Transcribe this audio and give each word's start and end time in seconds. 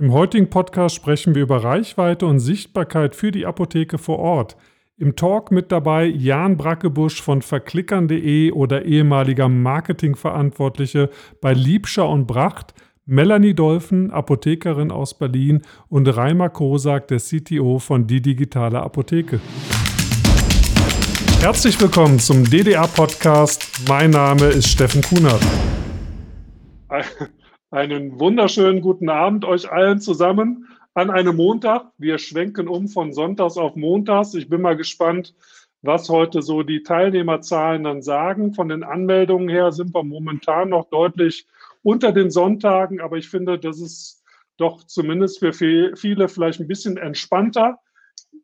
Im 0.00 0.14
heutigen 0.14 0.48
Podcast 0.48 0.94
sprechen 0.94 1.34
wir 1.34 1.42
über 1.42 1.62
Reichweite 1.62 2.24
und 2.24 2.38
Sichtbarkeit 2.38 3.14
für 3.14 3.30
die 3.30 3.44
Apotheke 3.44 3.98
vor 3.98 4.18
Ort. 4.18 4.56
Im 4.96 5.14
Talk 5.14 5.50
mit 5.50 5.70
dabei 5.70 6.06
Jan 6.06 6.56
Brackebusch 6.56 7.20
von 7.20 7.42
verklickern.de 7.42 8.52
oder 8.52 8.86
ehemaliger 8.86 9.50
Marketingverantwortliche 9.50 11.10
bei 11.42 11.52
Liebscher 11.52 12.08
und 12.08 12.26
Bracht, 12.26 12.72
Melanie 13.04 13.52
Dolphin, 13.52 14.10
Apothekerin 14.10 14.90
aus 14.90 15.18
Berlin 15.18 15.60
und 15.90 16.08
Reimer 16.08 16.48
Kosak, 16.48 17.08
der 17.08 17.18
CTO 17.18 17.78
von 17.78 18.06
Die 18.06 18.22
Digitale 18.22 18.80
Apotheke. 18.80 19.38
Herzlich 21.42 21.78
willkommen 21.78 22.18
zum 22.18 22.48
DDA-Podcast. 22.48 23.86
Mein 23.86 24.12
Name 24.12 24.46
ist 24.46 24.68
Steffen 24.68 25.02
Kunert. 25.02 25.42
Einen 27.72 28.18
wunderschönen 28.18 28.80
guten 28.80 29.08
Abend 29.08 29.44
euch 29.44 29.70
allen 29.70 30.00
zusammen 30.00 30.66
an 30.94 31.08
einem 31.08 31.36
Montag. 31.36 31.92
Wir 31.98 32.18
schwenken 32.18 32.66
um 32.66 32.88
von 32.88 33.12
Sonntags 33.12 33.56
auf 33.56 33.76
Montags. 33.76 34.34
Ich 34.34 34.48
bin 34.48 34.60
mal 34.60 34.76
gespannt, 34.76 35.36
was 35.80 36.08
heute 36.08 36.42
so 36.42 36.64
die 36.64 36.82
Teilnehmerzahlen 36.82 37.84
dann 37.84 38.02
sagen. 38.02 38.54
Von 38.54 38.68
den 38.68 38.82
Anmeldungen 38.82 39.48
her 39.48 39.70
sind 39.70 39.94
wir 39.94 40.02
momentan 40.02 40.70
noch 40.70 40.90
deutlich 40.90 41.46
unter 41.84 42.10
den 42.10 42.32
Sonntagen, 42.32 43.00
aber 43.00 43.18
ich 43.18 43.28
finde, 43.28 43.56
das 43.56 43.80
ist 43.80 44.24
doch 44.56 44.82
zumindest 44.82 45.38
für 45.38 45.52
viele 45.52 46.26
vielleicht 46.26 46.58
ein 46.58 46.66
bisschen 46.66 46.96
entspannter. 46.96 47.78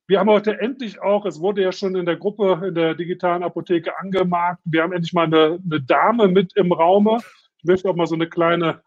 Wir 0.06 0.20
haben 0.20 0.30
heute 0.30 0.60
endlich 0.60 1.02
auch, 1.02 1.26
es 1.26 1.40
wurde 1.40 1.62
ja 1.62 1.72
schon 1.72 1.96
in 1.96 2.06
der 2.06 2.16
Gruppe 2.16 2.62
in 2.68 2.76
der 2.76 2.94
digitalen 2.94 3.42
Apotheke 3.42 3.98
angemarkt, 3.98 4.62
wir 4.66 4.84
haben 4.84 4.92
endlich 4.92 5.12
mal 5.12 5.24
eine, 5.24 5.58
eine 5.68 5.80
Dame 5.80 6.28
mit 6.28 6.56
im 6.56 6.70
Raume. 6.70 7.18
Ich 7.58 7.64
möchte 7.64 7.90
auch 7.90 7.96
mal 7.96 8.06
so 8.06 8.14
eine 8.14 8.28
kleine 8.28 8.82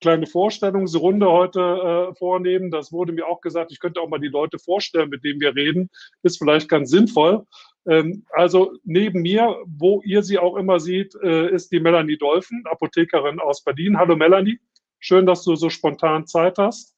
kleine 0.00 0.26
Vorstellungsrunde 0.26 1.30
heute 1.30 1.60
äh, 1.60 2.14
vornehmen. 2.14 2.70
Das 2.70 2.92
wurde 2.92 3.12
mir 3.12 3.26
auch 3.26 3.40
gesagt, 3.40 3.72
ich 3.72 3.80
könnte 3.80 4.00
auch 4.00 4.08
mal 4.08 4.20
die 4.20 4.28
Leute 4.28 4.58
vorstellen, 4.58 5.10
mit 5.10 5.24
denen 5.24 5.40
wir 5.40 5.54
reden. 5.54 5.90
Ist 6.22 6.38
vielleicht 6.38 6.68
ganz 6.68 6.90
sinnvoll. 6.90 7.44
Ähm, 7.88 8.24
also 8.30 8.72
neben 8.84 9.22
mir, 9.22 9.56
wo 9.66 10.02
ihr 10.02 10.22
sie 10.22 10.38
auch 10.38 10.56
immer 10.56 10.78
seht, 10.80 11.14
äh, 11.22 11.50
ist 11.50 11.72
die 11.72 11.80
Melanie 11.80 12.18
Dolphin, 12.18 12.62
Apothekerin 12.66 13.40
aus 13.40 13.64
Berlin. 13.64 13.98
Hallo 13.98 14.16
Melanie, 14.16 14.60
schön, 15.00 15.26
dass 15.26 15.44
du 15.44 15.56
so 15.56 15.70
spontan 15.70 16.26
Zeit 16.26 16.58
hast. 16.58 16.94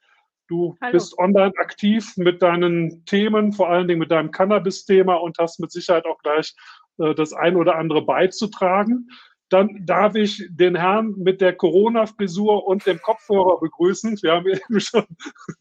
Du 0.48 0.76
Hallo. 0.80 0.92
bist 0.92 1.16
online 1.16 1.52
aktiv 1.58 2.16
mit 2.16 2.42
deinen 2.42 3.04
Themen, 3.04 3.52
vor 3.52 3.70
allen 3.70 3.86
Dingen 3.86 4.00
mit 4.00 4.10
deinem 4.10 4.32
Cannabis-Thema 4.32 5.14
und 5.14 5.38
hast 5.38 5.60
mit 5.60 5.70
Sicherheit 5.70 6.06
auch 6.06 6.18
gleich 6.22 6.54
äh, 6.98 7.14
das 7.14 7.32
ein 7.32 7.56
oder 7.56 7.76
andere 7.76 8.02
beizutragen. 8.02 9.08
Dann 9.50 9.84
darf 9.84 10.14
ich 10.14 10.46
den 10.48 10.76
Herrn 10.76 11.14
mit 11.18 11.40
der 11.40 11.54
Corona-Frisur 11.54 12.66
und 12.66 12.86
dem 12.86 13.00
Kopfhörer 13.02 13.60
begrüßen. 13.60 14.16
Wir 14.22 14.32
haben 14.32 14.46
eben 14.46 14.80
schon, 14.80 15.04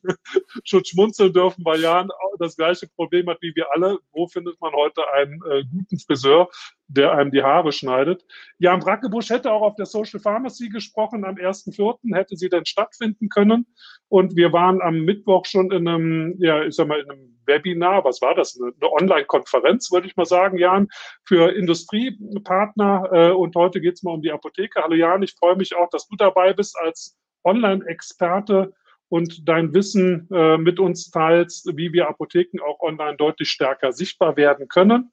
schon 0.63 0.85
schmunzeln 0.85 1.33
dürfen, 1.33 1.65
weil 1.65 1.81
Jan 1.81 2.09
das 2.37 2.55
gleiche 2.55 2.87
Problem 2.87 3.27
hat 3.29 3.41
wie 3.41 3.53
wir 3.55 3.71
alle. 3.73 3.99
Wo 4.11 4.27
findet 4.27 4.61
man 4.61 4.73
heute 4.73 5.01
einen 5.13 5.41
äh, 5.49 5.63
guten 5.63 5.99
Friseur? 5.99 6.49
Der 6.89 7.13
einem 7.13 7.31
die 7.31 7.43
Haare 7.43 7.71
schneidet. 7.71 8.25
Jan 8.57 8.79
Brackebusch 8.79 9.29
hätte 9.29 9.51
auch 9.51 9.61
auf 9.61 9.75
der 9.75 9.85
Social 9.85 10.19
Pharmacy 10.19 10.69
gesprochen 10.69 11.23
am 11.23 11.35
1.4., 11.35 12.15
hätte 12.15 12.35
sie 12.35 12.49
denn 12.49 12.65
stattfinden 12.65 13.29
können. 13.29 13.67
Und 14.09 14.35
wir 14.35 14.51
waren 14.51 14.81
am 14.81 15.01
Mittwoch 15.01 15.45
schon 15.45 15.71
in 15.71 15.87
einem, 15.87 16.35
ja, 16.39 16.63
ich 16.63 16.75
sag 16.75 16.87
mal, 16.87 16.99
in 16.99 17.11
einem 17.11 17.39
Webinar, 17.45 18.03
was 18.03 18.21
war 18.21 18.33
das? 18.33 18.59
Eine, 18.59 18.91
Online-Konferenz, 18.91 19.91
würde 19.91 20.07
ich 20.07 20.17
mal 20.17 20.25
sagen, 20.25 20.57
Jan, 20.57 20.87
für 21.25 21.55
Industriepartner. 21.55 23.09
Äh, 23.11 23.31
und 23.31 23.55
heute 23.55 23.81
geht's 23.81 24.01
mal 24.01 24.13
um 24.13 24.23
die 24.23 24.31
Apotheke. 24.31 24.81
Hallo 24.81 24.95
Jan, 24.95 25.21
ich 25.21 25.35
freue 25.35 25.55
mich 25.55 25.75
auch, 25.75 25.89
dass 25.91 26.07
du 26.07 26.15
dabei 26.15 26.53
bist 26.53 26.75
als 26.79 27.15
Online-Experte 27.43 28.73
und 29.09 29.47
dein 29.47 29.73
Wissen 29.75 30.27
äh, 30.31 30.57
mit 30.57 30.79
uns 30.79 31.11
teilst, 31.11 31.77
wie 31.77 31.93
wir 31.93 32.09
Apotheken 32.09 32.63
auch 32.63 32.79
online 32.79 33.17
deutlich 33.17 33.49
stärker 33.49 33.91
sichtbar 33.91 34.37
werden 34.37 34.67
können. 34.67 35.11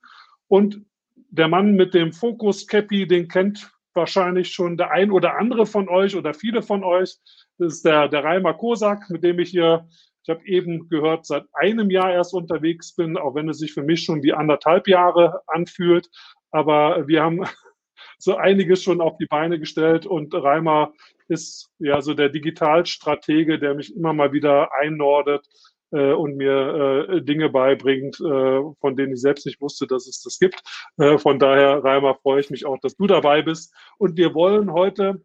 Und 0.49 0.83
der 1.31 1.49
Mann 1.49 1.75
mit 1.75 1.95
dem 1.95 2.13
Fokus 2.13 2.67
Cappy, 2.67 3.07
den 3.07 3.29
kennt 3.29 3.71
wahrscheinlich 3.95 4.53
schon 4.53 4.77
der 4.77 4.91
ein 4.91 5.11
oder 5.11 5.39
andere 5.39 5.67
von 5.67 5.89
euch 5.89 6.15
oder 6.17 6.35
viele 6.35 6.63
von 6.63 6.85
euch. 6.85 7.17
Das 7.59 7.75
ist 7.75 7.85
der, 7.85 8.09
der 8.09 8.25
Reimer 8.25 8.55
Kosak, 8.55 9.09
mit 9.11 9.25
dem 9.25 9.39
ich 9.39 9.51
hier, 9.51 9.89
ich 10.23 10.29
habe 10.29 10.45
eben 10.47 10.89
gehört, 10.89 11.27
seit 11.27 11.45
einem 11.55 11.91
Jahr 11.91 12.13
erst 12.13 12.35
unterwegs 12.35 12.95
bin, 12.95 13.17
auch 13.17 13.35
wenn 13.35 13.49
es 13.49 13.59
sich 13.59 13.73
für 13.73 13.83
mich 13.83 14.05
schon 14.05 14.23
wie 14.23 14.33
anderthalb 14.33 14.87
Jahre 14.87 15.41
anfühlt. 15.47 16.09
Aber 16.51 17.09
wir 17.09 17.23
haben 17.23 17.45
so 18.19 18.37
einiges 18.37 18.83
schon 18.83 19.01
auf 19.01 19.17
die 19.17 19.27
Beine 19.27 19.59
gestellt 19.59 20.07
und 20.07 20.35
Reimer 20.35 20.93
ist 21.29 21.71
ja 21.79 22.01
so 22.01 22.15
der 22.15 22.29
Digitalstratege, 22.29 23.59
der 23.59 23.75
mich 23.75 23.95
immer 23.97 24.13
mal 24.13 24.33
wieder 24.33 24.71
einnordet 24.75 25.47
äh, 25.93 26.13
und 26.13 26.37
mir 26.37 27.09
äh, 27.09 27.23
Dinge 27.23 27.49
beibringt, 27.49 28.21
äh, 28.21 28.63
von 28.81 28.97
denen 28.97 29.15
ich 29.15 29.21
selbst 29.21 29.47
nicht 29.47 29.61
wusste, 29.61 29.87
dass 29.87 30.07
es 30.07 30.23
das 30.23 30.39
gibt. 30.39 30.63
Äh, 30.99 31.19
von 31.19 31.39
daher, 31.39 31.83
Reimer, 31.85 32.15
freue 32.15 32.41
ich 32.41 32.51
mich 32.51 32.67
auch, 32.67 32.79
dass 32.81 32.97
du 32.97 33.07
dabei 33.07 33.43
bist. 33.43 33.75
Und 33.99 34.17
wir 34.17 34.35
wollen 34.35 34.73
heute 34.73 35.21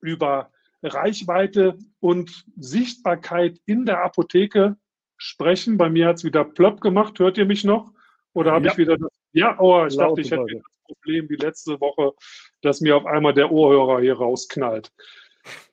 über 0.00 0.50
Reichweite 0.82 1.78
und 2.00 2.44
Sichtbarkeit 2.56 3.60
in 3.66 3.86
der 3.86 4.02
Apotheke 4.02 4.76
sprechen. 5.16 5.76
Bei 5.76 5.88
mir 5.88 6.08
hat 6.08 6.16
es 6.16 6.24
wieder 6.24 6.44
plöpp 6.44 6.80
gemacht. 6.80 7.18
Hört 7.18 7.38
ihr 7.38 7.46
mich 7.46 7.64
noch? 7.64 7.92
Oder 8.32 8.52
habe 8.52 8.66
ja. 8.66 8.72
ich 8.72 8.78
wieder 8.78 8.96
das? 8.96 9.10
Ja, 9.32 9.58
oh, 9.58 9.86
ich 9.86 9.96
dachte, 9.96 10.20
ich 10.20 10.30
hätte 10.30 10.44
das 10.50 10.62
Problem 10.86 11.28
wie 11.28 11.36
letzte 11.36 11.80
Woche, 11.80 12.12
dass 12.60 12.80
mir 12.80 12.96
auf 12.96 13.06
einmal 13.06 13.32
der 13.32 13.50
Ohrhörer 13.50 14.00
hier 14.00 14.14
rausknallt. 14.14 14.92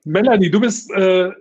Melanie, 0.06 0.50
du 0.50 0.60
bist 0.60 0.92
äh, 0.92 1.32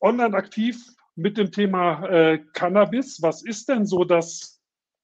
online 0.00 0.36
aktiv 0.36 0.76
mit 1.16 1.38
dem 1.38 1.50
Thema 1.50 2.06
äh, 2.08 2.38
Cannabis. 2.52 3.20
Was 3.22 3.42
ist 3.42 3.68
denn 3.68 3.86
so 3.86 4.04
das 4.04 4.60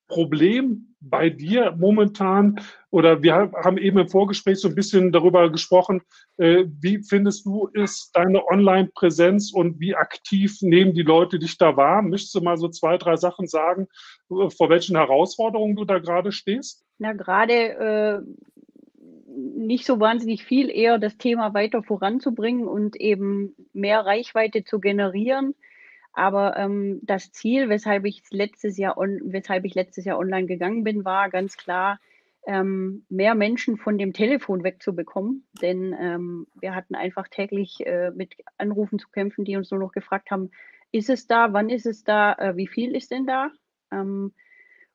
Problem 0.09 0.95
bei 1.01 1.31
dir 1.31 1.75
momentan? 1.79 2.61
Oder 2.91 3.23
wir 3.23 3.51
haben 3.65 3.79
eben 3.79 3.99
im 3.99 4.09
Vorgespräch 4.09 4.59
so 4.59 4.69
ein 4.69 4.75
bisschen 4.75 5.11
darüber 5.11 5.51
gesprochen. 5.51 6.03
Äh, 6.37 6.67
wie 6.81 7.03
findest 7.03 7.47
du 7.47 7.67
ist 7.69 8.11
deine 8.13 8.47
Online-Präsenz 8.47 9.53
und 9.53 9.81
wie 9.81 9.95
aktiv 9.95 10.59
nehmen 10.61 10.93
die 10.93 11.03
Leute 11.03 11.39
dich 11.39 11.57
da 11.57 11.77
wahr? 11.79 12.03
Möchtest 12.03 12.35
du 12.35 12.43
mal 12.43 12.59
so 12.59 12.69
zwei, 12.69 12.99
drei 12.99 13.17
Sachen 13.17 13.47
sagen, 13.47 13.89
äh, 14.31 14.51
vor 14.51 14.69
welchen 14.69 14.97
Herausforderungen 14.97 15.77
du 15.77 15.87
da 15.87 15.99
gerade 15.99 16.31
stehst? 16.31 16.85
Na, 16.99 17.15
gerade 17.15 17.55
äh, 17.55 18.21
nicht 19.35 19.87
so 19.87 19.99
wahnsinnig 19.99 20.45
viel, 20.45 20.69
eher 20.69 20.99
das 20.99 21.17
Thema 21.17 21.55
weiter 21.55 21.83
voranzubringen 21.83 22.69
und 22.69 22.97
eben 22.97 23.55
mehr 23.73 24.05
Reichweite 24.05 24.65
zu 24.65 24.79
generieren. 24.79 25.55
Aber 26.13 26.57
ähm, 26.57 27.01
das 27.03 27.33
Ziel, 27.33 27.69
weshalb 27.69 28.05
ich 28.05 28.23
letztes 28.31 28.77
Jahr 28.77 28.99
on, 28.99 29.21
weshalb 29.25 29.65
ich 29.65 29.75
letztes 29.75 30.05
Jahr 30.05 30.19
online 30.19 30.47
gegangen 30.47 30.85
bin, 30.85 31.05
war 31.05 31.31
ganz 31.31 31.57
klar, 31.57 31.99
ähm, 32.47 33.07
mehr 33.09 33.35
Menschen 33.35 33.77
von 33.79 33.99
dem 33.99 34.13
Telefon 34.13 34.65
wegzubekommen. 34.65 35.47
Denn 35.63 35.95
ähm, 35.99 36.47
wir 36.61 36.75
hatten 36.75 36.95
einfach 36.95 37.29
täglich 37.29 37.87
äh, 37.87 38.11
mit 38.11 38.35
Anrufen 38.59 38.99
zu 38.99 39.09
kämpfen, 39.09 39.45
die 39.45 39.57
uns 39.57 39.71
nur 39.71 39.81
noch 39.81 39.93
gefragt 39.93 40.31
haben, 40.31 40.51
ist 40.91 41.09
es 41.09 41.27
da, 41.27 41.53
wann 41.53 41.71
ist 41.71 41.87
es 41.87 42.05
da, 42.05 42.35
äh, 42.35 42.57
wie 42.57 42.67
viel 42.67 42.95
ist 42.95 43.11
denn 43.11 43.27
da? 43.27 43.51
Ähm, 43.91 44.35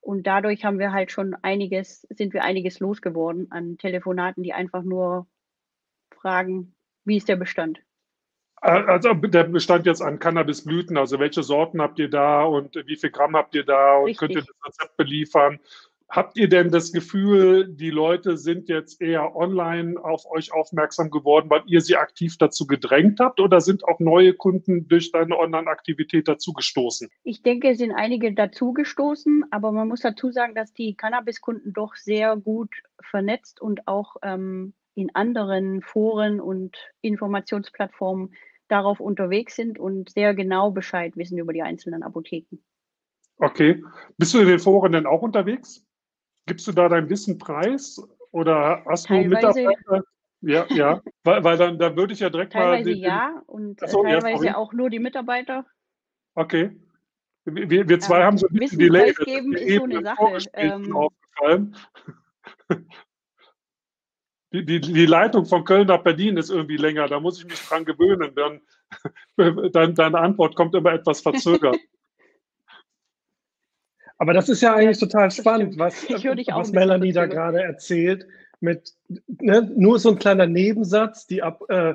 und 0.01 0.27
dadurch 0.27 0.63
haben 0.63 0.79
wir 0.79 0.93
halt 0.93 1.11
schon 1.11 1.35
einiges, 1.41 2.01
sind 2.09 2.33
wir 2.33 2.43
einiges 2.43 2.79
losgeworden 2.79 3.51
an 3.51 3.77
Telefonaten, 3.77 4.43
die 4.43 4.53
einfach 4.53 4.83
nur 4.83 5.27
fragen, 6.11 6.75
wie 7.03 7.17
ist 7.17 7.27
der 7.27 7.35
Bestand? 7.35 7.81
Also 8.59 9.13
der 9.13 9.43
bestand 9.43 9.85
jetzt 9.85 10.01
an 10.01 10.19
Cannabisblüten, 10.19 10.97
also 10.97 11.19
welche 11.19 11.43
Sorten 11.43 11.81
habt 11.81 11.99
ihr 11.99 12.09
da 12.09 12.43
und 12.43 12.75
wie 12.87 12.95
viel 12.95 13.11
Gramm 13.11 13.35
habt 13.35 13.53
ihr 13.53 13.63
da 13.63 13.97
und 13.97 14.05
Richtig. 14.05 14.17
könnt 14.17 14.35
ihr 14.35 14.41
das 14.41 14.65
Rezept 14.65 14.97
beliefern? 14.97 15.59
Habt 16.09 16.37
ihr 16.37 16.47
denn 16.47 16.71
das 16.71 16.93
Gefühl, 16.93 17.67
die 17.67 17.89
Leute 17.89 18.37
sind 18.37 18.69
jetzt 18.69 19.01
eher 19.01 19.35
online 19.35 20.01
auf 20.01 20.25
euch 20.31 20.53
aufmerksam 20.53 21.11
geworden, 21.11 21.49
weil 21.49 21.63
ihr 21.65 21.81
sie 21.81 21.97
aktiv 21.97 22.37
dazu 22.37 22.65
gedrängt 22.65 23.19
habt 23.19 23.41
oder 23.41 23.59
sind 23.59 23.83
auch 23.83 23.99
neue 23.99 24.33
Kunden 24.33 24.87
durch 24.87 25.11
deine 25.11 25.37
Online-Aktivität 25.37 26.29
dazugestoßen? 26.29 27.09
Ich 27.23 27.43
denke, 27.43 27.71
es 27.71 27.79
sind 27.79 27.91
einige 27.91 28.33
dazugestoßen, 28.33 29.45
aber 29.51 29.73
man 29.73 29.89
muss 29.89 29.99
dazu 29.99 30.31
sagen, 30.31 30.55
dass 30.55 30.71
die 30.73 30.95
Cannabis-Kunden 30.95 31.73
doch 31.73 31.95
sehr 31.95 32.37
gut 32.37 32.73
vernetzt 33.01 33.61
und 33.61 33.85
auch 33.89 34.15
ähm, 34.23 34.73
in 34.97 35.13
anderen 35.13 35.83
Foren 35.83 36.41
und 36.41 36.75
Informationsplattformen 37.01 38.33
darauf 38.67 38.99
unterwegs 38.99 39.55
sind 39.55 39.77
und 39.77 40.09
sehr 40.09 40.33
genau 40.33 40.71
Bescheid 40.71 41.15
wissen 41.15 41.37
über 41.37 41.53
die 41.53 41.61
einzelnen 41.61 42.01
Apotheken. 42.01 42.57
Okay. 43.37 43.83
Bist 44.17 44.33
du 44.33 44.39
in 44.39 44.47
den 44.47 44.57
Foren 44.59 44.93
denn 44.93 45.05
auch 45.05 45.21
unterwegs? 45.21 45.85
Gibst 46.47 46.65
du 46.67 46.71
da 46.71 46.89
dein 46.89 47.09
Wissen 47.09 47.37
preis 47.37 48.01
oder 48.31 48.83
hast 48.87 49.05
teilweise, 49.05 49.61
du 49.61 49.67
Mitarbeiter? 49.67 50.03
Ja, 50.41 50.65
ja, 50.69 51.01
weil, 51.23 51.43
weil 51.43 51.57
dann, 51.57 51.77
dann 51.77 51.95
würde 51.95 52.13
ich 52.13 52.19
ja 52.19 52.31
direkt 52.31 52.53
teilweise 52.53 52.89
mal. 52.89 52.95
Teilweise 52.95 53.05
ja 53.05 53.43
und 53.45 53.83
Achso, 53.83 54.01
teilweise 54.01 54.45
ja, 54.47 54.57
auch 54.57 54.73
nur 54.73 54.89
die 54.89 54.99
Mitarbeiter. 54.99 55.63
Okay. 56.33 56.75
Wir, 57.45 57.87
wir 57.87 57.99
zwei 57.99 58.17
ähm, 58.17 58.23
haben 58.23 58.37
so 58.39 58.47
ein 58.47 58.55
bisschen 58.55 58.79
Delay. 58.79 59.13
Preisgeben 59.13 59.53
ist 59.53 59.75
so 59.75 59.83
eine 59.83 60.01
Sache. 60.01 60.37
Ähm, 60.53 60.95
aufgefallen. 60.95 61.77
die, 64.65 64.81
die, 64.81 64.93
die 64.93 65.05
Leitung 65.05 65.45
von 65.45 65.63
Köln 65.63 65.87
nach 65.87 66.03
Berlin 66.03 66.37
ist 66.37 66.49
irgendwie 66.49 66.77
länger. 66.77 67.07
Da 67.07 67.19
muss 67.19 67.39
ich 67.39 67.45
mich 67.45 67.59
dran 67.61 67.85
gewöhnen. 67.85 68.33
Dann, 68.35 68.61
dann 69.71 69.95
deine 69.95 70.19
Antwort 70.19 70.55
kommt 70.55 70.75
immer 70.75 70.93
etwas 70.93 71.21
verzögert. 71.21 71.77
Aber 74.19 74.33
das 74.33 74.49
ist 74.49 74.61
ja 74.61 74.73
eigentlich 74.73 74.97
total 74.97 75.29
spannend, 75.29 75.77
was, 75.77 76.09
was 76.09 76.71
Melanie 76.71 77.11
da 77.11 77.27
gerade 77.27 77.61
erzählt. 77.61 78.25
Mit 78.59 78.95
ne, 79.27 79.71
nur 79.75 79.99
so 79.99 80.09
ein 80.09 80.17
kleiner 80.17 80.47
Nebensatz, 80.47 81.27
die, 81.27 81.43
ab, 81.43 81.61
äh, 81.69 81.93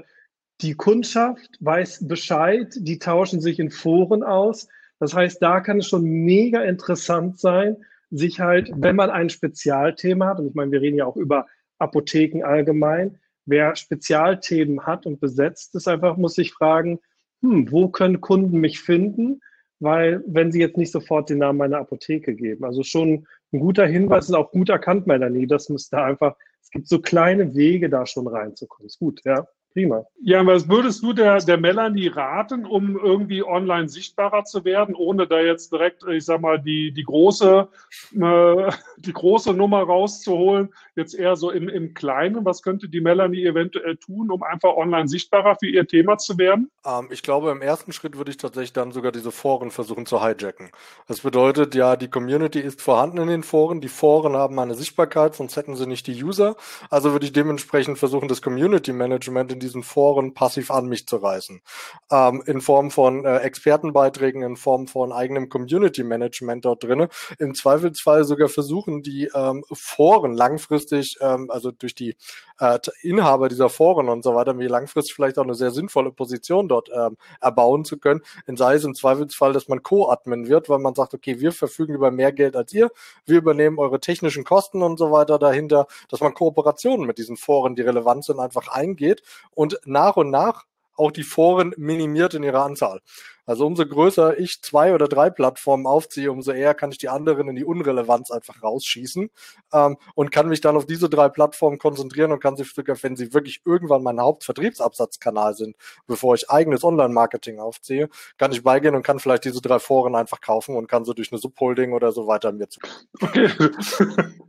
die 0.60 0.74
Kundschaft 0.74 1.58
weiß 1.58 2.06
Bescheid, 2.06 2.72
die 2.76 3.00
tauschen 3.00 3.40
sich 3.40 3.58
in 3.58 3.70
Foren 3.70 4.22
aus. 4.22 4.68
Das 5.00 5.14
heißt, 5.14 5.42
da 5.42 5.60
kann 5.60 5.78
es 5.78 5.88
schon 5.88 6.04
mega 6.04 6.62
interessant 6.62 7.40
sein, 7.40 7.76
sich 8.12 8.38
halt, 8.38 8.70
wenn 8.76 8.94
man 8.94 9.10
ein 9.10 9.28
Spezialthema 9.28 10.26
hat, 10.28 10.38
und 10.38 10.46
ich 10.46 10.54
meine, 10.54 10.70
wir 10.70 10.80
reden 10.80 10.98
ja 10.98 11.06
auch 11.06 11.16
über 11.16 11.48
Apotheken 11.82 12.44
allgemein, 12.44 13.18
wer 13.44 13.76
Spezialthemen 13.76 14.86
hat 14.86 15.06
und 15.06 15.20
besetzt 15.20 15.74
ist, 15.74 15.88
einfach 15.88 16.16
muss 16.16 16.34
sich 16.34 16.52
fragen, 16.52 17.00
hm, 17.42 17.70
wo 17.70 17.88
können 17.88 18.20
Kunden 18.20 18.58
mich 18.60 18.80
finden? 18.80 19.40
Weil, 19.80 20.22
wenn 20.26 20.52
sie 20.52 20.60
jetzt 20.60 20.76
nicht 20.76 20.92
sofort 20.92 21.28
den 21.28 21.38
Namen 21.38 21.58
meiner 21.58 21.78
Apotheke 21.78 22.34
geben. 22.34 22.64
Also 22.64 22.84
schon 22.84 23.26
ein 23.52 23.60
guter 23.60 23.84
Hinweis 23.84 24.28
und 24.28 24.36
auch 24.36 24.52
gut 24.52 24.68
erkannt, 24.68 25.08
Melanie, 25.08 25.48
das 25.48 25.68
müsste 25.68 26.00
einfach, 26.00 26.36
es 26.62 26.70
gibt 26.70 26.86
so 26.86 27.00
kleine 27.00 27.54
Wege, 27.54 27.90
da 27.90 28.06
schon 28.06 28.28
reinzukommen. 28.28 28.86
Ist 28.86 29.00
gut, 29.00 29.20
ja. 29.24 29.46
Prima. 29.72 30.04
Ja, 30.20 30.46
was 30.46 30.68
würdest 30.68 31.02
du 31.02 31.12
der, 31.12 31.38
der 31.38 31.56
Melanie 31.56 32.08
raten, 32.08 32.66
um 32.66 32.96
irgendwie 32.96 33.42
online 33.42 33.88
sichtbarer 33.88 34.44
zu 34.44 34.64
werden, 34.64 34.94
ohne 34.94 35.26
da 35.26 35.40
jetzt 35.40 35.72
direkt, 35.72 36.04
ich 36.06 36.24
sag 36.24 36.40
mal, 36.40 36.60
die, 36.60 36.92
die 36.92 37.04
große, 37.04 37.68
äh, 38.14 38.72
die 38.98 39.12
große 39.12 39.52
Nummer 39.54 39.82
rauszuholen, 39.82 40.72
jetzt 40.94 41.14
eher 41.14 41.36
so 41.36 41.50
im, 41.50 41.68
im 41.68 41.94
Kleinen? 41.94 42.44
Was 42.44 42.62
könnte 42.62 42.88
die 42.88 43.00
Melanie 43.00 43.44
eventuell 43.44 43.96
tun, 43.96 44.30
um 44.30 44.42
einfach 44.42 44.76
online 44.76 45.08
sichtbarer 45.08 45.56
für 45.56 45.68
ihr 45.68 45.86
Thema 45.86 46.18
zu 46.18 46.36
werden? 46.38 46.70
Ähm, 46.86 47.08
ich 47.10 47.22
glaube, 47.22 47.50
im 47.50 47.62
ersten 47.62 47.92
Schritt 47.92 48.18
würde 48.18 48.30
ich 48.30 48.36
tatsächlich 48.36 48.74
dann 48.74 48.92
sogar 48.92 49.10
diese 49.10 49.32
Foren 49.32 49.70
versuchen 49.70 50.04
zu 50.06 50.22
hijacken. 50.22 50.70
Das 51.08 51.20
bedeutet 51.20 51.74
ja, 51.74 51.96
die 51.96 52.08
Community 52.08 52.60
ist 52.60 52.82
vorhanden 52.82 53.18
in 53.18 53.28
den 53.28 53.42
Foren, 53.42 53.80
die 53.80 53.88
Foren 53.88 54.36
haben 54.36 54.58
eine 54.58 54.74
Sichtbarkeit, 54.74 55.34
sonst 55.34 55.56
hätten 55.56 55.76
sie 55.76 55.86
nicht 55.86 56.06
die 56.06 56.22
User. 56.22 56.56
Also 56.90 57.12
würde 57.12 57.24
ich 57.24 57.32
dementsprechend 57.32 57.98
versuchen, 57.98 58.28
das 58.28 58.42
Community 58.42 58.92
Management 58.92 59.52
in 59.52 59.61
diesen 59.62 59.82
Foren 59.82 60.34
passiv 60.34 60.70
an 60.70 60.86
mich 60.86 61.06
zu 61.06 61.16
reißen. 61.16 61.62
Ähm, 62.10 62.42
in 62.46 62.60
Form 62.60 62.90
von 62.90 63.24
äh, 63.24 63.38
Expertenbeiträgen, 63.38 64.42
in 64.42 64.56
Form 64.56 64.86
von 64.86 65.12
eigenem 65.12 65.48
Community 65.48 66.02
Management 66.02 66.64
dort 66.64 66.84
drinne. 66.84 67.08
Im 67.38 67.54
Zweifelsfall 67.54 68.24
sogar 68.24 68.48
versuchen, 68.48 69.02
die 69.02 69.30
ähm, 69.34 69.64
Foren 69.72 70.34
langfristig, 70.34 71.16
ähm, 71.20 71.50
also 71.50 71.70
durch 71.70 71.94
die 71.94 72.16
äh, 72.62 72.78
Inhaber 73.02 73.48
dieser 73.48 73.68
Foren 73.68 74.08
und 74.08 74.22
so 74.22 74.36
weiter, 74.36 74.54
mir 74.54 74.68
langfristig 74.68 75.14
vielleicht 75.14 75.36
auch 75.36 75.42
eine 75.42 75.56
sehr 75.56 75.72
sinnvolle 75.72 76.12
Position 76.12 76.68
dort 76.68 76.90
ähm, 76.94 77.16
erbauen 77.40 77.84
zu 77.84 77.98
können. 77.98 78.20
In 78.46 78.56
sei 78.56 78.74
es 78.74 78.84
im 78.84 78.94
Zweifelsfall, 78.94 79.52
dass 79.52 79.66
man 79.66 79.82
Co-Admin 79.82 80.46
wird, 80.46 80.68
weil 80.68 80.78
man 80.78 80.94
sagt, 80.94 81.12
okay, 81.12 81.40
wir 81.40 81.50
verfügen 81.50 81.94
über 81.94 82.12
mehr 82.12 82.30
Geld 82.30 82.54
als 82.54 82.72
ihr, 82.72 82.90
wir 83.26 83.38
übernehmen 83.38 83.80
eure 83.80 83.98
technischen 83.98 84.44
Kosten 84.44 84.82
und 84.82 84.96
so 84.96 85.10
weiter 85.10 85.40
dahinter, 85.40 85.88
dass 86.08 86.20
man 86.20 86.34
Kooperationen 86.34 87.04
mit 87.04 87.18
diesen 87.18 87.36
Foren, 87.36 87.74
die 87.74 87.82
relevant 87.82 88.24
sind, 88.24 88.38
einfach 88.38 88.68
eingeht 88.68 89.22
und 89.50 89.80
nach 89.84 90.16
und 90.16 90.30
nach 90.30 90.64
auch 90.94 91.10
die 91.10 91.24
Foren 91.24 91.74
minimiert 91.76 92.34
in 92.34 92.44
ihrer 92.44 92.64
Anzahl. 92.64 93.00
Also 93.46 93.66
umso 93.66 93.86
größer 93.86 94.38
ich 94.38 94.62
zwei 94.62 94.94
oder 94.94 95.08
drei 95.08 95.30
Plattformen 95.30 95.86
aufziehe, 95.86 96.30
umso 96.30 96.52
eher 96.52 96.74
kann 96.74 96.92
ich 96.92 96.98
die 96.98 97.08
anderen 97.08 97.48
in 97.48 97.56
die 97.56 97.64
Unrelevanz 97.64 98.30
einfach 98.30 98.62
rausschießen 98.62 99.30
ähm, 99.72 99.96
und 100.14 100.30
kann 100.30 100.48
mich 100.48 100.60
dann 100.60 100.76
auf 100.76 100.86
diese 100.86 101.08
drei 101.08 101.28
Plattformen 101.28 101.78
konzentrieren 101.78 102.32
und 102.32 102.40
kann 102.40 102.56
sie 102.56 102.64
sogar, 102.64 102.96
wenn 103.02 103.16
sie 103.16 103.34
wirklich 103.34 103.62
irgendwann 103.64 104.02
mein 104.02 104.20
Hauptvertriebsabsatzkanal 104.20 105.54
sind, 105.54 105.76
bevor 106.06 106.34
ich 106.34 106.50
eigenes 106.50 106.84
Online-Marketing 106.84 107.58
aufziehe, 107.58 108.08
kann 108.38 108.52
ich 108.52 108.62
beigehen 108.62 108.94
und 108.94 109.02
kann 109.02 109.18
vielleicht 109.18 109.44
diese 109.44 109.60
drei 109.60 109.78
Foren 109.78 110.14
einfach 110.14 110.40
kaufen 110.40 110.76
und 110.76 110.86
kann 110.86 111.04
so 111.04 111.12
durch 111.12 111.32
eine 111.32 111.38
Subholding 111.38 111.92
oder 111.92 112.12
so 112.12 112.26
weiter 112.26 112.52
mir 112.52 112.68
zu. 112.68 112.80
Okay. 113.20 113.48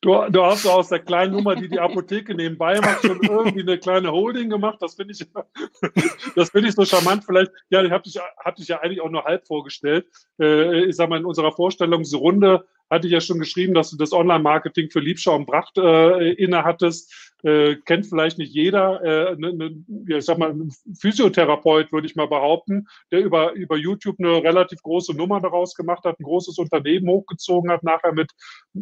Du, 0.00 0.14
du 0.30 0.44
hast 0.44 0.64
aus 0.66 0.88
der 0.88 1.00
kleinen 1.00 1.32
Nummer, 1.32 1.56
die 1.56 1.68
die 1.68 1.80
Apotheke 1.80 2.34
nebenbei 2.34 2.80
macht, 2.80 3.04
schon 3.04 3.20
irgendwie 3.22 3.62
eine 3.62 3.78
kleine 3.78 4.12
Holding 4.12 4.48
gemacht. 4.48 4.78
Das 4.80 4.94
finde 4.94 5.12
ich, 5.12 5.26
das 6.36 6.54
ich 6.54 6.74
so 6.74 6.84
charmant. 6.84 7.24
Vielleicht, 7.24 7.50
ja, 7.70 7.82
ich 7.82 7.90
habe 7.90 8.04
dich 8.04 8.20
hatte 8.38 8.62
ich 8.62 8.68
ja 8.68 8.80
eigentlich 8.80 9.00
auch 9.00 9.10
nur 9.10 9.24
halb 9.24 9.46
vorgestellt. 9.46 10.06
Äh, 10.40 10.84
ich 10.86 10.96
sag 10.96 11.08
mal, 11.08 11.18
in 11.18 11.24
unserer 11.24 11.52
Vorstellungsrunde 11.52 12.64
hatte 12.90 13.06
ich 13.06 13.12
ja 13.12 13.20
schon 13.20 13.38
geschrieben, 13.38 13.74
dass 13.74 13.90
du 13.90 13.96
das 13.96 14.12
Online-Marketing 14.12 14.90
für 14.90 15.00
Liebschau 15.00 15.34
und 15.36 15.46
Bracht 15.46 15.76
äh, 15.78 16.32
inne 16.32 16.64
hattest. 16.64 17.28
Äh, 17.44 17.76
kennt 17.84 18.06
vielleicht 18.06 18.38
nicht 18.38 18.52
jeder. 18.52 19.00
Äh, 19.02 19.36
ne, 19.36 19.52
ne, 19.54 19.84
ich 20.08 20.24
sag 20.24 20.38
mal, 20.38 20.50
ein 20.50 20.72
Physiotherapeut, 20.98 21.92
würde 21.92 22.06
ich 22.06 22.16
mal 22.16 22.26
behaupten, 22.26 22.88
der 23.12 23.20
über, 23.20 23.52
über 23.52 23.76
YouTube 23.76 24.16
eine 24.18 24.42
relativ 24.42 24.82
große 24.82 25.14
Nummer 25.14 25.40
daraus 25.40 25.74
gemacht 25.74 26.04
hat, 26.04 26.18
ein 26.18 26.24
großes 26.24 26.58
Unternehmen 26.58 27.08
hochgezogen 27.08 27.70
hat, 27.70 27.84
nachher 27.84 28.12
mit 28.12 28.32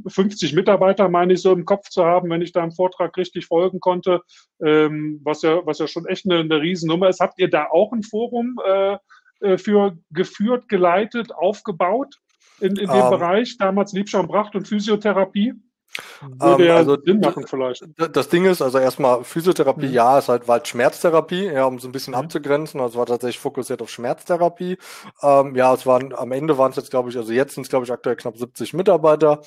50 0.06 0.54
Mitarbeitern, 0.54 1.12
meine 1.12 1.34
ich, 1.34 1.42
so 1.42 1.52
im 1.52 1.66
Kopf 1.66 1.90
zu 1.90 2.04
haben, 2.04 2.30
wenn 2.30 2.40
ich 2.40 2.52
da 2.52 2.64
im 2.64 2.72
Vortrag 2.72 3.14
richtig 3.18 3.44
folgen 3.44 3.80
konnte, 3.80 4.22
ähm, 4.64 5.20
was 5.22 5.42
ja, 5.42 5.66
was 5.66 5.78
ja 5.78 5.86
schon 5.86 6.06
echt 6.06 6.24
eine, 6.24 6.40
eine 6.40 6.60
Riesennummer 6.60 7.10
ist. 7.10 7.20
Habt 7.20 7.38
ihr 7.38 7.50
da 7.50 7.66
auch 7.70 7.92
ein 7.92 8.04
Forum 8.04 8.58
äh, 8.64 8.96
äh 9.40 9.58
für 9.58 9.96
geführt, 10.10 10.68
geleitet, 10.68 11.34
aufgebaut? 11.34 12.16
in, 12.60 12.76
in 12.76 12.88
dem 12.88 12.90
um, 12.90 12.96
ähm. 12.96 13.10
Bereich, 13.10 13.56
damals 13.58 13.92
Liebschau 13.92 14.20
und 14.20 14.28
Bracht 14.28 14.54
und 14.54 14.66
Physiotherapie? 14.66 15.54
Würde 16.20 16.64
ähm, 16.64 16.68
ja 16.68 16.76
also, 16.76 16.98
Sinn 17.02 17.20
machen 17.20 17.46
vielleicht. 17.46 17.82
Das 18.12 18.28
Ding 18.28 18.44
ist, 18.44 18.60
also 18.60 18.78
erstmal 18.78 19.24
Physiotherapie, 19.24 19.86
mhm. 19.86 19.94
ja, 19.94 20.18
ist 20.18 20.28
halt, 20.28 20.46
halt 20.46 20.68
Schmerztherapie, 20.68 21.46
ja, 21.46 21.64
um 21.64 21.78
so 21.78 21.88
ein 21.88 21.92
bisschen 21.92 22.12
mhm. 22.12 22.20
abzugrenzen. 22.20 22.80
Also 22.80 22.98
war 22.98 23.06
tatsächlich 23.06 23.38
fokussiert 23.38 23.80
auf 23.80 23.88
Schmerztherapie. 23.88 24.76
Ähm, 25.22 25.54
ja, 25.54 25.72
es 25.72 25.86
waren, 25.86 26.12
am 26.12 26.32
Ende 26.32 26.58
waren 26.58 26.70
es 26.70 26.76
jetzt, 26.76 26.90
glaube 26.90 27.08
ich, 27.08 27.16
also 27.16 27.32
jetzt 27.32 27.54
sind 27.54 27.62
es, 27.62 27.70
glaube 27.70 27.86
ich, 27.86 27.92
aktuell 27.92 28.16
knapp 28.16 28.36
70 28.36 28.74
Mitarbeiter 28.74 29.40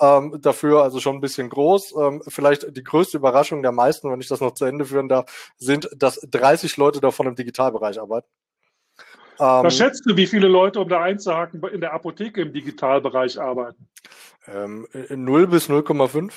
ähm, 0.00 0.38
dafür, 0.40 0.82
also 0.82 0.98
schon 0.98 1.16
ein 1.16 1.20
bisschen 1.20 1.48
groß. 1.48 1.94
Ähm, 1.96 2.22
vielleicht 2.26 2.76
die 2.76 2.82
größte 2.82 3.18
Überraschung 3.18 3.62
der 3.62 3.72
meisten, 3.72 4.10
wenn 4.10 4.20
ich 4.20 4.28
das 4.28 4.40
noch 4.40 4.54
zu 4.54 4.64
Ende 4.64 4.86
führen 4.86 5.08
darf, 5.08 5.52
sind, 5.56 5.88
dass 5.96 6.16
30 6.16 6.78
Leute 6.78 7.00
davon 7.00 7.28
im 7.28 7.36
Digitalbereich 7.36 8.00
arbeiten. 8.00 8.26
Ähm, 9.42 9.64
Was 9.64 9.76
schätzt 9.76 10.06
du, 10.06 10.16
wie 10.16 10.28
viele 10.28 10.46
Leute, 10.46 10.78
um 10.78 10.88
da 10.88 11.02
einzuhaken, 11.02 11.60
in 11.72 11.80
der 11.80 11.92
Apotheke 11.92 12.42
im 12.42 12.52
Digitalbereich 12.52 13.40
arbeiten? 13.40 13.88
Ähm, 14.46 14.86
0 15.10 15.48
bis 15.48 15.68
0,5. 15.68 16.32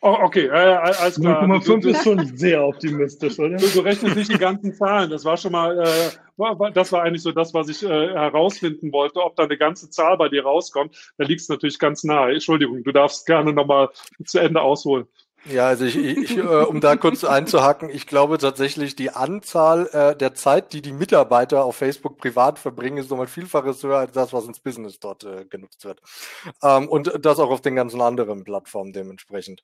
Oh, 0.00 0.16
okay, 0.22 0.46
äh, 0.46 0.50
alles 0.50 1.20
klar. 1.20 1.44
0,5 1.44 1.86
ist 1.88 2.02
schon 2.02 2.36
sehr 2.36 2.64
optimistisch, 2.64 3.38
oder? 3.38 3.56
Du, 3.56 3.68
du 3.68 3.80
rechnest 3.80 4.16
nicht 4.16 4.32
die 4.32 4.38
ganzen 4.38 4.74
Zahlen. 4.74 5.10
Das 5.10 5.24
war 5.24 5.36
schon 5.36 5.52
mal, 5.52 5.78
äh, 5.78 6.72
das 6.72 6.90
war 6.90 7.02
eigentlich 7.02 7.22
so 7.22 7.30
das, 7.30 7.54
was 7.54 7.68
ich 7.68 7.84
äh, 7.84 8.08
herausfinden 8.08 8.92
wollte, 8.92 9.22
ob 9.22 9.36
da 9.36 9.44
eine 9.44 9.56
ganze 9.56 9.88
Zahl 9.90 10.16
bei 10.16 10.28
dir 10.28 10.42
rauskommt. 10.42 11.12
Da 11.18 11.24
liegt 11.24 11.42
es 11.42 11.48
natürlich 11.48 11.78
ganz 11.78 12.02
nahe. 12.02 12.32
Entschuldigung, 12.32 12.82
du 12.82 12.90
darfst 12.90 13.26
gerne 13.26 13.52
nochmal 13.52 13.90
zu 14.24 14.40
Ende 14.40 14.60
ausholen. 14.60 15.06
Ja, 15.50 15.66
also 15.66 15.84
ich, 15.86 15.96
ich 15.96 16.36
äh, 16.36 16.42
um 16.42 16.80
da 16.80 16.96
kurz 16.96 17.24
einzuhacken, 17.24 17.88
ich 17.88 18.06
glaube 18.06 18.36
tatsächlich, 18.36 18.96
die 18.96 19.10
Anzahl 19.10 19.86
äh, 19.92 20.16
der 20.16 20.34
Zeit, 20.34 20.74
die 20.74 20.82
die 20.82 20.92
Mitarbeiter 20.92 21.64
auf 21.64 21.76
Facebook 21.76 22.18
privat 22.18 22.58
verbringen, 22.58 22.98
ist 22.98 23.10
nochmal 23.10 23.28
vielfaches 23.28 23.82
höher 23.82 23.98
als 23.98 24.12
das, 24.12 24.32
was 24.34 24.46
ins 24.46 24.60
Business 24.60 25.00
dort 25.00 25.24
äh, 25.24 25.46
genutzt 25.46 25.84
wird. 25.84 26.00
Ähm, 26.62 26.88
und 26.88 27.12
das 27.22 27.38
auch 27.38 27.50
auf 27.50 27.62
den 27.62 27.76
ganzen 27.76 28.02
anderen 28.02 28.44
Plattformen 28.44 28.92
dementsprechend. 28.92 29.62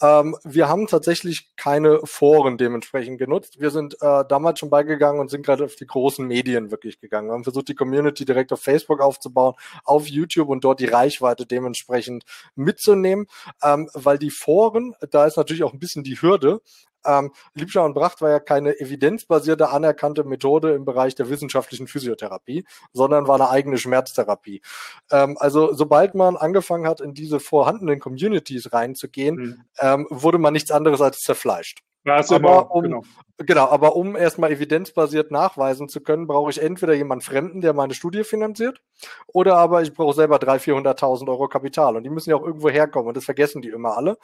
Ähm, 0.00 0.36
wir 0.42 0.68
haben 0.68 0.86
tatsächlich 0.86 1.54
keine 1.56 2.00
Foren 2.04 2.56
dementsprechend 2.56 3.18
genutzt. 3.18 3.60
Wir 3.60 3.70
sind 3.70 3.94
äh, 4.00 4.24
damals 4.26 4.60
schon 4.60 4.70
beigegangen 4.70 5.20
und 5.20 5.30
sind 5.30 5.44
gerade 5.44 5.64
auf 5.64 5.76
die 5.76 5.86
großen 5.86 6.26
Medien 6.26 6.70
wirklich 6.70 6.98
gegangen. 6.98 7.28
Wir 7.28 7.34
haben 7.34 7.44
versucht, 7.44 7.68
die 7.68 7.74
Community 7.74 8.24
direkt 8.24 8.52
auf 8.52 8.62
Facebook 8.62 9.00
aufzubauen, 9.00 9.54
auf 9.84 10.06
YouTube 10.06 10.48
und 10.48 10.64
dort 10.64 10.80
die 10.80 10.86
Reichweite 10.86 11.44
dementsprechend 11.44 12.24
mitzunehmen, 12.54 13.26
ähm, 13.62 13.90
weil 13.92 14.18
die 14.18 14.30
Foren 14.30 14.94
da 15.10 15.25
ist 15.26 15.36
natürlich 15.36 15.64
auch 15.64 15.72
ein 15.72 15.78
bisschen 15.78 16.04
die 16.04 16.20
Hürde. 16.20 16.60
Ähm, 17.04 17.32
Liebscher 17.54 17.84
und 17.84 17.94
Bracht 17.94 18.20
war 18.20 18.30
ja 18.30 18.40
keine 18.40 18.78
evidenzbasierte, 18.80 19.68
anerkannte 19.70 20.24
Methode 20.24 20.72
im 20.72 20.84
Bereich 20.84 21.14
der 21.14 21.30
wissenschaftlichen 21.30 21.86
Physiotherapie, 21.86 22.64
sondern 22.92 23.28
war 23.28 23.36
eine 23.36 23.48
eigene 23.48 23.78
Schmerztherapie. 23.78 24.62
Ähm, 25.10 25.36
also 25.38 25.72
sobald 25.72 26.14
man 26.14 26.36
angefangen 26.36 26.86
hat, 26.86 27.00
in 27.00 27.14
diese 27.14 27.40
vorhandenen 27.40 28.00
Communities 28.00 28.72
reinzugehen, 28.72 29.36
mhm. 29.36 29.64
ähm, 29.80 30.06
wurde 30.10 30.38
man 30.38 30.52
nichts 30.52 30.70
anderes 30.70 31.00
als 31.00 31.20
zerfleischt. 31.20 31.82
Ja, 32.06 32.22
aber 32.30 32.72
um, 32.72 32.82
genau. 32.84 33.02
genau, 33.38 33.66
aber 33.66 33.96
um 33.96 34.14
erstmal 34.14 34.52
evidenzbasiert 34.52 35.32
nachweisen 35.32 35.88
zu 35.88 36.00
können, 36.00 36.28
brauche 36.28 36.52
ich 36.52 36.62
entweder 36.62 36.94
jemanden 36.94 37.24
Fremden, 37.24 37.60
der 37.60 37.72
meine 37.72 37.94
Studie 37.94 38.22
finanziert, 38.22 38.80
oder 39.26 39.56
aber 39.56 39.82
ich 39.82 39.92
brauche 39.92 40.14
selber 40.14 40.36
300.000, 40.36 41.00
400.000 41.00 41.28
Euro 41.28 41.48
Kapital. 41.48 41.96
Und 41.96 42.04
die 42.04 42.10
müssen 42.10 42.30
ja 42.30 42.36
auch 42.36 42.46
irgendwo 42.46 42.70
herkommen 42.70 43.08
und 43.08 43.16
das 43.16 43.24
vergessen 43.24 43.60
die 43.60 43.70
immer 43.70 43.96
alle. 43.96 44.18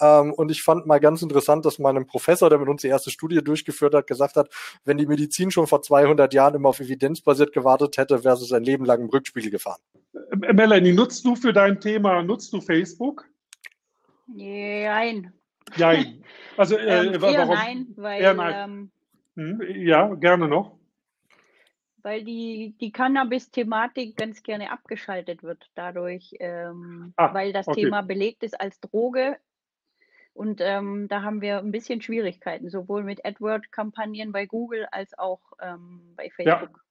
Ähm, 0.00 0.32
und 0.32 0.50
ich 0.50 0.64
fand 0.64 0.86
mal 0.86 0.98
ganz 0.98 1.22
interessant, 1.22 1.64
dass 1.64 1.78
mein 1.78 2.06
Professor, 2.06 2.50
der 2.50 2.58
mit 2.58 2.68
uns 2.68 2.82
die 2.82 2.88
erste 2.88 3.12
Studie 3.12 3.38
durchgeführt 3.42 3.94
hat, 3.94 4.08
gesagt 4.08 4.34
hat, 4.34 4.50
wenn 4.84 4.98
die 4.98 5.06
Medizin 5.06 5.52
schon 5.52 5.68
vor 5.68 5.80
200 5.80 6.34
Jahren 6.34 6.56
immer 6.56 6.70
auf 6.70 6.80
evidenzbasiert 6.80 7.52
gewartet 7.52 7.98
hätte, 7.98 8.24
wäre 8.24 8.34
es 8.34 8.48
sein 8.48 8.64
Leben 8.64 8.84
lang 8.84 9.00
im 9.00 9.10
Rückspiegel 9.10 9.52
gefahren. 9.52 9.80
Melanie, 10.34 10.92
nutzt 10.92 11.24
du 11.24 11.36
für 11.36 11.52
dein 11.52 11.80
Thema, 11.80 12.20
nutzt 12.24 12.52
du 12.52 12.60
Facebook? 12.60 13.24
Nein. 14.26 15.37
Ja, 15.76 15.92
also 16.56 16.76
äh, 16.76 17.06
ähm, 17.06 17.20
warum? 17.20 17.54
nein, 17.54 17.86
weil 17.96 18.22
eher 18.22 18.34
nein. 18.34 18.90
Ähm, 19.36 19.58
hm, 19.58 19.86
ja, 19.86 20.14
gerne 20.14 20.48
noch 20.48 20.78
weil 22.08 22.24
die, 22.24 22.74
die 22.80 22.92
Cannabis-Thematik 22.92 24.16
ganz 24.16 24.42
gerne 24.42 24.70
abgeschaltet 24.70 25.42
wird 25.42 25.70
dadurch, 25.74 26.34
ähm, 26.40 27.12
ah, 27.16 27.34
weil 27.34 27.52
das 27.52 27.68
okay. 27.68 27.82
Thema 27.82 28.02
belegt 28.02 28.42
ist 28.42 28.58
als 28.58 28.80
Droge. 28.80 29.36
Und 30.32 30.60
ähm, 30.62 31.08
da 31.08 31.22
haben 31.22 31.40
wir 31.40 31.58
ein 31.58 31.72
bisschen 31.72 32.00
Schwierigkeiten, 32.00 32.70
sowohl 32.70 33.02
mit 33.02 33.24
AdWord-Kampagnen 33.26 34.32
bei 34.32 34.46
Google 34.46 34.86
als 34.90 35.18
auch 35.18 35.40
ähm, 35.60 36.14
bei 36.16 36.30
Facebook. 36.30 36.76
Ja. 36.76 36.82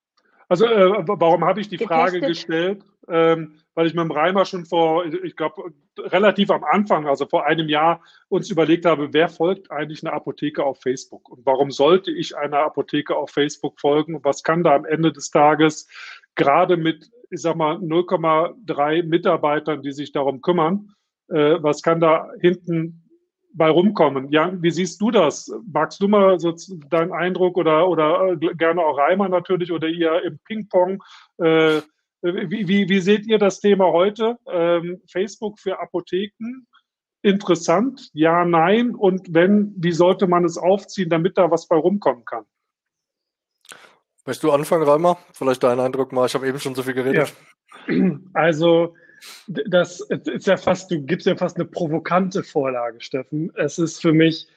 Also 0.49 0.65
äh, 0.65 1.03
warum 1.05 1.43
habe 1.43 1.59
ich 1.59 1.67
die 1.67 1.77
Getestet. 1.77 1.97
Frage 1.97 2.21
gestellt? 2.21 2.83
Ähm, 3.09 3.59
weil 3.73 3.87
ich 3.87 3.93
mit 3.93 4.03
dem 4.03 4.11
Reimer 4.11 4.45
schon 4.45 4.65
vor, 4.65 5.05
ich 5.05 5.35
glaube, 5.35 5.71
relativ 5.97 6.49
am 6.49 6.63
Anfang, 6.63 7.07
also 7.07 7.25
vor 7.25 7.45
einem 7.45 7.69
Jahr, 7.69 8.01
uns 8.27 8.49
überlegt 8.49 8.85
habe, 8.85 9.13
wer 9.13 9.29
folgt 9.29 9.71
eigentlich 9.71 10.03
einer 10.03 10.13
Apotheke 10.13 10.63
auf 10.63 10.81
Facebook? 10.81 11.29
Und 11.29 11.45
warum 11.45 11.71
sollte 11.71 12.11
ich 12.11 12.35
einer 12.35 12.59
Apotheke 12.59 13.15
auf 13.15 13.31
Facebook 13.31 13.79
folgen? 13.79 14.15
Und 14.15 14.25
was 14.25 14.43
kann 14.43 14.63
da 14.63 14.75
am 14.75 14.85
Ende 14.85 15.13
des 15.13 15.29
Tages 15.31 15.87
gerade 16.35 16.75
mit, 16.75 17.09
ich 17.29 17.41
sag 17.41 17.55
mal, 17.55 17.75
0,3 17.77 19.03
Mitarbeitern, 19.03 19.81
die 19.81 19.91
sich 19.91 20.11
darum 20.11 20.41
kümmern, 20.41 20.93
äh, 21.29 21.61
was 21.61 21.81
kann 21.81 21.99
da 21.99 22.29
hinten 22.39 23.06
bei 23.57 23.69
rumkommen. 23.69 24.31
Jan, 24.31 24.61
wie 24.61 24.71
siehst 24.71 25.01
du 25.01 25.11
das? 25.11 25.51
Magst 25.71 26.01
du 26.01 26.07
mal 26.07 26.39
so 26.39 26.55
deinen 26.89 27.11
Eindruck 27.11 27.57
oder, 27.57 27.89
oder 27.89 28.31
äh, 28.31 28.55
gerne 28.55 28.81
auch 28.81 28.97
Reimer 28.97 29.29
natürlich 29.29 29.71
oder 29.71 29.87
ihr 29.87 30.21
im 30.23 30.39
Ping-Pong? 30.45 31.03
Äh, 31.39 31.81
wie, 32.21 32.67
wie, 32.67 32.89
wie, 32.89 32.99
seht 32.99 33.25
ihr 33.27 33.37
das 33.37 33.59
Thema 33.59 33.85
heute? 33.91 34.37
Ähm, 34.47 35.01
Facebook 35.11 35.59
für 35.59 35.79
Apotheken? 35.79 36.67
Interessant? 37.21 38.09
Ja, 38.13 38.45
nein? 38.45 38.95
Und 38.95 39.33
wenn, 39.33 39.73
wie 39.77 39.91
sollte 39.91 40.27
man 40.27 40.45
es 40.45 40.57
aufziehen, 40.57 41.09
damit 41.09 41.37
da 41.37 41.49
was 41.51 41.67
bei 41.67 41.75
rumkommen 41.75 42.25
kann? 42.25 42.45
Möchtest 44.25 44.43
du 44.43 44.51
anfangen, 44.51 44.83
Reimer? 44.83 45.17
Vielleicht 45.33 45.63
deinen 45.63 45.79
Eindruck 45.79 46.11
mal. 46.11 46.25
Ich 46.25 46.35
habe 46.35 46.47
eben 46.47 46.59
schon 46.59 46.75
so 46.75 46.83
viel 46.83 46.93
geredet. 46.93 47.33
Ja. 47.87 47.95
Also, 48.33 48.95
das 49.47 50.01
ist 50.01 50.47
ja 50.47 50.57
fast, 50.57 50.91
du 50.91 51.01
gibst 51.01 51.27
ja 51.27 51.35
fast 51.35 51.57
eine 51.57 51.65
provokante 51.65 52.43
Vorlage, 52.43 53.01
Steffen. 53.01 53.51
Es 53.55 53.79
ist 53.79 54.01
für 54.01 54.13
mich, 54.13 54.47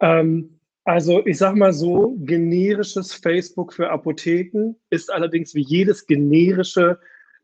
ähm, 0.00 0.60
also 0.84 1.24
ich 1.26 1.38
sag 1.38 1.56
mal 1.56 1.72
so, 1.72 2.16
generisches 2.20 3.14
Facebook 3.14 3.72
für 3.72 3.90
Apotheken 3.90 4.76
ist 4.90 5.12
allerdings 5.12 5.54
wie 5.54 5.64
jedes 5.64 6.06
generische 6.06 6.98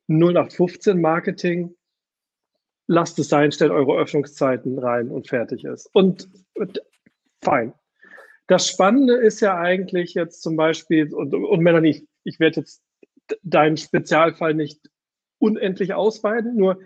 0815 0.09 1.01
Marketing. 1.01 1.75
Lasst 2.87 3.19
es 3.19 3.29
sein, 3.29 3.53
stellt 3.53 3.71
eure 3.71 3.97
Öffnungszeiten 3.99 4.79
rein 4.79 5.09
und 5.09 5.29
fertig 5.29 5.65
ist. 5.65 5.89
Und, 5.93 6.29
fein. 7.43 7.73
Das 8.47 8.69
Spannende 8.69 9.15
ist 9.15 9.41
ja 9.41 9.59
eigentlich 9.59 10.15
jetzt 10.15 10.43
zum 10.43 10.57
Beispiel, 10.57 11.13
und, 11.13 11.35
und 11.35 11.61
Melanie, 11.61 12.07
ich 12.25 12.39
werde 12.41 12.61
jetzt 12.61 12.83
deinen 13.43 13.77
Spezialfall 13.77 14.55
nicht 14.55 14.81
unendlich 15.43 15.93
ausweiten, 15.93 16.57
nur 16.57 16.79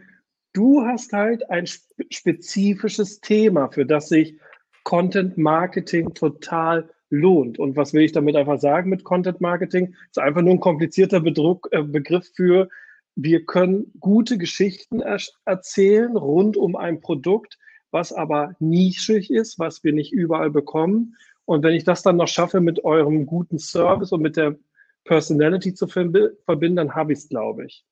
du 0.53 0.83
hast 0.83 1.13
halt 1.13 1.49
ein 1.51 1.67
spezifisches 1.67 3.21
Thema, 3.21 3.69
für 3.69 3.85
das 3.85 4.09
sich 4.09 4.39
Content 4.85 5.37
Marketing 5.37 6.15
total 6.15 6.89
lohnt. 7.11 7.59
Und 7.59 7.77
was 7.77 7.93
will 7.93 8.03
ich 8.03 8.13
damit 8.13 8.35
einfach 8.35 8.59
sagen 8.59 8.89
mit 8.91 9.05
Content 9.05 9.41
Marketing? 9.41 9.93
Das 9.93 10.17
ist 10.17 10.19
einfach 10.19 10.43
nur 10.43 10.55
ein 10.55 10.61
komplizierter 10.61 11.21
Bedruck, 11.21 11.69
äh, 11.73 11.83
Begriff 11.83 12.31
für, 12.35 12.69
wir 13.15 13.45
können 13.45 13.93
gute 13.99 14.37
Geschichten 14.39 15.01
er 15.01 15.19
erzählen 15.47 16.17
rund 16.17 16.57
um 16.57 16.77
ein 16.77 17.01
Produkt, 17.01 17.59
was 17.91 18.13
aber 18.13 18.55
nischig 18.59 19.31
ist, 19.31 19.59
was 19.59 19.85
wir 19.85 19.93
nicht 19.93 20.13
überall 20.13 20.51
bekommen. 20.51 21.17
Und 21.47 21.63
wenn 21.63 21.75
ich 21.75 21.85
das 21.85 22.03
dann 22.03 22.17
noch 22.17 22.29
schaffe, 22.29 22.61
mit 22.61 22.85
eurem 22.85 23.25
guten 23.25 23.59
Service 23.59 24.13
und 24.13 24.21
mit 24.21 24.37
der 24.37 24.57
Personality 25.05 25.73
zu 25.73 25.87
verbinden, 25.87 26.77
dann 26.77 26.95
habe 26.95 27.13
ich 27.13 27.21
es, 27.21 27.29
glaube 27.29 27.65
ich. 27.65 27.85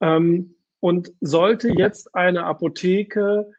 Ähm, 0.00 0.54
und 0.80 1.12
sollte 1.20 1.70
jetzt 1.70 2.14
eine 2.14 2.44
Apotheke 2.44 3.50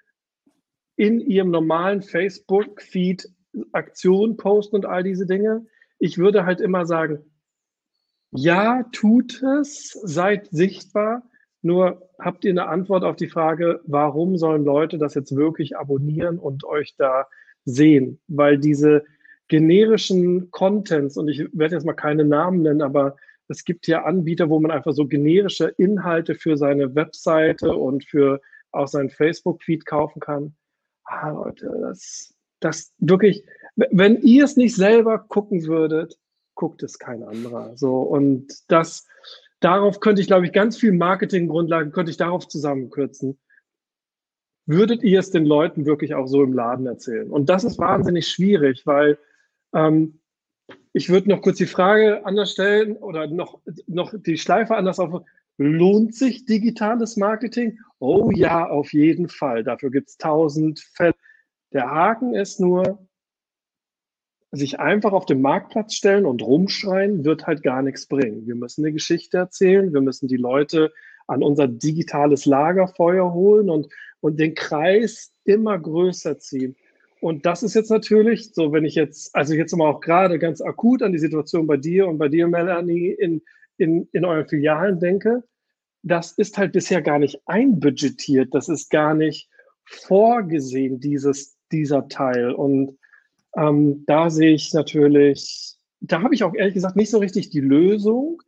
in 0.96 1.20
ihrem 1.20 1.52
normalen 1.52 2.02
Facebook-Feed 2.02 3.30
Aktionen 3.72 4.38
posten 4.38 4.76
und 4.78 4.86
all 4.86 5.04
diese 5.04 5.26
Dinge, 5.26 5.66
ich 5.98 6.18
würde 6.18 6.46
halt 6.46 6.62
immer 6.62 6.86
sagen, 6.86 7.20
ja, 8.32 8.84
tut 8.92 9.42
es, 9.42 9.92
seid 10.04 10.48
sichtbar, 10.52 11.24
nur 11.62 12.10
habt 12.20 12.46
ihr 12.46 12.52
eine 12.52 12.68
Antwort 12.68 13.04
auf 13.04 13.16
die 13.16 13.28
Frage, 13.28 13.82
warum 13.86 14.38
sollen 14.38 14.64
Leute 14.64 14.98
das 14.98 15.14
jetzt 15.16 15.36
wirklich 15.36 15.78
abonnieren 15.78 16.38
und 16.38 16.64
euch 16.64 16.96
da 16.96 17.28
sehen? 17.66 18.20
Weil 18.28 18.58
diese 18.58 19.04
generischen 19.48 20.52
Contents, 20.52 21.18
und 21.18 21.28
ich 21.28 21.48
werde 21.54 21.76
jetzt 21.76 21.86
mal 21.86 21.94
keine 21.94 22.24
Namen 22.24 22.62
nennen, 22.62 22.82
aber 22.82 23.18
es 23.50 23.66
gibt 23.66 23.88
ja 23.88 24.04
Anbieter, 24.04 24.50
wo 24.50 24.60
man 24.60 24.72
einfach 24.72 24.94
so 24.94 25.08
generische 25.08 25.70
Inhalte 25.78 26.36
für 26.36 26.56
seine 26.56 26.96
Webseite 26.96 27.76
und 27.76 28.06
für 28.06 28.42
auch 28.72 28.88
seinen 28.88 29.10
Facebook-Feed 29.10 29.86
kaufen 29.86 30.20
kann. 30.20 30.56
Ah, 31.04 31.32
Leute, 31.32 31.76
das, 31.82 32.36
das 32.60 32.94
wirklich, 33.00 33.44
wenn 33.76 34.22
ihr 34.22 34.44
es 34.44 34.56
nicht 34.56 34.76
selber 34.76 35.18
gucken 35.18 35.66
würdet, 35.66 36.20
guckt 36.54 36.84
es 36.84 37.00
kein 37.00 37.24
anderer. 37.24 37.76
So, 37.76 38.02
und 38.02 38.48
das, 38.68 39.08
darauf 39.60 40.00
könnte 40.00 40.22
ich, 40.22 40.28
glaube 40.28 40.46
ich, 40.46 40.54
ganz 40.54 40.78
viel 40.78 40.92
Marketinggrundlagen 40.92 41.92
könnte 41.92 42.12
ich 42.12 42.18
darauf 42.18 42.48
zusammenkürzen. 42.48 43.40
Würdet 44.68 45.02
ihr 45.02 45.20
es 45.20 45.32
den 45.32 45.46
Leuten 45.46 45.88
wirklich 45.88 46.14
auch 46.14 46.28
so 46.28 46.44
im 46.44 46.54
Laden 46.54 46.86
erzählen? 46.86 47.32
Und 47.32 47.50
das 47.50 47.64
ist 47.64 47.80
wahnsinnig 47.80 48.28
schwierig, 48.28 48.86
weil 48.86 49.18
ähm, 49.74 50.20
ich 50.94 51.10
würde 51.10 51.30
noch 51.30 51.42
kurz 51.42 51.58
die 51.58 51.66
Frage 51.66 52.26
anders 52.26 52.52
stellen 52.52 52.98
oder 52.98 53.28
noch, 53.28 53.60
noch 53.88 54.14
die 54.18 54.38
Schleife 54.38 54.76
anders 54.76 55.00
auf. 55.00 55.24
Lohnt 55.58 56.16
sich 56.16 56.46
digitales 56.46 57.18
Marketing? 57.18 57.80
Oh 58.00 58.32
ja, 58.34 58.68
auf 58.68 58.94
jeden 58.94 59.28
Fall. 59.28 59.64
Dafür 59.64 59.92
gibt 59.92 60.10
es 60.10 60.18
tausend 60.18 60.80
Fälle. 60.94 61.16
Der 61.74 61.90
Haken 61.90 62.34
ist 62.34 62.60
nur, 62.60 63.08
sich 64.52 64.80
einfach 64.80 65.12
auf 65.12 65.26
den 65.26 65.42
Marktplatz 65.42 65.94
stellen 65.94 66.26
und 66.26 66.42
rumschreien, 66.42 67.24
wird 67.24 67.46
halt 67.46 67.62
gar 67.62 67.84
nichts 67.84 68.08
bringen. 68.08 68.48
Wir 68.48 68.56
müssen 68.56 68.84
eine 68.84 68.94
Geschichte 68.94 69.38
erzählen, 69.38 69.94
wir 69.94 70.02
müssen 70.02 70.28
die 70.28 70.38
Leute 70.38 70.92
an 71.28 71.44
unser 71.44 71.68
digitales 71.68 72.46
Lagerfeuer 72.46 73.32
holen 73.34 73.70
und, 73.70 73.90
und 74.22 74.40
den 74.40 74.56
Kreis 74.56 75.32
immer 75.44 75.78
größer 75.78 76.40
ziehen. 76.40 76.76
Und 77.22 77.46
das 77.46 77.64
ist 77.64 77.74
jetzt 77.74 77.92
natürlich 77.92 78.54
so, 78.54 78.72
wenn 78.72 78.86
ich 78.86 78.96
jetzt, 78.96 79.36
also 79.36 79.54
jetzt 79.54 79.76
mal 79.76 79.90
auch 79.90 80.00
gerade 80.00 80.40
ganz 80.40 80.62
akut 80.62 81.04
an 81.04 81.12
die 81.12 81.20
Situation 81.20 81.68
bei 81.68 81.78
dir 81.78 82.08
und 82.08 82.18
bei 82.18 82.30
dir, 82.30 82.48
Melanie, 82.48 83.10
in, 83.10 83.42
in, 83.78 84.08
in 84.14 84.26
euren 84.26 84.48
Filialen 84.48 85.00
denke, 85.00 85.44
das 86.02 86.32
ist 86.34 86.58
halt 86.58 86.72
bisher 86.72 87.02
gar 87.02 87.20
nicht 87.20 87.42
einbudgetiert, 87.46 88.54
das 88.54 88.70
ist 88.70 88.90
gar 88.90 89.14
nicht 89.14 89.50
vorgesehen, 89.86 91.00
dieses, 91.00 91.58
dieser 91.72 92.08
Teil. 92.08 92.52
Und 92.52 92.98
ähm, 93.58 94.06
da 94.06 94.30
sehe 94.30 94.54
ich 94.54 94.74
natürlich, 94.74 95.76
da 96.00 96.22
habe 96.22 96.34
ich 96.34 96.44
auch 96.44 96.54
ehrlich 96.54 96.74
gesagt 96.74 96.96
nicht 96.96 97.10
so 97.10 97.18
richtig 97.18 97.50
die 97.50 97.60
Lösung, 97.60 98.42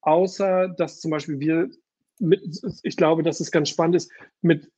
außer 0.00 0.68
dass 0.68 1.00
zum 1.00 1.10
Beispiel 1.10 1.40
wir 1.40 1.68
mit, 2.20 2.40
ich 2.82 2.96
glaube, 2.96 3.22
dass 3.22 3.40
es 3.40 3.50
ganz 3.50 3.68
spannend 3.68 3.96
ist, 3.96 4.10
mit 4.40 4.70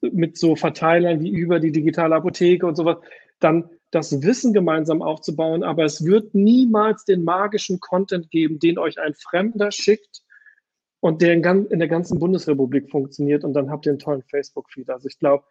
mit 0.00 0.38
so 0.38 0.56
Verteilern 0.56 1.20
wie 1.20 1.30
über 1.30 1.60
die 1.60 1.72
digitale 1.72 2.14
Apotheke 2.14 2.66
und 2.66 2.76
sowas, 2.76 2.98
dann 3.40 3.70
das 3.90 4.22
Wissen 4.22 4.52
gemeinsam 4.52 5.02
aufzubauen. 5.02 5.62
Aber 5.62 5.84
es 5.84 6.04
wird 6.04 6.34
niemals 6.34 7.04
den 7.04 7.24
magischen 7.24 7.80
Content 7.80 8.30
geben, 8.30 8.58
den 8.58 8.78
euch 8.78 8.98
ein 8.98 9.14
Fremder 9.14 9.70
schickt 9.70 10.22
und 11.00 11.22
der 11.22 11.34
in, 11.34 11.42
der 11.42 11.88
ganzen 11.88 12.18
Bundesrepublik 12.18 12.90
funktioniert 12.90 13.44
und 13.44 13.52
dann 13.52 13.70
habt 13.70 13.86
ihr 13.86 13.92
einen 13.92 13.98
tollen 13.98 14.22
Facebook-Feed. 14.22 14.90
Also 14.90 15.08
ich 15.08 15.18
glaube, 15.18 15.44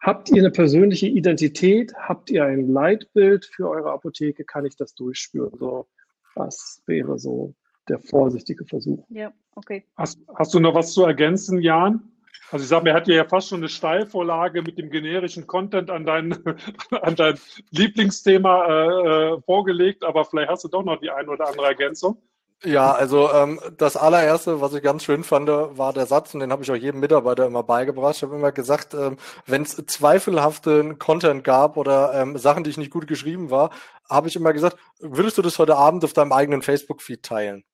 habt 0.00 0.30
ihr 0.30 0.42
eine 0.42 0.50
persönliche 0.50 1.08
Identität, 1.08 1.94
habt 1.94 2.30
ihr 2.30 2.44
ein 2.44 2.68
Leitbild 2.68 3.44
für 3.44 3.68
eure 3.68 3.90
Apotheke, 3.90 4.44
kann 4.44 4.64
ich 4.64 4.76
das 4.76 4.94
durchspüren. 4.94 5.58
So, 5.58 5.88
was 6.34 6.82
wäre 6.86 7.18
so 7.18 7.54
der 7.88 7.98
vorsichtige 7.98 8.64
Versuch. 8.64 9.04
Ja, 9.08 9.32
okay. 9.54 9.84
Hast, 9.96 10.20
hast 10.34 10.54
du 10.54 10.60
noch 10.60 10.74
was 10.74 10.92
zu 10.92 11.04
ergänzen, 11.04 11.60
Jan? 11.60 12.02
Also 12.50 12.62
ich 12.62 12.68
sage, 12.68 12.84
mir 12.84 12.94
hat 12.94 13.06
dir 13.06 13.16
ja 13.16 13.24
fast 13.24 13.48
schon 13.48 13.60
eine 13.60 13.68
Steilvorlage 13.68 14.62
mit 14.62 14.78
dem 14.78 14.90
generischen 14.90 15.46
Content 15.46 15.90
an 15.90 16.04
dein, 16.04 16.32
an 17.02 17.14
dein 17.14 17.38
Lieblingsthema 17.70 18.66
äh, 18.66 19.34
äh, 19.34 19.40
vorgelegt, 19.42 20.04
aber 20.04 20.24
vielleicht 20.24 20.50
hast 20.50 20.64
du 20.64 20.68
doch 20.68 20.82
noch 20.82 20.98
die 21.00 21.10
eine 21.10 21.30
oder 21.30 21.48
andere 21.48 21.66
Ergänzung. 21.66 22.22
Ja, 22.64 22.92
also 22.92 23.32
ähm, 23.32 23.60
das 23.76 23.96
allererste, 23.96 24.60
was 24.60 24.74
ich 24.74 24.82
ganz 24.82 25.04
schön 25.04 25.22
fand, 25.22 25.48
war 25.48 25.92
der 25.92 26.06
Satz, 26.06 26.34
und 26.34 26.40
den 26.40 26.50
habe 26.50 26.64
ich 26.64 26.70
auch 26.72 26.76
jedem 26.76 26.98
Mitarbeiter 26.98 27.46
immer 27.46 27.62
beigebracht. 27.62 28.16
Ich 28.16 28.22
habe 28.24 28.34
immer 28.34 28.50
gesagt, 28.50 28.94
ähm, 28.94 29.16
wenn 29.46 29.62
es 29.62 29.76
zweifelhaften 29.76 30.98
Content 30.98 31.44
gab 31.44 31.76
oder 31.76 32.14
ähm, 32.14 32.36
Sachen, 32.36 32.64
die 32.64 32.70
ich 32.70 32.76
nicht 32.76 32.90
gut 32.90 33.06
geschrieben 33.06 33.50
war, 33.50 33.70
habe 34.10 34.26
ich 34.26 34.34
immer 34.34 34.52
gesagt, 34.52 34.76
würdest 34.98 35.38
du 35.38 35.42
das 35.42 35.58
heute 35.60 35.76
Abend 35.76 36.04
auf 36.04 36.14
deinem 36.14 36.32
eigenen 36.32 36.62
Facebook-Feed 36.62 37.22
teilen, 37.22 37.64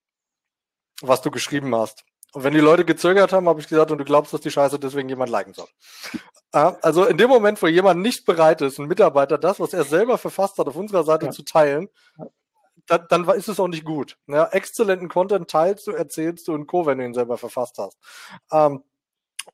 was 1.01 1.23
du 1.23 1.31
geschrieben 1.31 1.75
hast? 1.75 2.05
Und 2.35 2.43
wenn 2.43 2.53
die 2.53 2.61
Leute 2.61 2.85
gezögert 2.85 3.33
haben, 3.33 3.49
habe 3.49 3.61
ich 3.61 3.69
gesagt, 3.69 3.93
und 3.93 3.99
du 3.99 4.05
glaubst, 4.05 4.33
dass 4.33 4.41
die 4.41 4.51
Scheiße 4.51 4.79
deswegen 4.81 5.09
jemand 5.09 5.31
liken 5.31 5.55
soll. 5.55 5.69
Also 6.51 7.05
in 7.05 7.17
dem 7.17 7.29
Moment, 7.29 7.63
wo 7.63 7.69
jemand 7.69 8.01
nicht 8.01 8.25
bereit 8.27 8.61
ist, 8.61 8.79
ein 8.79 8.87
Mitarbeiter 8.87 9.39
das, 9.39 9.61
was 9.61 9.73
er 9.73 9.85
selber 9.85 10.19
verfasst 10.19 10.59
hat, 10.59 10.67
auf 10.67 10.77
unserer 10.77 11.05
Seite 11.05 11.27
ja. 11.27 11.33
zu 11.33 11.45
teilen, 11.45 11.89
dann, 12.87 13.07
dann 13.09 13.29
ist 13.31 13.49
es 13.49 13.61
auch 13.61 13.69
nicht 13.69 13.85
gut. 13.85 14.19
Ja, 14.27 14.47
exzellenten 14.47 15.09
Content 15.09 15.49
teilst 15.49 15.87
du, 15.87 15.93
erzählst 15.93 16.49
du 16.49 16.55
und 16.55 16.67
Co., 16.67 16.87
wenn 16.87 16.99
du 16.99 17.05
ihn 17.05 17.15
selber 17.15 17.39
verfasst 17.39 17.79
hast. 17.79 17.99
Ähm, 18.53 18.83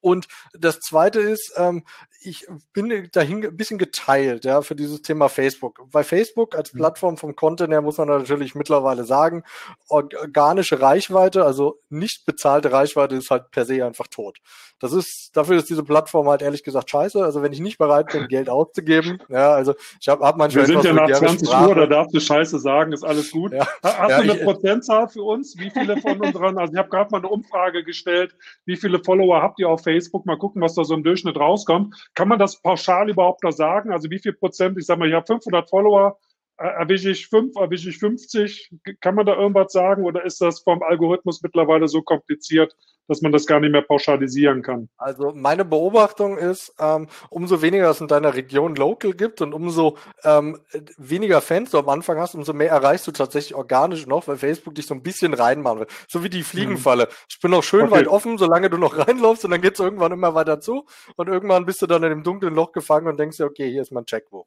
und 0.01 0.29
das 0.53 0.81
zweite 0.81 1.21
ist, 1.21 1.53
ähm, 1.57 1.85
ich 2.23 2.47
bin 2.73 3.09
dahin 3.13 3.45
ein 3.45 3.57
bisschen 3.57 3.79
geteilt, 3.79 4.45
ja, 4.45 4.61
für 4.63 4.77
dieses 4.77 5.01
Thema 5.03 5.29
Facebook. 5.29 5.81
Bei 5.91 6.05
Facebook 6.05 6.55
als 6.55 6.73
mhm. 6.73 6.79
Plattform 6.79 7.17
vom 7.17 7.35
Content 7.35 7.73
her 7.73 7.81
muss 7.81 7.99
man 7.99 8.09
natürlich 8.09 8.55
mittlerweile 8.55 9.05
sagen, 9.05 9.43
organische 9.89 10.81
Reichweite, 10.81 11.45
also 11.45 11.81
nicht 11.89 12.27
bezahlte 12.27 12.73
Reichweite 12.73 13.17
ist 13.17 13.31
halt 13.31 13.51
per 13.51 13.65
se 13.65 13.85
einfach 13.85 14.07
tot. 14.09 14.39
Das 14.81 14.95
ist, 14.95 15.31
dafür 15.35 15.59
ist 15.59 15.69
diese 15.69 15.85
Plattform 15.85 16.29
halt 16.29 16.41
ehrlich 16.41 16.65
gesagt 16.65 16.89
scheiße. 16.91 17.23
Also 17.23 17.43
wenn 17.43 17.53
ich 17.53 17.61
nicht 17.61 17.77
bereit 17.77 18.07
bin, 18.13 18.27
Geld 18.29 18.49
auszugeben, 18.49 19.23
ja, 19.29 19.53
also 19.53 19.75
ich 20.01 20.09
habe 20.09 20.25
hab 20.25 20.37
manchmal. 20.37 20.67
Wir 20.67 20.81
sind 20.81 20.85
ja 20.85 20.93
nach 20.95 21.11
20 21.11 21.49
Sprache. 21.49 21.69
Uhr, 21.69 21.75
da 21.75 21.87
darfst 21.87 22.15
du 22.15 22.21
Scheiße 22.21 22.59
sagen, 22.59 22.93
ist 22.93 23.05
alles 23.05 23.31
gut. 23.31 23.53
Ja. 23.53 23.69
Hast 23.83 24.11
ja, 24.11 24.23
du 24.23 24.23
eine 24.23 24.37
ich, 24.37 24.43
Prozentzahl 24.43 25.09
für 25.09 25.23
uns? 25.23 25.57
Wie 25.59 25.71
viele 25.71 25.99
von 25.99 26.21
unseren, 26.25 26.59
also 26.59 26.73
ich 26.73 26.79
habe 26.79 26.89
gerade 26.89 27.11
mal 27.11 27.19
eine 27.19 27.29
Umfrage 27.29 27.85
gestellt, 27.85 28.35
wie 28.65 28.77
viele 28.77 29.03
Follower 29.05 29.43
habt 29.43 29.59
ihr 29.59 29.69
auf 29.69 29.83
Facebook? 29.83 30.25
Mal 30.25 30.39
gucken, 30.39 30.63
was 30.63 30.75
da 30.75 30.85
so 30.85 30.95
im 30.95 31.03
Durchschnitt 31.03 31.37
rauskommt. 31.37 31.95
Kann 32.15 32.29
man 32.29 32.39
das 32.39 32.61
pauschal 32.61 33.09
überhaupt 33.09 33.45
noch 33.45 33.53
sagen? 33.53 33.93
Also 33.93 34.11
wie 34.11 34.19
viel 34.19 34.33
Prozent? 34.33 34.77
Ich 34.79 34.87
sag 34.87 34.99
mal, 34.99 35.09
ich 35.09 35.15
habe 35.15 35.27
500 35.27 35.69
Follower. 35.69 36.19
Erwische 36.61 37.11
ich 37.11 37.27
fünf, 37.27 37.57
erwische 37.57 37.89
ich 37.89 37.99
50? 37.99 38.71
Kann 39.01 39.15
man 39.15 39.25
da 39.25 39.35
irgendwas 39.35 39.73
sagen 39.73 40.05
oder 40.05 40.25
ist 40.27 40.43
das 40.43 40.61
vom 40.61 40.83
Algorithmus 40.83 41.43
mittlerweile 41.43 41.89
so 41.89 42.03
kompliziert, 42.03 42.77
dass 43.11 43.23
man 43.23 43.33
das 43.33 43.47
gar 43.47 43.59
nicht 43.59 43.73
mehr 43.73 43.83
pauschalisieren 43.83 44.63
kann. 44.63 44.89
Also 44.97 45.33
meine 45.35 45.65
Beobachtung 45.65 46.39
ist, 46.39 46.73
ähm, 46.79 47.09
umso 47.29 47.61
weniger 47.61 47.91
es 47.91 48.01
in 48.01 48.07
deiner 48.07 48.35
Region 48.35 48.77
Local 48.77 49.15
gibt 49.15 49.41
und 49.41 49.53
umso 49.53 49.97
ähm, 50.23 50.61
weniger 50.97 51.41
Fans 51.41 51.73
du 51.73 51.79
am 51.79 51.89
Anfang 51.89 52.19
hast, 52.19 52.37
umso 52.37 52.53
mehr 52.53 52.71
erreichst 52.71 53.09
du 53.09 53.11
tatsächlich 53.11 53.57
organisch 53.57 54.07
noch, 54.07 54.29
weil 54.29 54.37
Facebook 54.37 54.77
dich 54.77 54.87
so 54.87 54.95
ein 54.95 55.03
bisschen 55.03 55.35
reinmachen 55.35 55.81
will. 55.81 55.87
So 56.07 56.23
wie 56.23 56.29
die 56.29 56.45
Fliegenfalle. 56.45 57.05
Hm. 57.05 57.11
Ich 57.29 57.41
bin 57.41 57.51
noch 57.51 57.65
schön 57.65 57.87
okay. 57.87 57.93
weit 57.93 58.07
offen, 58.07 58.39
solange 58.39 58.71
du 58.71 58.77
noch 58.77 58.97
reinläufst 59.09 59.45
und 59.45 59.51
dann 59.51 59.61
geht's 59.61 59.81
irgendwann 59.81 60.13
immer 60.13 60.37
weiter 60.37 60.61
zu 60.61 60.85
und 61.17 61.29
irgendwann 61.29 61.67
bist 61.67 61.83
du 61.83 61.87
dann 61.87 62.05
in 62.05 62.11
dem 62.11 62.23
dunklen 62.23 62.55
Loch 62.55 62.71
gefangen 62.71 63.09
und 63.09 63.19
denkst 63.19 63.39
dir, 63.39 63.47
okay, 63.47 63.69
hier 63.71 63.83
ist 63.83 63.91
mein 63.91 64.05
Checkbuch 64.05 64.47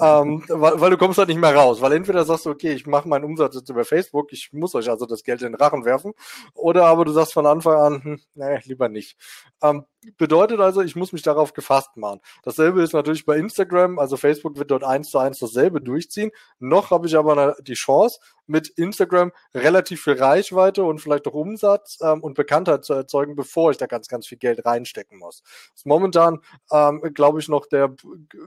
ähm, 0.00 0.44
weil, 0.48 0.80
weil, 0.80 0.90
du 0.90 0.96
kommst 0.96 1.18
halt 1.18 1.28
nicht 1.28 1.40
mehr 1.40 1.54
raus. 1.54 1.80
Weil 1.80 1.92
entweder 1.92 2.24
sagst 2.24 2.46
du, 2.46 2.50
okay, 2.50 2.72
ich 2.72 2.86
mache 2.86 3.08
meinen 3.08 3.24
Umsatz 3.24 3.54
jetzt 3.54 3.68
über 3.68 3.84
Facebook, 3.84 4.32
ich 4.32 4.52
muss 4.52 4.74
euch 4.74 4.88
also 4.88 5.06
das 5.06 5.22
Geld 5.22 5.42
in 5.42 5.52
den 5.52 5.60
Rachen 5.60 5.84
werfen, 5.84 6.12
oder 6.54 6.86
aber 6.86 7.04
du 7.04 7.12
sagst 7.12 7.32
von 7.32 7.46
Anfang 7.46 7.74
an, 7.74 8.04
hm, 8.04 8.20
nee, 8.34 8.60
lieber 8.64 8.88
nicht. 8.88 9.16
Ähm, 9.62 9.84
bedeutet 10.16 10.60
also, 10.60 10.80
ich 10.82 10.96
muss 10.96 11.12
mich 11.12 11.22
darauf 11.22 11.52
gefasst 11.52 11.96
machen. 11.96 12.20
Dasselbe 12.42 12.82
ist 12.82 12.92
natürlich 12.92 13.26
bei 13.26 13.36
Instagram, 13.36 13.98
also 13.98 14.16
Facebook 14.16 14.56
wird 14.58 14.70
dort 14.70 14.84
eins 14.84 15.10
zu 15.10 15.18
eins 15.18 15.38
dasselbe 15.38 15.80
durchziehen. 15.80 16.30
Noch 16.58 16.90
habe 16.90 17.06
ich 17.06 17.16
aber 17.16 17.56
die 17.60 17.74
Chance, 17.74 18.20
mit 18.48 18.68
Instagram 18.68 19.32
relativ 19.54 20.02
viel 20.02 20.14
Reichweite 20.14 20.84
und 20.84 21.00
vielleicht 21.00 21.26
auch 21.26 21.34
Umsatz 21.34 21.98
ähm, 22.02 22.22
und 22.22 22.34
Bekanntheit 22.34 22.84
zu 22.84 22.94
erzeugen, 22.94 23.36
bevor 23.36 23.70
ich 23.70 23.76
da 23.76 23.86
ganz, 23.86 24.08
ganz 24.08 24.26
viel 24.26 24.38
Geld 24.38 24.64
reinstecken 24.64 25.18
muss. 25.18 25.42
Das 25.42 25.80
ist 25.80 25.86
momentan, 25.86 26.40
ähm, 26.72 27.00
glaube 27.14 27.40
ich, 27.40 27.48
noch 27.48 27.66
der 27.66 27.94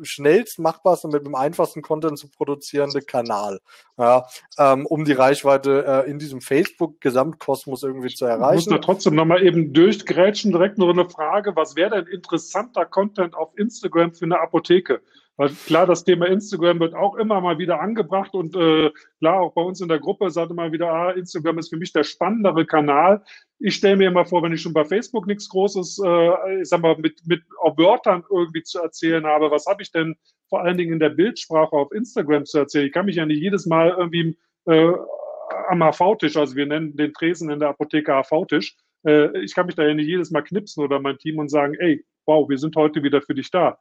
schnellst 0.02 0.60
machbarste 0.60 1.08
mit 1.08 1.26
dem 1.26 1.36
einfachsten 1.36 1.82
Content 1.82 2.18
zu 2.18 2.30
produzierende 2.30 3.02
Kanal, 3.02 3.60
ja, 3.98 4.26
ähm, 4.58 4.86
um 4.86 5.06
die 5.06 5.14
Reichweite 5.14 5.86
äh, 5.86 6.10
in 6.10 6.20
diesem 6.20 6.42
Facebook-Gesamtkosmos 6.42 7.84
irgendwie 7.84 8.14
zu 8.14 8.26
erreichen. 8.26 8.60
Ich 8.60 8.66
muss 8.68 8.76
da 8.76 8.78
trotzdem 8.80 9.16
nochmal 9.16 9.44
eben 9.44 9.74
durchgrätschen, 9.74 10.52
direkt 10.52 10.78
noch 10.78 10.90
eine 10.90 11.10
Frage, 11.10 11.56
was 11.56 11.76
wäre 11.76 11.92
denn 12.04 12.08
interessanter 12.08 12.86
Content 12.86 13.36
auf 13.36 13.58
Instagram 13.58 14.14
für 14.14 14.26
eine 14.26 14.40
Apotheke? 14.40 15.02
Weil 15.38 15.50
klar, 15.50 15.88
das 15.88 16.04
Thema 16.04 16.28
Instagram 16.28 16.80
wird 16.80 16.94
auch 16.94 17.16
immer 17.16 17.42
mal 17.42 17.58
wieder 17.58 17.80
angebracht 17.80 18.34
und 18.34 18.56
äh, 18.56 18.92
klar, 19.20 19.42
auch 19.42 19.54
bei 19.54 19.62
uns 19.62 19.82
in 19.82 19.88
der 19.88 20.00
Gruppe 20.00 20.30
sagt 20.30 20.52
immer 20.52 20.72
wieder, 20.72 20.92
ah, 20.92 21.12
Instagram 21.12 21.58
ist 21.58 21.70
für 21.70 21.78
mich 21.78 21.94
der 21.94 22.04
spannendere 22.04 22.66
Kanal. 22.66 23.24
Ich 23.58 23.76
stelle 23.76 23.98
mir 23.98 24.10
immer 24.10 24.26
vor, 24.26 24.44
wenn 24.44 24.54
ich 24.54 24.62
schon 24.62 24.74
bei 24.74 24.86
Facebook 24.86 25.28
nichts 25.28 25.50
Großes, 25.50 26.02
äh, 26.06 26.62
ich 26.62 26.70
sag 26.70 26.82
mal, 26.82 26.98
mit, 26.98 27.26
mit 27.26 27.42
Wörtern 27.78 28.24
irgendwie 28.30 28.64
zu 28.64 28.80
erzählen 28.82 29.26
habe, 29.26 29.50
was 29.50 29.66
habe 29.66 29.82
ich 29.82 29.92
denn 29.92 30.16
vor 30.50 30.62
allen 30.62 30.78
Dingen 30.78 30.94
in 30.94 31.00
der 31.00 31.10
Bildsprache 31.10 31.76
auf 31.76 31.92
Instagram 31.92 32.46
zu 32.46 32.60
erzählen? 32.60 32.88
Ich 32.88 32.94
kann 32.94 33.06
mich 33.06 33.16
ja 33.16 33.26
nicht 33.26 33.42
jedes 33.42 33.66
Mal 33.66 33.96
irgendwie 33.98 34.38
äh, 34.66 34.94
am 35.70 35.82
HV-Tisch, 35.82 36.36
also 36.38 36.56
wir 36.56 36.66
nennen 36.66 36.96
den 36.96 37.14
Tresen 37.14 37.50
in 37.50 37.60
der 37.60 37.70
Apotheke 37.70 38.12
HV-Tisch, 38.12 38.76
äh, 39.06 39.38
ich 39.40 39.56
kann 39.56 39.66
mich 39.66 39.76
da 39.76 39.86
ja 39.86 39.94
nicht 39.94 40.08
jedes 40.08 40.32
Mal 40.32 40.42
knipsen 40.42 40.84
oder 40.84 41.00
mein 41.00 41.18
Team 41.18 41.40
und 41.40 41.50
sagen, 41.50 41.76
ey, 41.80 42.06
wow, 42.26 42.48
wir 42.50 42.58
sind 42.58 42.76
heute 42.76 43.02
wieder 43.04 43.22
für 43.22 43.34
dich 43.34 43.50
da. 43.50 43.80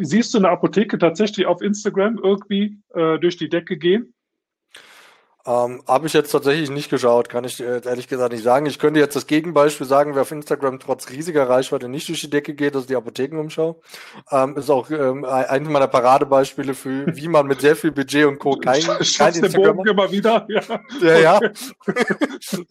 Siehst 0.00 0.34
du 0.34 0.38
eine 0.38 0.50
Apotheke 0.50 0.98
tatsächlich 0.98 1.46
auf 1.46 1.62
Instagram 1.62 2.18
irgendwie 2.22 2.78
äh, 2.94 3.18
durch 3.18 3.36
die 3.36 3.48
Decke 3.48 3.76
gehen? 3.76 4.14
Ähm, 5.46 5.82
Habe 5.86 6.06
ich 6.06 6.14
jetzt 6.14 6.30
tatsächlich 6.30 6.70
nicht 6.70 6.88
geschaut, 6.88 7.28
kann 7.28 7.44
ich 7.44 7.60
ehrlich 7.60 8.08
gesagt 8.08 8.32
nicht 8.32 8.42
sagen. 8.42 8.64
Ich 8.64 8.78
könnte 8.78 8.98
jetzt 8.98 9.14
das 9.14 9.26
Gegenbeispiel 9.26 9.86
sagen, 9.86 10.14
wer 10.14 10.22
auf 10.22 10.32
Instagram 10.32 10.80
trotz 10.80 11.10
riesiger 11.10 11.50
Reichweite 11.50 11.86
nicht 11.86 12.08
durch 12.08 12.22
die 12.22 12.30
Decke 12.30 12.54
geht, 12.54 12.74
das 12.74 12.82
ist 12.82 12.90
die 12.90 12.96
Apothekenumschau. 12.96 13.78
Ähm, 14.30 14.56
ist 14.56 14.70
auch 14.70 14.90
ähm, 14.90 15.26
eines 15.26 15.68
meiner 15.68 15.88
Paradebeispiele 15.88 16.72
für, 16.72 17.06
wie 17.14 17.28
man 17.28 17.46
mit 17.46 17.60
sehr 17.60 17.76
viel 17.76 17.92
Budget 17.92 18.24
und 18.24 18.38
Co. 18.38 18.56
kein, 18.56 18.80
kein 18.82 19.34
Instagram 19.34 19.76
Bogen 19.76 19.90
immer 19.90 20.10
wieder. 20.10 20.46
Ja, 20.48 20.62
ja. 21.02 21.18
ja. 21.18 21.40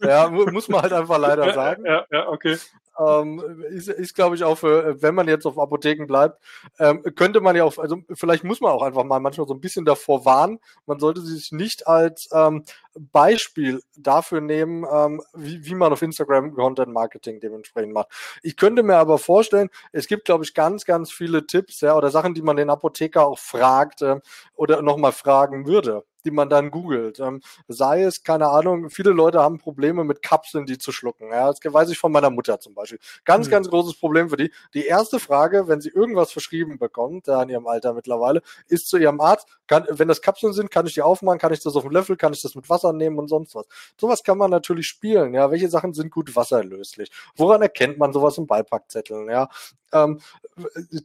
ja 0.00 0.28
muss 0.28 0.68
man 0.68 0.82
halt 0.82 0.92
einfach 0.92 1.18
leider 1.18 1.54
sagen. 1.54 1.84
Ja, 1.86 2.04
ja, 2.10 2.28
okay 2.28 2.56
ähm, 2.98 3.42
ist, 3.70 3.88
ist 3.88 4.14
glaube 4.14 4.36
ich 4.36 4.44
auch 4.44 4.58
für, 4.58 5.00
wenn 5.02 5.14
man 5.14 5.28
jetzt 5.28 5.46
auf 5.46 5.58
Apotheken 5.58 6.06
bleibt, 6.06 6.40
ähm, 6.78 7.02
könnte 7.14 7.40
man 7.40 7.56
ja 7.56 7.64
auch, 7.64 7.78
also 7.78 7.98
vielleicht 8.12 8.44
muss 8.44 8.60
man 8.60 8.72
auch 8.72 8.82
einfach 8.82 9.04
mal 9.04 9.20
manchmal 9.20 9.46
so 9.46 9.54
ein 9.54 9.60
bisschen 9.60 9.84
davor 9.84 10.24
warnen. 10.24 10.58
Man 10.86 10.98
sollte 10.98 11.20
sich 11.20 11.52
nicht 11.52 11.86
als 11.86 12.28
ähm, 12.32 12.64
Beispiel 12.98 13.80
dafür 13.96 14.40
nehmen, 14.40 14.84
ähm, 14.90 15.22
wie, 15.34 15.64
wie 15.64 15.74
man 15.74 15.92
auf 15.92 16.02
Instagram 16.02 16.54
Content 16.54 16.92
Marketing 16.92 17.40
dementsprechend 17.40 17.92
macht. 17.92 18.08
Ich 18.42 18.56
könnte 18.56 18.82
mir 18.82 18.96
aber 18.96 19.18
vorstellen, 19.18 19.70
es 19.92 20.06
gibt, 20.06 20.24
glaube 20.24 20.44
ich, 20.44 20.54
ganz, 20.54 20.84
ganz 20.84 21.10
viele 21.12 21.46
Tipps, 21.46 21.80
ja, 21.80 21.96
oder 21.96 22.10
Sachen, 22.10 22.34
die 22.34 22.42
man 22.42 22.56
den 22.56 22.70
Apotheker 22.70 23.26
auch 23.26 23.38
fragt 23.38 24.02
äh, 24.02 24.20
oder 24.54 24.82
nochmal 24.82 25.12
fragen 25.12 25.66
würde 25.66 26.04
die 26.24 26.30
man 26.30 26.48
dann 26.48 26.70
googelt. 26.70 27.20
Ähm, 27.20 27.40
sei 27.68 28.02
es, 28.02 28.22
keine 28.22 28.48
Ahnung, 28.48 28.90
viele 28.90 29.10
Leute 29.10 29.40
haben 29.40 29.58
Probleme 29.58 30.04
mit 30.04 30.22
Kapseln, 30.22 30.66
die 30.66 30.78
zu 30.78 30.92
schlucken. 30.92 31.30
Ja, 31.30 31.52
das 31.52 31.60
weiß 31.62 31.90
ich 31.90 31.98
von 31.98 32.12
meiner 32.12 32.30
Mutter 32.30 32.58
zum 32.60 32.74
Beispiel. 32.74 32.98
Ganz, 33.24 33.46
mhm. 33.46 33.50
ganz 33.50 33.68
großes 33.68 33.98
Problem 33.98 34.30
für 34.30 34.36
die. 34.36 34.50
Die 34.72 34.86
erste 34.86 35.18
Frage, 35.20 35.68
wenn 35.68 35.80
sie 35.80 35.90
irgendwas 35.90 36.32
verschrieben 36.32 36.78
bekommt, 36.78 37.26
ja, 37.26 37.42
in 37.42 37.50
ihrem 37.50 37.66
Alter 37.66 37.92
mittlerweile, 37.92 38.42
ist 38.68 38.88
zu 38.88 38.96
ihrem 38.96 39.20
Arzt, 39.20 39.48
kann, 39.66 39.86
wenn 39.88 40.08
das 40.08 40.22
Kapseln 40.22 40.52
sind, 40.52 40.70
kann 40.70 40.86
ich 40.86 40.94
die 40.94 41.02
aufmachen, 41.02 41.38
kann 41.38 41.52
ich 41.52 41.60
das 41.60 41.76
auf 41.76 41.82
dem 41.82 41.92
Löffel, 41.92 42.16
kann 42.16 42.32
ich 42.32 42.42
das 42.42 42.54
mit 42.54 42.68
Wasser 42.68 42.83
nehmen 42.92 43.18
und 43.18 43.28
sonst 43.28 43.54
was. 43.54 43.66
Sowas 44.00 44.22
kann 44.22 44.38
man 44.38 44.50
natürlich 44.50 44.86
spielen. 44.86 45.34
Ja, 45.34 45.50
welche 45.50 45.68
Sachen 45.68 45.94
sind 45.94 46.10
gut 46.10 46.34
wasserlöslich? 46.36 47.10
Woran 47.36 47.62
erkennt 47.62 47.98
man 47.98 48.12
sowas 48.12 48.38
im 48.38 48.46
Beipackzetteln? 48.46 49.28
Ja, 49.30 49.48
ähm, 49.92 50.20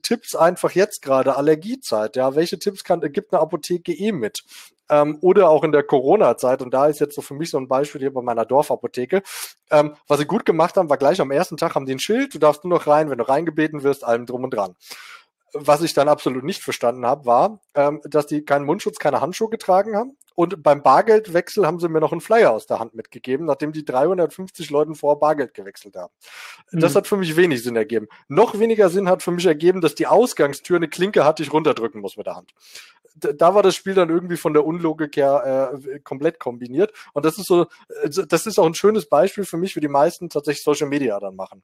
Tipps 0.01 0.35
einfach 0.35 0.71
jetzt 0.71 1.01
gerade, 1.01 1.35
Allergiezeit, 1.35 2.15
ja, 2.15 2.35
welche 2.35 2.59
Tipps 2.59 2.83
kann, 2.83 3.01
gibt 3.11 3.33
eine 3.33 3.41
Apotheke 3.41 3.93
eh 3.93 4.11
mit? 4.11 4.43
Ähm, 4.89 5.19
oder 5.21 5.49
auch 5.49 5.63
in 5.63 5.71
der 5.71 5.83
Corona-Zeit, 5.83 6.61
und 6.63 6.73
da 6.73 6.87
ist 6.87 6.99
jetzt 6.99 7.15
so 7.15 7.21
für 7.21 7.35
mich 7.35 7.51
so 7.51 7.59
ein 7.59 7.67
Beispiel 7.67 8.01
hier 8.01 8.13
bei 8.13 8.21
meiner 8.21 8.45
Dorfapotheke, 8.45 9.21
ähm, 9.69 9.95
was 10.07 10.19
sie 10.19 10.25
gut 10.25 10.45
gemacht 10.45 10.77
haben, 10.77 10.89
war 10.89 10.97
gleich 10.97 11.21
am 11.21 11.31
ersten 11.31 11.57
Tag 11.57 11.75
haben 11.75 11.85
die 11.85 11.93
ein 11.93 11.99
Schild, 11.99 12.33
du 12.33 12.39
darfst 12.39 12.63
nur 12.63 12.77
noch 12.77 12.87
rein, 12.87 13.09
wenn 13.09 13.19
du 13.19 13.29
reingebeten 13.29 13.83
wirst, 13.83 14.03
allem 14.03 14.25
drum 14.25 14.43
und 14.43 14.53
dran. 14.53 14.75
Was 15.53 15.81
ich 15.81 15.93
dann 15.93 16.09
absolut 16.09 16.43
nicht 16.43 16.61
verstanden 16.61 17.05
habe, 17.05 17.25
war, 17.25 17.59
ähm, 17.75 18.01
dass 18.03 18.27
die 18.27 18.43
keinen 18.43 18.65
Mundschutz, 18.65 18.97
keine 18.97 19.21
Handschuhe 19.21 19.49
getragen 19.49 19.95
haben. 19.95 20.17
Und 20.39 20.63
beim 20.63 20.81
Bargeldwechsel 20.81 21.67
haben 21.67 21.81
sie 21.81 21.89
mir 21.89 21.99
noch 21.99 22.13
einen 22.13 22.21
Flyer 22.21 22.51
aus 22.53 22.65
der 22.65 22.79
Hand 22.79 22.95
mitgegeben, 22.95 23.45
nachdem 23.45 23.73
die 23.73 23.83
350 23.83 24.69
Leuten 24.69 24.95
vor 24.95 25.19
Bargeld 25.19 25.53
gewechselt 25.53 25.97
haben. 25.97 26.13
Mhm. 26.71 26.79
Das 26.79 26.95
hat 26.95 27.07
für 27.07 27.17
mich 27.17 27.35
wenig 27.35 27.61
Sinn 27.61 27.75
ergeben. 27.75 28.07
Noch 28.29 28.57
weniger 28.57 28.89
Sinn 28.89 29.09
hat 29.09 29.21
für 29.21 29.31
mich 29.31 29.45
ergeben, 29.45 29.81
dass 29.81 29.95
die 29.95 30.07
Ausgangstür 30.07 30.77
eine 30.77 30.87
Klinke 30.87 31.25
hat, 31.25 31.39
die 31.39 31.43
ich 31.43 31.51
runterdrücken 31.51 31.99
muss 31.99 32.15
mit 32.15 32.25
der 32.25 32.37
Hand 32.37 32.53
da 33.19 33.53
war 33.53 33.63
das 33.63 33.75
Spiel 33.75 33.93
dann 33.93 34.09
irgendwie 34.09 34.37
von 34.37 34.53
der 34.53 34.65
Unlogik 34.65 35.17
her 35.17 35.73
äh, 35.83 35.99
komplett 35.99 36.39
kombiniert. 36.39 36.93
Und 37.13 37.25
das 37.25 37.37
ist 37.37 37.47
so, 37.47 37.63
äh, 38.01 38.09
das 38.09 38.45
ist 38.45 38.59
auch 38.59 38.65
ein 38.65 38.75
schönes 38.75 39.07
Beispiel 39.07 39.45
für 39.45 39.57
mich, 39.57 39.75
wie 39.75 39.81
die 39.81 39.87
meisten 39.87 40.29
tatsächlich 40.29 40.63
Social 40.63 40.87
Media 40.87 41.19
dann 41.19 41.35
machen. 41.35 41.63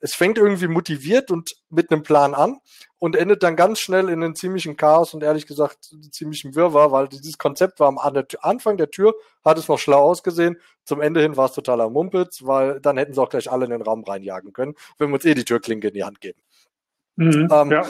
Es 0.00 0.14
fängt 0.14 0.38
irgendwie 0.38 0.68
motiviert 0.68 1.30
und 1.30 1.56
mit 1.68 1.90
einem 1.90 2.02
Plan 2.02 2.34
an 2.34 2.58
und 2.98 3.16
endet 3.16 3.42
dann 3.42 3.56
ganz 3.56 3.80
schnell 3.80 4.08
in 4.08 4.22
einem 4.22 4.34
ziemlichen 4.34 4.76
Chaos 4.76 5.14
und 5.14 5.22
ehrlich 5.22 5.46
gesagt 5.46 5.94
ziemlichen 6.10 6.54
Wirrwarr, 6.54 6.92
weil 6.92 7.08
dieses 7.08 7.38
Konzept 7.38 7.80
war 7.80 7.88
am 7.88 7.98
Anfang 7.98 8.13
der 8.14 8.90
Tür, 8.90 9.14
hat 9.44 9.58
es 9.58 9.68
noch 9.68 9.78
schlau 9.78 10.02
ausgesehen, 10.02 10.58
zum 10.84 11.00
Ende 11.00 11.20
hin 11.20 11.36
war 11.36 11.46
es 11.46 11.52
totaler 11.52 11.90
Mumpitz, 11.90 12.44
weil 12.44 12.80
dann 12.80 12.96
hätten 12.96 13.14
sie 13.14 13.20
auch 13.20 13.30
gleich 13.30 13.50
alle 13.50 13.64
in 13.64 13.70
den 13.70 13.82
Raum 13.82 14.04
reinjagen 14.04 14.52
können, 14.52 14.74
wenn 14.98 15.08
wir 15.08 15.14
uns 15.14 15.24
eh 15.24 15.34
die 15.34 15.44
Türklinke 15.44 15.88
in 15.88 15.94
die 15.94 16.04
Hand 16.04 16.20
geben. 16.20 16.40
Mhm, 17.16 17.48
ähm, 17.50 17.70
ja. 17.70 17.86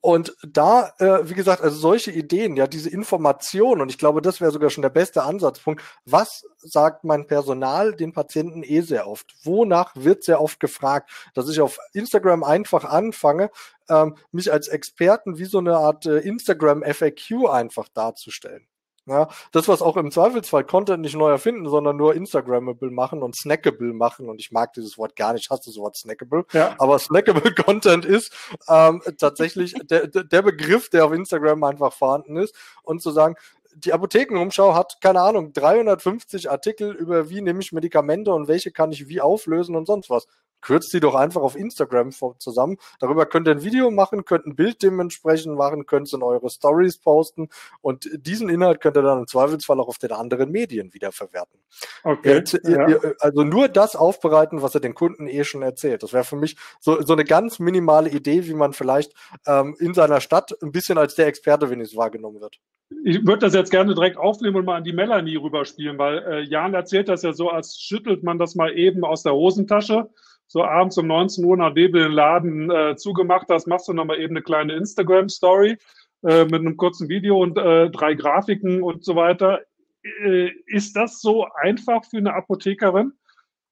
Und 0.00 0.36
da, 0.46 0.92
äh, 0.98 1.28
wie 1.28 1.34
gesagt, 1.34 1.62
also 1.62 1.76
solche 1.76 2.10
Ideen, 2.10 2.56
ja, 2.56 2.66
diese 2.66 2.90
Information, 2.90 3.80
und 3.80 3.88
ich 3.88 3.98
glaube, 3.98 4.20
das 4.20 4.40
wäre 4.40 4.50
sogar 4.50 4.70
schon 4.70 4.82
der 4.82 4.90
beste 4.90 5.22
Ansatzpunkt. 5.22 5.82
Was 6.04 6.44
sagt 6.58 7.04
mein 7.04 7.26
Personal 7.26 7.94
den 7.94 8.12
Patienten 8.12 8.62
eh 8.62 8.80
sehr 8.80 9.08
oft? 9.08 9.34
Wonach 9.44 9.92
wird 9.94 10.24
sehr 10.24 10.40
oft 10.40 10.60
gefragt? 10.60 11.10
Dass 11.34 11.48
ich 11.48 11.60
auf 11.60 11.78
Instagram 11.92 12.44
einfach 12.44 12.84
anfange, 12.84 13.50
ähm, 13.88 14.16
mich 14.32 14.52
als 14.52 14.68
Experten 14.68 15.38
wie 15.38 15.44
so 15.44 15.58
eine 15.58 15.76
Art 15.76 16.06
äh, 16.06 16.18
Instagram 16.18 16.82
FAQ 16.82 17.48
einfach 17.48 17.88
darzustellen. 17.88 18.66
Ja, 19.08 19.28
das, 19.52 19.68
was 19.68 19.82
auch 19.82 19.96
im 19.96 20.10
Zweifelsfall 20.10 20.64
Content 20.64 21.02
nicht 21.02 21.14
neu 21.14 21.30
erfinden, 21.30 21.68
sondern 21.68 21.96
nur 21.96 22.16
Instagrammable 22.16 22.90
machen 22.90 23.22
und 23.22 23.36
snackable 23.36 23.92
machen. 23.92 24.28
Und 24.28 24.40
ich 24.40 24.50
mag 24.50 24.72
dieses 24.72 24.98
Wort 24.98 25.14
gar 25.14 25.32
nicht, 25.32 25.44
ich 25.44 25.50
hasse 25.50 25.70
das 25.70 25.78
Wort 25.78 25.96
snackable. 25.96 26.44
Ja. 26.52 26.74
Aber 26.78 26.98
snackable 26.98 27.54
Content 27.64 28.04
ist 28.04 28.32
ähm, 28.68 29.00
tatsächlich 29.16 29.74
der, 29.84 30.08
der 30.08 30.42
Begriff, 30.42 30.90
der 30.90 31.04
auf 31.04 31.12
Instagram 31.12 31.62
einfach 31.62 31.92
vorhanden 31.92 32.36
ist. 32.36 32.52
Und 32.82 33.00
zu 33.00 33.12
sagen, 33.12 33.36
die 33.76 33.92
Apothekenumschau 33.92 34.74
hat, 34.74 34.98
keine 35.00 35.20
Ahnung, 35.20 35.52
350 35.52 36.50
Artikel 36.50 36.92
über 36.92 37.30
wie 37.30 37.42
nehme 37.42 37.60
ich 37.60 37.72
Medikamente 37.72 38.32
und 38.32 38.48
welche 38.48 38.72
kann 38.72 38.90
ich 38.90 39.06
wie 39.06 39.20
auflösen 39.20 39.76
und 39.76 39.86
sonst 39.86 40.10
was 40.10 40.26
kürzt 40.66 40.92
die 40.92 41.00
doch 41.00 41.14
einfach 41.14 41.42
auf 41.42 41.54
Instagram 41.56 42.10
zusammen. 42.38 42.76
Darüber 42.98 43.24
könnt 43.24 43.46
ihr 43.46 43.52
ein 43.52 43.62
Video 43.62 43.92
machen, 43.92 44.24
könnt 44.24 44.46
ein 44.46 44.56
Bild 44.56 44.82
dementsprechend 44.82 45.56
machen, 45.56 45.86
könnt 45.86 46.08
es 46.08 46.12
in 46.12 46.24
eure 46.24 46.50
Stories 46.50 46.98
posten 46.98 47.48
und 47.82 48.08
diesen 48.12 48.48
Inhalt 48.48 48.80
könnt 48.80 48.96
ihr 48.96 49.02
dann 49.02 49.20
im 49.20 49.26
Zweifelsfall 49.28 49.78
auch 49.78 49.86
auf 49.86 49.98
den 49.98 50.10
anderen 50.10 50.50
Medien 50.50 50.92
wiederverwerten. 50.92 51.60
Okay. 52.02 52.42
Ja. 52.64 52.86
also 53.20 53.44
nur 53.44 53.68
das 53.68 53.94
aufbereiten, 53.94 54.60
was 54.60 54.74
er 54.74 54.80
den 54.80 54.94
Kunden 54.94 55.28
eh 55.28 55.44
schon 55.44 55.62
erzählt. 55.62 56.02
Das 56.02 56.12
wäre 56.12 56.24
für 56.24 56.36
mich 56.36 56.56
so, 56.80 57.00
so 57.00 57.12
eine 57.12 57.24
ganz 57.24 57.60
minimale 57.60 58.10
Idee, 58.10 58.46
wie 58.48 58.54
man 58.54 58.72
vielleicht 58.72 59.12
ähm, 59.46 59.76
in 59.78 59.94
seiner 59.94 60.20
Stadt 60.20 60.52
ein 60.62 60.72
bisschen 60.72 60.98
als 60.98 61.14
der 61.14 61.28
Experte 61.28 61.70
wenigstens 61.70 61.96
wahrgenommen 61.96 62.40
wird. 62.40 62.58
Ich 63.04 63.24
würde 63.24 63.38
das 63.38 63.54
jetzt 63.54 63.70
gerne 63.70 63.94
direkt 63.94 64.16
aufnehmen 64.16 64.56
und 64.56 64.64
mal 64.64 64.76
an 64.76 64.84
die 64.84 64.92
Melanie 64.92 65.36
rüberspielen, 65.36 65.98
weil 65.98 66.18
äh, 66.18 66.40
Jan 66.42 66.74
erzählt 66.74 67.08
das 67.08 67.22
ja 67.22 67.32
so, 67.32 67.50
als 67.50 67.78
schüttelt 67.80 68.24
man 68.24 68.38
das 68.38 68.54
mal 68.56 68.76
eben 68.76 69.04
aus 69.04 69.22
der 69.22 69.34
Hosentasche 69.34 70.08
so 70.48 70.64
abends 70.64 70.96
um 70.98 71.06
19 71.06 71.44
Uhr, 71.44 71.56
nachdem 71.56 71.92
du 71.92 71.98
den 71.98 72.12
Laden 72.12 72.70
äh, 72.70 72.96
zugemacht 72.96 73.48
hast, 73.48 73.66
machst 73.66 73.88
du 73.88 73.92
nochmal 73.92 74.20
eben 74.20 74.34
eine 74.34 74.42
kleine 74.42 74.74
Instagram-Story 74.74 75.76
äh, 76.22 76.44
mit 76.44 76.54
einem 76.54 76.76
kurzen 76.76 77.08
Video 77.08 77.40
und 77.42 77.58
äh, 77.58 77.90
drei 77.90 78.14
Grafiken 78.14 78.82
und 78.82 79.04
so 79.04 79.16
weiter. 79.16 79.60
Äh, 80.02 80.50
ist 80.66 80.96
das 80.96 81.20
so 81.20 81.46
einfach 81.60 82.04
für 82.04 82.18
eine 82.18 82.34
Apothekerin? 82.34 83.12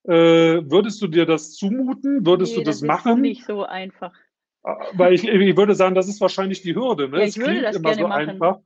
Äh, 0.05 0.63
würdest 0.71 1.01
du 1.01 1.07
dir 1.07 1.27
das 1.27 1.55
zumuten? 1.55 2.27
Würdest 2.27 2.53
nee, 2.53 2.59
du 2.59 2.65
das, 2.65 2.81
das 2.81 2.87
machen? 2.87 3.21
Nicht 3.21 3.45
so 3.47 3.65
einfach. 3.65 4.13
Äh, 4.65 4.73
weil 4.95 5.15
ich, 5.15 5.27
ich 5.27 5.57
würde 5.57 5.75
sagen, 5.75 5.95
das 5.95 6.09
ist 6.09 6.21
wahrscheinlich 6.21 6.63
die 6.63 6.75
Hürde. 6.75 7.09
Ne? 7.09 7.19
Ja, 7.19 7.23
ich 7.25 7.31
es 7.31 7.39
würde 7.39 7.63
das 7.63 7.77
immer 7.77 7.95
gerne 7.95 8.03
so 8.03 8.09
machen. 8.09 8.29
einfach. 8.29 8.59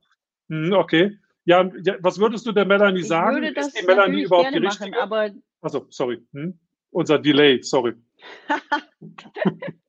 Hm, 0.49 0.73
okay. 0.73 1.17
Ja, 1.45 1.69
was 2.01 2.19
würdest 2.19 2.45
du 2.45 2.51
der 2.51 2.65
Melanie 2.65 3.03
sagen? 3.03 3.37
Ich 3.37 3.43
würde 3.43 3.53
das 3.53 3.67
ist 3.67 3.81
die 3.81 3.85
Melanie 3.85 4.23
überhaupt 4.23 4.53
die 4.53 4.57
richtige? 4.59 4.91
Machen, 4.91 5.01
aber 5.01 5.31
Achso, 5.61 5.85
sorry. 5.89 6.21
Hm? 6.33 6.59
Unser 6.91 7.19
Delay, 7.19 7.61
sorry. 7.61 7.93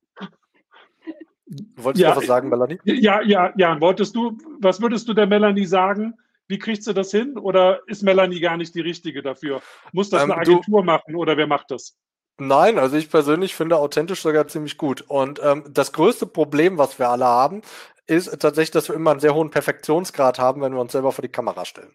Wolltest 1.77 2.03
ja, 2.03 2.13
du 2.13 2.19
was 2.19 2.27
sagen, 2.27 2.49
Melanie? 2.49 2.79
Ja, 2.85 3.21
ja, 3.23 3.53
ja. 3.57 3.81
Wolltest 3.81 4.15
du, 4.15 4.39
was 4.61 4.81
würdest 4.81 5.09
du 5.09 5.15
der 5.15 5.27
Melanie 5.27 5.67
sagen? 5.67 6.15
Wie 6.47 6.59
kriegst 6.59 6.87
du 6.87 6.93
das 6.93 7.11
hin? 7.11 7.37
Oder 7.39 7.81
ist 7.87 8.03
Melanie 8.03 8.41
gar 8.41 8.57
nicht 8.57 8.75
die 8.75 8.81
richtige 8.81 9.23
dafür? 9.23 9.61
Muss 9.93 10.11
das 10.11 10.23
ähm, 10.23 10.33
eine 10.33 10.41
Agentur 10.41 10.81
du, 10.81 10.87
machen 10.87 11.17
oder 11.17 11.37
wer 11.37 11.47
macht 11.47 11.71
das? 11.71 11.97
Nein, 12.39 12.79
also 12.79 12.97
ich 12.97 13.11
persönlich 13.11 13.55
finde 13.55 13.77
authentisch 13.77 14.23
sogar 14.23 14.49
ziemlich 14.49 14.79
gut. 14.79 15.03
Und 15.03 15.41
ähm, 15.43 15.65
das 15.69 15.93
größte 15.93 16.27
Problem, 16.27 16.79
was 16.79 16.99
wir 16.99 17.09
alle 17.09 17.27
haben, 17.27 17.63
ist 18.07 18.41
tatsächlich, 18.41 18.71
dass 18.71 18.89
wir 18.89 18.97
immer 18.97 19.13
einen 19.13 19.21
sehr 19.21 19.35
hohen 19.35 19.51
Perfektionsgrad 19.51 20.39
haben, 20.39 20.61
wenn 20.63 20.73
wir 20.73 20.81
uns 20.81 20.93
selber 20.93 21.13
vor 21.13 21.23
die 21.23 21.29
Kamera 21.29 21.65
stellen. 21.65 21.95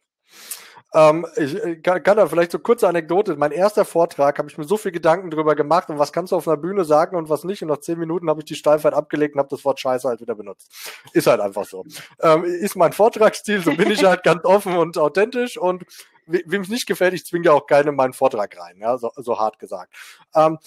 Ähm, 0.94 1.26
ich 1.36 1.56
äh, 1.56 1.76
kann, 1.78 2.04
kann 2.04 2.18
da 2.18 2.28
vielleicht 2.28 2.52
so 2.52 2.60
kurze 2.60 2.88
Anekdote. 2.88 3.36
Mein 3.36 3.52
erster 3.52 3.86
Vortrag 3.86 4.38
habe 4.38 4.50
ich 4.50 4.58
mir 4.58 4.64
so 4.64 4.78
viel 4.78 4.92
Gedanken 4.92 5.32
drüber 5.32 5.56
gemacht 5.56 5.90
und 5.90 6.00
was 6.00 6.14
kannst 6.14 6.32
du 6.32 6.38
auf 6.38 6.48
einer 6.48 6.58
Bühne 6.58 6.86
sagen 6.86 7.16
und 7.16 7.30
was 7.30 7.44
nicht. 7.44 7.62
Und 7.62 7.70
nach 7.70 7.80
zehn 7.80 8.00
Minuten 8.00 8.30
habe 8.30 8.42
ich 8.42 8.46
die 8.46 8.56
Steifheit 8.56 8.94
abgelegt 8.94 9.36
und 9.36 9.40
habe 9.40 9.50
das 9.50 9.66
Wort 9.66 9.80
Scheiße 9.80 10.08
halt 10.08 10.22
wieder 10.22 10.36
benutzt. 10.36 10.72
Ist 11.14 11.28
halt 11.28 11.42
einfach 11.42 11.66
so. 11.66 11.86
Ähm, 12.22 12.44
ist 12.44 12.76
mein 12.76 12.94
Vortragsstil, 12.94 13.62
so 13.62 13.76
bin 13.76 13.92
ich 13.92 14.04
halt 14.04 14.24
ganz 14.24 14.46
offen 14.46 14.78
und 14.78 14.98
authentisch 14.98 15.58
und 15.58 15.86
wem 16.28 16.62
es 16.62 16.70
nicht 16.70 16.88
gefällt, 16.88 17.14
ich 17.14 17.26
zwinge 17.26 17.46
ja 17.46 17.52
auch 17.54 17.68
keine 17.68 17.90
in 17.90 17.96
meinen 17.96 18.14
Vortrag 18.14 18.58
rein, 18.58 18.78
ja, 18.80 18.98
so, 18.98 19.12
so 19.16 19.40
hart 19.40 19.60
gesagt. 19.60 19.94
Ähm, 20.34 20.58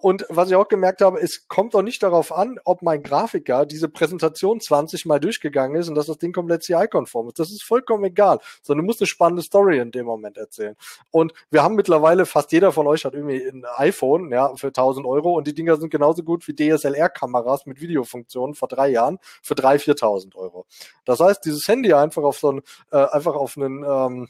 und 0.00 0.24
was 0.30 0.48
ich 0.48 0.56
auch 0.56 0.68
gemerkt 0.68 1.02
habe, 1.02 1.20
es 1.20 1.46
kommt 1.46 1.74
doch 1.74 1.82
nicht 1.82 2.02
darauf 2.02 2.32
an, 2.32 2.58
ob 2.64 2.80
mein 2.80 3.02
Grafiker 3.02 3.66
diese 3.66 3.88
Präsentation 3.88 4.60
20 4.60 5.04
Mal 5.04 5.20
durchgegangen 5.20 5.78
ist 5.78 5.88
und 5.88 5.94
dass 5.94 6.06
das 6.06 6.16
Ding 6.16 6.32
komplett 6.32 6.62
CI-konform 6.62 7.28
ist. 7.28 7.38
Das 7.38 7.50
ist 7.50 7.62
vollkommen 7.62 8.04
egal, 8.04 8.38
sondern 8.62 8.84
du 8.84 8.86
musst 8.86 9.02
eine 9.02 9.06
spannende 9.06 9.42
Story 9.42 9.78
in 9.78 9.90
dem 9.90 10.06
Moment 10.06 10.38
erzählen. 10.38 10.74
Und 11.10 11.34
wir 11.50 11.62
haben 11.62 11.74
mittlerweile, 11.74 12.24
fast 12.24 12.50
jeder 12.52 12.72
von 12.72 12.86
euch 12.86 13.04
hat 13.04 13.12
irgendwie 13.12 13.44
ein 13.44 13.66
iPhone, 13.76 14.30
ja, 14.32 14.54
für 14.56 14.68
1000 14.68 15.06
Euro 15.06 15.36
und 15.36 15.46
die 15.46 15.54
Dinger 15.54 15.76
sind 15.76 15.90
genauso 15.90 16.22
gut 16.22 16.48
wie 16.48 16.54
DSLR-Kameras 16.54 17.66
mit 17.66 17.80
Videofunktionen 17.80 18.54
vor 18.54 18.68
drei 18.68 18.88
Jahren 18.88 19.18
für 19.42 19.54
3.000, 19.54 19.98
4.000 19.98 20.36
Euro. 20.36 20.66
Das 21.04 21.20
heißt, 21.20 21.44
dieses 21.44 21.68
Handy 21.68 21.92
einfach 21.92 22.22
auf 22.22 22.38
so 22.38 22.52
ein, 22.52 22.62
äh, 22.90 22.96
einfach 22.96 23.34
auf 23.34 23.56
einen, 23.58 23.84
ähm, 23.84 24.28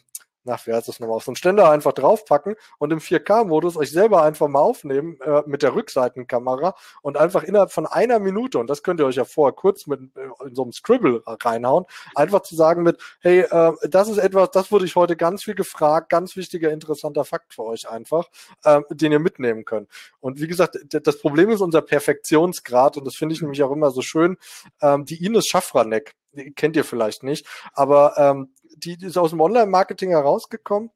nach, 0.48 0.66
wie 0.66 0.72
heißt 0.72 0.88
das 0.88 1.00
nochmal, 1.00 1.16
auf 1.16 1.24
so 1.24 1.30
einen 1.30 1.37
Ständer 1.37 1.70
einfach 1.70 1.92
draufpacken 1.92 2.56
und 2.78 2.92
im 2.92 2.98
4K-Modus 2.98 3.76
euch 3.76 3.90
selber 3.90 4.22
einfach 4.22 4.48
mal 4.48 4.61
aufnehmen 4.61 5.20
äh, 5.20 5.42
mit 5.46 5.62
der 5.62 5.74
Rückseitenkamera 5.74 6.74
und 7.02 7.16
einfach 7.16 7.42
innerhalb 7.42 7.70
von 7.70 7.87
einer 7.87 8.18
Minute, 8.18 8.58
und 8.58 8.68
das 8.68 8.82
könnt 8.82 9.00
ihr 9.00 9.06
euch 9.06 9.16
ja 9.16 9.24
vorher 9.24 9.54
kurz 9.54 9.87
mit 9.87 10.00
äh, 10.16 10.46
in 10.46 10.54
so 10.54 10.62
einem 10.62 10.72
Scribble 10.72 11.22
reinhauen, 11.26 11.84
einfach 12.14 12.40
zu 12.40 12.56
sagen 12.56 12.82
mit, 12.82 13.00
hey, 13.20 13.40
äh, 13.40 13.72
das 13.88 14.08
ist 14.08 14.18
etwas, 14.18 14.50
das 14.50 14.72
wurde 14.72 14.84
ich 14.84 14.96
heute 14.96 15.16
ganz 15.16 15.44
viel 15.44 15.54
gefragt, 15.54 16.08
ganz 16.08 16.37
wichtiger, 16.37 16.70
interessanter 16.70 17.24
Fakt 17.24 17.54
für 17.54 17.64
euch 17.64 17.88
einfach, 17.88 18.28
äh, 18.64 18.80
den 18.90 19.12
ihr 19.12 19.20
mitnehmen 19.20 19.64
könnt. 19.64 19.88
Und 20.20 20.40
wie 20.40 20.48
gesagt, 20.48 20.78
das 20.90 21.18
Problem 21.20 21.50
ist 21.50 21.61
unser 21.61 21.82
Perfektionsgrad 21.82 22.96
und 22.96 23.06
das 23.06 23.14
finde 23.14 23.34
ich 23.34 23.42
nämlich 23.42 23.62
auch 23.62 23.70
immer 23.70 23.90
so 23.90 24.02
schön. 24.02 24.37
Ähm, 24.80 25.04
die 25.04 25.24
Ines 25.24 25.46
Schaffranek, 25.46 26.14
kennt 26.55 26.77
ihr 26.77 26.85
vielleicht 26.85 27.22
nicht, 27.22 27.46
aber 27.72 28.14
ähm, 28.16 28.55
die, 28.77 28.96
die 28.96 29.07
ist 29.07 29.18
aus 29.18 29.31
dem 29.31 29.40
Online-Marketing 29.40 30.11
herausgekommen 30.11 30.90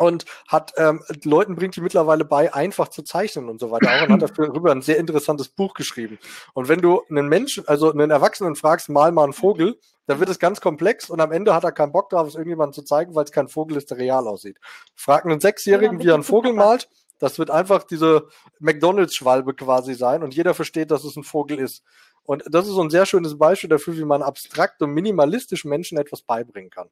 und 0.00 0.24
hat 0.48 0.72
ähm, 0.78 1.02
Leuten 1.24 1.56
bringt 1.56 1.76
die 1.76 1.82
mittlerweile 1.82 2.24
bei, 2.24 2.54
einfach 2.54 2.88
zu 2.88 3.02
zeichnen 3.02 3.50
und 3.50 3.60
so 3.60 3.70
weiter. 3.70 3.90
Auch 3.90 4.08
und 4.08 4.22
hat 4.22 4.38
darüber 4.38 4.70
ein 4.72 4.80
sehr 4.80 4.96
interessantes 4.96 5.48
Buch 5.48 5.74
geschrieben. 5.74 6.18
Und 6.54 6.68
wenn 6.68 6.80
du 6.80 7.02
einen 7.10 7.28
Menschen, 7.28 7.68
also 7.68 7.92
einen 7.92 8.10
Erwachsenen 8.10 8.56
fragst, 8.56 8.88
mal 8.88 9.12
mal 9.12 9.24
einen 9.24 9.34
Vogel, 9.34 9.78
dann 10.06 10.18
wird 10.18 10.30
es 10.30 10.38
ganz 10.38 10.62
komplex 10.62 11.10
und 11.10 11.20
am 11.20 11.32
Ende 11.32 11.54
hat 11.54 11.64
er 11.64 11.72
keinen 11.72 11.92
Bock 11.92 12.08
darauf, 12.08 12.28
es 12.28 12.34
irgendjemandem 12.34 12.72
zu 12.72 12.82
zeigen, 12.82 13.14
weil 13.14 13.24
es 13.24 13.30
kein 13.30 13.48
Vogel 13.48 13.76
ist, 13.76 13.90
der 13.90 13.98
real 13.98 14.26
aussieht. 14.26 14.58
Frag 14.96 15.26
einen 15.26 15.40
Sechsjährigen, 15.40 15.98
ja, 15.98 16.04
wie 16.04 16.08
er 16.08 16.14
einen 16.14 16.22
Vogel 16.22 16.54
malt. 16.54 16.88
Das 17.18 17.38
wird 17.38 17.50
einfach 17.50 17.84
diese 17.84 18.28
McDonalds-Schwalbe 18.58 19.52
quasi 19.54 19.94
sein 19.94 20.22
und 20.22 20.34
jeder 20.34 20.54
versteht, 20.54 20.90
dass 20.90 21.04
es 21.04 21.16
ein 21.16 21.24
Vogel 21.24 21.58
ist. 21.58 21.84
Und 22.24 22.44
das 22.46 22.66
ist 22.66 22.74
so 22.74 22.82
ein 22.82 22.90
sehr 22.90 23.06
schönes 23.06 23.36
Beispiel 23.38 23.70
dafür, 23.70 23.96
wie 23.96 24.04
man 24.04 24.22
abstrakt 24.22 24.82
und 24.82 24.90
minimalistisch 24.92 25.64
Menschen 25.64 25.98
etwas 25.98 26.22
beibringen 26.22 26.70
kann 26.70 26.88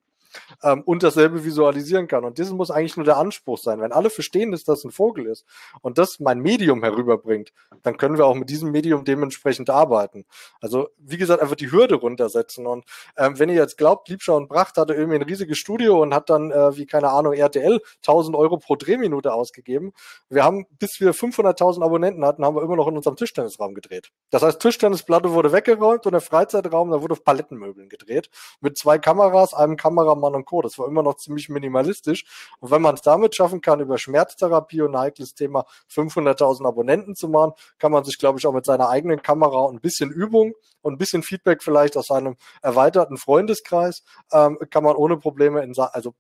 ähm, 0.62 0.82
und 0.82 1.02
dasselbe 1.02 1.44
visualisieren 1.44 2.08
kann. 2.08 2.24
Und 2.24 2.38
das 2.38 2.50
muss 2.50 2.70
eigentlich 2.70 2.96
nur 2.96 3.04
der 3.04 3.16
Anspruch 3.16 3.58
sein. 3.58 3.80
Wenn 3.80 3.92
alle 3.92 4.10
verstehen, 4.10 4.52
dass 4.52 4.64
das 4.64 4.84
ein 4.84 4.90
Vogel 4.90 5.26
ist 5.26 5.44
und 5.80 5.98
das 5.98 6.20
mein 6.20 6.40
Medium 6.40 6.82
herüberbringt, 6.82 7.52
dann 7.82 7.96
können 7.96 8.18
wir 8.18 8.26
auch 8.26 8.34
mit 8.34 8.50
diesem 8.50 8.70
Medium 8.70 9.04
dementsprechend 9.04 9.70
arbeiten. 9.70 10.24
Also 10.60 10.88
wie 10.98 11.16
gesagt, 11.16 11.42
einfach 11.42 11.56
die 11.56 11.70
Hürde 11.70 11.96
runtersetzen. 11.96 12.66
Und 12.66 12.84
ähm, 13.16 13.38
wenn 13.38 13.48
ihr 13.48 13.56
jetzt 13.56 13.76
glaubt, 13.78 14.08
Liebschau 14.08 14.36
und 14.36 14.48
Bracht 14.48 14.76
hatte 14.76 14.94
irgendwie 14.94 15.16
ein 15.16 15.22
riesiges 15.22 15.58
Studio 15.58 16.02
und 16.02 16.14
hat 16.14 16.30
dann, 16.30 16.50
äh, 16.50 16.76
wie 16.76 16.86
keine 16.86 17.10
Ahnung, 17.10 17.32
RTL 17.32 17.80
1000 17.98 18.36
Euro 18.36 18.58
pro 18.58 18.76
Drehminute 18.76 19.32
ausgegeben. 19.32 19.92
Wir 20.28 20.44
haben, 20.44 20.66
bis 20.78 21.00
wir 21.00 21.14
500.000 21.14 21.82
Abonnenten 21.82 22.24
hatten, 22.24 22.44
haben 22.44 22.56
wir 22.56 22.62
immer 22.62 22.76
noch 22.76 22.88
in 22.88 22.96
unserem 22.96 23.16
Tischtennisraum 23.16 23.74
gedreht. 23.74 24.10
Das 24.30 24.42
heißt, 24.42 24.60
Tischtennisplatte 24.60 25.32
wurde 25.32 25.52
weggeräumt 25.52 26.06
und 26.06 26.12
der 26.12 26.20
Freizeitraum, 26.20 26.90
da 26.90 27.02
wurde 27.02 27.12
auf 27.12 27.24
Palettenmöbeln 27.24 27.88
gedreht. 27.88 28.30
Mit 28.60 28.78
zwei 28.78 28.98
Kameras, 28.98 29.54
einem 29.54 29.76
Kamera 29.76 30.14
Kameramann 30.18 30.34
und 30.34 30.44
Co. 30.44 30.62
Das 30.62 30.78
war 30.78 30.86
immer 30.86 31.02
noch 31.02 31.16
ziemlich 31.16 31.48
minimalistisch. 31.48 32.24
Und 32.60 32.70
wenn 32.70 32.82
man 32.82 32.94
es 32.94 33.02
damit 33.02 33.34
schaffen 33.34 33.60
kann, 33.60 33.80
über 33.80 33.98
Schmerztherapie 33.98 34.82
und 34.82 34.94
ein 34.94 35.00
heikles 35.00 35.34
Thema 35.34 35.64
500.000 35.90 36.66
Abonnenten 36.66 37.14
zu 37.14 37.28
machen, 37.28 37.52
kann 37.78 37.92
man 37.92 38.04
sich, 38.04 38.18
glaube 38.18 38.38
ich, 38.38 38.46
auch 38.46 38.52
mit 38.52 38.64
seiner 38.64 38.88
eigenen 38.88 39.22
Kamera 39.22 39.60
und 39.62 39.76
ein 39.76 39.80
bisschen 39.80 40.10
Übung 40.10 40.54
und 40.82 40.94
ein 40.94 40.98
bisschen 40.98 41.22
Feedback 41.22 41.62
vielleicht 41.62 41.96
aus 41.96 42.06
seinem 42.06 42.36
erweiterten 42.62 43.16
Freundeskreis, 43.16 44.02
ähm, 44.32 44.58
kann 44.70 44.84
man 44.84 44.96
ohne 44.96 45.16
Probleme 45.16 45.62
in, 45.62 45.78
also 45.78 46.14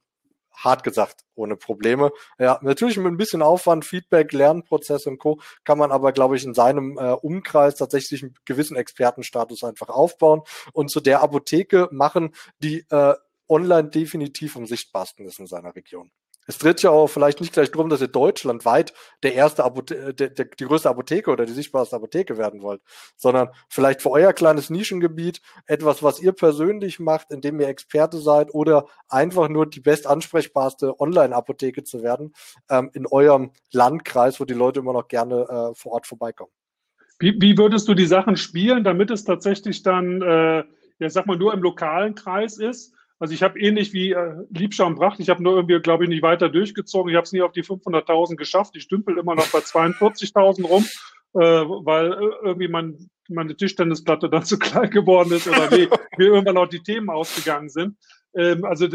hart 0.58 0.82
gesagt, 0.82 1.24
ohne 1.34 1.56
Probleme. 1.56 2.10
Ja, 2.38 2.58
natürlich 2.62 2.96
mit 2.96 3.06
ein 3.06 3.16
bisschen 3.16 3.42
Aufwand, 3.42 3.84
Feedback, 3.84 4.32
Lernprozess 4.32 5.06
und 5.06 5.18
Co. 5.18 5.40
kann 5.64 5.78
man 5.78 5.92
aber, 5.92 6.12
glaube 6.12 6.36
ich, 6.36 6.44
in 6.44 6.54
seinem 6.54 6.98
äh, 6.98 7.12
Umkreis 7.12 7.76
tatsächlich 7.76 8.22
einen 8.22 8.34
gewissen 8.44 8.76
Expertenstatus 8.76 9.62
einfach 9.62 9.88
aufbauen 9.88 10.42
und 10.72 10.90
zu 10.90 11.00
der 11.00 11.22
Apotheke 11.22 11.88
machen, 11.92 12.34
die 12.58 12.84
äh, 12.90 13.14
online 13.48 13.88
definitiv 13.88 14.56
am 14.56 14.66
sichtbarsten 14.66 15.26
ist 15.26 15.38
in 15.38 15.46
seiner 15.46 15.74
Region. 15.74 16.10
Es 16.48 16.56
dreht 16.56 16.82
ja 16.82 16.88
auch 16.88 17.08
vielleicht 17.08 17.42
nicht 17.42 17.52
gleich 17.52 17.70
darum, 17.70 17.90
dass 17.90 18.00
ihr 18.00 18.08
deutschlandweit 18.08 18.94
der 19.22 19.34
erste 19.34 19.64
Apothe 19.64 20.14
der, 20.14 20.30
der, 20.30 20.46
die 20.46 20.64
größte 20.64 20.88
Apotheke 20.88 21.30
oder 21.30 21.44
die 21.44 21.52
sichtbarste 21.52 21.94
Apotheke 21.94 22.38
werden 22.38 22.62
wollt, 22.62 22.80
sondern 23.16 23.50
vielleicht 23.68 24.00
für 24.00 24.10
euer 24.10 24.32
kleines 24.32 24.70
Nischengebiet 24.70 25.42
etwas, 25.66 26.02
was 26.02 26.22
ihr 26.22 26.32
persönlich 26.32 27.00
macht, 27.00 27.32
indem 27.32 27.60
ihr 27.60 27.68
Experte 27.68 28.16
seid 28.16 28.54
oder 28.54 28.86
einfach 29.10 29.50
nur 29.50 29.66
die 29.66 29.80
bestansprechbarste 29.80 30.98
Online-Apotheke 30.98 31.84
zu 31.84 32.02
werden 32.02 32.32
ähm, 32.70 32.90
in 32.94 33.06
eurem 33.06 33.52
Landkreis, 33.70 34.40
wo 34.40 34.46
die 34.46 34.54
Leute 34.54 34.80
immer 34.80 34.94
noch 34.94 35.08
gerne 35.08 35.42
äh, 35.42 35.74
vor 35.74 35.92
Ort 35.92 36.06
vorbeikommen. 36.06 36.52
Wie, 37.18 37.38
wie 37.38 37.58
würdest 37.58 37.88
du 37.88 37.94
die 37.94 38.06
Sachen 38.06 38.36
spielen, 38.36 38.84
damit 38.84 39.10
es 39.10 39.22
tatsächlich 39.24 39.82
dann, 39.82 40.22
äh, 40.22 40.64
ja, 40.98 41.10
sag 41.10 41.26
mal, 41.26 41.36
nur 41.36 41.52
im 41.52 41.60
lokalen 41.60 42.14
Kreis 42.14 42.56
ist? 42.56 42.94
Also 43.18 43.34
ich 43.34 43.42
habe 43.42 43.58
ähnlich 43.58 43.92
wie 43.92 44.12
äh, 44.12 44.34
Liebscher 44.50 44.86
und 44.86 44.94
Bracht, 44.94 45.18
ich 45.18 45.28
habe 45.28 45.42
nur 45.42 45.56
irgendwie, 45.56 45.80
glaube 45.80 46.04
ich, 46.04 46.10
nicht 46.10 46.22
weiter 46.22 46.48
durchgezogen. 46.48 47.10
Ich 47.10 47.16
habe 47.16 47.24
es 47.24 47.32
nie 47.32 47.42
auf 47.42 47.52
die 47.52 47.64
500.000 47.64 48.36
geschafft. 48.36 48.76
Ich 48.76 48.88
dümpel 48.88 49.18
immer 49.18 49.34
noch 49.34 49.48
bei 49.48 49.58
42.000 49.58 50.64
rum, 50.64 50.84
äh, 51.34 51.38
weil 51.40 52.12
äh, 52.12 52.30
irgendwie 52.44 52.68
mein, 52.68 53.10
meine 53.28 53.56
Tischtennisplatte 53.56 54.30
dann 54.30 54.44
zu 54.44 54.58
klein 54.58 54.90
geworden 54.90 55.32
ist 55.32 55.48
oder 55.48 55.68
nee, 55.70 55.88
mir 56.16 56.26
irgendwann 56.26 56.58
auch 56.58 56.68
die 56.68 56.82
Themen 56.82 57.10
ausgegangen 57.10 57.68
sind. 57.68 57.96
Ähm, 58.34 58.64
also 58.64 58.86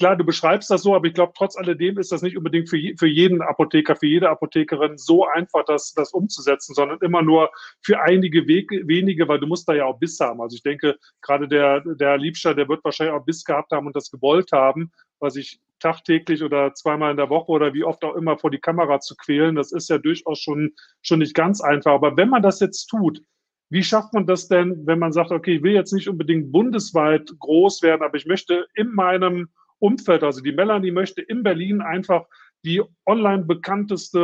klar, 0.00 0.16
du 0.16 0.24
beschreibst 0.24 0.70
das 0.70 0.82
so, 0.82 0.96
aber 0.96 1.06
ich 1.06 1.14
glaube, 1.14 1.34
trotz 1.36 1.56
alledem 1.56 1.98
ist 1.98 2.10
das 2.10 2.22
nicht 2.22 2.36
unbedingt 2.36 2.70
für, 2.70 2.78
für 2.98 3.06
jeden 3.06 3.42
Apotheker, 3.42 3.94
für 3.94 4.06
jede 4.06 4.30
Apothekerin 4.30 4.96
so 4.96 5.26
einfach, 5.26 5.64
das, 5.66 5.92
das 5.92 6.12
umzusetzen, 6.12 6.74
sondern 6.74 6.98
immer 7.02 7.22
nur 7.22 7.50
für 7.82 8.00
einige 8.00 8.48
Wege, 8.48 8.88
wenige, 8.88 9.28
weil 9.28 9.38
du 9.38 9.46
musst 9.46 9.68
da 9.68 9.74
ja 9.74 9.84
auch 9.84 9.98
Biss 9.98 10.18
haben. 10.18 10.40
Also 10.40 10.56
ich 10.56 10.62
denke, 10.62 10.96
gerade 11.20 11.46
der, 11.46 11.82
der 11.82 12.16
Liebster, 12.16 12.54
der 12.54 12.68
wird 12.68 12.82
wahrscheinlich 12.82 13.14
auch 13.14 13.24
Biss 13.24 13.44
gehabt 13.44 13.72
haben 13.72 13.86
und 13.86 13.94
das 13.94 14.10
gewollt 14.10 14.52
haben, 14.52 14.90
was 15.20 15.36
ich 15.36 15.60
tagtäglich 15.80 16.42
oder 16.42 16.72
zweimal 16.72 17.10
in 17.10 17.18
der 17.18 17.28
Woche 17.28 17.52
oder 17.52 17.74
wie 17.74 17.84
oft 17.84 18.02
auch 18.02 18.16
immer 18.16 18.38
vor 18.38 18.50
die 18.50 18.58
Kamera 18.58 19.00
zu 19.00 19.14
quälen, 19.16 19.54
das 19.54 19.70
ist 19.70 19.90
ja 19.90 19.98
durchaus 19.98 20.40
schon, 20.40 20.72
schon 21.02 21.18
nicht 21.18 21.34
ganz 21.34 21.60
einfach. 21.60 21.92
Aber 21.92 22.16
wenn 22.16 22.30
man 22.30 22.42
das 22.42 22.60
jetzt 22.60 22.86
tut, 22.86 23.22
wie 23.68 23.84
schafft 23.84 24.14
man 24.14 24.26
das 24.26 24.48
denn, 24.48 24.86
wenn 24.86 24.98
man 24.98 25.12
sagt, 25.12 25.30
okay, 25.30 25.56
ich 25.56 25.62
will 25.62 25.72
jetzt 25.72 25.92
nicht 25.92 26.08
unbedingt 26.08 26.50
bundesweit 26.52 27.30
groß 27.38 27.82
werden, 27.82 28.02
aber 28.02 28.16
ich 28.16 28.26
möchte 28.26 28.66
in 28.74 28.92
meinem 28.92 29.48
Umfeld, 29.80 30.22
also 30.22 30.40
die 30.40 30.52
Melanie 30.52 30.92
möchte 30.92 31.20
in 31.20 31.42
Berlin 31.42 31.80
einfach 31.80 32.26
die 32.64 32.82
online 33.06 33.44
bekannteste 33.44 34.18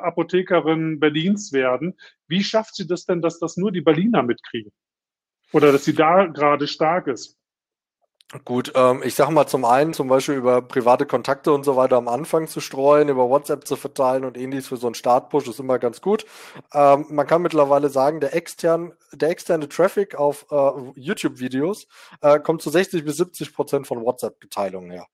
äh, 0.00 0.04
Apothekerin 0.04 0.98
Berlins 0.98 1.52
werden. 1.52 1.94
Wie 2.26 2.42
schafft 2.42 2.74
sie 2.74 2.86
das 2.86 3.04
denn, 3.04 3.22
dass 3.22 3.38
das 3.38 3.56
nur 3.56 3.70
die 3.70 3.82
Berliner 3.82 4.22
mitkriegen? 4.22 4.72
Oder 5.52 5.70
dass 5.70 5.84
sie 5.84 5.94
da 5.94 6.26
gerade 6.26 6.66
stark 6.66 7.06
ist? 7.06 7.38
Gut, 8.46 8.72
ähm, 8.74 9.02
ich 9.04 9.14
sage 9.14 9.30
mal 9.30 9.46
zum 9.46 9.66
einen 9.66 9.92
zum 9.92 10.08
Beispiel 10.08 10.36
über 10.36 10.62
private 10.62 11.04
Kontakte 11.04 11.52
und 11.52 11.64
so 11.64 11.76
weiter 11.76 11.96
am 11.96 12.08
Anfang 12.08 12.48
zu 12.48 12.60
streuen, 12.60 13.10
über 13.10 13.28
WhatsApp 13.28 13.66
zu 13.66 13.76
verteilen 13.76 14.24
und 14.24 14.38
ähnliches 14.38 14.68
für 14.68 14.78
so 14.78 14.86
einen 14.86 14.94
Startpush 14.94 15.46
ist 15.48 15.60
immer 15.60 15.78
ganz 15.78 16.00
gut. 16.00 16.24
Ähm, 16.72 17.04
man 17.10 17.26
kann 17.26 17.42
mittlerweile 17.42 17.90
sagen, 17.90 18.20
der, 18.20 18.34
extern, 18.34 18.92
der 19.12 19.28
externe 19.28 19.68
Traffic 19.68 20.14
auf 20.14 20.46
äh, 20.50 20.70
YouTube-Videos 20.94 21.86
äh, 22.22 22.38
kommt 22.40 22.62
zu 22.62 22.70
60 22.70 23.04
bis 23.04 23.18
70 23.18 23.54
Prozent 23.54 23.86
von 23.86 24.02
WhatsApp-Geteilungen 24.02 24.90
her. 24.90 25.06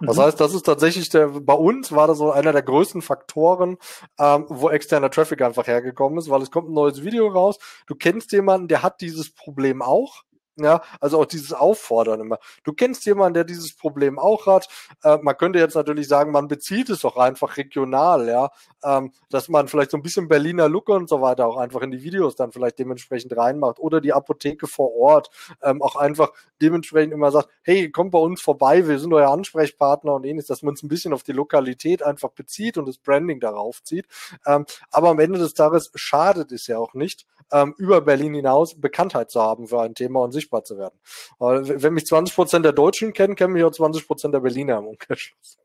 Das 0.00 0.16
mhm. 0.16 0.22
heißt, 0.22 0.40
das 0.40 0.54
ist 0.54 0.62
tatsächlich 0.62 1.08
der, 1.08 1.28
bei 1.28 1.54
uns 1.54 1.90
war 1.90 2.06
das 2.06 2.18
so 2.18 2.30
einer 2.30 2.52
der 2.52 2.62
größten 2.62 3.02
Faktoren, 3.02 3.78
ähm, 4.18 4.46
wo 4.48 4.70
externer 4.70 5.10
Traffic 5.10 5.42
einfach 5.42 5.66
hergekommen 5.66 6.18
ist, 6.18 6.30
weil 6.30 6.42
es 6.42 6.50
kommt 6.52 6.68
ein 6.68 6.74
neues 6.74 7.02
Video 7.02 7.26
raus. 7.28 7.58
Du 7.86 7.96
kennst 7.96 8.30
jemanden, 8.30 8.68
der 8.68 8.82
hat 8.82 9.00
dieses 9.00 9.34
Problem 9.34 9.82
auch 9.82 10.22
ja, 10.64 10.82
also 11.00 11.20
auch 11.20 11.26
dieses 11.26 11.52
Auffordern 11.52 12.20
immer. 12.20 12.38
Du 12.64 12.72
kennst 12.72 13.04
jemanden, 13.06 13.34
der 13.34 13.44
dieses 13.44 13.74
Problem 13.74 14.18
auch 14.18 14.46
hat. 14.46 14.68
Äh, 15.02 15.18
man 15.22 15.36
könnte 15.36 15.58
jetzt 15.58 15.74
natürlich 15.74 16.08
sagen, 16.08 16.32
man 16.32 16.48
bezieht 16.48 16.90
es 16.90 17.00
doch 17.00 17.16
einfach 17.16 17.56
regional, 17.56 18.28
ja, 18.28 18.50
ähm, 18.84 19.12
dass 19.30 19.48
man 19.48 19.68
vielleicht 19.68 19.90
so 19.90 19.96
ein 19.96 20.02
bisschen 20.02 20.28
Berliner 20.28 20.68
Look 20.68 20.88
und 20.88 21.08
so 21.08 21.20
weiter 21.20 21.46
auch 21.46 21.56
einfach 21.56 21.82
in 21.82 21.90
die 21.90 22.02
Videos 22.02 22.36
dann 22.36 22.52
vielleicht 22.52 22.78
dementsprechend 22.78 23.36
reinmacht 23.36 23.78
oder 23.78 24.00
die 24.00 24.12
Apotheke 24.12 24.66
vor 24.66 24.94
Ort 24.96 25.30
ähm, 25.62 25.82
auch 25.82 25.96
einfach 25.96 26.32
dementsprechend 26.60 27.12
immer 27.12 27.30
sagt, 27.30 27.48
hey, 27.62 27.90
kommt 27.90 28.12
bei 28.12 28.18
uns 28.18 28.40
vorbei, 28.40 28.86
wir 28.86 28.98
sind 28.98 29.12
euer 29.12 29.30
Ansprechpartner 29.30 30.14
und 30.14 30.24
ähnliches, 30.24 30.48
dass 30.48 30.62
man 30.62 30.74
es 30.74 30.82
ein 30.82 30.88
bisschen 30.88 31.12
auf 31.12 31.22
die 31.22 31.32
Lokalität 31.32 32.02
einfach 32.02 32.30
bezieht 32.30 32.78
und 32.78 32.86
das 32.86 32.98
Branding 32.98 33.40
darauf 33.40 33.82
zieht. 33.82 34.06
Ähm, 34.46 34.66
aber 34.90 35.10
am 35.10 35.18
Ende 35.18 35.38
des 35.38 35.54
Tages 35.54 35.90
schadet 35.94 36.52
es 36.52 36.66
ja 36.66 36.78
auch 36.78 36.94
nicht, 36.94 37.26
ähm, 37.52 37.74
über 37.78 38.00
Berlin 38.00 38.34
hinaus 38.34 38.80
Bekanntheit 38.80 39.30
zu 39.30 39.40
haben 39.40 39.66
für 39.66 39.80
ein 39.80 39.94
Thema 39.94 40.20
und 40.20 40.32
sichtbar 40.50 40.64
zu 40.64 40.78
werden. 40.78 40.98
Aber 41.38 41.82
wenn 41.82 41.94
mich 41.94 42.06
20 42.06 42.34
Prozent 42.34 42.64
der 42.64 42.72
Deutschen 42.72 43.12
kennen, 43.12 43.36
kennen 43.36 43.52
mich 43.52 43.64
auch 43.64 43.70
20 43.70 44.06
Prozent 44.06 44.34
der 44.34 44.40
Berliner 44.40 44.78
im 44.78 44.86
Umkehrschluss. 44.86 45.58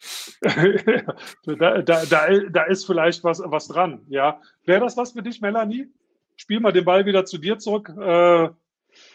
da, 0.40 1.82
da, 1.82 2.04
da, 2.04 2.28
da 2.50 2.62
ist 2.64 2.86
vielleicht 2.86 3.22
was, 3.22 3.40
was 3.44 3.68
dran, 3.68 4.04
ja. 4.08 4.40
Wäre 4.64 4.80
das 4.80 4.96
was 4.96 5.12
für 5.12 5.22
dich, 5.22 5.40
Melanie? 5.40 5.86
Spiel 6.36 6.60
mal 6.60 6.72
den 6.72 6.84
Ball 6.84 7.06
wieder 7.06 7.24
zu 7.24 7.38
dir 7.38 7.58
zurück. 7.58 7.88
Äh, 7.88 8.48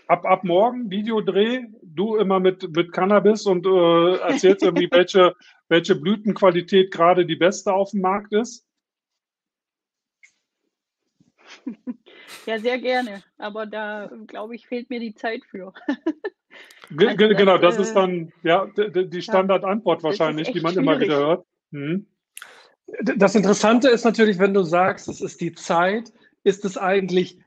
ab, 0.07 0.25
ab 0.25 0.43
morgen 0.43 0.89
Videodreh, 0.89 1.65
du 1.81 2.15
immer 2.15 2.39
mit, 2.39 2.73
mit 2.73 2.93
Cannabis 2.93 3.45
und 3.45 3.65
äh, 3.65 4.17
erzählst 4.17 4.63
irgendwie, 4.63 4.89
welche, 4.91 5.35
welche 5.67 5.95
Blütenqualität 5.95 6.91
gerade 6.91 7.25
die 7.25 7.35
beste 7.35 7.73
auf 7.73 7.91
dem 7.91 8.01
Markt 8.01 8.31
ist. 8.33 8.65
Ja, 12.45 12.59
sehr 12.59 12.79
gerne. 12.79 13.23
Aber 13.37 13.65
da, 13.65 14.09
glaube 14.27 14.55
ich, 14.55 14.67
fehlt 14.67 14.89
mir 14.89 14.99
die 14.99 15.13
Zeit 15.13 15.43
für. 15.45 15.73
also 16.97 17.15
genau, 17.15 17.57
das, 17.57 17.77
das, 17.77 17.87
ist 17.87 17.91
äh, 17.91 17.95
dann 17.95 18.33
ja, 18.43 18.65
die 18.65 19.21
Standardantwort 19.21 20.03
wahrscheinlich, 20.03 20.51
die 20.51 20.61
man 20.61 20.73
schwierig. 20.73 20.87
immer 20.87 20.99
wieder 20.99 21.17
hört. 21.17 21.45
Hm. 21.71 22.07
Das 23.17 23.35
Interessante 23.35 23.89
ist 23.89 24.05
natürlich, 24.05 24.39
wenn 24.39 24.53
du 24.53 24.63
sagst, 24.63 25.07
es 25.09 25.19
ist 25.19 25.41
die 25.41 25.53
Zeit, 25.53 26.13
ist 26.43 26.63
es 26.63 26.77
eigentlich, 26.77 27.37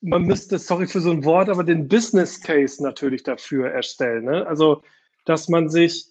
man 0.00 0.22
müsste, 0.22 0.58
sorry 0.58 0.88
für 0.88 1.00
so 1.00 1.12
ein 1.12 1.24
Wort, 1.24 1.48
aber 1.48 1.62
den 1.62 1.86
Business 1.86 2.40
Case 2.40 2.82
natürlich 2.82 3.22
dafür 3.22 3.70
erstellen. 3.70 4.24
Ne? 4.24 4.44
Also, 4.46 4.82
dass 5.24 5.48
man 5.48 5.68
sich, 5.68 6.06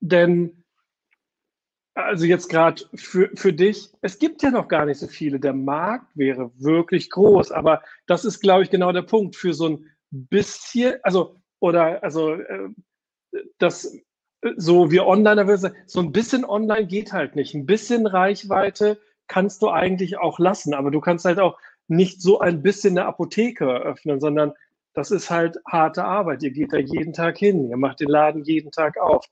denn 0.00 0.64
also 1.96 2.26
jetzt 2.26 2.48
gerade 2.50 2.82
für, 2.94 3.30
für 3.34 3.52
dich, 3.54 3.88
es 4.02 4.18
gibt 4.18 4.42
ja 4.42 4.50
noch 4.50 4.68
gar 4.68 4.84
nicht 4.84 4.98
so 4.98 5.06
viele. 5.06 5.40
Der 5.40 5.54
Markt 5.54 6.06
wäre 6.14 6.50
wirklich 6.58 7.10
groß, 7.10 7.52
aber 7.52 7.82
das 8.06 8.24
ist, 8.24 8.40
glaube 8.40 8.62
ich, 8.62 8.70
genau 8.70 8.92
der 8.92 9.02
Punkt. 9.02 9.34
Für 9.34 9.54
so 9.54 9.68
ein 9.68 9.96
bisschen, 10.10 10.96
also, 11.02 11.40
oder, 11.58 12.02
also, 12.04 12.34
äh, 12.34 12.68
das, 13.58 13.96
so 14.56 14.90
wie 14.90 15.00
online, 15.00 15.58
so 15.86 16.00
ein 16.00 16.12
bisschen 16.12 16.44
online 16.44 16.86
geht 16.86 17.12
halt 17.12 17.34
nicht. 17.34 17.54
Ein 17.54 17.66
bisschen 17.66 18.06
Reichweite 18.06 19.00
kannst 19.26 19.62
du 19.62 19.70
eigentlich 19.70 20.18
auch 20.18 20.38
lassen, 20.38 20.74
aber 20.74 20.90
du 20.90 21.00
kannst 21.00 21.24
halt 21.24 21.40
auch 21.40 21.58
nicht 21.88 22.20
so 22.20 22.40
ein 22.40 22.62
bisschen 22.62 22.98
eine 22.98 23.06
Apotheke 23.06 23.64
eröffnen, 23.64 24.20
sondern 24.20 24.52
das 24.92 25.10
ist 25.10 25.30
halt 25.30 25.58
harte 25.66 26.04
Arbeit. 26.04 26.42
Ihr 26.42 26.50
geht 26.50 26.72
da 26.72 26.78
jeden 26.78 27.14
Tag 27.14 27.38
hin, 27.38 27.68
ihr 27.70 27.76
macht 27.78 28.00
den 28.00 28.08
Laden 28.08 28.44
jeden 28.44 28.70
Tag 28.70 28.98
auf 28.98 29.24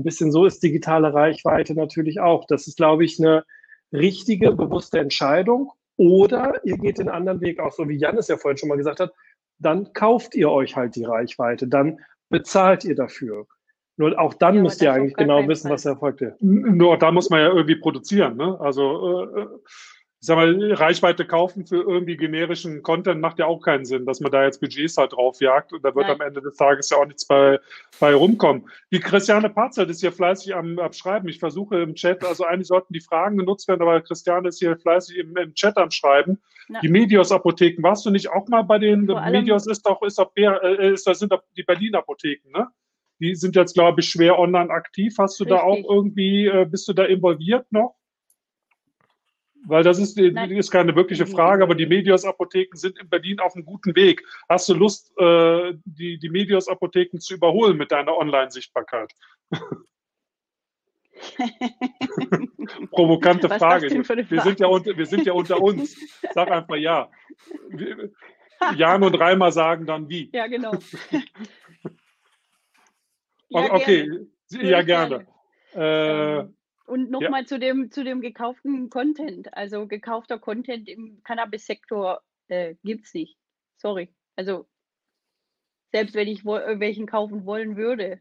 ein 0.00 0.04
bisschen 0.04 0.32
so 0.32 0.46
ist 0.46 0.62
digitale 0.62 1.12
Reichweite 1.12 1.74
natürlich 1.74 2.20
auch. 2.20 2.46
Das 2.46 2.66
ist, 2.66 2.76
glaube 2.76 3.04
ich, 3.04 3.20
eine 3.20 3.44
richtige, 3.92 4.52
bewusste 4.52 4.98
Entscheidung. 4.98 5.72
Oder 5.96 6.64
ihr 6.64 6.78
geht 6.78 6.98
den 6.98 7.10
anderen 7.10 7.40
Weg, 7.42 7.60
auch 7.60 7.72
so 7.72 7.88
wie 7.88 7.98
Jan 7.98 8.16
es 8.16 8.28
ja 8.28 8.38
vorhin 8.38 8.56
schon 8.56 8.70
mal 8.70 8.78
gesagt 8.78 9.00
hat, 9.00 9.12
dann 9.58 9.92
kauft 9.92 10.34
ihr 10.34 10.50
euch 10.50 10.74
halt 10.74 10.96
die 10.96 11.04
Reichweite, 11.04 11.68
dann 11.68 11.98
bezahlt 12.30 12.84
ihr 12.84 12.94
dafür. 12.94 13.46
Nur 13.98 14.18
auch 14.18 14.32
dann 14.32 14.56
ja, 14.56 14.62
müsst 14.62 14.80
ihr 14.80 14.92
eigentlich 14.92 15.16
genau 15.16 15.46
wissen, 15.46 15.68
Fall. 15.68 15.74
was 15.74 15.84
erfolgt. 15.84 16.22
Nur 16.40 16.96
da 16.96 17.12
muss 17.12 17.28
man 17.28 17.40
ja 17.40 17.48
irgendwie 17.48 17.76
produzieren. 17.76 18.38
Ne? 18.38 18.58
Also 18.58 19.26
äh, 19.36 19.46
ich 20.20 20.26
sag 20.26 20.36
mal, 20.36 20.74
Reichweite 20.74 21.24
kaufen 21.24 21.64
für 21.64 21.82
irgendwie 21.82 22.18
generischen 22.18 22.82
Content 22.82 23.22
macht 23.22 23.38
ja 23.38 23.46
auch 23.46 23.62
keinen 23.62 23.86
Sinn, 23.86 24.04
dass 24.04 24.20
man 24.20 24.30
da 24.30 24.44
jetzt 24.44 24.60
Budgets 24.60 24.98
halt 24.98 25.14
draufjagt 25.14 25.72
und 25.72 25.82
da 25.82 25.94
wird 25.94 26.08
Nein. 26.08 26.20
am 26.20 26.26
Ende 26.26 26.42
des 26.42 26.56
Tages 26.56 26.90
ja 26.90 26.98
auch 26.98 27.06
nichts 27.06 27.26
bei, 27.26 27.58
bei 28.00 28.12
rumkommen. 28.12 28.68
Die 28.92 29.00
Christiane 29.00 29.48
Parzelt 29.48 29.88
ist 29.88 30.00
hier 30.00 30.12
fleißig 30.12 30.54
am, 30.54 30.78
am 30.78 30.92
Schreiben. 30.92 31.26
Ich 31.28 31.38
versuche 31.38 31.80
im 31.80 31.94
Chat, 31.94 32.22
also 32.22 32.44
eigentlich 32.44 32.68
sollten 32.68 32.92
die 32.92 33.00
Fragen 33.00 33.38
genutzt 33.38 33.66
werden, 33.66 33.80
aber 33.80 33.98
Christiane 34.02 34.48
ist 34.48 34.58
hier 34.58 34.76
fleißig 34.76 35.16
im, 35.16 35.34
im 35.38 35.54
Chat 35.54 35.78
am 35.78 35.90
Schreiben. 35.90 36.38
Ja. 36.68 36.80
Die 36.80 36.88
Medios-Apotheken, 36.88 37.82
warst 37.82 38.04
du 38.04 38.10
nicht 38.10 38.30
auch 38.30 38.46
mal 38.48 38.62
bei 38.62 38.78
den 38.78 39.06
Medios 39.06 39.66
ist 39.66 39.86
doch, 39.86 40.02
ist 40.02 40.18
doch, 40.18 40.32
äh, 40.36 40.92
ist, 40.92 41.06
das 41.06 41.18
sind 41.18 41.32
doch 41.32 41.42
die 41.56 41.62
Berlin-Apotheken, 41.62 42.50
ne? 42.50 42.68
Die 43.20 43.34
sind 43.34 43.56
jetzt, 43.56 43.74
glaube 43.74 44.00
ich, 44.00 44.08
schwer 44.08 44.38
online 44.38 44.70
aktiv. 44.70 45.14
Hast 45.18 45.38
du 45.40 45.44
Richtig. 45.44 45.58
da 45.58 45.64
auch 45.64 45.90
irgendwie, 45.90 46.46
äh, 46.46 46.66
bist 46.66 46.88
du 46.88 46.92
da 46.92 47.04
involviert 47.04 47.66
noch? 47.70 47.99
Weil 49.66 49.82
das 49.82 49.98
ist, 49.98 50.18
ist 50.18 50.70
keine 50.70 50.96
wirkliche 50.96 51.26
Frage, 51.26 51.62
aber 51.62 51.74
die 51.74 51.86
Medios-Apotheken 51.86 52.76
sind 52.76 52.98
in 52.98 53.08
Berlin 53.08 53.40
auf 53.40 53.54
einem 53.54 53.64
guten 53.64 53.94
Weg. 53.94 54.22
Hast 54.48 54.68
du 54.68 54.74
Lust, 54.74 55.12
äh, 55.18 55.74
die, 55.84 56.18
die 56.18 56.30
Medios-Apotheken 56.30 57.18
zu 57.18 57.34
überholen 57.34 57.76
mit 57.76 57.92
deiner 57.92 58.16
Online-Sichtbarkeit? 58.16 59.12
Provokante 62.90 63.48
Frage. 63.48 63.90
Frage. 64.04 64.30
Wir, 64.30 64.40
sind 64.40 64.60
ja 64.60 64.66
unter, 64.66 64.96
wir 64.96 65.06
sind 65.06 65.26
ja 65.26 65.32
unter 65.32 65.60
uns. 65.60 65.96
Sag 66.32 66.50
einfach 66.50 66.76
ja. 66.76 67.10
Jan 68.76 69.02
und 69.02 69.14
Reimer 69.14 69.52
sagen 69.52 69.86
dann 69.86 70.08
wie. 70.08 70.30
Ja, 70.32 70.46
genau. 70.46 70.72
ja, 73.48 73.72
okay, 73.72 74.08
gerne. 74.48 74.70
ja, 74.70 74.82
gerne. 74.82 75.26
Äh, 75.72 76.44
und 76.90 77.10
nochmal 77.10 77.42
ja. 77.42 77.46
zu, 77.46 77.58
dem, 77.58 77.90
zu 77.90 78.04
dem 78.04 78.20
gekauften 78.20 78.90
Content. 78.90 79.54
Also 79.54 79.86
gekaufter 79.86 80.38
Content 80.38 80.88
im 80.88 81.22
Cannabis-Sektor 81.22 82.20
äh, 82.48 82.74
gibt 82.82 83.06
es 83.06 83.14
nicht. 83.14 83.38
Sorry. 83.76 84.08
Also 84.36 84.66
selbst 85.92 86.14
wenn 86.14 86.28
ich 86.28 86.44
welchen 86.44 87.06
kaufen 87.06 87.46
wollen 87.46 87.76
würde. 87.76 88.20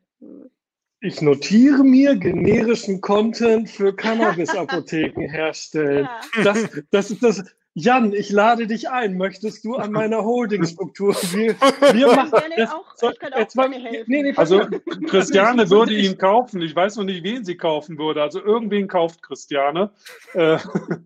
Ich 1.01 1.21
notiere 1.21 1.84
mir 1.84 2.15
generischen 2.15 3.01
Content 3.01 3.69
für 3.69 3.95
Cannabis-Apotheken 3.95 5.29
herstellen. 5.29 6.08
Ja. 6.36 6.43
Das, 6.43 6.82
das 6.91 7.12
ist 7.12 7.23
das. 7.23 7.43
Jan, 7.79 8.11
ich 8.11 8.29
lade 8.29 8.67
dich 8.67 8.89
ein. 8.89 9.17
Möchtest 9.17 9.63
du 9.63 9.75
an 9.75 9.93
meiner 9.93 10.23
Holdingstruktur? 10.23 11.15
Wir, 11.31 11.55
wir 11.93 12.07
machen 12.15 12.31
das, 12.57 12.71
auch, 12.71 12.95
so, 12.95 13.09
ich 13.09 13.19
kann 13.19 13.33
auch 13.33 13.55
mal, 13.55 13.69
nee, 13.69 14.03
nee, 14.07 14.33
Also 14.35 14.59
Christiane 15.07 15.69
würde 15.69 15.93
ihn 15.93 16.17
kaufen. 16.17 16.61
Ich 16.61 16.75
weiß 16.75 16.97
noch 16.97 17.05
nicht, 17.05 17.23
wen 17.23 17.45
sie 17.45 17.55
kaufen 17.55 17.97
würde. 17.97 18.21
Also 18.21 18.43
irgendwen 18.43 18.89
kauft 18.89 19.23
Christiane. 19.23 19.91
Äh, 20.33 20.57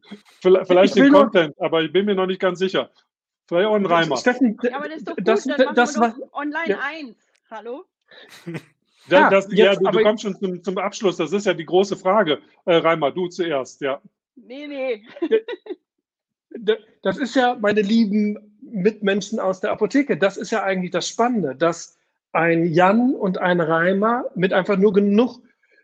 vielleicht 0.42 0.96
den 0.96 1.14
Content, 1.14 1.56
aber 1.62 1.84
ich 1.84 1.94
bin 1.94 2.06
mir 2.06 2.16
noch 2.16 2.26
nicht 2.26 2.42
ganz 2.42 2.58
sicher. 2.58 2.90
Vielleicht 3.48 3.68
auch 3.68 3.76
ein 3.76 3.86
Reimer. 3.86 4.18
Steffen, 4.18 4.58
ja, 4.64 4.78
aber 4.78 4.88
das 4.88 4.98
ist 4.98 5.08
doch 5.10 5.16
gut, 5.16 5.28
das, 5.28 5.44
dann 5.44 5.58
das, 5.76 5.94
das 5.94 6.00
war, 6.00 6.16
online 6.34 6.70
ja. 6.70 6.80
1. 6.82 7.16
Hallo? 7.52 7.86
Das, 9.10 9.30
das, 9.30 9.48
ja, 9.52 9.74
jetzt, 9.74 9.82
du, 9.82 9.92
du 9.92 10.02
kommst 10.02 10.24
schon 10.24 10.36
zum, 10.40 10.64
zum, 10.64 10.78
Abschluss. 10.80 11.18
Das 11.18 11.34
ist 11.34 11.46
ja 11.46 11.54
die 11.54 11.66
große 11.66 11.98
Frage. 11.98 12.40
Äh, 12.66 12.78
Reimer, 12.78 13.12
du 13.12 13.28
zuerst, 13.28 13.82
ja. 13.82 14.02
Nee, 14.36 14.66
nee. 14.66 15.06
Das 17.02 17.18
ist 17.18 17.36
ja, 17.36 17.58
meine 17.60 17.82
lieben 17.82 18.58
Mitmenschen 18.62 19.40
aus 19.40 19.60
der 19.60 19.72
Apotheke, 19.72 20.18
das 20.18 20.38
ist 20.38 20.52
ja 20.52 20.64
eigentlich 20.64 20.92
das 20.92 21.08
Spannende, 21.08 21.56
dass 21.56 21.98
ein 22.32 22.66
Jan 22.66 23.14
und 23.14 23.38
ein 23.38 23.62
Reimer 23.62 24.26
mit 24.36 24.54
einfach 24.54 24.78
nur 24.78 24.94
genug 24.94 25.42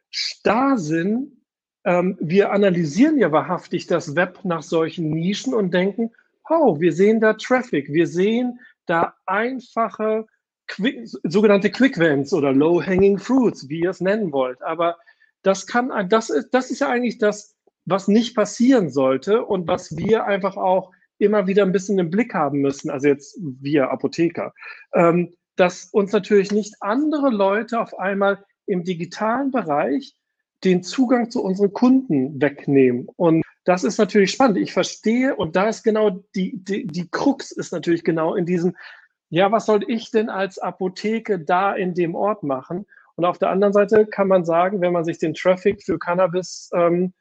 Starrsinn, 0.10 1.43
ähm, 1.86 2.17
wir 2.19 2.51
analysieren 2.51 3.17
ja 3.17 3.32
wahrhaftig 3.32 3.88
das 3.88 4.15
Web 4.15 4.39
nach 4.43 4.63
solchen 4.63 5.12
Nischen 5.12 5.53
und 5.53 5.73
denken, 5.73 6.12
oh, 6.49 6.79
wir 6.79 6.91
sehen 6.93 7.19
da 7.19 7.34
Traffic, 7.34 7.89
wir 7.93 8.08
sehen 8.08 8.60
da 8.86 9.15
einfache 9.25 10.25
Quick, 10.67 11.08
sogenannte 11.23 11.71
Quick 11.71 11.97
Wins 11.97 12.34
oder 12.34 12.51
Low-Hanging 12.51 13.17
Fruits, 13.17 13.69
wie 13.69 13.82
ihr 13.82 13.91
es 13.91 14.01
nennen 14.01 14.32
wollt. 14.32 14.62
Aber 14.62 14.97
das 15.41 15.67
kann, 15.67 15.91
das 16.10 16.29
ist, 16.29 16.49
das 16.51 16.71
ist 16.71 16.79
ja 16.79 16.89
eigentlich 16.89 17.17
das, 17.17 17.55
was 17.86 18.08
nicht 18.08 18.36
passieren 18.36 18.89
sollte 18.89 19.46
und 19.46 19.68
was 19.68 19.98
wir 19.98 20.26
einfach 20.26 20.58
auch 20.58 20.92
immer 21.18 21.48
wieder 21.48 21.63
ein 21.63 21.72
bisschen 21.72 22.00
im 22.00 22.10
Blick 22.10 22.34
haben 22.34 22.60
müssen, 22.60 22.89
also 22.89 23.08
jetzt 23.08 23.38
wir 23.42 23.92
Apotheker, 23.92 24.54
ähm, 24.94 25.36
dass 25.56 25.86
uns 25.86 26.12
natürlich 26.13 26.52
nicht 26.52 26.76
andere 26.80 27.30
Leute 27.30 27.80
auf 27.80 27.98
einmal 28.00 28.44
im 28.65 28.84
digitalen 28.84 29.52
Bereich 29.52 30.15
den 30.63 30.84
Zugang 30.84 31.30
zu 31.30 31.44
unseren 31.44 31.74
Kunden 31.74 32.42
wegnehmen. 32.42 33.08
Und 33.15 33.44
das 33.65 33.84
ist 33.84 33.98
natürlich 33.98 34.32
spannend. 34.32 34.58
Ich 34.58 34.74
verstehe, 34.74 35.36
und 35.36 35.56
da 35.56 35.68
ist 35.68 35.84
genau 35.84 36.24
die, 36.36 36.63
die, 36.63 36.88
die 36.88 37.10
Krux 37.10 37.52
ist 37.52 37.72
natürlich 37.72 38.04
genau 38.04 38.36
in 38.36 38.46
diesem, 38.46 38.76
ja, 39.30 39.52
was 39.52 39.65
soll 39.65 39.84
ich 39.88 40.12
denn 40.12 40.30
als 40.30 40.58
Apotheke 40.58 41.39
da 41.39 41.74
in 41.74 41.94
dem 41.94 42.15
Ort 42.15 42.44
machen? 42.44 42.86
Und 43.15 43.26
auf 43.26 43.38
der 43.38 43.50
anderen 43.50 43.74
Seite 43.74 44.06
kann 44.06 44.28
man 44.28 44.46
sagen, 44.46 44.82
wenn 44.82 44.94
man 44.94 45.04
sich 45.04 45.18
den 45.18 45.34
Traffic 45.34 45.84
für 45.84 46.00
Cannabis-Produkte 46.00 46.96
ähm, 46.96 47.13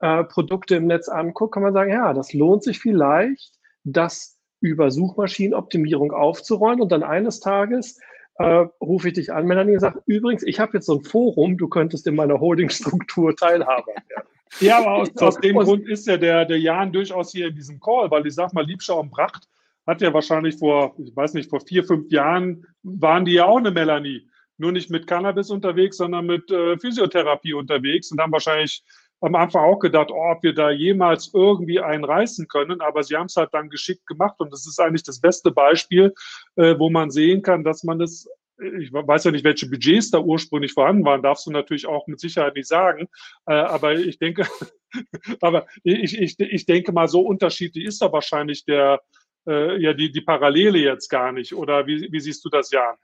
äh, 0.00 0.24
im 0.70 0.86
Netz 0.86 1.08
anguckt, 1.08 1.54
kann 1.54 1.62
man 1.62 1.72
sagen, 1.72 1.90
ja, 1.90 2.12
das 2.12 2.32
lohnt 2.32 2.62
sich 2.62 2.78
vielleicht, 2.78 3.54
das 3.84 4.38
über 4.60 4.90
Suchmaschinenoptimierung 4.90 6.12
aufzurollen 6.12 6.80
und 6.80 6.92
dann 6.92 7.02
eines 7.02 7.40
Tages 7.40 7.98
äh, 8.38 8.66
rufe 8.80 9.08
ich 9.08 9.14
dich 9.14 9.32
an, 9.32 9.46
Melanie, 9.46 9.74
und 9.74 9.80
sage, 9.80 10.02
übrigens, 10.06 10.42
ich 10.42 10.60
habe 10.60 10.72
jetzt 10.74 10.86
so 10.86 10.98
ein 10.98 11.04
Forum, 11.04 11.56
du 11.56 11.68
könntest 11.68 12.06
in 12.06 12.14
meiner 12.14 12.40
Holdingstruktur 12.40 13.34
Teilhaber 13.36 13.86
werden. 13.86 14.28
Ja, 14.60 14.78
aber 14.78 14.94
aus, 14.94 15.16
aus 15.20 15.40
dem 15.40 15.56
Grund 15.56 15.88
ist 15.88 16.06
ja 16.06 16.16
der, 16.16 16.44
der 16.44 16.58
Jan 16.58 16.92
durchaus 16.92 17.32
hier 17.32 17.48
in 17.48 17.54
diesem 17.54 17.80
Call, 17.80 18.10
weil 18.10 18.26
ich 18.26 18.34
sag 18.34 18.52
mal, 18.52 18.64
Liebschau 18.64 19.00
und 19.00 19.10
Bracht 19.10 19.48
hat 19.86 20.00
ja 20.02 20.12
wahrscheinlich 20.12 20.56
vor, 20.56 20.94
ich 20.98 21.14
weiß 21.14 21.34
nicht, 21.34 21.48
vor 21.48 21.60
vier, 21.60 21.84
fünf 21.84 22.10
Jahren 22.10 22.66
waren 22.82 23.24
die 23.24 23.34
ja 23.34 23.46
auch 23.46 23.58
eine 23.58 23.70
Melanie. 23.70 24.28
Nur 24.58 24.72
nicht 24.72 24.90
mit 24.90 25.06
Cannabis 25.06 25.50
unterwegs, 25.50 25.98
sondern 25.98 26.26
mit 26.26 26.50
äh, 26.50 26.78
Physiotherapie 26.78 27.52
unterwegs 27.52 28.10
und 28.10 28.20
haben 28.20 28.32
wahrscheinlich 28.32 28.82
am 29.20 29.34
Anfang 29.34 29.64
auch 29.64 29.78
gedacht, 29.78 30.10
oh, 30.10 30.32
ob 30.32 30.42
wir 30.42 30.54
da 30.54 30.70
jemals 30.70 31.30
irgendwie 31.32 31.80
einen 31.80 32.04
reißen 32.04 32.48
können, 32.48 32.80
aber 32.80 33.02
sie 33.02 33.16
haben 33.16 33.26
es 33.26 33.36
halt 33.36 33.52
dann 33.52 33.70
geschickt 33.70 34.06
gemacht 34.06 34.36
und 34.38 34.52
das 34.52 34.66
ist 34.66 34.80
eigentlich 34.80 35.04
das 35.04 35.20
beste 35.20 35.50
Beispiel, 35.50 36.14
äh, 36.56 36.78
wo 36.78 36.90
man 36.90 37.10
sehen 37.10 37.42
kann, 37.42 37.64
dass 37.64 37.82
man 37.82 38.00
es 38.00 38.28
ich 38.58 38.92
weiß 38.92 39.24
ja 39.24 39.30
nicht, 39.30 39.44
welche 39.44 39.68
Budgets 39.68 40.10
da 40.10 40.18
ursprünglich 40.18 40.72
vorhanden 40.72 41.04
waren, 41.04 41.22
darfst 41.22 41.46
du 41.46 41.50
natürlich 41.50 41.86
auch 41.86 42.06
mit 42.06 42.20
Sicherheit 42.20 42.54
nicht 42.54 42.68
sagen. 42.68 43.08
Äh, 43.46 43.54
aber 43.54 43.94
ich 43.94 44.18
denke, 44.18 44.46
aber 45.40 45.66
ich, 45.84 46.18
ich, 46.18 46.40
ich 46.40 46.66
denke 46.66 46.92
mal, 46.92 47.08
so 47.08 47.20
unterschiedlich 47.20 47.84
ist 47.84 48.00
da 48.00 48.10
wahrscheinlich 48.12 48.64
der, 48.64 49.02
äh, 49.46 49.80
ja, 49.80 49.92
die, 49.92 50.10
die 50.10 50.20
Parallele 50.22 50.78
jetzt 50.78 51.08
gar 51.08 51.32
nicht. 51.32 51.54
Oder 51.54 51.86
wie, 51.86 52.10
wie 52.10 52.20
siehst 52.20 52.44
du 52.44 52.48
das, 52.48 52.70
Jan? 52.70 52.96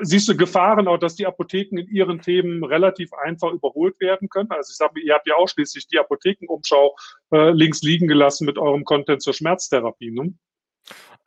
Siehst 0.00 0.28
du 0.28 0.36
Gefahren 0.36 0.88
auch, 0.88 0.98
dass 0.98 1.14
die 1.14 1.26
Apotheken 1.26 1.78
in 1.78 1.88
ihren 1.88 2.20
Themen 2.20 2.64
relativ 2.64 3.12
einfach 3.12 3.52
überholt 3.52 4.00
werden 4.00 4.28
können? 4.28 4.50
Also 4.50 4.70
ich 4.70 4.76
sage, 4.76 5.00
ihr 5.00 5.14
habt 5.14 5.26
ja 5.26 5.36
auch 5.36 5.48
schließlich 5.48 5.86
die 5.86 5.98
Apothekenumschau 5.98 6.96
äh, 7.32 7.50
links 7.50 7.82
liegen 7.82 8.08
gelassen 8.08 8.44
mit 8.44 8.58
eurem 8.58 8.84
Content 8.84 9.22
zur 9.22 9.34
Schmerztherapie. 9.34 10.10
Ne? 10.10 10.34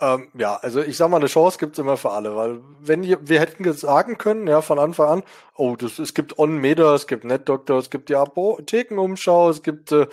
Ähm, 0.02 0.30
ja, 0.38 0.58
also 0.58 0.82
ich 0.82 0.98
sag 0.98 1.10
mal, 1.10 1.18
eine 1.18 1.28
Chance 1.28 1.58
gibt's 1.58 1.80
immer 1.80 1.96
für 1.96 2.12
alle, 2.12 2.36
weil 2.36 2.60
wenn 2.82 3.02
wir 3.04 3.40
hätten 3.40 3.72
sagen 3.74 4.18
können, 4.18 4.46
ja, 4.46 4.62
von 4.62 4.78
Anfang 4.78 5.08
an, 5.08 5.24
oh, 5.56 5.78
das, 5.78 6.00
es 6.00 6.14
gibt 6.14 6.38
On-Meter, 6.38 6.94
es 6.96 7.08
gibt 7.08 7.24
NetDoctor, 7.24 7.80
es 7.80 7.90
gibt 7.90 8.10
die 8.10 8.16
Apothekenumschau, 8.16 9.50
es 9.50 9.64
gibt 9.64 9.94
äh, 9.94 10.08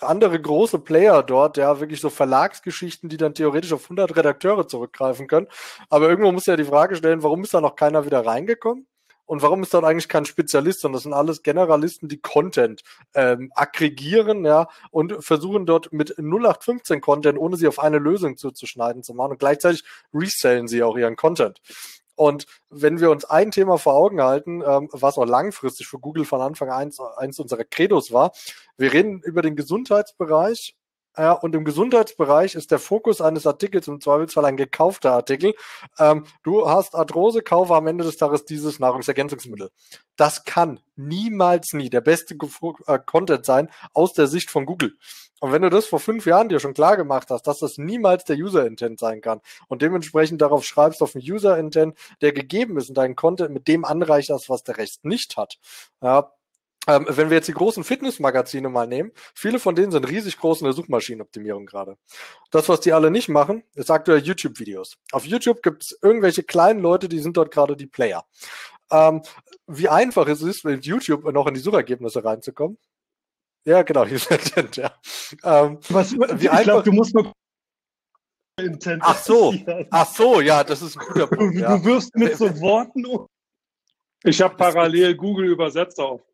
andere 0.00 0.40
große 0.40 0.78
Player 0.78 1.22
dort, 1.22 1.58
ja, 1.58 1.78
wirklich 1.78 2.00
so 2.00 2.08
Verlagsgeschichten, 2.08 3.10
die 3.10 3.18
dann 3.18 3.34
theoretisch 3.34 3.74
auf 3.74 3.84
100 3.84 4.16
Redakteure 4.16 4.66
zurückgreifen 4.66 5.26
können. 5.26 5.48
Aber 5.90 6.08
irgendwo 6.08 6.32
muss 6.32 6.46
ja 6.46 6.56
die 6.56 6.64
Frage 6.64 6.96
stellen, 6.96 7.22
warum 7.22 7.44
ist 7.44 7.52
da 7.52 7.60
noch 7.60 7.76
keiner 7.76 8.06
wieder 8.06 8.24
reingekommen? 8.24 8.86
Und 9.28 9.42
warum 9.42 9.62
ist 9.62 9.74
dann 9.74 9.84
eigentlich 9.84 10.08
kein 10.08 10.24
Spezialist, 10.24 10.80
sondern 10.80 10.96
das 10.96 11.02
sind 11.02 11.12
alles 11.12 11.42
Generalisten, 11.42 12.08
die 12.08 12.18
Content 12.18 12.82
ähm, 13.14 13.52
aggregieren, 13.54 14.42
ja, 14.46 14.68
und 14.90 15.22
versuchen 15.22 15.66
dort 15.66 15.92
mit 15.92 16.16
0815 16.18 17.02
Content, 17.02 17.38
ohne 17.38 17.58
sie 17.58 17.68
auf 17.68 17.78
eine 17.78 17.98
Lösung 17.98 18.38
zuzuschneiden, 18.38 19.02
zu 19.02 19.12
machen. 19.12 19.32
Und 19.32 19.38
gleichzeitig 19.38 19.84
resellen 20.14 20.66
sie 20.66 20.82
auch 20.82 20.96
ihren 20.96 21.16
Content. 21.16 21.60
Und 22.14 22.46
wenn 22.70 23.00
wir 23.00 23.10
uns 23.10 23.26
ein 23.26 23.50
Thema 23.50 23.76
vor 23.76 23.92
Augen 23.92 24.22
halten, 24.22 24.62
ähm, 24.66 24.88
was 24.92 25.18
auch 25.18 25.26
langfristig 25.26 25.86
für 25.86 25.98
Google 25.98 26.24
von 26.24 26.40
Anfang 26.40 26.70
an 26.70 26.78
eins, 26.84 26.98
eins 26.98 27.38
unserer 27.38 27.64
Credos 27.64 28.10
war, 28.10 28.32
wir 28.78 28.94
reden 28.94 29.20
über 29.20 29.42
den 29.42 29.56
Gesundheitsbereich 29.56 30.74
ja, 31.18 31.32
und 31.32 31.54
im 31.54 31.64
Gesundheitsbereich 31.64 32.54
ist 32.54 32.70
der 32.70 32.78
Fokus 32.78 33.20
eines 33.20 33.46
Artikels 33.46 33.88
im 33.88 34.00
Zweifelsfall 34.00 34.44
ein 34.44 34.56
gekaufter 34.56 35.12
Artikel. 35.12 35.54
Ähm, 35.98 36.24
du 36.44 36.68
hast 36.68 36.94
Arthrose, 36.94 37.42
kaufe 37.42 37.74
am 37.74 37.86
Ende 37.86 38.04
des 38.04 38.16
Tages 38.16 38.44
dieses 38.44 38.78
Nahrungsergänzungsmittel. 38.78 39.70
Das 40.16 40.44
kann 40.44 40.80
niemals 40.96 41.72
nie 41.72 41.90
der 41.90 42.00
beste 42.00 42.34
äh, 42.34 42.98
Content 43.04 43.44
sein 43.44 43.68
aus 43.94 44.12
der 44.12 44.28
Sicht 44.28 44.50
von 44.50 44.64
Google. 44.64 44.96
Und 45.40 45.52
wenn 45.52 45.62
du 45.62 45.70
das 45.70 45.86
vor 45.86 46.00
fünf 46.00 46.26
Jahren 46.26 46.48
dir 46.48 46.58
schon 46.58 46.74
klar 46.74 46.96
gemacht 46.96 47.30
hast, 47.30 47.46
dass 47.46 47.60
das 47.60 47.78
niemals 47.78 48.24
der 48.24 48.36
User 48.36 48.66
Intent 48.66 48.98
sein 48.98 49.20
kann 49.20 49.40
und 49.68 49.82
dementsprechend 49.82 50.40
darauf 50.40 50.64
schreibst 50.64 51.02
auf 51.02 51.14
einen 51.14 51.24
User 51.24 51.56
Intent, 51.58 51.96
der 52.20 52.32
gegeben 52.32 52.76
ist 52.76 52.88
und 52.88 52.98
deinen 52.98 53.14
Content 53.14 53.50
mit 53.50 53.68
dem 53.68 53.84
anreicherst, 53.84 54.48
was 54.48 54.64
der 54.64 54.78
Rest 54.78 55.04
nicht 55.04 55.36
hat, 55.36 55.58
ja, 56.02 56.32
ähm, 56.86 57.06
wenn 57.08 57.28
wir 57.30 57.36
jetzt 57.36 57.48
die 57.48 57.52
großen 57.52 57.84
Fitnessmagazine 57.84 58.68
mal 58.68 58.86
nehmen, 58.86 59.12
viele 59.34 59.58
von 59.58 59.74
denen 59.74 59.92
sind 59.92 60.08
riesig 60.08 60.38
groß 60.38 60.60
in 60.60 60.64
der 60.64 60.72
Suchmaschinenoptimierung 60.72 61.66
gerade. 61.66 61.96
Das, 62.50 62.68
was 62.68 62.80
die 62.80 62.92
alle 62.92 63.10
nicht 63.10 63.28
machen, 63.28 63.62
ist 63.74 63.90
aktuell 63.90 64.20
YouTube-Videos. 64.20 64.96
Auf 65.12 65.26
YouTube 65.26 65.62
gibt 65.62 65.82
es 65.82 65.98
irgendwelche 66.02 66.42
kleinen 66.42 66.80
Leute, 66.80 67.08
die 67.08 67.18
sind 67.18 67.36
dort 67.36 67.50
gerade 67.50 67.76
die 67.76 67.86
Player. 67.86 68.24
Ähm, 68.90 69.22
wie 69.66 69.88
einfach 69.88 70.26
es 70.28 70.40
ist, 70.40 70.64
mit 70.64 70.86
YouTube 70.86 71.30
noch 71.32 71.46
in 71.46 71.54
die 71.54 71.60
Suchergebnisse 71.60 72.24
reinzukommen. 72.24 72.78
Ja, 73.64 73.82
genau, 73.82 74.04
Intent, 74.04 74.76
ja. 74.76 74.94
Ähm, 75.44 75.78
was, 75.90 76.12
wie 76.12 76.46
ich 76.46 76.62
glaube, 76.62 76.84
du 76.84 76.92
musst 76.92 77.14
nur 77.14 77.32
Intent 78.58 79.02
Ach 79.04 79.18
so, 79.18 79.54
ach 79.90 80.06
so, 80.06 80.40
ja, 80.40 80.64
das 80.64 80.82
ist 80.82 80.98
ein 80.98 81.06
guter 81.06 81.26
Punkt. 81.26 81.54
Du, 81.54 81.60
ja. 81.60 81.76
du 81.76 81.84
wirst 81.84 82.16
mit 82.16 82.36
so 82.36 82.48
Worten. 82.60 83.04
Ich 84.24 84.40
habe 84.40 84.56
parallel 84.56 85.14
Google 85.16 85.48
Übersetzer 85.50 86.04
auf. 86.04 86.27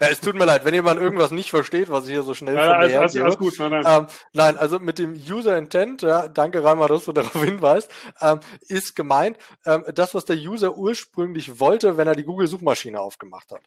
Ja, 0.00 0.08
es 0.08 0.20
tut 0.20 0.34
mir 0.34 0.44
leid, 0.44 0.64
wenn 0.64 0.74
jemand 0.74 1.00
irgendwas 1.00 1.30
nicht 1.30 1.50
versteht, 1.50 1.88
was 1.88 2.04
ich 2.04 2.10
hier 2.10 2.22
so 2.22 2.34
schnell 2.34 2.54
ja, 2.54 2.78
mir 2.78 3.00
alles, 3.00 3.16
alles 3.16 3.38
gut, 3.38 3.54
nein, 3.58 3.70
nein. 3.70 3.84
Ähm, 3.86 4.06
nein, 4.32 4.56
also 4.56 4.78
mit 4.78 4.98
dem 4.98 5.14
User 5.14 5.56
Intent, 5.56 6.02
ja, 6.02 6.28
danke 6.28 6.62
Reimer, 6.62 6.88
dass 6.88 7.04
du 7.04 7.12
darauf 7.18 7.42
hinweist, 7.42 7.90
ähm, 8.20 8.40
ist 8.68 8.96
gemeint, 8.96 9.38
ähm, 9.66 9.84
das, 9.94 10.14
was 10.14 10.24
der 10.24 10.36
User 10.36 10.76
ursprünglich 10.76 11.60
wollte, 11.60 11.96
wenn 11.96 12.08
er 12.08 12.14
die 12.14 12.24
Google-Suchmaschine 12.24 13.00
aufgemacht 13.00 13.50
hat. 13.50 13.62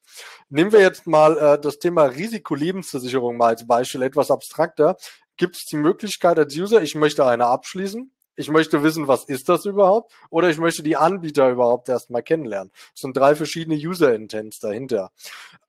Nehmen 0.49 0.71
wir 0.71 0.81
jetzt 0.81 1.07
mal 1.07 1.37
äh, 1.37 1.59
das 1.59 1.79
Thema 1.79 2.03
Risikolebensversicherung 2.05 3.37
mal 3.37 3.49
als 3.49 3.65
Beispiel, 3.65 4.03
etwas 4.03 4.31
abstrakter. 4.31 4.97
Gibt 5.37 5.55
es 5.55 5.65
die 5.65 5.77
Möglichkeit 5.77 6.37
als 6.37 6.55
User, 6.55 6.81
ich 6.81 6.95
möchte 6.95 7.25
eine 7.25 7.45
abschließen, 7.47 8.11
ich 8.35 8.49
möchte 8.49 8.83
wissen, 8.83 9.07
was 9.07 9.25
ist 9.25 9.49
das 9.49 9.65
überhaupt? 9.65 10.13
Oder 10.29 10.49
ich 10.49 10.57
möchte 10.57 10.83
die 10.83 10.97
Anbieter 10.97 11.49
überhaupt 11.49 11.89
erstmal 11.89 12.23
kennenlernen. 12.23 12.71
Es 12.95 13.01
sind 13.01 13.15
drei 13.15 13.35
verschiedene 13.35 13.75
User-Intents 13.75 14.59
dahinter. 14.59 15.11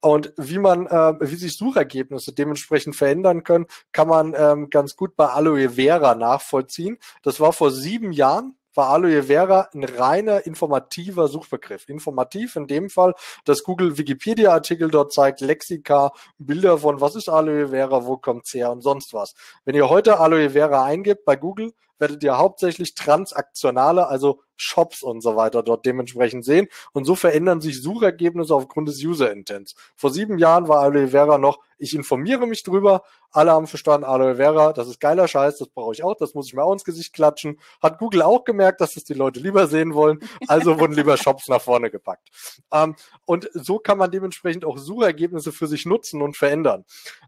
Und 0.00 0.32
wie 0.36 0.58
man, 0.58 0.86
äh, 0.86 1.14
wie 1.20 1.36
sich 1.36 1.56
Suchergebnisse 1.56 2.32
dementsprechend 2.32 2.96
verändern 2.96 3.44
können, 3.44 3.66
kann 3.92 4.08
man 4.08 4.34
ähm, 4.36 4.70
ganz 4.70 4.96
gut 4.96 5.16
bei 5.16 5.26
Aloe 5.26 5.70
Vera 5.70 6.14
nachvollziehen. 6.14 6.98
Das 7.22 7.40
war 7.40 7.52
vor 7.52 7.70
sieben 7.70 8.12
Jahren 8.12 8.56
war 8.74 8.88
Aloe 8.88 9.22
Vera 9.24 9.68
ein 9.74 9.84
reiner 9.84 10.46
informativer 10.46 11.28
Suchbegriff. 11.28 11.88
Informativ 11.88 12.56
in 12.56 12.66
dem 12.66 12.90
Fall, 12.90 13.14
dass 13.44 13.64
Google 13.64 13.98
Wikipedia-Artikel 13.98 14.90
dort 14.90 15.12
zeigt, 15.12 15.40
Lexika, 15.40 16.12
Bilder 16.38 16.78
von 16.78 17.00
was 17.00 17.14
ist 17.14 17.28
Aloe 17.28 17.68
Vera, 17.68 18.06
wo 18.06 18.16
kommt's 18.16 18.54
her 18.54 18.70
und 18.70 18.82
sonst 18.82 19.12
was. 19.14 19.34
Wenn 19.64 19.74
ihr 19.74 19.88
heute 19.88 20.18
Aloe 20.18 20.50
Vera 20.50 20.84
eingibt 20.84 21.24
bei 21.24 21.36
Google, 21.36 21.72
werdet 22.02 22.24
ihr 22.24 22.36
hauptsächlich 22.36 22.96
transaktionale, 22.96 24.08
also 24.08 24.40
Shops 24.56 25.02
und 25.02 25.22
so 25.22 25.36
weiter 25.36 25.62
dort 25.62 25.86
dementsprechend 25.86 26.44
sehen. 26.44 26.68
Und 26.92 27.04
so 27.04 27.14
verändern 27.14 27.60
sich 27.60 27.80
Suchergebnisse 27.80 28.54
aufgrund 28.54 28.88
des 28.88 29.02
User-Intents. 29.02 29.74
Vor 29.96 30.10
sieben 30.10 30.38
Jahren 30.38 30.68
war 30.68 30.80
Aloe 30.80 31.08
Vera 31.08 31.38
noch, 31.38 31.58
ich 31.78 31.96
informiere 31.96 32.46
mich 32.46 32.62
drüber, 32.62 33.02
alle 33.32 33.50
haben 33.50 33.66
verstanden, 33.66 34.04
Aloe 34.04 34.36
Vera, 34.36 34.72
das 34.72 34.88
ist 34.88 35.00
geiler 35.00 35.26
Scheiß, 35.26 35.58
das 35.58 35.68
brauche 35.68 35.92
ich 35.92 36.04
auch, 36.04 36.14
das 36.16 36.34
muss 36.34 36.46
ich 36.46 36.54
mir 36.54 36.62
auch 36.62 36.72
ins 36.72 36.84
Gesicht 36.84 37.12
klatschen. 37.12 37.58
Hat 37.82 37.98
Google 37.98 38.22
auch 38.22 38.44
gemerkt, 38.44 38.80
dass 38.80 38.96
es 38.96 39.04
die 39.04 39.14
Leute 39.14 39.40
lieber 39.40 39.66
sehen 39.66 39.94
wollen, 39.94 40.20
also 40.46 40.78
wurden 40.80 40.92
lieber 40.92 41.16
Shops 41.16 41.48
nach 41.48 41.60
vorne 41.60 41.90
gepackt. 41.90 42.28
Ähm, 42.72 42.94
und 43.24 43.50
so 43.52 43.78
kann 43.78 43.98
man 43.98 44.10
dementsprechend 44.10 44.64
auch 44.64 44.78
Suchergebnisse 44.78 45.50
für 45.50 45.66
sich 45.66 45.86
nutzen 45.86 46.22
und 46.22 46.36
verändern. 46.36 46.84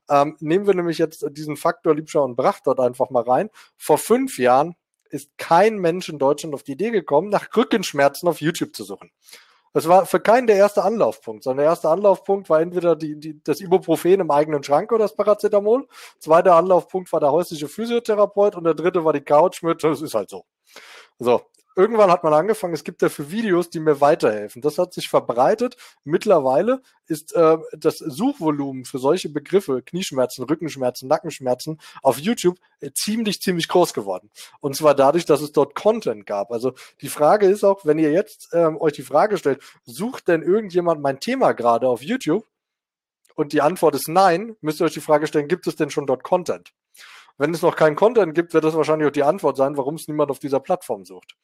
Ähm, 0.08 0.36
nehmen 0.38 0.66
wir 0.66 0.74
nämlich 0.74 0.98
jetzt 0.98 1.26
diesen 1.30 1.56
Faktor 1.56 1.94
Liebschau 1.94 2.22
und 2.24 2.36
Bracht 2.36 2.66
dort 2.66 2.78
einfach 2.78 3.10
mal 3.10 3.24
rein. 3.24 3.50
Vor 3.76 3.98
fünf 3.98 4.38
Jahren 4.38 4.63
ist 5.14 5.30
kein 5.38 5.78
Mensch 5.78 6.08
in 6.08 6.18
Deutschland 6.18 6.54
auf 6.54 6.62
die 6.62 6.72
Idee 6.72 6.90
gekommen, 6.90 7.30
nach 7.30 7.48
Rückenschmerzen 7.56 8.28
auf 8.28 8.40
YouTube 8.40 8.74
zu 8.74 8.84
suchen. 8.84 9.10
Das 9.72 9.88
war 9.88 10.06
für 10.06 10.20
keinen 10.20 10.46
der 10.46 10.56
erste 10.56 10.84
Anlaufpunkt, 10.84 11.42
sondern 11.42 11.64
der 11.64 11.70
erste 11.70 11.88
Anlaufpunkt 11.88 12.48
war 12.48 12.60
entweder 12.60 12.94
die, 12.94 13.18
die, 13.18 13.42
das 13.42 13.60
Ibuprofen 13.60 14.20
im 14.20 14.30
eigenen 14.30 14.62
Schrank 14.62 14.92
oder 14.92 15.04
das 15.04 15.16
Paracetamol. 15.16 15.88
Zweiter 16.20 16.54
Anlaufpunkt 16.54 17.12
war 17.12 17.18
der 17.18 17.32
häusliche 17.32 17.66
Physiotherapeut 17.66 18.54
und 18.54 18.64
der 18.64 18.74
dritte 18.74 19.04
war 19.04 19.12
die 19.12 19.20
Couch 19.20 19.62
mit, 19.64 19.82
das 19.82 20.00
ist 20.00 20.14
halt 20.14 20.30
so. 20.30 20.44
So, 21.18 21.42
irgendwann 21.76 22.10
hat 22.10 22.24
man 22.24 22.32
angefangen, 22.32 22.74
es 22.74 22.84
gibt 22.84 23.02
dafür 23.02 23.30
Videos, 23.30 23.70
die 23.70 23.80
mir 23.80 24.00
weiterhelfen. 24.00 24.62
Das 24.62 24.78
hat 24.78 24.92
sich 24.92 25.08
verbreitet. 25.08 25.76
Mittlerweile 26.04 26.82
ist 27.06 27.34
äh, 27.34 27.58
das 27.72 27.98
Suchvolumen 27.98 28.84
für 28.84 28.98
solche 28.98 29.28
Begriffe, 29.28 29.82
Knieschmerzen, 29.82 30.44
Rückenschmerzen, 30.44 31.08
Nackenschmerzen, 31.08 31.78
auf 32.02 32.18
YouTube 32.18 32.58
äh, 32.80 32.90
ziemlich, 32.92 33.40
ziemlich 33.40 33.68
groß 33.68 33.94
geworden. 33.94 34.30
Und 34.60 34.76
zwar 34.76 34.94
dadurch, 34.94 35.24
dass 35.24 35.40
es 35.40 35.52
dort 35.52 35.74
Content 35.74 36.26
gab. 36.26 36.50
Also 36.50 36.74
die 37.00 37.08
Frage 37.08 37.46
ist 37.46 37.64
auch, 37.64 37.84
wenn 37.84 37.98
ihr 37.98 38.12
jetzt 38.12 38.48
ähm, 38.52 38.80
euch 38.80 38.94
die 38.94 39.02
Frage 39.02 39.38
stellt, 39.38 39.62
sucht 39.84 40.28
denn 40.28 40.42
irgendjemand 40.42 41.00
mein 41.00 41.20
Thema 41.20 41.52
gerade 41.52 41.88
auf 41.88 42.02
YouTube? 42.02 42.46
Und 43.34 43.52
die 43.52 43.60
Antwort 43.60 43.96
ist 43.96 44.08
nein, 44.08 44.56
müsst 44.60 44.80
ihr 44.80 44.84
euch 44.84 44.94
die 44.94 45.00
Frage 45.00 45.26
stellen, 45.26 45.48
gibt 45.48 45.66
es 45.66 45.74
denn 45.74 45.90
schon 45.90 46.06
dort 46.06 46.22
Content? 46.22 46.72
Wenn 47.37 47.53
es 47.53 47.62
noch 47.62 47.76
keinen 47.76 47.97
Content 47.97 48.35
gibt, 48.35 48.55
wird 48.55 48.64
das 48.64 48.74
wahrscheinlich 48.74 49.09
auch 49.09 49.12
die 49.12 49.24
Antwort 49.24 49.57
sein, 49.57 49.76
warum 49.76 49.97
es 49.97 50.07
niemand 50.07 50.30
auf 50.30 50.39
dieser 50.39 50.61
Plattform 50.61 51.05
sucht. 51.05 51.37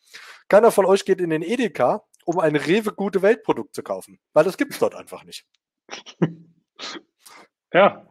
Keiner 0.48 0.70
von 0.70 0.86
euch 0.86 1.04
geht 1.04 1.20
in 1.20 1.30
den 1.30 1.42
Edeka, 1.42 2.04
um 2.24 2.38
ein 2.38 2.56
Rewe 2.56 2.92
gute 2.92 3.22
Weltprodukt 3.22 3.74
zu 3.74 3.82
kaufen, 3.82 4.20
weil 4.32 4.44
das 4.44 4.56
gibt 4.56 4.72
es 4.72 4.78
dort 4.78 4.94
einfach 4.94 5.24
nicht. 5.24 5.46
Ja, 7.72 8.09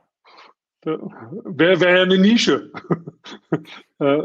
Wäre 0.82 1.82
wär 1.82 1.98
ja 1.98 2.04
eine 2.04 2.18
Nische. 2.18 2.72
Äh. 4.02 4.22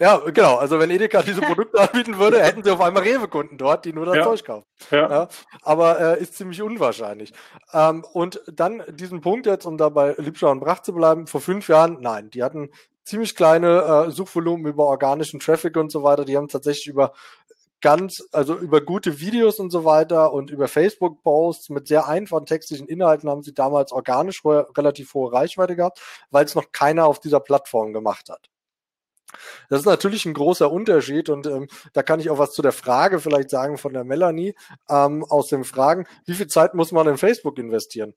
ja, 0.00 0.16
genau. 0.18 0.56
Also 0.56 0.80
wenn 0.80 0.90
Edeka 0.90 1.22
diese 1.22 1.40
Produkte 1.40 1.80
anbieten 1.80 2.18
würde, 2.18 2.42
hätten 2.42 2.64
sie 2.64 2.72
auf 2.72 2.80
einmal 2.80 3.04
Rewe-Kunden 3.04 3.56
dort, 3.56 3.84
die 3.84 3.92
nur 3.92 4.06
das 4.06 4.16
ja. 4.16 4.24
Zeug 4.24 4.44
kaufen. 4.44 4.66
Ja. 4.90 5.08
ja. 5.08 5.28
aber 5.62 6.00
äh, 6.00 6.20
ist 6.20 6.34
ziemlich 6.34 6.60
unwahrscheinlich. 6.60 7.32
Ähm, 7.72 8.04
und 8.12 8.42
dann 8.52 8.82
diesen 8.90 9.20
Punkt 9.20 9.46
jetzt, 9.46 9.66
um 9.66 9.78
da 9.78 9.88
bei 9.88 10.16
Liebschau 10.18 10.50
und 10.50 10.58
Brach 10.58 10.80
zu 10.80 10.92
bleiben, 10.92 11.28
vor 11.28 11.40
fünf 11.40 11.68
Jahren, 11.68 11.98
nein, 12.00 12.28
die 12.30 12.42
hatten 12.42 12.70
ziemlich 13.04 13.36
kleine 13.36 14.06
äh, 14.08 14.10
Suchvolumen 14.10 14.66
über 14.66 14.86
organischen 14.86 15.38
Traffic 15.38 15.76
und 15.76 15.92
so 15.92 16.02
weiter. 16.02 16.24
Die 16.24 16.36
haben 16.36 16.48
tatsächlich 16.48 16.88
über 16.88 17.12
ganz, 17.84 18.22
also 18.32 18.56
über 18.56 18.80
gute 18.80 19.20
Videos 19.20 19.58
und 19.60 19.70
so 19.70 19.84
weiter 19.84 20.32
und 20.32 20.50
über 20.50 20.68
Facebook-Posts 20.68 21.68
mit 21.68 21.86
sehr 21.86 22.08
einfachen 22.08 22.46
textlichen 22.46 22.88
Inhalten 22.88 23.28
haben 23.28 23.42
sie 23.42 23.52
damals 23.52 23.92
organisch 23.92 24.42
relativ 24.42 25.12
hohe 25.12 25.30
Reichweite 25.30 25.76
gehabt, 25.76 26.00
weil 26.30 26.46
es 26.46 26.54
noch 26.54 26.72
keiner 26.72 27.04
auf 27.04 27.20
dieser 27.20 27.40
Plattform 27.40 27.92
gemacht 27.92 28.30
hat. 28.30 28.48
Das 29.68 29.80
ist 29.80 29.86
natürlich 29.86 30.24
ein 30.24 30.32
großer 30.32 30.72
Unterschied 30.72 31.28
und 31.28 31.46
ähm, 31.46 31.68
da 31.92 32.02
kann 32.02 32.20
ich 32.20 32.30
auch 32.30 32.38
was 32.38 32.52
zu 32.52 32.62
der 32.62 32.72
Frage 32.72 33.20
vielleicht 33.20 33.50
sagen 33.50 33.76
von 33.76 33.92
der 33.92 34.04
Melanie 34.04 34.54
ähm, 34.88 35.22
aus 35.22 35.48
den 35.48 35.64
Fragen, 35.64 36.06
wie 36.24 36.34
viel 36.34 36.46
Zeit 36.46 36.72
muss 36.72 36.90
man 36.90 37.06
in 37.06 37.18
Facebook 37.18 37.58
investieren? 37.58 38.14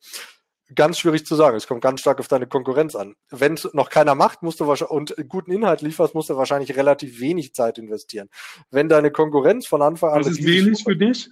Ganz 0.75 0.99
schwierig 0.99 1.25
zu 1.25 1.35
sagen. 1.35 1.55
Es 1.55 1.65
kommt 1.65 1.81
ganz 1.81 2.01
stark 2.01 2.19
auf 2.19 2.27
deine 2.27 2.45
Konkurrenz 2.45 2.95
an. 2.95 3.15
Wenn 3.29 3.53
es 3.53 3.73
noch 3.73 3.89
keiner 3.89 4.15
macht, 4.15 4.43
musst 4.43 4.59
du 4.59 4.67
wahrscheinlich 4.67 4.91
und 4.91 5.29
guten 5.29 5.51
Inhalt 5.51 5.81
lieferst, 5.81 6.13
musst 6.13 6.29
du 6.29 6.35
wahrscheinlich 6.35 6.75
relativ 6.75 7.21
wenig 7.21 7.53
Zeit 7.53 7.77
investieren. 7.77 8.29
Wenn 8.69 8.89
deine 8.89 9.11
Konkurrenz 9.11 9.65
von 9.65 9.81
Anfang 9.81 10.11
an. 10.11 10.23
Das 10.23 10.31
ist 10.31 10.45
wenig 10.45 10.83
für 10.83 10.95
dich? 10.95 11.29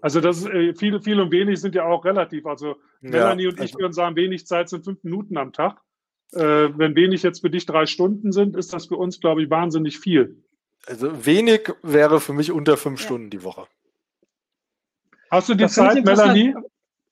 Also 0.00 0.20
das 0.20 0.38
ist, 0.38 0.46
äh, 0.46 0.74
viel, 0.74 1.00
viel 1.02 1.20
und 1.20 1.30
wenig 1.30 1.60
sind 1.60 1.74
ja 1.74 1.84
auch 1.84 2.04
relativ. 2.04 2.46
Also 2.46 2.68
ja, 2.68 3.10
Melanie 3.10 3.48
und 3.48 3.54
ich 3.54 3.60
also, 3.60 3.78
würden 3.80 3.92
sagen, 3.92 4.16
wenig 4.16 4.46
Zeit 4.46 4.68
sind 4.68 4.84
fünf 4.84 5.02
Minuten 5.04 5.36
am 5.36 5.52
Tag. 5.52 5.80
Äh, 6.32 6.70
wenn 6.76 6.94
wenig 6.96 7.22
jetzt 7.22 7.40
für 7.40 7.50
dich 7.50 7.66
drei 7.66 7.86
Stunden 7.86 8.32
sind, 8.32 8.56
ist 8.56 8.72
das 8.72 8.86
für 8.86 8.96
uns, 8.96 9.20
glaube 9.20 9.42
ich, 9.42 9.50
wahnsinnig 9.50 9.98
viel. 9.98 10.42
Also 10.86 11.26
wenig 11.26 11.72
wäre 11.82 12.20
für 12.20 12.32
mich 12.32 12.52
unter 12.52 12.76
fünf 12.76 13.00
ja. 13.00 13.06
Stunden 13.06 13.30
die 13.30 13.42
Woche. 13.42 13.66
Hast 15.30 15.48
du 15.48 15.54
die 15.54 15.64
das 15.64 15.74
Zeit, 15.74 16.04
Melanie? 16.04 16.54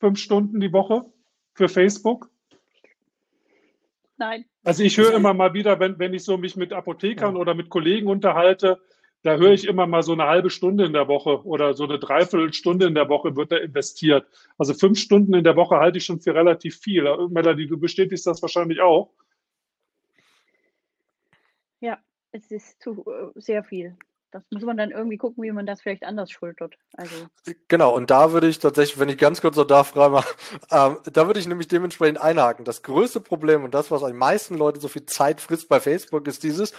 Fünf 0.05 0.18
Stunden 0.18 0.61
die 0.61 0.74
Woche 0.74 1.07
für 1.55 1.66
Facebook? 1.66 2.28
Nein. 4.18 4.44
Also 4.62 4.82
ich 4.82 4.98
höre 4.98 5.14
immer 5.14 5.32
mal 5.32 5.55
wieder, 5.55 5.80
wenn, 5.80 5.98
wenn 5.98 6.12
ich 6.12 6.24
so 6.24 6.36
mich 6.36 6.57
mit 6.57 6.74
Apothekern 6.74 7.36
ja. 7.36 7.40
oder 7.40 7.55
mit 7.55 7.70
Kollegen 7.70 8.09
unterhalte, 8.09 8.82
da 9.22 9.36
höre 9.36 9.52
ich 9.52 9.66
immer 9.66 9.86
mal 9.86 10.02
so 10.02 10.12
eine 10.12 10.24
halbe 10.24 10.50
Stunde 10.50 10.84
in 10.84 10.92
der 10.92 11.09
Woche 11.09 11.42
oder 11.46 11.72
so 11.72 11.84
eine 11.84 11.98
Dreiviertelstunde 11.98 12.86
in 12.86 12.94
der 12.94 13.09
Woche 13.09 13.34
wird 13.34 13.50
da 13.50 13.57
investiert. 13.57 14.26
Also 14.59 14.74
fünf 14.74 14.98
Stunden 14.98 15.32
in 15.32 15.42
der 15.42 15.57
Woche 15.57 15.76
halte 15.76 15.96
ich 15.96 16.05
schon 16.05 16.20
für 16.20 16.34
relativ 16.34 16.76
viel. 16.76 17.05
Melanie, 17.30 17.66
du 17.66 17.78
bestätigst 17.78 18.26
das 18.26 18.42
wahrscheinlich 18.42 18.82
auch. 18.82 19.11
Ja, 21.80 21.98
es 22.30 22.50
ist 22.50 22.82
zu 22.82 23.07
äh, 23.07 23.40
sehr 23.40 23.64
viel 23.64 23.96
das 24.35 24.43
muss 24.51 24.64
man 24.64 24.76
dann 24.76 24.91
irgendwie 24.91 25.16
gucken, 25.16 25.45
wie 25.45 25.53
man 25.53 25.64
das 25.64 25.80
vielleicht 25.80 26.03
anders 26.03 26.28
schultert. 26.28 26.74
Also. 26.95 27.14
Genau, 27.68 27.95
und 27.95 28.11
da 28.11 28.32
würde 28.32 28.49
ich 28.49 28.59
tatsächlich, 28.59 28.99
wenn 28.99 29.09
ich 29.09 29.16
ganz 29.16 29.41
kurz 29.41 29.55
noch 29.55 29.64
da 29.64 29.85
frei 29.85 30.09
mache, 30.09 30.35
ähm, 30.72 30.99
da 31.12 31.28
würde 31.28 31.39
ich 31.39 31.47
nämlich 31.47 31.68
dementsprechend 31.68 32.20
einhaken. 32.20 32.64
Das 32.64 32.82
größte 32.82 33.20
Problem 33.20 33.62
und 33.62 33.74
das, 33.74 33.93
was 33.93 34.03
die 34.03 34.12
meisten 34.12 34.57
Leute 34.57 34.80
so 34.80 34.89
viel 34.89 35.07
Zeit 35.07 35.41
frisst 35.41 35.68
bei 35.68 35.78
Facebook, 35.78 36.26
ist 36.26 36.43
dieses, 36.43 36.72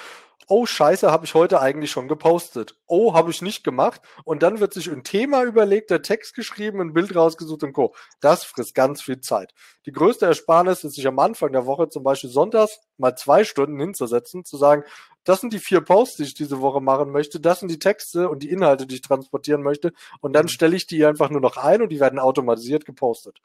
oh 0.50 0.66
scheiße, 0.66 1.10
habe 1.10 1.26
ich 1.26 1.34
heute 1.34 1.62
eigentlich 1.62 1.92
schon 1.92 2.10
gepostet. 2.10 2.76
Oh, 2.88 3.14
habe 3.14 3.32
ich 3.32 3.42
nicht 3.42 3.64
gemacht. 3.64 4.02
Und 4.26 4.44
dann 4.44 4.60
wird 4.60 4.74
sich 4.74 4.92
ein 4.92 5.06
Thema 5.06 5.46
überlegt, 5.46 5.92
der 5.92 6.02
Text 6.02 6.36
geschrieben, 6.36 6.82
ein 6.82 6.94
Bild 6.94 7.16
rausgesucht 7.16 7.64
und 7.64 7.72
Co. 7.72 7.96
Das 8.20 8.44
frisst 8.44 8.76
ganz 8.76 9.02
viel 9.02 9.22
Zeit. 9.22 9.54
Die 9.86 9.94
größte 9.94 10.26
Ersparnis 10.26 10.84
ist 10.84 10.96
sich 10.96 11.08
am 11.08 11.20
Anfang 11.20 11.54
der 11.54 11.66
Woche 11.66 11.88
zum 11.88 12.04
Beispiel 12.04 12.30
sonntags 12.30 12.80
mal 12.98 13.16
zwei 13.16 13.46
Stunden 13.46 13.80
hinzusetzen, 13.80 14.44
zu 14.44 14.58
sagen, 14.58 14.84
das 15.26 15.42
sind 15.42 15.52
die 15.52 15.60
vier 15.60 15.82
Posts, 15.82 16.18
die 16.18 16.24
ich 16.24 16.34
diese 16.34 16.62
Woche 16.62 16.80
machen 16.80 17.12
möchte, 17.12 17.40
das 17.40 17.60
sind 17.60 17.70
die 17.70 17.80
Texte 17.80 18.30
und 18.30 18.44
die 18.44 18.50
Inhalte, 18.50 18.88
die 18.88 18.96
ich 18.96 19.02
transportieren 19.02 19.62
möchte. 19.62 19.92
Und 20.22 20.34
dann 20.34 20.46
mhm. 20.46 20.50
stelle 20.50 20.76
ich 20.76 20.88
die 20.88 21.06
einfach 21.06 21.30
nur 21.30 21.42
noch 21.42 21.58
ein 21.58 21.82
und 21.82 21.90
die 21.90 22.00
werden 22.00 22.20
automatisiert 22.20 22.86
gepostet. 22.86 23.42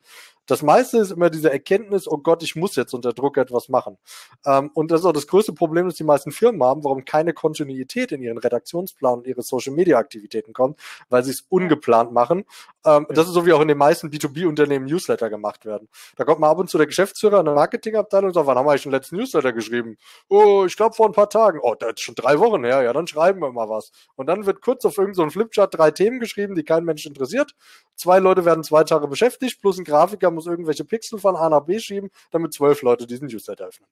Das 0.46 0.62
meiste 0.62 0.98
ist 0.98 1.12
immer 1.12 1.30
diese 1.30 1.50
Erkenntnis, 1.50 2.08
oh 2.08 2.18
Gott, 2.18 2.42
ich 2.42 2.56
muss 2.56 2.74
jetzt 2.74 2.92
unter 2.92 3.12
Druck 3.12 3.36
etwas 3.36 3.68
machen. 3.68 3.98
Ähm, 4.44 4.70
und 4.74 4.90
das 4.90 5.00
ist 5.00 5.06
auch 5.06 5.12
das 5.12 5.26
größte 5.26 5.52
Problem, 5.52 5.86
das 5.86 5.94
die 5.94 6.04
meisten 6.04 6.32
Firmen 6.32 6.62
haben, 6.62 6.82
warum 6.82 7.04
keine 7.04 7.32
Kontinuität 7.32 8.10
in 8.10 8.20
ihren 8.20 8.38
Redaktionsplan 8.38 9.18
und 9.20 9.26
ihre 9.26 9.42
Social 9.42 9.72
Media 9.72 9.98
Aktivitäten 9.98 10.52
kommt, 10.52 10.78
weil 11.08 11.22
sie 11.22 11.30
es 11.30 11.44
ungeplant 11.48 12.12
machen. 12.12 12.44
Ähm, 12.84 13.06
das 13.10 13.28
ist 13.28 13.34
so 13.34 13.46
wie 13.46 13.52
auch 13.52 13.60
in 13.60 13.68
den 13.68 13.78
meisten 13.78 14.08
B2B-Unternehmen 14.08 14.86
Newsletter 14.86 15.30
gemacht 15.30 15.64
werden. 15.64 15.88
Da 16.16 16.24
kommt 16.24 16.40
mal 16.40 16.50
ab 16.50 16.58
und 16.58 16.68
zu 16.68 16.78
der 16.78 16.86
Geschäftsführer 16.86 17.38
in 17.38 17.44
der 17.44 17.54
Marketingabteilung 17.54 18.28
und 18.28 18.34
sagt, 18.34 18.46
wann 18.46 18.58
haben 18.58 18.66
wir 18.66 18.70
eigentlich 18.70 18.82
den 18.82 18.92
letzten 18.92 19.16
Newsletter 19.16 19.52
geschrieben? 19.52 19.98
Oh, 20.28 20.64
ich 20.66 20.76
glaube 20.76 20.96
vor 20.96 21.06
ein 21.06 21.12
paar 21.12 21.30
Tagen. 21.30 21.60
Oh, 21.62 21.69
das 21.74 21.94
ist 21.94 22.00
schon 22.00 22.14
drei 22.14 22.38
Wochen 22.38 22.64
her. 22.64 22.82
Ja, 22.82 22.92
dann 22.92 23.06
schreiben 23.06 23.40
wir 23.40 23.52
mal 23.52 23.68
was. 23.68 23.92
Und 24.16 24.26
dann 24.26 24.46
wird 24.46 24.60
kurz 24.60 24.84
auf 24.84 24.98
irgendeinem 24.98 25.30
so 25.30 25.38
Flipchart 25.38 25.76
drei 25.76 25.90
Themen 25.90 26.20
geschrieben, 26.20 26.54
die 26.54 26.64
kein 26.64 26.84
Mensch 26.84 27.06
interessiert. 27.06 27.54
Zwei 27.96 28.18
Leute 28.18 28.44
werden 28.44 28.64
zwei 28.64 28.84
Tage 28.84 29.08
beschäftigt, 29.08 29.60
plus 29.60 29.78
ein 29.78 29.84
Grafiker 29.84 30.30
muss 30.30 30.46
irgendwelche 30.46 30.84
Pixel 30.84 31.18
von 31.18 31.36
A 31.36 31.48
nach 31.48 31.64
B 31.64 31.78
schieben, 31.78 32.10
damit 32.30 32.52
zwölf 32.52 32.82
Leute 32.82 33.06
diesen 33.06 33.28
Newsletter 33.28 33.66
öffnen. 33.66 33.88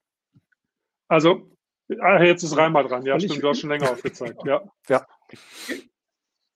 Also, 1.08 1.50
ah, 2.00 2.22
jetzt 2.22 2.42
ist 2.42 2.56
Reimer 2.56 2.84
dran. 2.84 3.04
Ja, 3.04 3.18
stimmt, 3.18 3.34
ich, 3.34 3.40
du 3.40 3.48
hast 3.48 3.60
schon 3.60 3.70
länger 3.70 3.90
aufgezeigt. 3.90 4.40
Ja. 4.44 4.62
ja. 4.88 5.06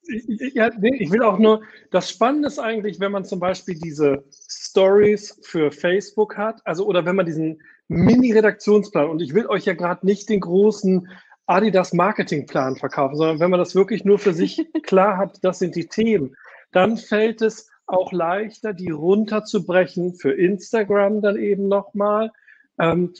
Ja, 0.04 0.68
nee, 0.78 0.96
ich 0.98 1.12
will 1.12 1.22
auch 1.22 1.38
nur, 1.38 1.62
das 1.92 2.10
Spannende 2.10 2.48
ist 2.48 2.58
eigentlich, 2.58 2.98
wenn 2.98 3.12
man 3.12 3.24
zum 3.24 3.38
Beispiel 3.38 3.78
diese 3.78 4.24
Stories 4.32 5.38
für 5.42 5.70
Facebook 5.70 6.36
hat, 6.36 6.60
also 6.64 6.86
oder 6.86 7.06
wenn 7.06 7.14
man 7.14 7.24
diesen 7.24 7.62
Mini-Redaktionsplan, 7.88 9.08
und 9.08 9.20
ich 9.20 9.34
will 9.34 9.46
euch 9.46 9.64
ja 9.64 9.74
gerade 9.74 10.06
nicht 10.06 10.28
den 10.28 10.40
großen 10.40 11.08
Adidas 11.46 11.92
Marketingplan 11.92 12.76
verkaufen, 12.76 13.16
sondern 13.16 13.40
wenn 13.40 13.50
man 13.50 13.60
das 13.60 13.74
wirklich 13.74 14.04
nur 14.04 14.18
für 14.18 14.32
sich 14.32 14.66
klar 14.82 15.18
hat, 15.18 15.38
das 15.42 15.58
sind 15.58 15.76
die 15.76 15.88
Themen, 15.88 16.36
dann 16.72 16.96
fällt 16.96 17.42
es 17.42 17.68
auch 17.86 18.12
leichter, 18.12 18.72
die 18.72 18.90
runterzubrechen 18.90 20.14
für 20.14 20.32
Instagram 20.32 21.20
dann 21.20 21.36
eben 21.36 21.68
nochmal. 21.68 22.30
Ähm, 22.78 23.12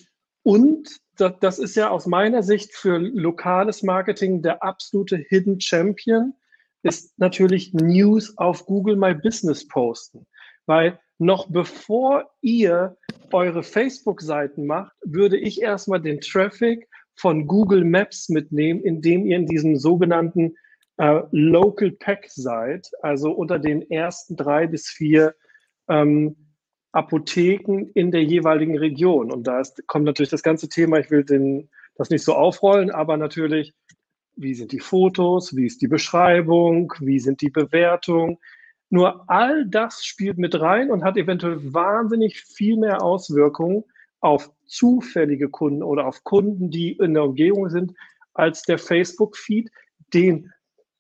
und 0.43 0.89
das, 1.17 1.35
das 1.41 1.59
ist 1.59 1.77
ja 1.77 1.91
aus 1.91 2.07
meiner 2.07 2.43
Sicht 2.43 2.75
für 2.75 2.99
lokales 2.99 3.83
Marketing 3.83 4.43
der 4.43 4.63
absolute 4.63 5.17
Hidden 5.17 5.61
Champion, 5.61 6.35
ist 6.83 7.19
natürlich 7.19 7.75
News 7.75 8.37
auf 8.39 8.67
Google 8.67 8.97
My 8.97 9.15
Business 9.15 9.67
posten. 9.69 10.27
Weil 10.67 10.99
noch 11.25 11.49
bevor 11.49 12.31
ihr 12.41 12.97
eure 13.33 13.63
Facebook-Seiten 13.63 14.67
macht, 14.67 14.93
würde 15.05 15.39
ich 15.39 15.63
erstmal 15.63 16.01
den 16.01 16.21
Traffic 16.21 16.89
von 17.15 17.47
Google 17.47 17.85
Maps 17.85 18.29
mitnehmen, 18.29 18.81
indem 18.83 19.27
ihr 19.27 19.37
in 19.37 19.47
diesem 19.47 19.77
sogenannten 19.77 20.55
äh, 20.99 21.23
Local 21.31 21.93
Pack 21.93 22.27
seid, 22.29 22.91
also 23.01 23.33
unter 23.33 23.59
den 23.59 23.89
ersten 23.91 24.37
drei 24.37 24.67
bis 24.67 24.89
vier 24.89 25.35
ähm, 25.89 26.37
Apotheken 26.93 27.91
in 27.95 28.11
der 28.11 28.23
jeweiligen 28.23 28.77
Region. 28.77 29.33
Und 29.33 29.47
da 29.47 29.61
ist, 29.61 29.87
kommt 29.87 30.05
natürlich 30.05 30.31
das 30.31 30.43
ganze 30.43 30.69
Thema, 30.69 30.99
ich 30.99 31.11
will 31.11 31.25
den, 31.25 31.71
das 31.97 32.11
nicht 32.11 32.25
so 32.25 32.35
aufrollen, 32.35 32.91
aber 32.91 33.17
natürlich, 33.17 33.75
wie 34.37 34.55
sind 34.55 34.73
die 34.73 34.81
Fotos, 34.81 35.57
wie 35.57 35.67
ist 35.67 35.81
die 35.81 35.89
Beschreibung, 35.89 36.93
wie 37.01 37.19
sind 37.19 37.41
die 37.41 37.51
Bewertungen. 37.51 38.39
Nur 38.93 39.25
all 39.27 39.65
das 39.65 40.05
spielt 40.05 40.37
mit 40.37 40.61
rein 40.61 40.91
und 40.91 41.03
hat 41.03 41.17
eventuell 41.17 41.73
wahnsinnig 41.73 42.43
viel 42.43 42.77
mehr 42.77 43.03
Auswirkungen 43.03 43.85
auf 44.21 44.51
zufällige 44.67 45.49
Kunden 45.49 45.83
oder 45.83 46.07
auf 46.07 46.25
Kunden, 46.25 46.71
die 46.71 46.93
in 46.93 47.15
der 47.15 47.25
Umgebung 47.25 47.71
sind, 47.71 47.95
als 48.35 48.65
der 48.65 48.77
Facebook-Feed, 48.77 49.71
den 50.13 50.53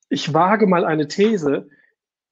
ich 0.09 0.32
wage 0.32 0.66
mal 0.66 0.86
eine 0.86 1.07
These, 1.07 1.68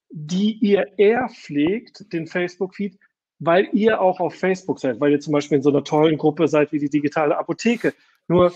die 0.09 0.53
ihr 0.53 0.99
eher 0.99 1.29
pflegt, 1.29 2.11
den 2.11 2.27
Facebook-Feed, 2.27 2.99
weil 3.39 3.69
ihr 3.75 4.01
auch 4.01 4.19
auf 4.19 4.35
Facebook 4.35 4.81
seid, 4.81 4.99
weil 4.99 5.13
ihr 5.13 5.21
zum 5.21 5.35
Beispiel 5.35 5.59
in 5.59 5.63
so 5.63 5.69
einer 5.69 5.85
tollen 5.85 6.17
Gruppe 6.17 6.49
seid 6.49 6.73
wie 6.73 6.79
die 6.79 6.89
digitale 6.89 7.37
Apotheke. 7.37 7.93
Nur, 8.29 8.55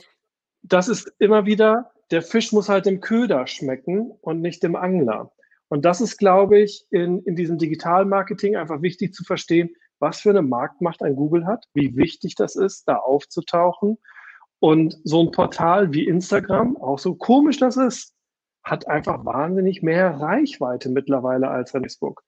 das 0.63 0.89
ist 0.89 1.13
immer 1.19 1.45
wieder, 1.45 1.91
der 2.11 2.23
Fisch 2.23 2.51
muss 2.53 2.71
halt 2.71 2.87
dem 2.87 3.03
Köder 3.03 3.47
schmecken 3.47 4.11
und 4.23 4.41
nicht 4.41 4.63
dem 4.63 4.75
Angler. 4.75 5.31
Und 5.75 5.85
das 5.85 6.01
ist, 6.01 6.19
glaube 6.19 6.61
ich, 6.61 6.87
in, 6.91 7.19
in 7.25 7.35
diesem 7.35 7.59
Digitalmarketing 7.59 8.55
einfach 8.55 8.81
wichtig 8.81 9.13
zu 9.13 9.25
verstehen, 9.25 9.71
was 9.99 10.21
für 10.21 10.31
eine 10.31 10.41
Marktmacht 10.41 11.03
ein 11.03 11.17
Google 11.17 11.47
hat, 11.47 11.67
wie 11.75 11.97
wichtig 11.97 12.37
das 12.37 12.55
ist, 12.55 12.87
da 12.87 12.95
aufzutauchen. 12.95 13.99
Und 14.61 14.97
so 15.03 15.21
ein 15.21 15.33
Portal 15.33 15.93
wie 15.93 16.07
Instagram, 16.07 16.77
auch 16.77 17.01
so 17.01 17.17
komisch 17.17 17.59
das 17.59 17.77
ist, 17.77 18.15
hat 18.63 18.87
einfach 18.87 19.25
wahnsinnig 19.25 19.83
mehr 19.83 20.11
Reichweite 20.21 20.91
mittlerweile 20.91 21.49
als 21.49 21.73
Facebook. 21.73 22.23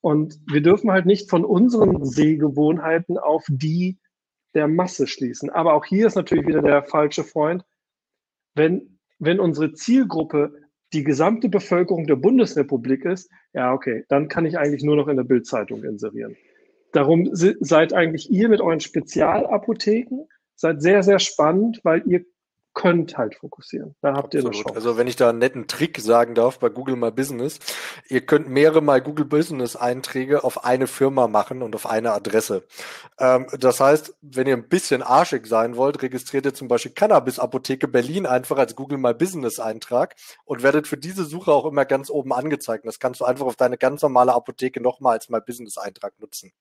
Und 0.00 0.38
wir 0.46 0.62
dürfen 0.62 0.92
halt 0.92 1.04
nicht 1.04 1.28
von 1.28 1.44
unseren 1.44 2.04
Sehgewohnheiten 2.04 3.18
auf 3.18 3.44
die 3.48 3.98
der 4.54 4.68
Masse 4.68 5.08
schließen. 5.08 5.50
Aber 5.50 5.74
auch 5.74 5.86
hier 5.86 6.06
ist 6.06 6.14
natürlich 6.14 6.46
wieder 6.46 6.62
der 6.62 6.84
falsche 6.84 7.24
Freund. 7.24 7.64
Wenn, 8.54 9.00
wenn 9.18 9.40
unsere 9.40 9.72
Zielgruppe 9.72 10.61
die 10.92 11.04
gesamte 11.04 11.48
Bevölkerung 11.48 12.06
der 12.06 12.16
Bundesrepublik 12.16 13.04
ist, 13.04 13.30
ja, 13.52 13.72
okay, 13.72 14.04
dann 14.08 14.28
kann 14.28 14.46
ich 14.46 14.58
eigentlich 14.58 14.82
nur 14.82 14.96
noch 14.96 15.08
in 15.08 15.16
der 15.16 15.24
Bildzeitung 15.24 15.84
inserieren. 15.84 16.36
Darum 16.92 17.30
seid 17.32 17.94
eigentlich 17.94 18.30
ihr 18.30 18.48
mit 18.48 18.60
euren 18.60 18.80
Spezialapotheken, 18.80 20.28
seid 20.54 20.82
sehr, 20.82 21.02
sehr 21.02 21.18
spannend, 21.18 21.80
weil 21.82 22.02
ihr 22.06 22.24
könnt 22.74 23.18
halt 23.18 23.34
fokussieren. 23.34 23.94
Da 24.00 24.14
habt 24.14 24.34
Absolut. 24.34 24.44
ihr 24.44 24.50
eine 24.50 24.62
Chance. 24.62 24.76
Also 24.76 24.96
wenn 24.96 25.06
ich 25.06 25.16
da 25.16 25.28
einen 25.30 25.38
netten 25.38 25.66
Trick 25.66 25.98
sagen 25.98 26.34
darf 26.34 26.58
bei 26.58 26.68
Google 26.68 26.96
My 26.96 27.10
Business, 27.10 27.58
ihr 28.08 28.22
könnt 28.22 28.48
mehrere 28.48 28.80
Mal 28.80 29.00
Google 29.02 29.26
Business 29.26 29.76
Einträge 29.76 30.44
auf 30.44 30.64
eine 30.64 30.86
Firma 30.86 31.28
machen 31.28 31.62
und 31.62 31.74
auf 31.74 31.86
eine 31.86 32.12
Adresse. 32.12 32.64
Ähm, 33.18 33.46
das 33.58 33.80
heißt, 33.80 34.16
wenn 34.22 34.46
ihr 34.46 34.56
ein 34.56 34.68
bisschen 34.68 35.02
arschig 35.02 35.46
sein 35.46 35.76
wollt, 35.76 36.02
registriert 36.02 36.46
ihr 36.46 36.54
zum 36.54 36.68
Beispiel 36.68 36.92
Cannabis 36.92 37.38
Apotheke 37.38 37.88
Berlin 37.88 38.26
einfach 38.26 38.58
als 38.58 38.74
Google 38.74 38.98
My 38.98 39.12
Business 39.12 39.58
Eintrag 39.58 40.14
und 40.44 40.62
werdet 40.62 40.86
für 40.86 40.96
diese 40.96 41.24
Suche 41.24 41.52
auch 41.52 41.66
immer 41.66 41.84
ganz 41.84 42.10
oben 42.10 42.32
angezeigt. 42.32 42.86
Das 42.86 42.98
kannst 42.98 43.20
du 43.20 43.24
einfach 43.24 43.46
auf 43.46 43.56
deine 43.56 43.76
ganz 43.76 44.02
normale 44.02 44.34
Apotheke 44.34 44.80
nochmal 44.80 45.14
als 45.14 45.28
My 45.28 45.40
Business 45.44 45.78
Eintrag 45.78 46.18
nutzen. 46.20 46.52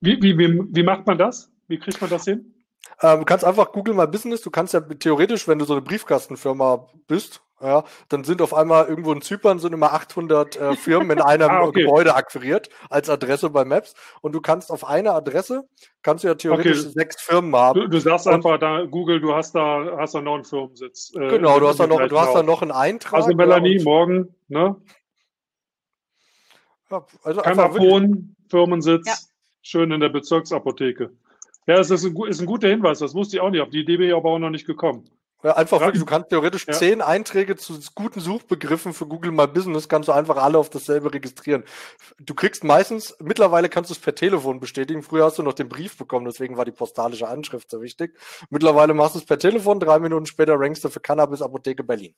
Wie, 0.00 0.20
wie, 0.22 0.38
wie, 0.38 0.62
wie 0.70 0.82
macht 0.82 1.06
man 1.06 1.18
das? 1.18 1.50
Wie 1.66 1.78
kriegt 1.78 2.00
man 2.00 2.10
das 2.10 2.24
hin? 2.24 2.54
Ähm, 3.02 3.20
du 3.20 3.24
kannst 3.24 3.44
einfach 3.44 3.72
Google 3.72 3.94
mal 3.94 4.08
Business, 4.08 4.42
du 4.42 4.50
kannst 4.50 4.74
ja 4.74 4.80
theoretisch, 4.80 5.46
wenn 5.48 5.58
du 5.58 5.64
so 5.64 5.74
eine 5.74 5.82
Briefkastenfirma 5.82 6.88
bist, 7.06 7.42
ja, 7.60 7.82
dann 8.08 8.22
sind 8.22 8.40
auf 8.40 8.54
einmal 8.54 8.86
irgendwo 8.86 9.12
in 9.12 9.20
Zypern 9.20 9.58
sind 9.58 9.72
immer 9.72 9.92
800 9.92 10.56
äh, 10.56 10.76
Firmen 10.76 11.10
in 11.10 11.20
einem 11.24 11.50
ah, 11.50 11.62
okay. 11.62 11.82
Gebäude 11.82 12.14
akquiriert 12.14 12.68
als 12.88 13.10
Adresse 13.10 13.50
bei 13.50 13.64
Maps 13.64 13.94
und 14.20 14.32
du 14.32 14.40
kannst 14.40 14.70
auf 14.70 14.84
einer 14.84 15.14
Adresse 15.14 15.68
kannst 16.02 16.22
du 16.22 16.28
ja 16.28 16.34
theoretisch 16.36 16.80
okay. 16.80 16.92
sechs 16.94 17.20
Firmen 17.20 17.54
haben. 17.56 17.80
Du, 17.80 17.88
du 17.88 17.98
sagst 17.98 18.28
und, 18.28 18.34
einfach 18.34 18.58
da 18.58 18.84
Google, 18.84 19.20
du 19.20 19.34
hast 19.34 19.56
da 19.56 19.96
hast 19.98 20.14
da 20.14 20.20
noch 20.20 20.36
einen 20.36 20.44
Firmensitz. 20.44 21.12
Äh, 21.16 21.28
genau, 21.28 21.58
du 21.58 21.66
hast 21.66 21.80
da 21.80 21.88
noch 21.88 22.06
du 22.06 22.20
hast 22.20 22.34
da 22.34 22.44
noch 22.44 22.62
einen 22.62 22.70
Eintrag. 22.70 23.14
Also 23.14 23.34
Melanie 23.34 23.78
ja, 23.78 23.84
morgen, 23.84 24.34
ne? 24.46 24.76
Ja, 26.90 27.04
also 27.24 27.40
Kammerphon, 27.42 28.36
Firmensitz, 28.48 29.06
ja. 29.06 29.14
schön 29.62 29.90
in 29.90 30.00
der 30.00 30.08
Bezirksapotheke. 30.10 31.10
Ja, 31.68 31.76
das 31.76 31.90
ist 31.90 32.04
ein, 32.04 32.16
ist 32.26 32.40
ein 32.40 32.46
guter 32.46 32.68
Hinweis. 32.68 32.98
Das 32.98 33.14
wusste 33.14 33.36
ich 33.36 33.42
auch 33.42 33.50
nicht. 33.50 33.60
Auf 33.60 33.68
die 33.68 33.80
Idee 33.80 33.98
bin 33.98 34.08
ich 34.08 34.14
aber 34.14 34.30
auch 34.30 34.38
noch 34.38 34.48
nicht 34.48 34.66
gekommen. 34.66 35.04
Ja, 35.44 35.54
einfach 35.54 35.80
wirklich, 35.80 36.00
du 36.00 36.06
kannst 36.06 36.30
theoretisch 36.30 36.66
ja. 36.66 36.72
zehn 36.72 37.00
Einträge 37.00 37.54
zu 37.54 37.78
guten 37.94 38.18
Suchbegriffen 38.18 38.92
für 38.92 39.06
Google 39.06 39.30
My 39.30 39.46
Business, 39.46 39.88
kannst 39.88 40.08
du 40.08 40.12
einfach 40.12 40.36
alle 40.36 40.58
auf 40.58 40.68
dasselbe 40.68 41.14
registrieren. 41.14 41.62
Du 42.18 42.34
kriegst 42.34 42.64
meistens, 42.64 43.16
mittlerweile 43.20 43.68
kannst 43.68 43.90
du 43.90 43.94
es 43.94 44.00
per 44.00 44.16
Telefon 44.16 44.58
bestätigen. 44.58 45.04
Früher 45.04 45.26
hast 45.26 45.38
du 45.38 45.44
noch 45.44 45.52
den 45.52 45.68
Brief 45.68 45.96
bekommen, 45.96 46.24
deswegen 46.24 46.56
war 46.56 46.64
die 46.64 46.72
postalische 46.72 47.28
Anschrift 47.28 47.70
so 47.70 47.80
wichtig. 47.80 48.18
Mittlerweile 48.50 48.94
machst 48.94 49.14
du 49.14 49.20
es 49.20 49.26
per 49.26 49.38
Telefon, 49.38 49.78
drei 49.78 50.00
Minuten 50.00 50.26
später 50.26 50.58
rankst 50.58 50.82
du 50.84 50.88
für 50.88 51.00
Cannabis 51.00 51.40
Apotheke 51.40 51.84
Berlin. 51.84 52.14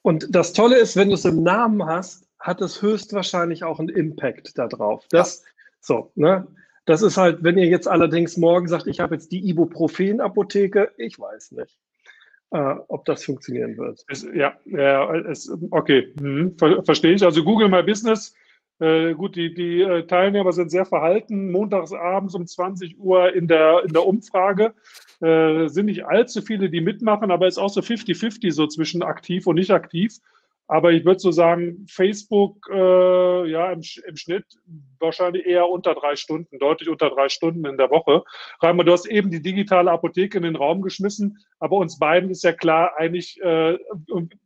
Und 0.00 0.26
das 0.34 0.52
Tolle 0.52 0.78
ist, 0.78 0.96
wenn 0.96 1.10
du 1.10 1.14
es 1.14 1.24
im 1.24 1.44
Namen 1.44 1.86
hast, 1.86 2.26
hat 2.40 2.60
es 2.62 2.82
höchstwahrscheinlich 2.82 3.62
auch 3.62 3.78
einen 3.78 3.90
Impact 3.90 4.58
darauf. 4.58 5.04
Das, 5.10 5.42
ja. 5.44 5.50
so, 5.80 6.12
ne? 6.16 6.48
Das 6.84 7.02
ist 7.02 7.16
halt, 7.16 7.44
wenn 7.44 7.58
ihr 7.58 7.66
jetzt 7.66 7.86
allerdings 7.86 8.36
morgen 8.36 8.66
sagt, 8.66 8.86
ich 8.86 9.00
habe 9.00 9.14
jetzt 9.14 9.30
die 9.30 9.48
Ibuprofen-Apotheke, 9.48 10.90
ich 10.96 11.18
weiß 11.18 11.52
nicht, 11.52 11.78
äh, 12.50 12.74
ob 12.88 13.04
das 13.04 13.24
funktionieren 13.24 13.76
wird. 13.76 14.04
Es, 14.08 14.26
ja, 14.34 14.54
ja 14.64 15.14
es, 15.14 15.52
okay, 15.70 16.12
hm, 16.18 16.56
ver 16.58 16.82
verstehe 16.82 17.14
ich. 17.14 17.22
Also 17.22 17.44
Google 17.44 17.68
My 17.68 17.82
Business, 17.82 18.34
äh, 18.80 19.14
gut, 19.14 19.36
die, 19.36 19.54
die 19.54 19.80
äh, 19.80 20.06
Teilnehmer 20.06 20.52
sind 20.52 20.70
sehr 20.70 20.84
verhalten. 20.84 21.52
Montags 21.52 21.92
abends 21.92 22.34
um 22.34 22.46
20 22.46 22.98
Uhr 22.98 23.32
in 23.32 23.46
der, 23.46 23.84
in 23.84 23.92
der 23.92 24.04
Umfrage 24.04 24.74
äh, 25.20 25.68
sind 25.68 25.86
nicht 25.86 26.04
allzu 26.04 26.42
viele, 26.42 26.68
die 26.68 26.80
mitmachen, 26.80 27.30
aber 27.30 27.46
es 27.46 27.54
ist 27.54 27.62
auch 27.62 27.70
so 27.70 27.80
50-50 27.80 28.50
so 28.50 28.66
zwischen 28.66 29.04
aktiv 29.04 29.46
und 29.46 29.54
nicht 29.54 29.70
aktiv. 29.70 30.18
Aber 30.68 30.92
ich 30.92 31.04
würde 31.04 31.20
so 31.20 31.32
sagen, 31.32 31.86
Facebook, 31.90 32.68
äh, 32.72 33.50
ja, 33.50 33.72
im, 33.72 33.82
im, 34.06 34.16
Schnitt 34.16 34.44
wahrscheinlich 34.98 35.44
eher 35.44 35.68
unter 35.68 35.94
drei 35.94 36.16
Stunden, 36.16 36.58
deutlich 36.58 36.88
unter 36.88 37.10
drei 37.10 37.28
Stunden 37.28 37.66
in 37.66 37.76
der 37.76 37.90
Woche. 37.90 38.22
Reimer, 38.60 38.84
du 38.84 38.92
hast 38.92 39.06
eben 39.06 39.30
die 39.30 39.42
digitale 39.42 39.90
Apotheke 39.90 40.38
in 40.38 40.44
den 40.44 40.56
Raum 40.56 40.80
geschmissen, 40.80 41.38
aber 41.58 41.76
uns 41.76 41.98
beiden 41.98 42.30
ist 42.30 42.44
ja 42.44 42.52
klar, 42.52 42.92
eigentlich, 42.96 43.40
äh, 43.42 43.78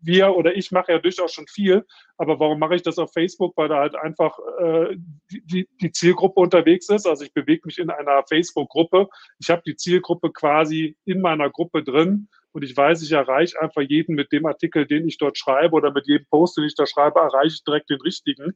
wir 0.01 0.35
oder 0.35 0.57
ich 0.57 0.73
mache 0.73 0.93
ja 0.93 0.99
durchaus 0.99 1.33
schon 1.33 1.47
viel, 1.47 1.85
aber 2.17 2.41
warum 2.41 2.59
mache 2.59 2.75
ich 2.75 2.83
das 2.83 2.99
auf 2.99 3.13
Facebook? 3.13 3.57
Weil 3.57 3.69
da 3.69 3.79
halt 3.79 3.95
einfach 3.95 4.39
äh, 4.61 4.97
die, 5.31 5.69
die 5.81 5.93
Zielgruppe 5.93 6.41
unterwegs 6.41 6.89
ist. 6.89 7.07
Also 7.07 7.25
ich 7.25 7.35
bewege 7.35 7.63
mich 7.67 7.79
in 7.79 7.91
einer 7.91 8.25
Facebook-Gruppe. 8.27 9.09
Ich 9.39 9.51
habe 9.51 9.63
die 9.67 9.77
Zielgruppe 9.77 10.33
quasi 10.33 10.97
in 11.05 11.21
meiner 11.21 11.51
Gruppe 11.51 11.83
drin 11.83 12.29
und 12.57 12.63
ich 12.63 12.75
weiß, 12.75 13.03
ich 13.03 13.13
erreiche 13.13 13.61
einfach 13.61 13.83
jeden 13.83 14.15
mit 14.15 14.33
dem 14.33 14.47
Artikel, 14.47 14.87
den 14.87 15.07
ich 15.07 15.19
dort 15.19 15.37
schreibe 15.37 15.75
oder 15.75 15.93
mit 15.93 16.07
jedem 16.07 16.25
Post, 16.31 16.57
den 16.57 16.65
ich 16.65 16.75
da 16.75 16.87
schreibe, 16.87 17.21
erreiche 17.21 17.57
ich 17.57 17.65
direkt 17.65 17.91
den 17.91 18.01
richtigen. 18.01 18.55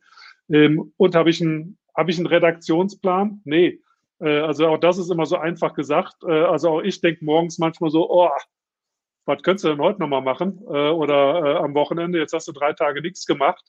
Ähm, 0.48 0.94
und 0.96 1.14
habe 1.14 1.28
ich, 1.28 1.42
einen, 1.42 1.76
habe 1.94 2.10
ich 2.10 2.16
einen 2.16 2.26
Redaktionsplan? 2.26 3.42
Nee. 3.44 3.82
Äh, 4.18 4.38
also 4.38 4.68
auch 4.68 4.78
das 4.78 4.96
ist 4.96 5.10
immer 5.10 5.26
so 5.26 5.36
einfach 5.36 5.74
gesagt. 5.74 6.14
Äh, 6.26 6.32
also 6.32 6.70
auch 6.70 6.80
ich 6.80 7.02
denke 7.02 7.22
morgens 7.26 7.58
manchmal 7.58 7.90
so, 7.90 8.08
oh, 8.10 8.30
was 9.26 9.42
könntest 9.42 9.64
du 9.64 9.68
denn 9.68 9.80
heute 9.80 10.00
nochmal 10.00 10.22
machen? 10.22 10.60
Äh, 10.66 10.90
oder 10.90 11.44
äh, 11.44 11.56
am 11.58 11.74
Wochenende, 11.74 12.18
jetzt 12.18 12.32
hast 12.32 12.48
du 12.48 12.52
drei 12.52 12.72
Tage 12.72 13.00
nichts 13.02 13.26
gemacht 13.26 13.64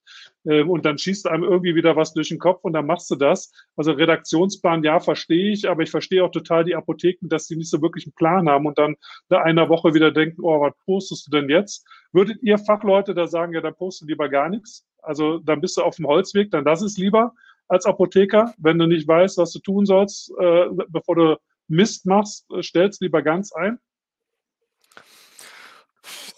ähm, 0.45 0.70
und 0.70 0.86
dann 0.86 0.97
schießt 0.97 1.28
einem 1.28 1.43
irgendwie 1.43 1.76
wieder 1.76 1.95
was 1.95 2.14
durch 2.14 2.30
den 2.30 2.39
Kopf 2.39 2.64
und 2.64 2.74
dann 2.74 2.86
machst 2.86 3.10
du 3.12 3.16
das. 3.16 3.52
Also 3.76 3.91
Redaktionsplan, 3.91 4.84
ja, 4.84 4.99
verstehe 4.99 5.52
ich, 5.52 5.70
aber 5.70 5.84
ich 5.84 5.91
verstehe 5.91 6.24
auch 6.24 6.32
total 6.32 6.64
die 6.64 6.76
Apotheken, 6.76 7.28
dass 7.28 7.47
die 7.47 7.56
nicht 7.56 7.70
so 7.70 7.82
wirklich 7.82 8.06
einen 8.06 8.14
Plan 8.14 8.49
haben 8.49 8.66
und 8.66 8.78
dann 8.78 8.95
nach 9.30 9.41
einer 9.41 9.70
Woche 9.70 9.93
wieder 9.93 10.12
denken, 10.12 10.41
oh, 10.41 10.62
was 10.62 10.74
postest 10.86 11.28
du 11.28 11.32
denn 11.32 11.49
jetzt? 11.49 11.86
Würdet 12.12 12.41
ihr 12.41 12.58
Fachleute 12.58 13.14
da 13.14 13.28
sagen, 13.28 13.54
ja, 13.54 13.62
dann 13.62 13.76
poste 13.76 14.06
lieber 14.06 14.30
gar 14.30 14.49
nichts? 14.49 14.86
Also 15.02 15.39
dann 15.39 15.62
bist 15.62 15.78
du 15.78 15.82
auf 15.82 15.95
dem 15.95 16.08
Holzweg, 16.08 16.52
dann 16.52 16.64
lass 16.64 16.82
es 16.82 16.97
lieber 16.97 17.34
als 17.68 17.86
Apotheker, 17.86 18.54
wenn 18.58 18.78
du 18.78 18.86
nicht 18.86 19.08
weißt, 19.08 19.38
was 19.38 19.54
du 19.54 19.60
tun 19.60 19.86
sollst, 19.86 20.32
äh, 20.39 20.66
bevor 20.89 21.16
du 21.16 21.38
Mist 21.70 22.06
machst, 22.06 22.45
äh, 22.52 22.62
stellst 22.62 23.02
lieber 23.02 23.22
ganz 23.22 23.54
ein. 23.54 23.80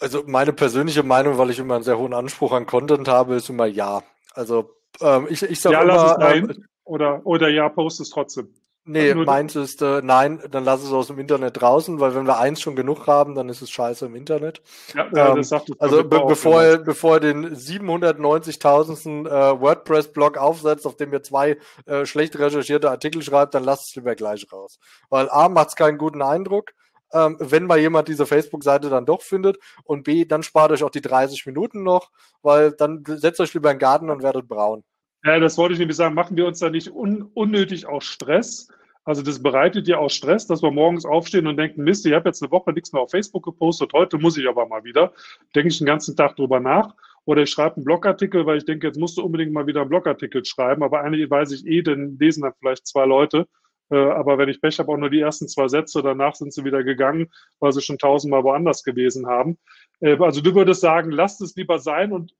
Also 0.03 0.23
meine 0.27 0.51
persönliche 0.51 1.01
Meinung, 1.01 1.37
weil 1.37 1.49
ich 1.49 1.59
immer 1.59 1.75
einen 1.75 1.83
sehr 1.85 1.97
hohen 1.97 2.13
Anspruch 2.13 2.51
an 2.51 2.65
Content 2.65 3.07
habe, 3.07 3.35
ist 3.35 3.49
immer 3.49 3.65
ja. 3.67 4.03
Also 4.33 4.75
ähm, 4.99 5.27
ich, 5.29 5.41
ich 5.43 5.61
sage 5.61 5.75
ja, 5.75 5.81
immer, 5.83 5.93
lass 5.93 6.11
es 6.11 6.17
rein. 6.19 6.49
Ähm, 6.49 6.65
oder, 6.83 7.21
oder 7.23 7.47
ja, 7.47 7.69
post 7.69 8.01
es 8.01 8.09
trotzdem. 8.09 8.53
Nee, 8.85 9.13
meins 9.13 9.55
ist, 9.55 9.81
äh, 9.81 10.01
nein, 10.03 10.41
dann 10.51 10.65
lass 10.65 10.83
es 10.83 10.91
aus 10.91 11.07
dem 11.07 11.17
Internet 11.17 11.61
draußen, 11.61 12.01
weil 12.01 12.15
wenn 12.15 12.27
wir 12.27 12.37
eins 12.37 12.59
schon 12.59 12.75
genug 12.75 13.07
haben, 13.07 13.33
dann 13.33 13.47
ist 13.47 13.61
es 13.61 13.71
scheiße 13.71 14.07
im 14.07 14.15
Internet. 14.15 14.61
Ja, 14.93 15.05
ähm, 15.05 15.37
das 15.37 15.47
sagt 15.47 15.71
Also 15.79 16.03
be 16.03 16.21
bevor, 16.27 16.61
er, 16.61 16.77
bevor 16.79 17.13
er 17.13 17.19
den 17.21 17.55
790.000. 17.55 19.25
Äh, 19.25 19.61
WordPress-Blog 19.61 20.37
aufsetzt, 20.37 20.85
auf 20.85 20.97
dem 20.97 21.13
ihr 21.13 21.23
zwei 21.23 21.57
äh, 21.85 22.05
schlecht 22.05 22.37
recherchierte 22.37 22.91
Artikel 22.91 23.21
schreibt, 23.21 23.53
dann 23.53 23.63
lasst 23.63 23.87
es 23.87 23.95
lieber 23.95 24.15
gleich 24.15 24.51
raus. 24.51 24.79
Weil 25.09 25.29
A, 25.29 25.47
macht 25.47 25.69
es 25.69 25.75
keinen 25.77 25.97
guten 25.97 26.21
Eindruck, 26.21 26.73
ähm, 27.13 27.37
wenn 27.39 27.65
mal 27.65 27.79
jemand 27.79 28.07
diese 28.07 28.25
Facebook-Seite 28.25 28.89
dann 28.89 29.05
doch 29.05 29.21
findet 29.21 29.57
und 29.83 30.03
B, 30.03 30.25
dann 30.25 30.43
spart 30.43 30.71
euch 30.71 30.83
auch 30.83 30.89
die 30.89 31.01
30 31.01 31.45
Minuten 31.45 31.83
noch, 31.83 32.11
weil 32.41 32.71
dann 32.71 33.03
setzt 33.05 33.39
euch 33.39 33.53
lieber 33.53 33.71
in 33.71 33.75
den 33.75 33.81
Garten 33.81 34.09
und 34.09 34.23
werdet 34.23 34.47
braun. 34.47 34.83
Ja, 35.23 35.39
das 35.39 35.57
wollte 35.57 35.73
ich 35.73 35.79
nämlich 35.79 35.95
sagen. 35.95 36.15
Machen 36.15 36.35
wir 36.35 36.45
uns 36.45 36.59
da 36.59 36.69
nicht 36.69 36.91
un 36.91 37.23
unnötig 37.33 37.85
auch 37.85 38.01
Stress? 38.01 38.67
Also 39.05 39.21
das 39.21 39.41
bereitet 39.41 39.87
ja 39.87 39.97
auch 39.97 40.09
Stress, 40.09 40.47
dass 40.47 40.61
wir 40.63 40.71
morgens 40.71 41.05
aufstehen 41.05 41.47
und 41.47 41.57
denken, 41.57 41.83
Mist, 41.83 42.05
ich 42.05 42.13
habe 42.13 42.29
jetzt 42.29 42.41
eine 42.41 42.51
Woche 42.51 42.71
nichts 42.71 42.93
mehr 42.93 43.01
auf 43.01 43.11
Facebook 43.11 43.43
gepostet, 43.43 43.91
heute 43.93 44.17
muss 44.17 44.37
ich 44.37 44.47
aber 44.47 44.65
mal 44.65 44.83
wieder. 44.83 45.13
Denke 45.55 45.69
ich 45.69 45.77
den 45.77 45.87
ganzen 45.87 46.15
Tag 46.15 46.35
drüber 46.35 46.59
nach. 46.59 46.95
Oder 47.25 47.43
ich 47.43 47.51
schreibe 47.51 47.77
einen 47.77 47.85
Blogartikel, 47.85 48.45
weil 48.45 48.57
ich 48.57 48.65
denke, 48.65 48.87
jetzt 48.87 48.99
musst 48.99 49.17
du 49.17 49.23
unbedingt 49.23 49.53
mal 49.53 49.65
wieder 49.65 49.81
einen 49.81 49.89
Blogartikel 49.89 50.43
schreiben. 50.43 50.83
Aber 50.83 51.01
eigentlich 51.01 51.29
weiß 51.29 51.51
ich 51.51 51.65
eh, 51.65 51.81
denn 51.81 52.17
lesen 52.19 52.43
dann 52.43 52.53
vielleicht 52.59 52.85
zwei 52.85 53.05
Leute. 53.05 53.47
Äh, 53.89 53.97
aber 53.97 54.37
wenn 54.37 54.49
ich 54.49 54.61
Pech 54.61 54.79
habe, 54.79 54.91
auch 54.91 54.97
nur 54.97 55.09
die 55.09 55.19
ersten 55.19 55.47
zwei 55.47 55.67
Sätze, 55.67 56.01
danach 56.01 56.35
sind 56.35 56.53
sie 56.53 56.63
wieder 56.63 56.83
gegangen, 56.83 57.31
weil 57.59 57.71
sie 57.71 57.81
schon 57.81 57.97
tausendmal 57.97 58.43
woanders 58.43 58.83
gewesen 58.83 59.27
haben. 59.27 59.57
Äh, 59.99 60.17
also 60.19 60.41
du 60.41 60.55
würdest 60.55 60.81
sagen, 60.81 61.11
lasst 61.11 61.41
es 61.41 61.55
lieber 61.55 61.79
sein 61.79 62.11
und 62.11 62.33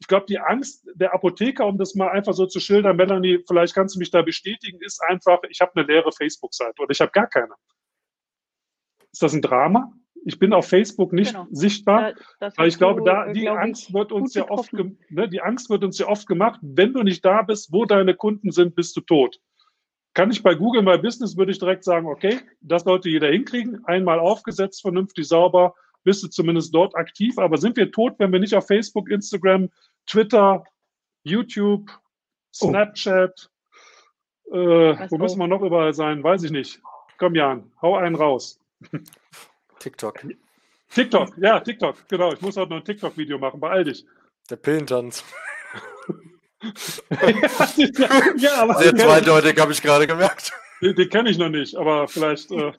ich 0.00 0.06
glaube, 0.06 0.26
die 0.26 0.38
Angst 0.38 0.88
der 0.94 1.12
Apotheker, 1.12 1.66
um 1.66 1.76
das 1.76 1.94
mal 1.94 2.08
einfach 2.08 2.32
so 2.32 2.46
zu 2.46 2.58
schildern, 2.58 2.96
Melanie, 2.96 3.44
vielleicht 3.46 3.74
kannst 3.74 3.94
du 3.94 3.98
mich 3.98 4.10
da 4.10 4.22
bestätigen, 4.22 4.78
ist 4.80 5.00
einfach, 5.02 5.40
ich 5.50 5.60
habe 5.60 5.72
eine 5.74 5.86
leere 5.86 6.10
Facebook-Seite 6.10 6.82
oder 6.82 6.90
ich 6.90 7.00
habe 7.02 7.10
gar 7.12 7.26
keine. 7.26 7.52
Ist 9.12 9.22
das 9.22 9.34
ein 9.34 9.42
Drama? 9.42 9.92
Ich 10.24 10.38
bin 10.38 10.52
auf 10.52 10.68
Facebook 10.68 11.12
nicht 11.12 11.32
genau. 11.32 11.46
sichtbar, 11.50 12.14
da, 12.40 12.50
weil 12.56 12.68
ich 12.68 12.78
glaube, 12.78 13.02
da 13.04 13.26
äh, 13.26 13.32
die 13.32 13.42
glaub 13.42 13.58
Angst 13.58 13.92
wird 13.92 14.12
uns 14.12 14.34
ja 14.34 14.48
oft, 14.50 14.72
ne, 14.72 15.28
die 15.28 15.40
Angst 15.40 15.70
wird 15.70 15.84
uns 15.84 15.98
ja 15.98 16.08
oft 16.08 16.26
gemacht. 16.26 16.60
Wenn 16.62 16.92
du 16.92 17.02
nicht 17.02 17.24
da 17.24 17.42
bist, 17.42 17.72
wo 17.72 17.84
deine 17.84 18.14
Kunden 18.14 18.52
sind, 18.52 18.74
bist 18.74 18.96
du 18.96 19.00
tot. 19.02 19.38
Kann 20.14 20.30
ich 20.30 20.42
bei 20.42 20.54
Google 20.54 20.82
My 20.82 20.98
Business 20.98 21.36
würde 21.36 21.52
ich 21.52 21.58
direkt 21.58 21.84
sagen, 21.84 22.06
okay, 22.06 22.40
das 22.60 22.82
sollte 22.82 23.08
jeder 23.08 23.28
hinkriegen, 23.28 23.84
einmal 23.86 24.18
aufgesetzt, 24.18 24.82
vernünftig 24.82 25.28
sauber, 25.28 25.74
bist 26.02 26.22
du 26.22 26.28
zumindest 26.28 26.74
dort 26.74 26.96
aktiv. 26.96 27.38
Aber 27.38 27.58
sind 27.58 27.76
wir 27.76 27.92
tot, 27.92 28.14
wenn 28.18 28.32
wir 28.32 28.40
nicht 28.40 28.54
auf 28.54 28.66
Facebook, 28.66 29.08
Instagram, 29.08 29.70
Twitter, 30.06 30.64
YouTube, 31.22 31.90
Snapchat, 32.52 33.50
oh. 34.46 34.56
äh, 34.56 35.10
wo 35.10 35.18
müssen 35.18 35.38
wir 35.38 35.46
noch 35.46 35.62
überall 35.62 35.94
sein? 35.94 36.24
Weiß 36.24 36.42
ich 36.42 36.50
nicht. 36.50 36.80
Komm, 37.18 37.34
Jan, 37.34 37.70
hau 37.80 37.96
einen 37.96 38.16
raus. 38.16 38.58
TikTok. 39.78 40.24
TikTok, 40.90 41.36
ja, 41.38 41.60
TikTok, 41.60 42.08
genau. 42.08 42.32
Ich 42.32 42.40
muss 42.40 42.56
heute 42.56 42.70
noch 42.70 42.78
ein 42.78 42.84
TikTok-Video 42.84 43.38
machen, 43.38 43.60
beeil 43.60 43.84
dich. 43.84 44.04
Der 44.48 44.56
Pillentanz. 44.56 45.24
ja, 48.38 48.62
aber 48.62 48.74
Sehr 48.74 48.94
zweideutig, 48.94 49.58
habe 49.58 49.72
ich 49.72 49.80
gerade 49.80 50.06
gemerkt. 50.06 50.52
Den, 50.82 50.94
den 50.94 51.08
kenne 51.08 51.30
ich 51.30 51.38
noch 51.38 51.48
nicht, 51.48 51.74
aber 51.76 52.08
vielleicht 52.08 52.50
äh, 52.52 52.72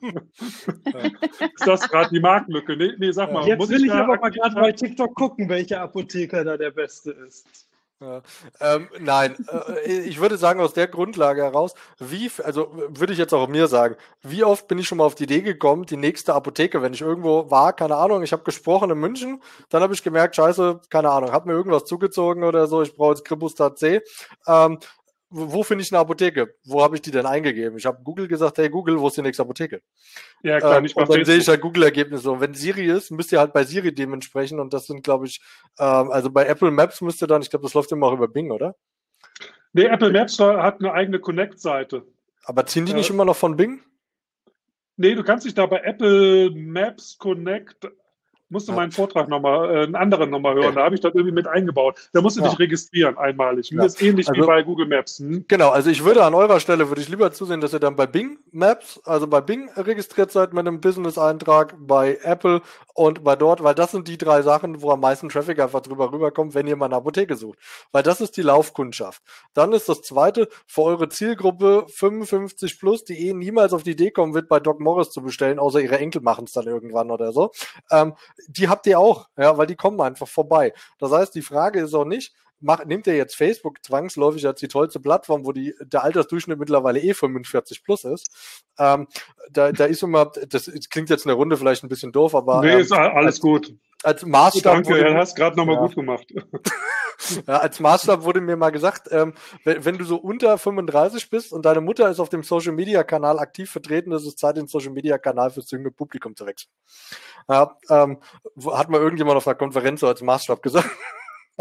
ist 1.54 1.66
das 1.66 1.88
gerade 1.88 2.10
die 2.10 2.20
Marktlücke. 2.20 2.76
Nee, 2.76 2.92
nee, 2.98 3.12
sag 3.12 3.32
mal. 3.32 3.46
Jetzt 3.46 3.68
will 3.68 3.80
ich, 3.80 3.86
ich 3.86 3.92
aber 3.92 4.16
mal 4.16 4.30
gerade 4.30 4.54
bei 4.54 4.72
TikTok 4.72 5.14
gucken, 5.14 5.48
welcher 5.48 5.80
Apotheker 5.82 6.44
da 6.44 6.56
der 6.56 6.70
Beste 6.70 7.12
ist. 7.12 7.68
Ähm, 8.60 8.88
nein, 9.00 9.36
äh, 9.48 10.00
ich 10.00 10.20
würde 10.20 10.36
sagen, 10.36 10.60
aus 10.60 10.72
der 10.72 10.88
Grundlage 10.88 11.42
heraus, 11.42 11.74
wie, 11.98 12.30
also 12.42 12.70
würde 12.88 13.12
ich 13.12 13.18
jetzt 13.18 13.32
auch 13.32 13.48
mir 13.48 13.68
sagen, 13.68 13.96
wie 14.22 14.44
oft 14.44 14.68
bin 14.68 14.78
ich 14.78 14.88
schon 14.88 14.98
mal 14.98 15.04
auf 15.04 15.14
die 15.14 15.24
Idee 15.24 15.42
gekommen, 15.42 15.86
die 15.86 15.96
nächste 15.96 16.34
Apotheke, 16.34 16.82
wenn 16.82 16.94
ich 16.94 17.00
irgendwo 17.00 17.50
war, 17.50 17.72
keine 17.72 17.96
Ahnung, 17.96 18.22
ich 18.22 18.32
habe 18.32 18.42
gesprochen 18.42 18.90
in 18.90 18.98
München, 18.98 19.42
dann 19.68 19.82
habe 19.82 19.94
ich 19.94 20.02
gemerkt, 20.02 20.36
scheiße, 20.36 20.80
keine 20.90 21.10
Ahnung, 21.10 21.32
hat 21.32 21.46
mir 21.46 21.52
irgendwas 21.52 21.84
zugezogen 21.84 22.44
oder 22.44 22.66
so, 22.66 22.82
ich 22.82 22.96
brauche 22.96 23.12
jetzt 23.12 23.24
Kribustat 23.24 23.78
C. 23.78 24.00
Ähm, 24.46 24.78
wo 25.32 25.62
finde 25.62 25.82
ich 25.82 25.92
eine 25.92 26.00
Apotheke? 26.00 26.54
Wo 26.64 26.82
habe 26.82 26.96
ich 26.96 27.02
die 27.02 27.10
denn 27.10 27.26
eingegeben? 27.26 27.78
Ich 27.78 27.86
habe 27.86 28.02
Google 28.02 28.28
gesagt, 28.28 28.58
hey 28.58 28.68
Google, 28.68 29.00
wo 29.00 29.08
ist 29.08 29.16
die 29.16 29.22
nächste 29.22 29.42
Apotheke? 29.42 29.82
Ja, 30.42 30.58
klar, 30.58 30.76
ähm, 30.76 30.82
nicht 30.82 30.96
Und 30.96 31.08
dann 31.08 31.24
sehe 31.24 31.38
ich 31.38 31.48
halt 31.48 31.60
Google-Ergebnisse. 31.60 32.30
Und 32.30 32.40
wenn 32.40 32.54
Siri 32.54 32.86
ist, 32.86 33.10
müsst 33.10 33.32
ihr 33.32 33.40
halt 33.40 33.52
bei 33.52 33.64
Siri 33.64 33.94
dementsprechend, 33.94 34.60
und 34.60 34.72
das 34.72 34.86
sind, 34.86 35.02
glaube 35.02 35.26
ich, 35.26 35.40
ähm, 35.78 36.10
also 36.10 36.30
bei 36.30 36.46
Apple 36.46 36.70
Maps 36.70 37.00
müsst 37.00 37.22
ihr 37.22 37.26
dann, 37.26 37.42
ich 37.42 37.50
glaube, 37.50 37.64
das 37.64 37.74
läuft 37.74 37.90
immer 37.92 38.06
auch 38.06 38.12
über 38.12 38.28
Bing, 38.28 38.50
oder? 38.50 38.76
Nee, 39.72 39.86
Apple 39.86 40.12
Maps 40.12 40.38
hat 40.38 40.80
eine 40.80 40.92
eigene 40.92 41.18
Connect-Seite. 41.18 42.04
Aber 42.44 42.66
ziehen 42.66 42.86
die 42.86 42.92
äh, 42.92 42.96
nicht 42.96 43.10
immer 43.10 43.24
noch 43.24 43.36
von 43.36 43.56
Bing? 43.56 43.80
Nee, 44.96 45.14
du 45.14 45.24
kannst 45.24 45.46
dich 45.46 45.54
da 45.54 45.66
bei 45.66 45.78
Apple 45.78 46.50
Maps 46.50 47.16
Connect 47.16 47.90
musste 48.52 48.72
meinen 48.72 48.92
Vortrag 48.92 49.28
nochmal, 49.28 49.74
äh, 49.74 49.82
einen 49.82 49.94
anderen 49.96 50.30
nochmal 50.30 50.54
hören. 50.54 50.74
Da 50.74 50.84
habe 50.84 50.94
ich 50.94 51.00
das 51.00 51.14
irgendwie 51.14 51.32
mit 51.34 51.46
eingebaut. 51.46 51.98
Da 52.12 52.20
musst 52.20 52.36
du 52.36 52.42
dich 52.42 52.58
registrieren 52.58 53.16
einmalig. 53.16 53.70
Das 53.74 53.94
ist 53.94 54.02
ähnlich 54.02 54.28
also, 54.28 54.42
wie 54.42 54.46
bei 54.46 54.62
Google 54.62 54.86
Maps. 54.86 55.18
Hm? 55.18 55.46
Genau, 55.48 55.70
also 55.70 55.90
ich 55.90 56.04
würde 56.04 56.24
an 56.24 56.34
eurer 56.34 56.60
Stelle, 56.60 56.88
würde 56.88 57.00
ich 57.00 57.08
lieber 57.08 57.32
zusehen, 57.32 57.60
dass 57.60 57.72
ihr 57.72 57.80
dann 57.80 57.96
bei 57.96 58.06
Bing 58.06 58.38
Maps, 58.52 59.00
also 59.04 59.26
bei 59.26 59.40
Bing 59.40 59.70
registriert 59.76 60.30
seid 60.30 60.52
mit 60.52 60.66
einem 60.66 60.80
Business-Eintrag, 60.80 61.74
bei 61.78 62.18
Apple 62.22 62.60
und 62.94 63.24
bei 63.24 63.36
dort, 63.36 63.62
weil 63.62 63.74
das 63.74 63.92
sind 63.92 64.06
die 64.06 64.18
drei 64.18 64.42
Sachen, 64.42 64.82
wo 64.82 64.90
am 64.90 65.00
meisten 65.00 65.28
Traffic 65.28 65.58
einfach 65.58 65.80
drüber 65.80 66.12
rüberkommt, 66.12 66.54
wenn 66.54 66.66
ihr 66.66 66.76
mal 66.76 66.86
eine 66.86 66.96
Apotheke 66.96 67.36
sucht. 67.36 67.58
Weil 67.90 68.02
das 68.02 68.20
ist 68.20 68.36
die 68.36 68.42
Laufkundschaft. 68.42 69.22
Dann 69.54 69.72
ist 69.72 69.88
das 69.88 70.02
zweite, 70.02 70.48
für 70.66 70.82
eure 70.82 71.08
Zielgruppe 71.08 71.86
55 71.88 72.78
plus, 72.78 73.04
die 73.04 73.28
eh 73.28 73.32
niemals 73.32 73.72
auf 73.72 73.82
die 73.82 73.92
Idee 73.92 74.10
kommen 74.10 74.34
wird, 74.34 74.48
bei 74.48 74.60
Doc 74.60 74.80
Morris 74.80 75.10
zu 75.10 75.22
bestellen, 75.22 75.58
außer 75.58 75.80
ihre 75.80 75.98
Enkel 75.98 76.20
machen 76.20 76.44
es 76.44 76.52
dann 76.52 76.66
irgendwann 76.66 77.10
oder 77.10 77.32
so. 77.32 77.52
Ähm, 77.90 78.14
die 78.48 78.68
habt 78.68 78.86
ihr 78.86 78.98
auch, 78.98 79.28
ja, 79.36 79.56
weil 79.56 79.66
die 79.66 79.76
kommen 79.76 80.00
einfach 80.00 80.28
vorbei. 80.28 80.72
Das 80.98 81.12
heißt, 81.12 81.34
die 81.34 81.42
Frage 81.42 81.80
ist 81.80 81.94
auch 81.94 82.04
nicht, 82.04 82.34
macht, 82.62 82.86
nimmt 82.86 83.06
ihr 83.06 83.16
jetzt 83.16 83.36
Facebook 83.36 83.84
zwangsläufig 83.84 84.46
als 84.46 84.60
die 84.60 84.68
tollste 84.68 85.00
Plattform, 85.00 85.44
wo 85.44 85.52
die, 85.52 85.74
der 85.80 86.04
Altersdurchschnitt 86.04 86.58
mittlerweile 86.58 87.00
eh 87.00 87.14
45 87.14 87.84
plus 87.84 88.04
ist. 88.04 88.30
Ähm, 88.78 89.06
da, 89.50 89.72
da 89.72 89.84
ist 89.84 90.02
immer, 90.02 90.32
das 90.48 90.70
klingt 90.90 91.10
jetzt 91.10 91.24
in 91.24 91.28
der 91.28 91.36
Runde 91.36 91.56
vielleicht 91.56 91.84
ein 91.84 91.88
bisschen 91.88 92.12
doof, 92.12 92.34
aber. 92.34 92.60
Nee, 92.60 92.72
ähm, 92.72 92.80
ist 92.80 92.92
alles 92.92 93.26
als, 93.26 93.40
gut. 93.40 93.74
Als 94.02 94.24
Maßstab. 94.24 94.74
Danke, 94.74 94.90
wurde, 94.90 95.14
hast 95.16 95.36
gerade 95.36 95.56
nochmal 95.56 95.76
ja. 95.76 95.82
gut 95.82 95.94
gemacht. 95.94 96.26
Ja, 97.46 97.58
als 97.58 97.78
Maßstab 97.80 98.24
wurde 98.24 98.40
mir 98.40 98.56
mal 98.56 98.70
gesagt, 98.70 99.08
ähm, 99.10 99.34
wenn, 99.64 99.84
wenn, 99.84 99.98
du 99.98 100.04
so 100.04 100.16
unter 100.16 100.58
35 100.58 101.30
bist 101.30 101.52
und 101.52 101.64
deine 101.64 101.80
Mutter 101.80 102.10
ist 102.10 102.20
auf 102.20 102.28
dem 102.28 102.42
Social 102.42 102.72
Media 102.72 103.04
Kanal 103.04 103.38
aktiv 103.38 103.70
vertreten, 103.70 104.12
ist 104.12 104.26
es 104.26 104.36
Zeit, 104.36 104.56
den 104.56 104.66
Social 104.66 104.90
Media 104.90 105.18
Kanal 105.18 105.50
fürs 105.50 105.70
junge 105.70 105.90
Publikum 105.90 106.34
zu 106.34 106.46
wechseln. 106.46 106.70
Ja, 107.48 107.76
ähm, 107.90 108.18
hat 108.72 108.88
mal 108.88 109.00
irgendjemand 109.00 109.36
auf 109.36 109.46
einer 109.46 109.54
Konferenz 109.54 110.00
so 110.00 110.08
als 110.08 110.22
Maßstab 110.22 110.62
gesagt. 110.62 110.88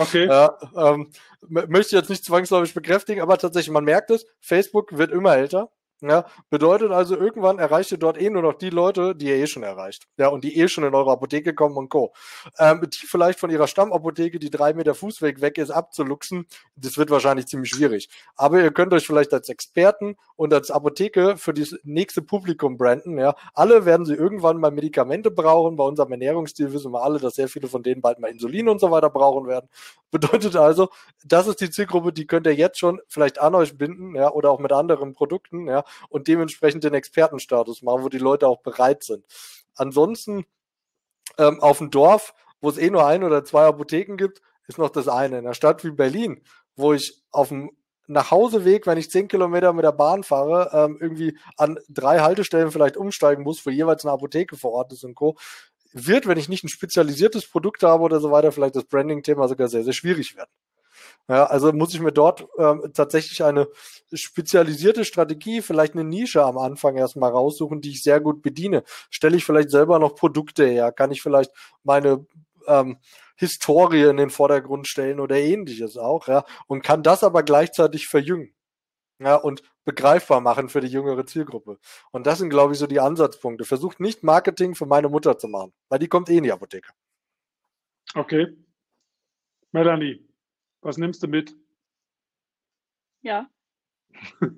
Okay. 0.02 0.26
Ja, 0.26 0.58
ähm, 0.76 1.10
möchte 1.48 1.96
ich 1.96 2.00
jetzt 2.02 2.10
nicht 2.10 2.26
zwangsläufig 2.26 2.74
bekräftigen, 2.74 3.22
aber 3.22 3.38
tatsächlich, 3.38 3.72
man 3.72 3.84
merkt 3.84 4.10
es, 4.10 4.26
Facebook 4.40 4.98
wird 4.98 5.12
immer 5.12 5.36
älter. 5.36 5.70
Ja, 6.04 6.26
bedeutet 6.50 6.92
also, 6.92 7.16
irgendwann 7.16 7.60
erreicht 7.60 7.92
ihr 7.92 8.00
dort 8.00 8.20
eh 8.20 8.32
nur 8.32 8.42
noch 8.42 8.56
die 8.56 8.72
Leute, 8.72 9.16
die 9.16 9.28
ihr 9.28 9.36
eh 9.36 9.46
schon 9.46 9.62
erreicht. 9.62 10.08
Ja, 10.18 10.30
und 10.30 10.44
die 10.44 10.58
eh 10.58 10.68
schon 10.68 10.84
in 10.84 10.96
eure 10.96 11.12
Apotheke 11.12 11.54
kommen 11.54 11.78
und 11.78 11.90
Co. 11.90 12.12
Ähm, 12.58 12.82
die 12.90 13.06
vielleicht 13.06 13.40
von 13.40 13.52
ihrer 13.52 13.68
Stammapotheke, 13.68 14.40
die 14.40 14.50
drei 14.50 14.74
Meter 14.74 14.96
Fußweg 14.96 15.42
weg 15.42 15.60
ist, 15.60 15.70
abzuluxen, 15.70 16.48
das 16.76 16.98
wird 16.98 17.12
wahrscheinlich 17.12 17.46
ziemlich 17.46 17.70
schwierig. 17.70 18.10
Aber 18.36 18.60
ihr 18.64 18.72
könnt 18.72 18.94
euch 18.94 19.06
vielleicht 19.06 19.32
als 19.32 19.48
Experten 19.50 20.16
und 20.36 20.56
als 20.56 20.72
Apotheke 20.72 21.38
für 21.38 21.54
das 21.54 21.76
nächste 21.84 22.24
Publikum 22.24 22.78
branden. 22.78 23.20
Ja, 23.20 23.36
alle 23.54 23.86
werden 23.86 24.08
sie 24.08 24.16
irgendwann 24.16 24.58
mal 24.58 24.72
Medikamente 24.72 25.30
brauchen. 25.30 25.76
Bei 25.76 25.84
unserem 25.84 26.12
Ernährungsstil 26.14 26.74
wissen 26.74 26.92
wir 26.92 27.04
alle, 27.04 27.20
dass 27.20 27.36
sehr 27.36 27.48
viele 27.48 27.68
von 27.68 27.84
denen 27.84 28.02
bald 28.02 28.18
mal 28.18 28.32
Insulin 28.32 28.70
und 28.70 28.82
so 28.82 28.90
weiter 28.90 29.12
brauchen 29.12 29.48
werden. 29.48 29.70
Bedeutet 30.10 30.56
also, 30.56 30.90
das 31.24 31.48
ist 31.48 31.62
die 31.62 31.70
Zielgruppe, 31.70 32.12
die 32.12 32.26
könnt 32.26 32.48
ihr 32.48 32.56
jetzt 32.56 32.80
schon 32.80 33.00
vielleicht 33.08 33.40
an 33.40 33.54
euch 33.56 33.78
binden, 33.78 34.16
ja, 34.16 34.32
oder 34.32 34.50
auch 34.50 34.60
mit 34.60 34.72
anderen 34.74 35.14
Produkten, 35.14 35.68
ja, 35.68 35.84
und 36.10 36.28
dementsprechend 36.28 36.84
den 36.84 36.94
Expertenstatus 36.94 37.82
machen, 37.82 38.04
wo 38.04 38.10
die 38.10 38.18
Leute 38.18 38.48
auch 38.48 38.62
bereit 38.62 39.04
sind. 39.04 39.26
Ansonsten 39.76 40.46
ähm, 41.38 41.60
auf 41.62 41.80
dem 41.80 41.92
Dorf, 41.92 42.34
wo 42.60 42.70
es 42.70 42.78
eh 42.78 42.90
nur 42.90 43.06
ein 43.06 43.24
oder 43.24 43.44
zwei 43.44 43.66
Apotheken 43.66 44.18
gibt, 44.18 44.42
ist 44.68 44.78
noch 44.78 44.90
das 44.90 45.08
eine. 45.08 45.40
In 45.40 45.46
einer 45.46 45.54
Stadt 45.54 45.84
wie 45.84 45.92
Berlin, 45.92 46.44
wo 46.76 46.94
ich 46.94 47.22
auf 47.32 47.50
dem 47.50 47.72
Nachhauseweg, 48.08 48.88
wenn 48.88 48.98
ich 48.98 49.10
zehn 49.10 49.28
Kilometer 49.28 49.74
mit 49.74 49.86
der 49.86 49.92
Bahn 49.92 50.24
fahre, 50.24 50.70
ähm, 50.74 50.98
irgendwie 51.00 51.38
an 51.58 51.80
drei 51.88 52.20
Haltestellen 52.20 52.72
vielleicht 52.72 52.98
umsteigen 52.98 53.44
muss, 53.44 53.66
wo 53.66 53.70
jeweils 53.70 54.06
eine 54.06 54.14
Apotheke 54.14 54.58
vor 54.58 54.72
Ort 54.74 54.92
ist 54.94 55.04
und 55.04 55.16
Co., 55.16 55.38
wird, 55.94 56.26
wenn 56.28 56.38
ich 56.38 56.50
nicht 56.50 56.64
ein 56.64 56.70
spezialisiertes 56.70 57.48
Produkt 57.50 57.84
habe 57.84 58.04
oder 58.04 58.20
so 58.20 58.32
weiter, 58.32 58.52
vielleicht 58.52 58.76
das 58.76 58.86
Branding-Thema 58.86 59.48
sogar 59.48 59.68
sehr, 59.68 59.84
sehr 59.84 59.94
schwierig 59.94 60.38
werden. 60.38 60.50
Ja, 61.28 61.46
also 61.46 61.72
muss 61.72 61.94
ich 61.94 62.02
mir 62.02 62.12
dort 62.12 62.48
ähm, 62.58 62.92
tatsächlich 62.94 63.44
eine 63.44 63.68
spezialisierte 64.12 65.06
Strategie, 65.06 65.62
vielleicht 65.62 65.94
eine 65.94 66.04
Nische 66.04 66.44
am 66.44 66.58
Anfang 66.58 66.98
erstmal 66.98 67.32
raussuchen, 67.32 67.80
die 67.82 67.92
ich 67.92 68.04
sehr 68.04 68.20
gut 68.20 68.42
bediene. 68.42 68.84
Stelle 69.10 69.38
ich 69.38 69.46
vielleicht 69.46 69.70
selber 69.72 70.00
noch 70.00 70.16
Produkte 70.16 70.66
her? 70.66 70.92
Kann 70.92 71.12
ich 71.12 71.22
vielleicht 71.22 71.52
meine 71.84 72.26
ähm, 72.68 72.98
Historie 73.36 74.04
in 74.04 74.18
den 74.18 74.30
Vordergrund 74.30 74.88
stellen 74.88 75.20
oder 75.20 75.36
ähnliches 75.38 75.98
auch, 75.98 76.28
ja, 76.28 76.44
und 76.68 76.84
kann 76.84 77.02
das 77.02 77.24
aber 77.24 77.44
gleichzeitig 77.44 78.08
verjüngen. 78.08 78.54
Ja, 79.20 79.36
und 79.36 79.62
begreifbar 79.84 80.42
machen 80.42 80.68
für 80.68 80.82
die 80.82 80.88
jüngere 80.88 81.26
Zielgruppe. 81.28 81.78
Und 82.12 82.26
das 82.26 82.40
sind, 82.40 82.50
glaube 82.50 82.74
ich, 82.74 82.80
so 82.80 82.88
die 82.88 83.00
Ansatzpunkte. 83.00 83.66
Versucht 83.66 84.00
nicht 84.00 84.24
Marketing 84.24 84.74
für 84.74 84.88
meine 84.88 85.10
Mutter 85.10 85.38
zu 85.38 85.48
machen, 85.48 85.74
weil 85.90 86.00
die 86.00 86.08
kommt 86.08 86.30
eh 86.30 86.38
in 86.38 86.44
die 86.44 86.52
Apotheke. 86.52 86.92
Okay. 88.16 88.48
Melanie, 89.72 90.28
was 90.82 90.98
nimmst 90.98 91.24
du 91.24 91.28
mit? 91.28 91.56
Ja. 93.22 93.50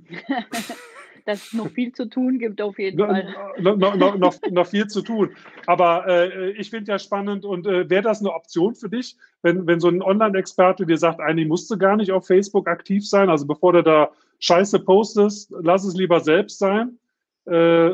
dass 1.26 1.48
es 1.48 1.54
noch 1.54 1.70
viel 1.70 1.92
zu 1.94 2.06
tun 2.10 2.40
gibt, 2.40 2.62
auf 2.62 2.78
jeden 2.78 2.98
no, 2.98 3.08
Fall. 3.08 3.54
No, 3.60 3.76
no, 3.76 3.96
noch, 3.96 4.42
noch, 4.52 4.68
viel 4.68 4.88
zu 4.88 5.02
tun. 5.02 5.32
Aber 5.68 6.08
äh, 6.08 6.52
ich 6.52 6.70
finde 6.70 6.92
ja 6.92 7.00
spannend 7.00 7.46
und 7.46 7.66
äh, 7.66 7.90
wäre 7.90 8.04
das 8.04 8.20
eine 8.20 8.34
Option 8.34 8.76
für 8.76 8.90
dich, 8.90 9.16
wenn, 9.42 9.66
wenn 9.68 9.80
so 9.80 9.88
ein 9.88 10.02
Online-Experte 10.02 10.86
dir 10.86 10.98
sagt, 10.98 11.20
eigentlich 11.20 11.48
musst 11.48 11.70
du 11.72 11.78
gar 11.78 11.96
nicht 11.96 12.12
auf 12.12 12.28
Facebook 12.28 12.68
aktiv 12.68 13.08
sein, 13.08 13.30
also 13.30 13.46
bevor 13.46 13.74
du 13.74 13.84
da 13.84 14.12
Scheiße 14.40 14.80
postest, 14.80 15.54
lass 15.62 15.86
es 15.86 15.96
lieber 15.96 16.20
selbst 16.20 16.60
sein. 16.60 17.00
Äh, 17.46 17.92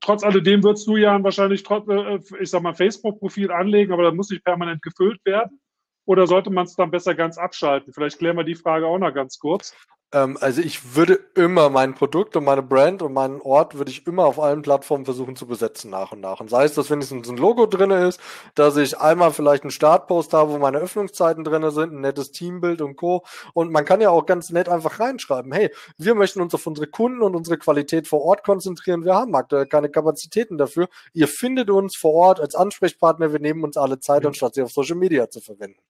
trotz 0.00 0.24
alledem 0.24 0.62
würdest 0.62 0.86
du 0.86 0.96
ja 0.96 1.22
wahrscheinlich, 1.22 1.62
trotz, 1.62 1.88
äh, 1.88 2.18
ich 2.40 2.50
sag 2.50 2.62
mal, 2.62 2.74
Facebook-Profil 2.74 3.50
anlegen, 3.50 3.92
aber 3.92 4.04
das 4.04 4.14
muss 4.14 4.30
nicht 4.30 4.44
permanent 4.44 4.80
gefüllt 4.82 5.22
werden. 5.24 5.60
Oder 6.08 6.26
sollte 6.26 6.48
man 6.48 6.64
es 6.64 6.74
dann 6.74 6.90
besser 6.90 7.14
ganz 7.14 7.36
abschalten? 7.36 7.92
Vielleicht 7.92 8.18
klären 8.18 8.38
wir 8.38 8.44
die 8.44 8.54
Frage 8.54 8.86
auch 8.86 8.96
noch 8.96 9.12
ganz 9.12 9.38
kurz. 9.38 9.74
Ähm, 10.10 10.38
also 10.40 10.62
ich 10.62 10.96
würde 10.96 11.20
immer 11.34 11.68
mein 11.68 11.94
Produkt 11.94 12.34
und 12.34 12.44
meine 12.44 12.62
Brand 12.62 13.02
und 13.02 13.12
meinen 13.12 13.42
Ort 13.42 13.76
würde 13.76 13.90
ich 13.90 14.06
immer 14.06 14.24
auf 14.24 14.40
allen 14.40 14.62
Plattformen 14.62 15.04
versuchen 15.04 15.36
zu 15.36 15.46
besetzen 15.46 15.90
nach 15.90 16.12
und 16.12 16.20
nach. 16.20 16.40
Und 16.40 16.48
sei 16.48 16.64
es, 16.64 16.72
dass 16.72 16.90
wenigstens 16.90 17.28
ein 17.28 17.36
Logo 17.36 17.66
drin 17.66 17.90
ist, 17.90 18.18
dass 18.54 18.78
ich 18.78 18.96
einmal 18.98 19.32
vielleicht 19.32 19.64
einen 19.64 19.70
Startpost 19.70 20.32
habe, 20.32 20.52
wo 20.52 20.56
meine 20.56 20.78
Öffnungszeiten 20.78 21.44
drin 21.44 21.70
sind, 21.72 21.92
ein 21.92 22.00
nettes 22.00 22.32
Teambild 22.32 22.80
und 22.80 22.96
Co. 22.96 23.24
Und 23.52 23.70
man 23.70 23.84
kann 23.84 24.00
ja 24.00 24.08
auch 24.08 24.24
ganz 24.24 24.48
nett 24.48 24.70
einfach 24.70 25.00
reinschreiben, 25.00 25.52
hey, 25.52 25.70
wir 25.98 26.14
möchten 26.14 26.40
uns 26.40 26.54
auf 26.54 26.66
unsere 26.66 26.86
Kunden 26.86 27.20
und 27.20 27.36
unsere 27.36 27.58
Qualität 27.58 28.08
vor 28.08 28.22
Ort 28.22 28.44
konzentrieren. 28.44 29.04
Wir 29.04 29.14
haben 29.14 29.34
aktuell 29.34 29.66
keine 29.66 29.90
Kapazitäten 29.90 30.56
dafür. 30.56 30.88
Ihr 31.12 31.28
findet 31.28 31.68
uns 31.68 31.96
vor 31.96 32.14
Ort 32.14 32.40
als 32.40 32.54
Ansprechpartner. 32.54 33.34
Wir 33.34 33.40
nehmen 33.40 33.62
uns 33.62 33.76
alle 33.76 34.00
Zeit, 34.00 34.22
mhm. 34.22 34.28
anstatt 34.28 34.54
sie 34.54 34.62
auf 34.62 34.72
Social 34.72 34.96
Media 34.96 35.28
zu 35.28 35.42
verwenden. 35.42 35.80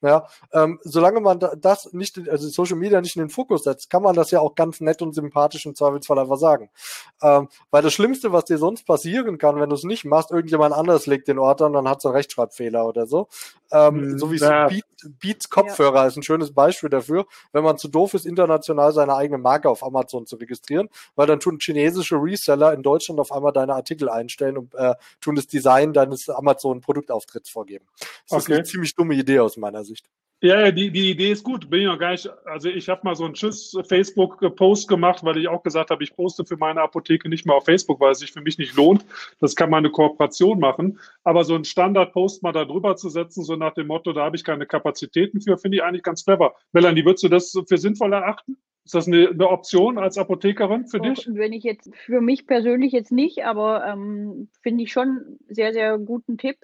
Ja, 0.00 0.26
ähm, 0.52 0.80
solange 0.82 1.20
man 1.20 1.40
das 1.58 1.92
nicht, 1.92 2.28
also 2.28 2.48
Social 2.48 2.76
Media 2.76 3.00
nicht 3.00 3.16
in 3.16 3.22
den 3.22 3.30
Fokus 3.30 3.64
setzt, 3.64 3.90
kann 3.90 4.02
man 4.02 4.14
das 4.14 4.30
ja 4.30 4.40
auch 4.40 4.54
ganz 4.54 4.80
nett 4.80 5.02
und 5.02 5.14
sympathisch 5.14 5.66
im 5.66 5.74
Zweifelsfall 5.74 6.18
einfach 6.18 6.38
sagen. 6.38 6.70
Ähm, 7.22 7.48
weil 7.70 7.82
das 7.82 7.92
Schlimmste, 7.92 8.32
was 8.32 8.44
dir 8.44 8.58
sonst 8.58 8.84
passieren 8.84 9.38
kann, 9.38 9.60
wenn 9.60 9.70
du 9.70 9.76
es 9.76 9.84
nicht 9.84 10.04
machst, 10.04 10.30
irgendjemand 10.30 10.74
anderes 10.74 11.06
legt 11.06 11.28
den 11.28 11.38
Ort 11.38 11.62
an, 11.62 11.72
dann 11.72 11.88
hat 11.88 11.98
es 11.98 12.04
einen 12.04 12.14
Rechtschreibfehler 12.14 12.86
oder 12.86 13.06
so. 13.06 13.28
Ähm, 13.72 14.12
mhm, 14.12 14.18
so 14.18 14.30
wie 14.30 14.36
ja. 14.36 14.68
Beat, 14.68 14.84
Beats 15.18 15.48
Kopfhörer 15.48 16.02
ja. 16.02 16.06
ist 16.06 16.16
ein 16.16 16.22
schönes 16.22 16.52
Beispiel 16.52 16.90
dafür, 16.90 17.26
wenn 17.52 17.64
man 17.64 17.78
zu 17.78 17.88
doof 17.88 18.14
ist, 18.14 18.26
international 18.26 18.92
seine 18.92 19.14
eigene 19.14 19.38
Marke 19.38 19.68
auf 19.68 19.82
Amazon 19.82 20.26
zu 20.26 20.36
registrieren, 20.36 20.88
weil 21.14 21.26
dann 21.26 21.40
tun 21.40 21.58
chinesische 21.58 22.16
Reseller 22.16 22.74
in 22.74 22.82
Deutschland 22.82 23.18
auf 23.18 23.32
einmal 23.32 23.52
deine 23.52 23.74
Artikel 23.74 24.08
einstellen 24.08 24.58
und 24.58 24.74
äh, 24.74 24.94
tun 25.20 25.36
das 25.36 25.46
Design 25.46 25.92
deines 25.92 26.28
Amazon-Produktauftritts 26.28 27.50
vorgeben. 27.50 27.86
Das 28.28 28.42
okay. 28.42 28.52
ist 28.52 28.58
eine 28.58 28.64
ziemlich 28.64 28.94
dumme 28.94 29.14
Idee 29.14 29.40
aus 29.40 29.51
meiner 29.56 29.84
Sicht. 29.84 30.08
Ja, 30.44 30.58
ja, 30.58 30.72
die, 30.72 30.90
die 30.90 31.12
Idee 31.12 31.30
ist 31.30 31.44
gut. 31.44 31.70
Bin 31.70 31.82
ich 31.82 31.86
noch 31.86 32.00
gar 32.00 32.10
nicht. 32.10 32.28
Also 32.46 32.68
ich 32.68 32.88
habe 32.88 33.02
mal 33.04 33.14
so 33.14 33.24
einen 33.24 33.34
Tschüss 33.34 33.78
Facebook-Post 33.88 34.88
gemacht, 34.88 35.22
weil 35.22 35.36
ich 35.36 35.46
auch 35.46 35.62
gesagt 35.62 35.90
habe, 35.90 36.02
ich 36.02 36.16
poste 36.16 36.44
für 36.44 36.56
meine 36.56 36.80
Apotheke 36.82 37.28
nicht 37.28 37.46
mehr 37.46 37.54
auf 37.54 37.64
Facebook, 37.64 38.00
weil 38.00 38.10
es 38.10 38.18
sich 38.18 38.32
für 38.32 38.40
mich 38.40 38.58
nicht 38.58 38.74
lohnt. 38.74 39.06
Das 39.38 39.54
kann 39.54 39.70
man 39.70 39.84
eine 39.84 39.92
Kooperation 39.92 40.58
machen. 40.58 40.98
Aber 41.22 41.44
so 41.44 41.54
einen 41.54 41.64
Standard-Post 41.64 42.42
mal 42.42 42.50
da 42.50 42.64
drüber 42.64 42.96
zu 42.96 43.08
setzen, 43.08 43.44
so 43.44 43.54
nach 43.54 43.74
dem 43.74 43.86
Motto, 43.86 44.12
da 44.12 44.24
habe 44.24 44.34
ich 44.34 44.42
keine 44.42 44.66
Kapazitäten 44.66 45.40
für, 45.40 45.56
finde 45.58 45.76
ich 45.76 45.84
eigentlich 45.84 46.02
ganz 46.02 46.24
clever. 46.24 46.56
Melanie, 46.72 47.04
würdest 47.04 47.22
du 47.22 47.28
das 47.28 47.56
für 47.68 47.78
sinnvoll 47.78 48.12
erachten? 48.12 48.56
Ist 48.84 48.96
das 48.96 49.06
eine, 49.06 49.28
eine 49.28 49.48
Option 49.48 49.96
als 49.96 50.18
Apothekerin 50.18 50.88
für 50.88 50.98
dich? 50.98 51.28
Wenn 51.30 51.52
ich 51.52 51.62
jetzt 51.62 51.88
für 51.94 52.20
mich 52.20 52.48
persönlich 52.48 52.90
jetzt 52.90 53.12
nicht, 53.12 53.44
aber 53.44 53.86
ähm, 53.86 54.48
finde 54.60 54.82
ich 54.82 54.90
schon 54.92 55.38
sehr, 55.48 55.72
sehr 55.72 55.98
guten 55.98 56.36
Tipp. 56.36 56.56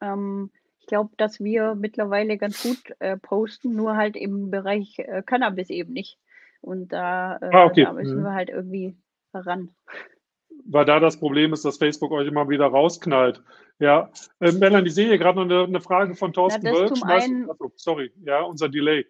Ähm, 0.00 0.50
glaube, 0.86 1.10
dass 1.16 1.40
wir 1.40 1.74
mittlerweile 1.74 2.38
ganz 2.38 2.62
gut 2.62 2.94
äh, 2.98 3.16
posten, 3.16 3.74
nur 3.74 3.96
halt 3.96 4.16
im 4.16 4.50
Bereich 4.50 4.98
äh, 4.98 5.22
Cannabis 5.24 5.70
eben 5.70 5.92
nicht. 5.92 6.18
Und 6.60 6.92
da, 6.92 7.38
äh, 7.40 7.50
ah, 7.52 7.64
okay. 7.64 7.84
da 7.84 7.92
müssen 7.92 8.18
mhm. 8.18 8.24
wir 8.24 8.34
halt 8.34 8.50
irgendwie 8.50 8.96
ran. 9.32 9.70
Weil 10.66 10.84
da 10.84 11.00
das 11.00 11.18
Problem 11.18 11.52
ist, 11.52 11.64
dass 11.64 11.78
Facebook 11.78 12.12
euch 12.12 12.28
immer 12.28 12.48
wieder 12.48 12.66
rausknallt. 12.66 13.42
Ja, 13.78 14.10
äh, 14.40 14.52
Melanie, 14.52 14.88
ich 14.88 14.94
sehe 14.94 15.06
hier 15.06 15.18
gerade 15.18 15.38
noch 15.38 15.46
eine, 15.46 15.64
eine, 15.64 15.80
Frage 15.80 16.14
von 16.14 16.34
Thorsten 16.34 16.60
Na, 16.64 16.72
Wölk. 16.72 16.92
Einen, 17.02 17.48
sorry, 17.76 18.12
ja, 18.24 18.42
unser 18.42 18.68
Delay. 18.68 19.06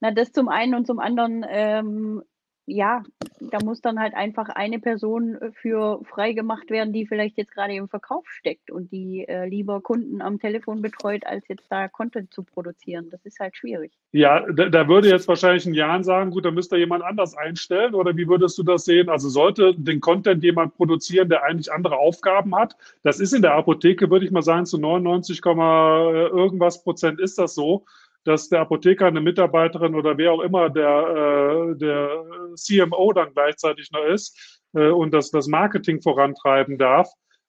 Na, 0.00 0.10
das 0.10 0.32
zum 0.32 0.48
einen 0.48 0.74
und 0.74 0.86
zum 0.86 0.98
anderen 0.98 1.44
ähm, 1.46 2.22
ja, 2.66 3.02
da 3.40 3.58
muss 3.64 3.80
dann 3.80 3.98
halt 3.98 4.14
einfach 4.14 4.48
eine 4.48 4.78
Person 4.78 5.34
äh, 5.36 5.50
für 5.52 6.00
frei 6.04 6.32
gemacht 6.32 6.70
werden, 6.70 6.92
die 6.92 7.06
vielleicht 7.06 7.36
jetzt 7.36 7.52
gerade 7.52 7.74
im 7.74 7.88
Verkauf 7.88 8.24
steckt 8.28 8.70
und 8.70 8.92
die 8.92 9.26
äh, 9.26 9.46
lieber 9.46 9.80
Kunden 9.80 10.22
am 10.22 10.38
Telefon 10.38 10.82
betreut, 10.82 11.26
als 11.26 11.46
jetzt 11.48 11.66
da 11.70 11.88
Content 11.88 12.32
zu 12.32 12.42
produzieren. 12.42 13.08
Das 13.10 13.24
ist 13.24 13.40
halt 13.40 13.56
schwierig. 13.56 13.92
Ja, 14.12 14.40
da, 14.52 14.68
da 14.68 14.88
würde 14.88 15.08
jetzt 15.08 15.26
wahrscheinlich 15.28 15.66
ein 15.66 15.74
Jan 15.74 16.04
sagen, 16.04 16.30
gut, 16.30 16.44
da 16.44 16.50
müsste 16.50 16.76
jemand 16.76 17.02
anders 17.02 17.36
einstellen 17.36 17.94
oder 17.94 18.16
wie 18.16 18.28
würdest 18.28 18.58
du 18.58 18.62
das 18.62 18.84
sehen? 18.84 19.08
Also 19.08 19.28
sollte 19.28 19.74
den 19.74 20.00
Content 20.00 20.42
jemand 20.44 20.76
produzieren, 20.76 21.28
der 21.28 21.42
eigentlich 21.42 21.72
andere 21.72 21.96
Aufgaben 21.96 22.54
hat? 22.54 22.76
Das 23.02 23.20
ist 23.20 23.32
in 23.32 23.42
der 23.42 23.54
Apotheke, 23.54 24.10
würde 24.10 24.24
ich 24.24 24.30
mal 24.30 24.42
sagen, 24.42 24.66
zu 24.66 24.78
99, 24.78 25.40
äh, 25.44 26.26
irgendwas 26.28 26.82
Prozent 26.82 27.20
ist 27.20 27.38
das 27.38 27.54
so 27.54 27.84
dass 28.24 28.48
der 28.48 28.60
Apotheker 28.60 29.06
eine 29.06 29.20
Mitarbeiterin 29.20 29.94
oder 29.94 30.16
wer 30.18 30.32
auch 30.32 30.40
immer 30.40 30.70
der, 30.70 31.72
äh, 31.72 31.76
der 31.76 32.24
CMO 32.54 33.12
dann 33.12 33.32
gleichzeitig 33.32 33.90
noch 33.92 34.04
ist 34.04 34.62
äh, 34.74 34.88
und 34.88 35.12
das, 35.12 35.30
das 35.30 35.46
Marketing 35.46 36.00
vorantreiben 36.02 36.78
darf. 36.78 37.08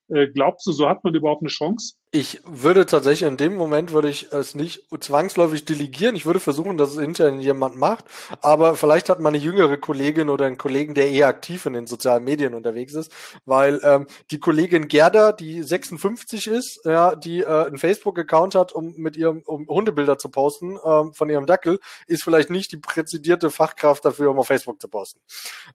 Äh, 0.09 0.27
glaubst 0.27 0.65
du, 0.67 0.71
so 0.71 0.87
hat 0.87 1.03
man 1.03 1.13
überhaupt 1.13 1.41
eine 1.41 1.49
Chance? 1.49 1.95
Ich 2.13 2.41
würde 2.43 2.85
tatsächlich 2.85 3.25
in 3.25 3.37
dem 3.37 3.55
Moment 3.55 3.93
würde 3.93 4.09
ich 4.09 4.33
es 4.33 4.53
nicht 4.53 4.83
zwangsläufig 4.99 5.63
delegieren. 5.63 6.13
Ich 6.17 6.25
würde 6.25 6.41
versuchen, 6.41 6.77
dass 6.77 6.91
es 6.91 6.97
intern 6.97 7.39
jemand 7.39 7.77
macht. 7.77 8.03
Aber 8.41 8.75
vielleicht 8.75 9.07
hat 9.07 9.21
man 9.21 9.33
eine 9.33 9.41
jüngere 9.41 9.77
Kollegin 9.77 10.27
oder 10.27 10.45
einen 10.45 10.57
Kollegen, 10.57 10.93
der 10.93 11.09
eher 11.09 11.27
aktiv 11.27 11.65
in 11.65 11.71
den 11.71 11.87
sozialen 11.87 12.25
Medien 12.25 12.53
unterwegs 12.53 12.95
ist, 12.95 13.13
weil 13.45 13.79
ähm, 13.85 14.07
die 14.29 14.41
Kollegin 14.41 14.89
Gerda, 14.89 15.31
die 15.31 15.63
56 15.63 16.47
ist, 16.47 16.81
ja, 16.83 17.15
die 17.15 17.43
äh, 17.43 17.67
einen 17.67 17.77
Facebook-Account 17.77 18.55
hat, 18.55 18.73
um 18.73 18.93
mit 18.97 19.15
ihrem 19.15 19.43
um 19.45 19.65
Hundebilder 19.69 20.17
zu 20.17 20.27
posten 20.27 20.77
ähm, 20.83 21.13
von 21.13 21.29
ihrem 21.29 21.45
Dackel, 21.45 21.79
ist 22.07 22.23
vielleicht 22.23 22.49
nicht 22.49 22.73
die 22.73 22.77
präzidierte 22.77 23.49
Fachkraft 23.49 24.03
dafür, 24.03 24.31
um 24.31 24.39
auf 24.39 24.47
Facebook 24.47 24.81
zu 24.81 24.89
posten. 24.89 25.21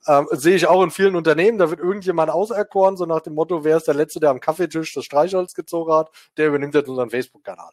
Ähm, 0.06 0.28
sehe 0.32 0.56
ich 0.56 0.66
auch 0.66 0.82
in 0.82 0.90
vielen 0.90 1.16
Unternehmen. 1.16 1.56
Da 1.56 1.70
wird 1.70 1.80
irgendjemand 1.80 2.30
auserkoren, 2.30 2.98
so 2.98 3.06
nach 3.06 3.22
dem 3.22 3.32
Motto, 3.32 3.64
wer 3.64 3.78
ist 3.78 3.88
der 3.88 3.94
Letzte, 3.94 4.20
der 4.20 4.28
am 4.28 4.40
Kaffeetisch 4.40 4.92
das 4.92 5.06
Streichholz 5.06 5.54
gezogen 5.54 5.94
hat 5.94 6.10
der 6.36 6.48
übernimmt 6.48 6.74
jetzt 6.74 6.88
unseren 6.88 7.10
Facebook-Kanal. 7.10 7.70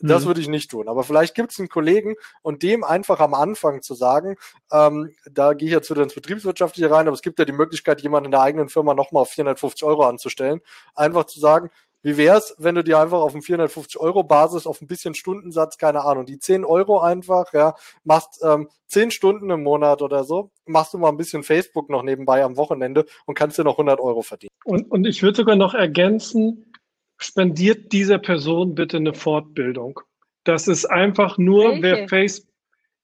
Das 0.00 0.22
mhm. 0.22 0.26
würde 0.28 0.40
ich 0.40 0.48
nicht 0.48 0.70
tun. 0.70 0.88
Aber 0.88 1.04
vielleicht 1.04 1.34
gibt 1.34 1.52
es 1.52 1.58
einen 1.58 1.68
Kollegen 1.68 2.14
und 2.42 2.62
dem 2.62 2.84
einfach 2.84 3.20
am 3.20 3.34
Anfang 3.34 3.82
zu 3.82 3.94
sagen, 3.94 4.36
ähm, 4.72 5.14
da 5.30 5.54
gehe 5.54 5.68
ich 5.68 5.74
jetzt 5.74 5.90
wieder 5.90 6.02
ins 6.02 6.14
Betriebswirtschaftliche 6.14 6.90
rein, 6.90 7.06
aber 7.06 7.14
es 7.14 7.22
gibt 7.22 7.38
ja 7.38 7.44
die 7.44 7.52
Möglichkeit, 7.52 8.02
jemanden 8.02 8.26
in 8.26 8.32
der 8.32 8.42
eigenen 8.42 8.68
Firma 8.68 8.94
nochmal 8.94 9.22
auf 9.22 9.30
450 9.30 9.84
Euro 9.84 10.04
anzustellen. 10.04 10.60
Einfach 10.94 11.24
zu 11.24 11.40
sagen, 11.40 11.70
wie 12.04 12.18
wär's, 12.18 12.54
wenn 12.58 12.74
du 12.74 12.84
dir 12.84 12.98
einfach 12.98 13.20
auf 13.20 13.32
einen 13.32 13.40
450 13.40 13.98
Euro 13.98 14.22
Basis 14.24 14.66
auf 14.66 14.82
ein 14.82 14.86
bisschen 14.86 15.14
Stundensatz, 15.14 15.78
keine 15.78 16.04
Ahnung, 16.04 16.26
die 16.26 16.38
10 16.38 16.66
Euro 16.66 17.00
einfach, 17.00 17.54
ja, 17.54 17.74
machst 18.04 18.42
ähm, 18.44 18.68
10 18.88 19.10
Stunden 19.10 19.48
im 19.48 19.62
Monat 19.62 20.02
oder 20.02 20.24
so, 20.24 20.50
machst 20.66 20.92
du 20.92 20.98
mal 20.98 21.08
ein 21.08 21.16
bisschen 21.16 21.42
Facebook 21.42 21.88
noch 21.88 22.02
nebenbei 22.02 22.44
am 22.44 22.58
Wochenende 22.58 23.06
und 23.24 23.36
kannst 23.36 23.56
dir 23.56 23.64
noch 23.64 23.78
100 23.78 24.00
Euro 24.00 24.20
verdienen. 24.20 24.50
Und, 24.64 24.90
und 24.90 25.06
ich 25.06 25.22
würde 25.22 25.38
sogar 25.38 25.56
noch 25.56 25.72
ergänzen, 25.72 26.73
spendiert 27.18 27.92
dieser 27.92 28.18
Person 28.18 28.74
bitte 28.74 28.98
eine 28.98 29.14
Fortbildung. 29.14 30.00
Das 30.44 30.68
ist 30.68 30.84
einfach 30.86 31.38
nur, 31.38 31.70
Welche? 31.70 31.82
wer 31.82 32.08
Facebook, 32.08 32.54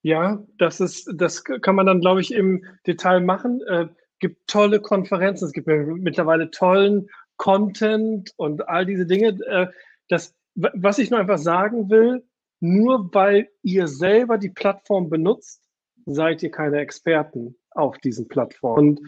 ja, 0.03 0.43
das 0.59 0.81
ist, 0.81 1.11
das 1.15 1.45
kann 1.45 1.75
man 1.75 1.87
dann, 1.87 2.01
glaube 2.01 2.21
ich, 2.21 2.33
im 2.33 2.65
Detail 2.87 3.21
machen. 3.21 3.61
Äh, 3.67 3.89
gibt 4.19 4.47
tolle 4.47 4.81
Konferenzen, 4.81 5.47
es 5.47 5.53
gibt 5.53 5.67
mittlerweile 5.67 6.51
tollen 6.51 7.09
Content 7.37 8.33
und 8.37 8.69
all 8.69 8.87
diese 8.87 9.07
Dinge. 9.07 9.39
Äh, 9.47 9.69
das, 10.09 10.35
was 10.55 10.99
ich 10.99 11.11
nur 11.11 11.21
einfach 11.21 11.39
sagen 11.39 11.91
will, 11.91 12.23
nur 12.61 13.13
weil 13.15 13.49
ihr 13.63 13.89
selber 13.89 14.37
die 14.37 14.51
Plattform 14.51 15.09
benutzt, 15.09 15.63
seid 16.05 16.43
ihr 16.43 16.51
keine 16.51 16.79
Experten 16.79 17.57
auf 17.71 17.99
diesen 17.99 18.29
Plattformen. 18.29 18.89
Und 18.89 19.01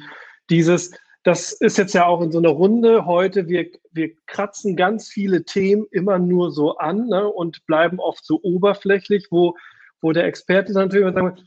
dieses, 0.48 0.92
das 1.24 1.52
ist 1.52 1.78
jetzt 1.78 1.94
ja 1.94 2.06
auch 2.06 2.20
in 2.20 2.32
so 2.32 2.38
einer 2.38 2.48
Runde 2.48 3.06
heute. 3.06 3.48
Wir, 3.48 3.70
wir 3.92 4.14
kratzen 4.26 4.76
ganz 4.76 5.08
viele 5.08 5.44
Themen 5.44 5.86
immer 5.90 6.18
nur 6.18 6.50
so 6.50 6.76
an 6.78 7.06
ne, 7.06 7.28
und 7.28 7.64
bleiben 7.66 8.00
oft 8.00 8.24
so 8.24 8.40
oberflächlich, 8.42 9.28
wo, 9.30 9.56
wo 10.00 10.12
der 10.12 10.24
Experte 10.24 10.72
dann 10.72 10.88
natürlich 10.88 11.14
sagt, 11.14 11.42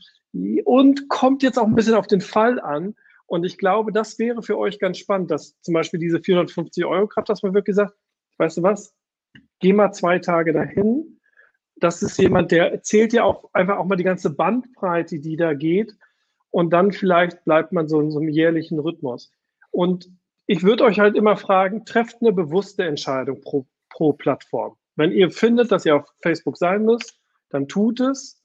und 0.64 1.08
kommt 1.08 1.42
jetzt 1.42 1.58
auch 1.58 1.66
ein 1.66 1.74
bisschen 1.74 1.94
auf 1.94 2.06
den 2.06 2.20
Fall 2.20 2.60
an. 2.60 2.94
Und 3.26 3.44
ich 3.44 3.58
glaube, 3.58 3.92
das 3.92 4.18
wäre 4.18 4.42
für 4.42 4.56
euch 4.56 4.78
ganz 4.78 4.98
spannend, 4.98 5.30
dass 5.30 5.60
zum 5.60 5.74
Beispiel 5.74 6.00
diese 6.00 6.20
450 6.20 6.84
Euro 6.84 7.06
Kraft, 7.06 7.28
dass 7.28 7.42
man 7.42 7.54
wirklich 7.54 7.76
sagt, 7.76 7.94
weißt 8.38 8.58
du 8.58 8.62
was? 8.62 8.94
geh 9.60 9.72
mal 9.72 9.92
zwei 9.92 10.18
Tage 10.18 10.52
dahin. 10.52 11.18
Das 11.76 12.02
ist 12.02 12.18
jemand, 12.18 12.52
der 12.52 12.72
erzählt 12.72 13.12
ja 13.12 13.24
auch 13.24 13.50
einfach 13.52 13.78
auch 13.78 13.84
mal 13.84 13.96
die 13.96 14.04
ganze 14.04 14.30
Bandbreite, 14.30 15.18
die 15.18 15.36
da 15.36 15.54
geht. 15.54 15.94
Und 16.50 16.72
dann 16.72 16.92
vielleicht 16.92 17.44
bleibt 17.44 17.72
man 17.72 17.88
so 17.88 18.00
in 18.00 18.10
so 18.10 18.18
einem 18.18 18.30
jährlichen 18.30 18.78
Rhythmus. 18.78 19.30
Und 19.76 20.08
ich 20.46 20.62
würde 20.62 20.84
euch 20.84 21.00
halt 21.00 21.16
immer 21.16 21.36
fragen, 21.36 21.84
trefft 21.84 22.22
eine 22.22 22.32
bewusste 22.32 22.84
Entscheidung 22.84 23.42
pro, 23.42 23.66
pro 23.90 24.14
Plattform. 24.14 24.74
Wenn 24.94 25.12
ihr 25.12 25.30
findet, 25.30 25.70
dass 25.70 25.84
ihr 25.84 25.96
auf 25.96 26.10
Facebook 26.22 26.56
sein 26.56 26.86
müsst, 26.86 27.20
dann 27.50 27.68
tut 27.68 28.00
es, 28.00 28.42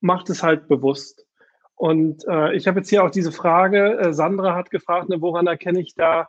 macht 0.00 0.30
es 0.30 0.44
halt 0.44 0.68
bewusst. 0.68 1.26
Und 1.74 2.24
äh, 2.28 2.54
ich 2.54 2.68
habe 2.68 2.78
jetzt 2.78 2.88
hier 2.88 3.02
auch 3.02 3.10
diese 3.10 3.32
Frage, 3.32 3.98
äh, 3.98 4.12
Sandra 4.12 4.54
hat 4.54 4.70
gefragt, 4.70 5.08
ne, 5.08 5.20
woran 5.20 5.48
erkenne 5.48 5.80
ich 5.80 5.96
da, 5.96 6.28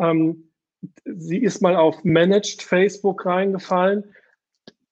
ähm, 0.00 0.50
sie 1.04 1.38
ist 1.38 1.62
mal 1.62 1.76
auf 1.76 2.02
Managed 2.02 2.62
Facebook 2.62 3.24
reingefallen. 3.24 4.16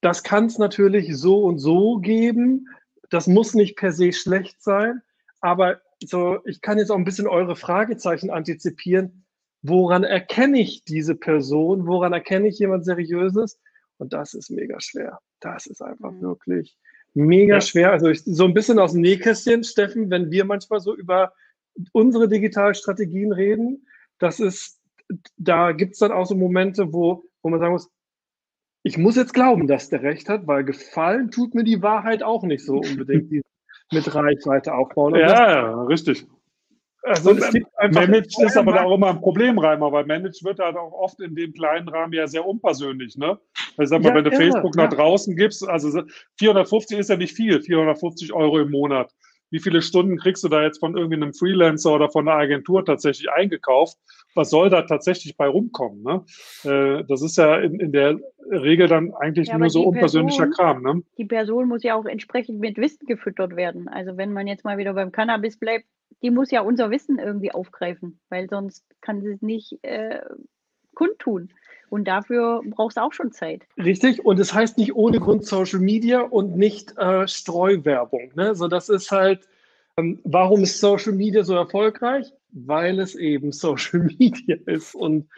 Das 0.02 0.22
kann 0.22 0.46
es 0.46 0.56
natürlich 0.56 1.16
so 1.16 1.42
und 1.42 1.58
so 1.58 1.96
geben. 1.96 2.68
Das 3.10 3.26
muss 3.26 3.54
nicht 3.54 3.76
per 3.76 3.90
se 3.90 4.12
schlecht 4.12 4.62
sein. 4.62 5.02
Aber 5.40 5.80
so, 6.08 6.38
ich 6.44 6.60
kann 6.60 6.78
jetzt 6.78 6.90
auch 6.90 6.96
ein 6.96 7.04
bisschen 7.04 7.26
eure 7.26 7.56
Fragezeichen 7.56 8.30
antizipieren. 8.30 9.24
Woran 9.62 10.04
erkenne 10.04 10.60
ich 10.60 10.84
diese 10.84 11.14
Person? 11.14 11.86
Woran 11.86 12.12
erkenne 12.12 12.48
ich 12.48 12.58
jemand 12.58 12.84
Seriöses? 12.84 13.58
Und 13.96 14.12
das 14.12 14.34
ist 14.34 14.50
mega 14.50 14.80
schwer. 14.80 15.20
Das 15.40 15.66
ist 15.66 15.82
einfach 15.82 16.10
mhm. 16.10 16.22
wirklich 16.22 16.76
mega 17.14 17.54
ja. 17.54 17.60
schwer. 17.60 17.92
Also 17.92 18.08
ich, 18.08 18.22
so 18.24 18.44
ein 18.44 18.54
bisschen 18.54 18.78
aus 18.78 18.92
dem 18.92 19.00
Nähkästchen, 19.00 19.64
Steffen, 19.64 20.10
wenn 20.10 20.30
wir 20.30 20.44
manchmal 20.44 20.80
so 20.80 20.94
über 20.94 21.32
unsere 21.92 22.28
Digitalstrategien 22.28 23.32
reden, 23.32 23.86
das 24.18 24.40
ist, 24.40 24.80
da 25.36 25.72
gibt 25.72 25.92
es 25.92 25.98
dann 26.00 26.12
auch 26.12 26.26
so 26.26 26.34
Momente, 26.34 26.92
wo, 26.92 27.24
wo 27.42 27.48
man 27.48 27.60
sagen 27.60 27.72
muss, 27.72 27.90
ich 28.82 28.98
muss 28.98 29.16
jetzt 29.16 29.32
glauben, 29.32 29.66
dass 29.66 29.88
der 29.88 30.02
recht 30.02 30.28
hat, 30.28 30.46
weil 30.46 30.64
gefallen 30.64 31.30
tut 31.30 31.54
mir 31.54 31.64
die 31.64 31.82
Wahrheit 31.82 32.22
auch 32.22 32.42
nicht 32.42 32.64
so 32.64 32.76
unbedingt, 32.76 33.32
mit 33.94 34.14
Reichweite 34.14 34.74
aufbauen. 34.74 35.14
Und 35.14 35.20
ja, 35.20 35.28
das, 35.28 35.38
ja, 35.38 35.82
richtig. 35.84 36.26
Also 37.06 37.32
es 37.32 37.50
gibt 37.50 37.66
einfach 37.76 38.00
Managed 38.00 38.42
ist 38.42 38.56
aber 38.56 38.72
da 38.72 38.84
auch 38.84 38.94
immer 38.94 39.10
ein 39.10 39.20
Problem, 39.20 39.58
Reimer, 39.58 39.92
weil 39.92 40.06
Managed 40.06 40.42
wird 40.42 40.58
halt 40.58 40.76
auch 40.76 40.92
oft 40.92 41.20
in 41.20 41.34
dem 41.34 41.52
kleinen 41.52 41.86
Rahmen 41.88 42.14
ja 42.14 42.26
sehr 42.26 42.46
unpersönlich, 42.46 43.18
ne? 43.18 43.38
Ich 43.78 43.88
sag 43.88 44.02
mal, 44.02 44.08
ja, 44.08 44.14
wenn 44.14 44.24
du 44.24 44.30
irre, 44.30 44.40
Facebook 44.40 44.74
nach 44.74 44.88
draußen 44.88 45.36
gibst, 45.36 45.68
also 45.68 46.02
450 46.38 46.98
ist 46.98 47.10
ja 47.10 47.16
nicht 47.16 47.36
viel, 47.36 47.60
450 47.60 48.32
Euro 48.32 48.58
im 48.58 48.70
Monat. 48.70 49.12
Wie 49.54 49.60
viele 49.60 49.82
Stunden 49.82 50.16
kriegst 50.16 50.42
du 50.42 50.48
da 50.48 50.64
jetzt 50.64 50.80
von 50.80 50.96
irgendeinem 50.96 51.32
Freelancer 51.32 51.94
oder 51.94 52.10
von 52.10 52.26
einer 52.26 52.36
Agentur 52.36 52.84
tatsächlich 52.84 53.30
eingekauft? 53.30 53.96
Was 54.34 54.50
soll 54.50 54.68
da 54.68 54.82
tatsächlich 54.82 55.36
bei 55.36 55.46
rumkommen? 55.46 56.02
Ne? 56.02 56.24
Äh, 56.64 57.04
das 57.04 57.22
ist 57.22 57.38
ja 57.38 57.60
in, 57.60 57.78
in 57.78 57.92
der 57.92 58.18
Regel 58.50 58.88
dann 58.88 59.14
eigentlich 59.14 59.46
ja, 59.46 59.56
nur 59.56 59.70
so 59.70 59.84
unpersönlicher 59.84 60.46
Person, 60.46 60.52
Kram. 60.56 60.82
Ne? 60.82 61.02
Die 61.18 61.24
Person 61.24 61.68
muss 61.68 61.84
ja 61.84 61.94
auch 61.94 62.04
entsprechend 62.04 62.58
mit 62.58 62.78
Wissen 62.78 63.06
gefüttert 63.06 63.54
werden. 63.54 63.86
Also 63.86 64.16
wenn 64.16 64.32
man 64.32 64.48
jetzt 64.48 64.64
mal 64.64 64.76
wieder 64.76 64.92
beim 64.92 65.12
Cannabis 65.12 65.56
bleibt, 65.56 65.84
die 66.20 66.32
muss 66.32 66.50
ja 66.50 66.60
unser 66.62 66.90
Wissen 66.90 67.20
irgendwie 67.20 67.52
aufgreifen, 67.52 68.18
weil 68.30 68.48
sonst 68.48 68.84
kann 69.02 69.22
sie 69.22 69.34
es 69.34 69.40
nicht 69.40 69.78
äh, 69.82 70.18
kundtun. 70.96 71.50
Und 71.94 72.08
dafür 72.08 72.60
brauchst 72.70 72.96
du 72.96 73.02
auch 73.02 73.12
schon 73.12 73.30
Zeit. 73.30 73.68
Richtig. 73.76 74.24
Und 74.24 74.40
es 74.40 74.48
das 74.48 74.56
heißt 74.56 74.78
nicht 74.78 74.96
ohne 74.96 75.20
Grund 75.20 75.46
Social 75.46 75.78
Media 75.78 76.22
und 76.22 76.56
nicht 76.56 76.98
äh, 76.98 77.28
Streuwerbung. 77.28 78.32
Ne? 78.34 78.56
So, 78.56 78.66
das 78.66 78.88
ist 78.88 79.12
halt, 79.12 79.46
ähm, 79.96 80.18
warum 80.24 80.64
ist 80.64 80.80
Social 80.80 81.12
Media 81.12 81.44
so 81.44 81.54
erfolgreich? 81.54 82.32
Weil 82.50 82.98
es 82.98 83.14
eben 83.14 83.52
Social 83.52 84.10
Media 84.18 84.56
ist. 84.66 84.96
Und 84.96 85.28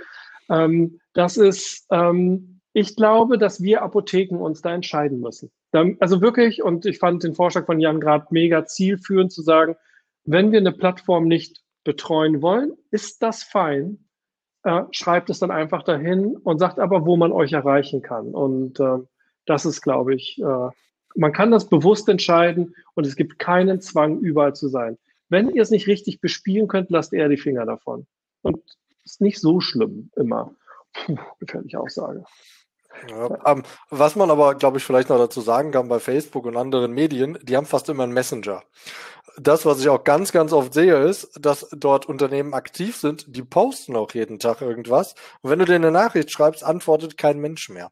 ähm, 0.48 0.98
das 1.12 1.36
ist, 1.36 1.84
ähm, 1.90 2.62
ich 2.72 2.96
glaube, 2.96 3.36
dass 3.36 3.62
wir 3.62 3.82
Apotheken 3.82 4.36
uns 4.38 4.62
da 4.62 4.74
entscheiden 4.74 5.20
müssen. 5.20 5.50
also 5.72 6.22
wirklich, 6.22 6.62
und 6.62 6.86
ich 6.86 6.96
fand 6.96 7.22
den 7.22 7.34
Vorschlag 7.34 7.66
von 7.66 7.80
Jan 7.80 8.00
gerade 8.00 8.28
mega 8.30 8.64
zielführend 8.64 9.30
zu 9.30 9.42
sagen, 9.42 9.76
wenn 10.24 10.52
wir 10.52 10.60
eine 10.60 10.72
Plattform 10.72 11.28
nicht 11.28 11.62
betreuen 11.84 12.40
wollen, 12.40 12.72
ist 12.90 13.22
das 13.22 13.42
fein. 13.42 14.05
Äh, 14.66 14.82
schreibt 14.90 15.30
es 15.30 15.38
dann 15.38 15.52
einfach 15.52 15.84
dahin 15.84 16.36
und 16.38 16.58
sagt 16.58 16.80
aber, 16.80 17.06
wo 17.06 17.16
man 17.16 17.30
euch 17.30 17.52
erreichen 17.52 18.02
kann. 18.02 18.34
Und 18.34 18.80
äh, 18.80 18.98
das 19.46 19.64
ist, 19.64 19.80
glaube 19.80 20.16
ich, 20.16 20.42
äh, 20.42 20.70
man 21.14 21.32
kann 21.32 21.52
das 21.52 21.68
bewusst 21.68 22.08
entscheiden 22.08 22.74
und 22.94 23.06
es 23.06 23.14
gibt 23.14 23.38
keinen 23.38 23.80
Zwang, 23.80 24.18
überall 24.18 24.56
zu 24.56 24.66
sein. 24.66 24.98
Wenn 25.28 25.50
ihr 25.50 25.62
es 25.62 25.70
nicht 25.70 25.86
richtig 25.86 26.20
bespielen 26.20 26.66
könnt, 26.66 26.90
lasst 26.90 27.12
eher 27.12 27.28
die 27.28 27.36
Finger 27.36 27.64
davon. 27.64 28.08
Und 28.42 28.58
ist 29.04 29.20
nicht 29.20 29.40
so 29.40 29.60
schlimm 29.60 30.10
immer. 30.16 30.52
Puh, 30.94 31.16
gefährliche 31.38 31.78
Aussage. 31.78 32.24
Ja, 33.08 33.52
ähm, 33.52 33.62
was 33.90 34.16
man 34.16 34.32
aber, 34.32 34.56
glaube 34.56 34.78
ich, 34.78 34.84
vielleicht 34.84 35.10
noch 35.10 35.18
dazu 35.18 35.42
sagen 35.42 35.70
kann 35.70 35.86
bei 35.86 36.00
Facebook 36.00 36.44
und 36.44 36.56
anderen 36.56 36.92
Medien, 36.92 37.38
die 37.40 37.56
haben 37.56 37.66
fast 37.66 37.88
immer 37.88 38.02
einen 38.02 38.14
Messenger 38.14 38.64
das, 39.38 39.66
was 39.66 39.80
ich 39.80 39.88
auch 39.88 40.04
ganz, 40.04 40.32
ganz 40.32 40.52
oft 40.52 40.72
sehe, 40.72 40.96
ist, 41.04 41.30
dass 41.38 41.68
dort 41.72 42.06
Unternehmen 42.06 42.54
aktiv 42.54 42.96
sind, 42.96 43.24
die 43.28 43.42
posten 43.42 43.96
auch 43.96 44.12
jeden 44.12 44.38
Tag 44.38 44.62
irgendwas. 44.62 45.14
Und 45.42 45.50
wenn 45.50 45.58
du 45.58 45.64
dir 45.64 45.74
eine 45.74 45.90
Nachricht 45.90 46.30
schreibst, 46.30 46.64
antwortet 46.64 47.18
kein 47.18 47.38
Mensch 47.38 47.68
mehr. 47.68 47.90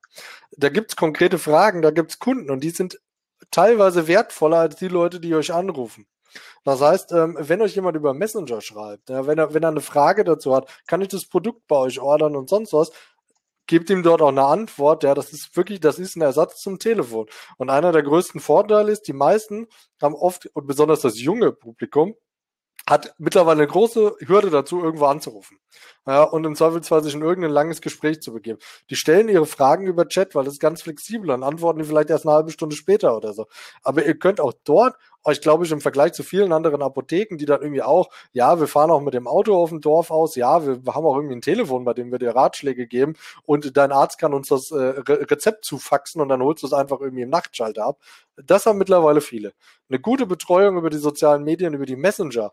Da 0.56 0.68
gibt's 0.68 0.96
konkrete 0.96 1.38
Fragen, 1.38 1.82
da 1.82 1.90
gibt's 1.90 2.18
Kunden 2.18 2.50
und 2.50 2.64
die 2.64 2.70
sind 2.70 3.00
teilweise 3.50 4.08
wertvoller 4.08 4.58
als 4.58 4.76
die 4.76 4.88
Leute, 4.88 5.20
die 5.20 5.34
euch 5.34 5.52
anrufen. 5.52 6.06
Das 6.64 6.80
heißt, 6.80 7.12
ähm, 7.12 7.36
wenn 7.38 7.62
euch 7.62 7.74
jemand 7.74 7.96
über 7.96 8.14
Messenger 8.14 8.60
schreibt, 8.60 9.08
wenn 9.08 9.38
er, 9.38 9.54
wenn 9.54 9.62
er 9.62 9.68
eine 9.68 9.80
Frage 9.80 10.24
dazu 10.24 10.54
hat, 10.54 10.68
kann 10.86 11.00
ich 11.02 11.08
das 11.08 11.26
Produkt 11.26 11.66
bei 11.68 11.76
euch 11.76 12.00
ordern 12.00 12.36
und 12.36 12.48
sonst 12.48 12.72
was, 12.72 12.90
gebt 13.66 13.90
ihm 13.90 14.02
dort 14.02 14.22
auch 14.22 14.28
eine 14.28 14.44
Antwort. 14.44 15.02
Ja, 15.02 15.14
das 15.14 15.32
ist 15.32 15.56
wirklich, 15.56 15.80
das 15.80 15.98
ist 15.98 16.16
ein 16.16 16.22
Ersatz 16.22 16.60
zum 16.60 16.78
Telefon. 16.78 17.26
Und 17.56 17.70
einer 17.70 17.92
der 17.92 18.02
größten 18.02 18.40
Vorteile 18.40 18.92
ist, 18.92 19.02
die 19.02 19.12
meisten 19.12 19.66
haben 20.00 20.14
oft, 20.14 20.46
und 20.54 20.66
besonders 20.66 21.00
das 21.00 21.20
junge 21.20 21.52
Publikum, 21.52 22.14
hat 22.88 23.14
mittlerweile 23.18 23.62
eine 23.62 23.66
große 23.66 24.16
Hürde 24.26 24.50
dazu, 24.50 24.82
irgendwo 24.82 25.06
anzurufen. 25.06 25.58
Ja, 26.06 26.22
und 26.24 26.44
im 26.44 26.54
Zweifelsfall 26.54 27.02
sich 27.02 27.14
in 27.14 27.22
irgendein 27.22 27.50
langes 27.50 27.80
Gespräch 27.80 28.20
zu 28.20 28.32
begeben. 28.34 28.58
Die 28.90 28.96
stellen 28.96 29.30
ihre 29.30 29.46
Fragen 29.46 29.86
über 29.86 30.06
Chat, 30.06 30.34
weil 30.34 30.44
das 30.44 30.54
ist 30.54 30.60
ganz 30.60 30.82
flexibel 30.82 31.30
und 31.30 31.42
antworten 31.42 31.78
die 31.78 31.86
vielleicht 31.86 32.10
erst 32.10 32.26
eine 32.26 32.34
halbe 32.34 32.50
Stunde 32.50 32.76
später 32.76 33.16
oder 33.16 33.32
so. 33.32 33.46
Aber 33.82 34.04
ihr 34.04 34.18
könnt 34.18 34.38
auch 34.38 34.52
dort 34.64 34.96
euch, 35.24 35.40
glaube 35.40 35.64
ich, 35.64 35.72
im 35.72 35.80
Vergleich 35.80 36.12
zu 36.12 36.22
vielen 36.22 36.52
anderen 36.52 36.82
Apotheken, 36.82 37.36
die 37.36 37.46
dann 37.46 37.62
irgendwie 37.62 37.82
auch, 37.82 38.10
ja, 38.32 38.60
wir 38.60 38.68
fahren 38.68 38.90
auch 38.90 39.00
mit 39.00 39.14
dem 39.14 39.26
Auto 39.26 39.56
auf 39.56 39.70
dem 39.70 39.80
Dorf 39.80 40.10
aus, 40.10 40.36
ja, 40.36 40.64
wir 40.66 40.80
haben 40.94 41.06
auch 41.06 41.16
irgendwie 41.16 41.36
ein 41.36 41.40
Telefon, 41.40 41.84
bei 41.84 41.94
dem 41.94 42.12
wir 42.12 42.18
dir 42.18 42.34
Ratschläge 42.34 42.86
geben 42.86 43.14
und 43.44 43.76
dein 43.76 43.92
Arzt 43.92 44.18
kann 44.18 44.34
uns 44.34 44.48
das 44.48 44.70
äh, 44.70 44.76
Re 44.76 45.30
Rezept 45.30 45.64
zufaxen 45.64 46.20
und 46.20 46.28
dann 46.28 46.42
holst 46.42 46.62
du 46.62 46.66
es 46.66 46.72
einfach 46.72 47.00
irgendwie 47.00 47.22
im 47.22 47.30
Nachtschalter 47.30 47.84
ab. 47.84 47.98
Das 48.36 48.66
haben 48.66 48.78
mittlerweile 48.78 49.20
viele. 49.20 49.54
Eine 49.88 50.00
gute 50.00 50.26
Betreuung 50.26 50.76
über 50.76 50.90
die 50.90 50.98
sozialen 50.98 51.44
Medien, 51.44 51.74
über 51.74 51.86
die 51.86 51.96
Messenger, 51.96 52.52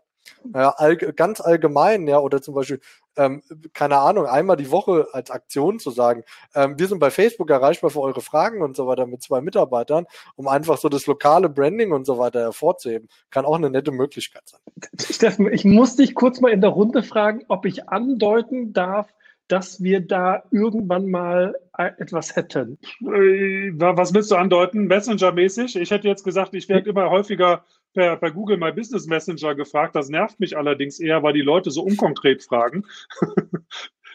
ja, 0.54 0.70
all, 0.70 0.96
ganz 0.96 1.40
allgemein, 1.40 2.06
ja, 2.06 2.18
oder 2.18 2.40
zum 2.40 2.54
Beispiel, 2.54 2.80
ähm, 3.16 3.42
keine 3.72 3.98
Ahnung, 3.98 4.26
einmal 4.26 4.56
die 4.56 4.70
Woche 4.70 5.08
als 5.12 5.30
Aktion 5.30 5.78
zu 5.78 5.90
sagen, 5.90 6.24
ähm, 6.54 6.78
wir 6.78 6.88
sind 6.88 6.98
bei 6.98 7.10
Facebook 7.10 7.50
erreichbar 7.50 7.90
für 7.90 8.00
eure 8.00 8.20
Fragen 8.20 8.62
und 8.62 8.76
so 8.76 8.86
weiter 8.86 9.06
mit 9.06 9.22
zwei 9.22 9.40
Mitarbeitern, 9.40 10.06
um 10.36 10.48
einfach 10.48 10.78
so 10.78 10.88
das 10.88 11.06
lokale 11.06 11.48
Branding 11.48 11.92
und 11.92 12.06
so 12.06 12.18
weiter 12.18 12.40
hervorzuheben, 12.40 13.08
kann 13.30 13.44
auch 13.44 13.56
eine 13.56 13.70
nette 13.70 13.92
Möglichkeit 13.92 14.42
sein. 14.46 14.60
Steffen, 14.98 15.52
ich 15.52 15.64
muss 15.64 15.96
dich 15.96 16.14
kurz 16.14 16.40
mal 16.40 16.50
in 16.52 16.60
der 16.60 16.70
Runde 16.70 17.02
fragen, 17.02 17.44
ob 17.48 17.66
ich 17.66 17.88
andeuten 17.88 18.72
darf, 18.72 19.08
dass 19.48 19.82
wir 19.82 20.00
da 20.00 20.44
irgendwann 20.50 21.10
mal 21.10 21.54
äh, 21.76 21.90
etwas 21.98 22.36
hätten. 22.36 22.78
Äh, 23.02 23.72
was 23.74 24.14
willst 24.14 24.30
du 24.30 24.36
andeuten? 24.36 24.86
Messenger-mäßig? 24.86 25.76
Ich 25.76 25.90
hätte 25.90 26.08
jetzt 26.08 26.24
gesagt, 26.24 26.54
ich 26.54 26.68
werde 26.70 26.88
immer 26.88 27.10
häufiger 27.10 27.64
per, 27.92 28.16
per 28.16 28.30
Google 28.30 28.56
My 28.56 28.72
Business 28.72 29.06
Messenger 29.06 29.54
gefragt. 29.54 29.94
Das 29.94 30.08
nervt 30.08 30.40
mich 30.40 30.56
allerdings 30.56 31.00
eher, 31.00 31.22
weil 31.22 31.32
die 31.32 31.42
Leute 31.42 31.70
so 31.70 31.82
unkonkret 31.82 32.42
fragen. 32.42 32.84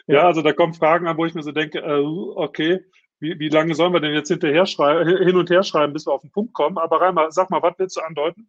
ja, 0.06 0.26
also 0.26 0.42
da 0.42 0.52
kommen 0.52 0.74
Fragen 0.74 1.06
an, 1.06 1.16
wo 1.16 1.24
ich 1.24 1.34
mir 1.34 1.42
so 1.42 1.52
denke, 1.52 1.78
äh, 1.80 2.00
okay, 2.00 2.84
wie, 3.20 3.38
wie 3.38 3.48
lange 3.48 3.74
sollen 3.74 3.92
wir 3.92 4.00
denn 4.00 4.14
jetzt 4.14 4.28
hinterher 4.28 4.66
schreiben, 4.66 5.08
hin 5.24 5.36
und 5.36 5.50
her 5.50 5.62
schreiben, 5.62 5.92
bis 5.92 6.06
wir 6.06 6.12
auf 6.12 6.22
den 6.22 6.30
Punkt 6.30 6.52
kommen? 6.54 6.78
Aber 6.78 7.00
Reimer, 7.00 7.30
sag 7.32 7.50
mal, 7.50 7.62
was 7.62 7.78
willst 7.78 7.96
du 7.96 8.00
andeuten? 8.00 8.48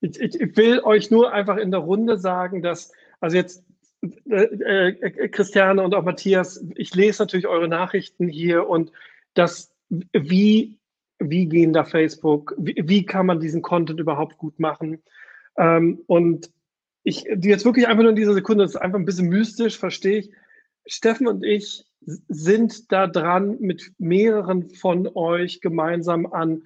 Ich, 0.00 0.18
ich 0.18 0.56
will 0.56 0.80
euch 0.80 1.10
nur 1.10 1.32
einfach 1.32 1.56
in 1.58 1.70
der 1.70 1.80
Runde 1.80 2.18
sagen, 2.18 2.62
dass, 2.62 2.92
also 3.20 3.36
jetzt 3.36 3.64
äh, 4.30 4.92
äh, 4.92 5.28
Christiane 5.28 5.82
und 5.82 5.94
auch 5.94 6.04
Matthias, 6.04 6.64
ich 6.74 6.94
lese 6.94 7.22
natürlich 7.22 7.46
eure 7.46 7.68
Nachrichten 7.68 8.28
hier 8.28 8.68
und 8.68 8.92
das, 9.34 9.70
wie 10.12 10.78
wie 11.18 11.46
gehen 11.46 11.72
da 11.72 11.84
Facebook, 11.84 12.54
wie, 12.58 12.74
wie 12.84 13.06
kann 13.06 13.26
man 13.26 13.40
diesen 13.40 13.62
Content 13.62 14.00
überhaupt 14.00 14.38
gut 14.38 14.58
machen. 14.58 15.02
Ähm, 15.56 16.00
und 16.06 16.50
ich, 17.02 17.24
die 17.34 17.48
jetzt 17.48 17.64
wirklich 17.64 17.86
einfach 17.86 18.02
nur 18.02 18.10
in 18.10 18.16
dieser 18.16 18.34
Sekunde, 18.34 18.64
das 18.64 18.74
ist 18.74 18.80
einfach 18.80 18.98
ein 18.98 19.04
bisschen 19.04 19.28
mystisch, 19.28 19.78
verstehe 19.78 20.18
ich. 20.18 20.30
Steffen 20.86 21.26
und 21.26 21.44
ich 21.44 21.84
sind 22.28 22.92
da 22.92 23.06
dran, 23.06 23.56
mit 23.60 23.92
mehreren 23.98 24.70
von 24.70 25.08
euch 25.14 25.60
gemeinsam 25.60 26.26
an 26.26 26.62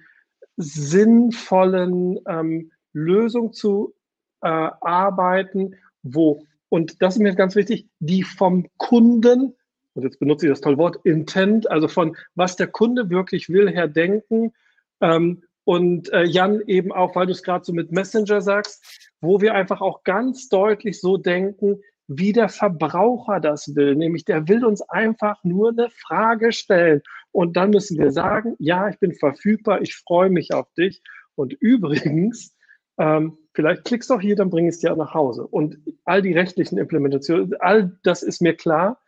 sinnvollen 0.57 2.19
ähm, 2.27 2.71
Lösungen 2.93 3.53
zu 3.53 3.95
äh, 4.41 4.47
arbeiten, 4.47 5.75
wo, 6.03 6.45
und 6.69 7.01
das 7.01 7.15
ist 7.15 7.21
mir 7.21 7.35
ganz 7.35 7.55
wichtig, 7.55 7.87
die 7.99 8.23
vom 8.23 8.67
Kunden 8.77 9.55
und 9.93 10.03
jetzt 10.03 10.19
benutze 10.19 10.45
ich 10.45 10.51
das 10.51 10.61
tolle 10.61 10.77
Wort, 10.77 10.99
Intent, 11.03 11.69
also 11.69 11.87
von 11.87 12.15
was 12.35 12.55
der 12.55 12.67
Kunde 12.67 13.09
wirklich 13.09 13.49
will, 13.49 13.69
her 13.69 13.87
denken. 13.87 14.53
Ähm, 15.01 15.43
und 15.63 16.11
äh, 16.11 16.23
Jan 16.23 16.61
eben 16.67 16.91
auch, 16.91 17.15
weil 17.15 17.27
du 17.27 17.33
es 17.33 17.43
gerade 17.43 17.63
so 17.63 17.73
mit 17.73 17.91
Messenger 17.91 18.41
sagst, 18.41 19.11
wo 19.21 19.41
wir 19.41 19.53
einfach 19.53 19.81
auch 19.81 20.03
ganz 20.03 20.49
deutlich 20.49 20.99
so 20.99 21.17
denken, 21.17 21.81
wie 22.07 22.33
der 22.33 22.49
Verbraucher 22.49 23.39
das 23.39 23.75
will. 23.75 23.95
Nämlich 23.95 24.25
der 24.25 24.47
will 24.47 24.65
uns 24.65 24.81
einfach 24.81 25.43
nur 25.43 25.69
eine 25.69 25.89
Frage 25.89 26.51
stellen. 26.51 27.01
Und 27.31 27.55
dann 27.55 27.69
müssen 27.69 27.97
wir 27.97 28.11
sagen, 28.11 28.55
ja, 28.59 28.89
ich 28.89 28.99
bin 28.99 29.13
verfügbar, 29.13 29.81
ich 29.81 29.95
freue 29.95 30.29
mich 30.29 30.53
auf 30.53 30.71
dich. 30.73 31.01
Und 31.35 31.53
übrigens, 31.59 32.55
ähm, 32.97 33.37
vielleicht 33.53 33.85
klickst 33.85 34.09
du 34.09 34.15
auch 34.15 34.21
hier, 34.21 34.35
dann 34.35 34.49
bring 34.49 34.65
ich 34.65 34.75
es 34.75 34.79
dir 34.79 34.95
nach 34.95 35.13
Hause. 35.13 35.45
Und 35.45 35.77
all 36.05 36.21
die 36.21 36.33
rechtlichen 36.33 36.77
Implementationen, 36.77 37.53
all 37.59 37.97
das 38.03 38.23
ist 38.23 38.41
mir 38.41 38.55
klar. 38.55 38.99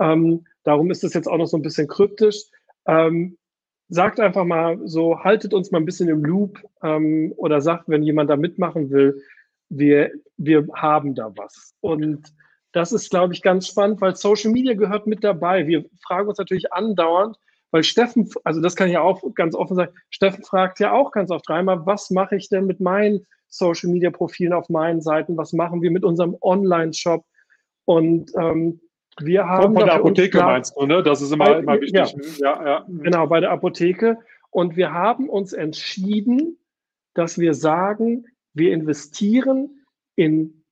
Ähm, 0.00 0.46
darum 0.64 0.90
ist 0.90 1.04
es 1.04 1.14
jetzt 1.14 1.28
auch 1.28 1.38
noch 1.38 1.46
so 1.46 1.56
ein 1.56 1.62
bisschen 1.62 1.88
kryptisch. 1.88 2.44
Ähm, 2.86 3.36
sagt 3.88 4.20
einfach 4.20 4.44
mal 4.44 4.78
so, 4.84 5.18
haltet 5.20 5.52
uns 5.52 5.70
mal 5.70 5.78
ein 5.78 5.84
bisschen 5.84 6.08
im 6.08 6.24
Loop 6.24 6.60
ähm, 6.82 7.32
oder 7.36 7.60
sagt, 7.60 7.88
wenn 7.88 8.02
jemand 8.02 8.30
da 8.30 8.36
mitmachen 8.36 8.90
will, 8.90 9.22
wir, 9.68 10.10
wir 10.36 10.66
haben 10.74 11.14
da 11.14 11.32
was. 11.36 11.74
Und 11.80 12.32
das 12.72 12.92
ist, 12.92 13.10
glaube 13.10 13.34
ich, 13.34 13.42
ganz 13.42 13.66
spannend, 13.66 14.00
weil 14.00 14.14
Social 14.16 14.52
Media 14.52 14.74
gehört 14.74 15.06
mit 15.06 15.24
dabei. 15.24 15.66
Wir 15.66 15.84
fragen 16.06 16.28
uns 16.28 16.38
natürlich 16.38 16.72
andauernd, 16.72 17.36
weil 17.72 17.82
Steffen, 17.82 18.30
also 18.44 18.60
das 18.60 18.76
kann 18.76 18.88
ich 18.88 18.94
ja 18.94 19.00
auch 19.00 19.22
ganz 19.34 19.54
offen 19.54 19.76
sagen, 19.76 19.92
Steffen 20.08 20.44
fragt 20.44 20.78
ja 20.80 20.92
auch 20.92 21.10
ganz 21.10 21.30
oft 21.30 21.48
dreimal, 21.48 21.84
was 21.84 22.10
mache 22.10 22.36
ich 22.36 22.48
denn 22.48 22.66
mit 22.66 22.80
meinen 22.80 23.26
Social 23.48 23.90
Media 23.90 24.10
Profilen 24.10 24.52
auf 24.52 24.68
meinen 24.68 25.00
Seiten? 25.00 25.36
Was 25.36 25.52
machen 25.52 25.82
wir 25.82 25.90
mit 25.90 26.04
unserem 26.04 26.36
Online-Shop? 26.40 27.24
Und 27.84 28.30
ähm, 28.36 28.80
wir 29.24 29.46
haben. 29.46 29.74
Von 29.74 29.84
der 29.84 29.94
Apotheke 29.94 30.38
klar, 30.38 30.52
meinst 30.52 30.74
du, 30.76 30.86
ne? 30.86 31.02
Das 31.02 31.22
ist 31.22 31.32
immer, 31.32 31.46
bei, 31.46 31.58
immer 31.58 31.80
wichtig. 31.80 32.38
Ja, 32.38 32.56
ja, 32.56 32.66
ja. 32.66 32.86
Genau, 32.88 33.26
bei 33.26 33.40
der 33.40 33.50
Apotheke. 33.50 34.18
Und 34.50 34.76
wir 34.76 34.92
haben 34.92 35.28
uns 35.28 35.52
entschieden, 35.52 36.58
dass 37.14 37.38
wir 37.38 37.54
sagen, 37.54 38.26
wir 38.54 38.72
investieren 38.72 39.84
in, 40.16 40.64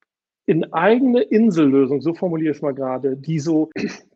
in 0.47 0.73
eigene 0.73 1.23
Insellösungen, 1.23 2.01
so 2.01 2.15
formuliere 2.15 2.51
ich 2.51 2.59
es 2.59 2.63
mal 2.63 2.75
gerade, 2.75 3.17
die 3.17 3.39
so, 3.39 3.71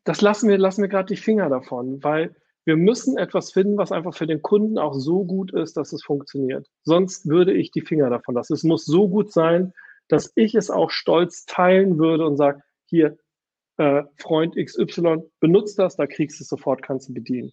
das 0.04 0.20
lassen 0.20 0.48
wir, 0.48 0.58
lassen 0.58 0.82
wir 0.82 0.88
gerade 0.88 1.14
die 1.14 1.20
Finger 1.20 1.48
davon, 1.48 2.02
weil 2.02 2.34
wir 2.64 2.76
müssen 2.76 3.18
etwas 3.18 3.52
finden, 3.52 3.76
was 3.76 3.90
einfach 3.90 4.14
für 4.14 4.26
den 4.26 4.40
Kunden 4.40 4.78
auch 4.78 4.94
so 4.94 5.24
gut 5.24 5.52
ist, 5.52 5.76
dass 5.76 5.92
es 5.92 6.04
funktioniert. 6.04 6.68
Sonst 6.84 7.28
würde 7.28 7.52
ich 7.52 7.72
die 7.72 7.80
Finger 7.80 8.08
davon 8.08 8.36
lassen. 8.36 8.54
Es 8.54 8.62
muss 8.62 8.84
so 8.84 9.08
gut 9.08 9.32
sein, 9.32 9.72
dass 10.08 10.32
ich 10.36 10.54
es 10.54 10.70
auch 10.70 10.90
stolz 10.90 11.44
teilen 11.44 11.98
würde 11.98 12.26
und 12.26 12.36
sage, 12.36 12.62
hier, 12.86 13.16
äh, 13.82 14.04
Freund 14.18 14.54
XY, 14.56 15.24
benutzt 15.40 15.78
das, 15.78 15.96
da 15.96 16.06
kriegst 16.06 16.38
du 16.38 16.44
es 16.44 16.48
sofort, 16.48 16.82
kannst 16.82 17.08
du 17.08 17.14
bedienen. 17.14 17.52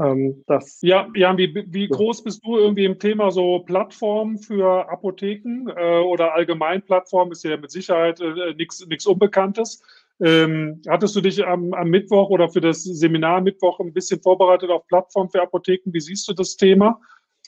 Ähm, 0.00 0.42
das, 0.46 0.78
ja, 0.82 1.08
Jan, 1.14 1.38
wie, 1.38 1.54
wie 1.68 1.88
groß 1.88 2.24
bist 2.24 2.44
du 2.44 2.56
irgendwie 2.56 2.86
im 2.86 2.98
Thema 2.98 3.30
so 3.30 3.60
Plattformen 3.60 4.38
für 4.38 4.88
Apotheken 4.88 5.68
äh, 5.76 6.00
oder 6.00 6.34
allgemein 6.34 6.82
Plattformen? 6.82 7.32
Ist 7.32 7.44
ja 7.44 7.56
mit 7.56 7.70
Sicherheit 7.70 8.20
äh, 8.20 8.54
nichts 8.54 9.06
Unbekanntes. 9.06 9.82
Ähm, 10.22 10.82
hattest 10.88 11.16
du 11.16 11.20
dich 11.20 11.46
am, 11.46 11.72
am, 11.72 11.88
Mittwoch 11.88 12.28
oder 12.30 12.48
für 12.48 12.60
das 12.60 12.82
Seminar 12.82 13.40
Mittwoch 13.40 13.80
ein 13.80 13.92
bisschen 13.92 14.20
vorbereitet 14.20 14.70
auf 14.70 14.86
Plattformen 14.86 15.30
für 15.30 15.42
Apotheken? 15.42 15.92
Wie 15.92 16.00
siehst 16.00 16.28
du 16.28 16.32
das 16.32 16.56
Thema? 16.56 17.00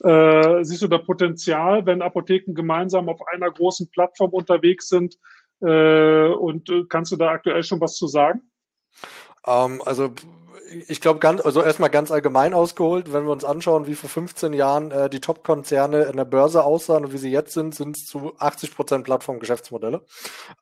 Äh, 0.03 0.65
siehst 0.65 0.83
du 0.83 0.89
da 0.89 0.99
Potenzial, 0.99 1.85
wenn 1.87 2.03
Apotheken 2.03 2.55
gemeinsam 2.55 3.09
auf 3.09 3.21
einer 3.29 3.51
großen 3.51 3.91
Plattform 3.91 4.31
unterwegs 4.31 4.89
sind? 4.89 5.19
Äh, 5.63 6.29
und 6.29 6.69
äh, 6.71 6.85
kannst 6.89 7.13
du 7.13 7.17
da 7.17 7.29
aktuell 7.29 7.63
schon 7.63 7.81
was 7.81 7.95
zu 7.95 8.07
sagen? 8.07 8.43
Um, 9.45 9.75
ähm, 9.75 9.83
also 9.85 10.13
ich 10.89 11.01
glaube, 11.01 11.27
also 11.45 11.63
erstmal 11.63 11.91
ganz 11.91 12.11
allgemein 12.11 12.55
ausgeholt, 12.55 13.13
wenn 13.13 13.25
wir 13.25 13.33
uns 13.33 13.45
anschauen, 13.45 13.87
wie 13.87 13.95
vor 13.95 14.09
15 14.09 14.53
Jahren 14.53 14.91
äh, 14.91 15.11
die 15.11 15.21
Top-Konzerne 15.21 16.05
in 16.05 16.17
der 16.17 16.25
Börse 16.25 16.65
aussahen 16.65 17.05
und 17.05 17.13
wie 17.13 17.19
sie 17.19 17.31
jetzt 17.31 17.53
sind, 17.53 17.75
sind 17.75 17.97
es 17.97 18.07
zu 18.07 18.33
80 18.39 18.75
Prozent 18.75 19.05
Plattformgeschäftsmodelle. 19.05 20.05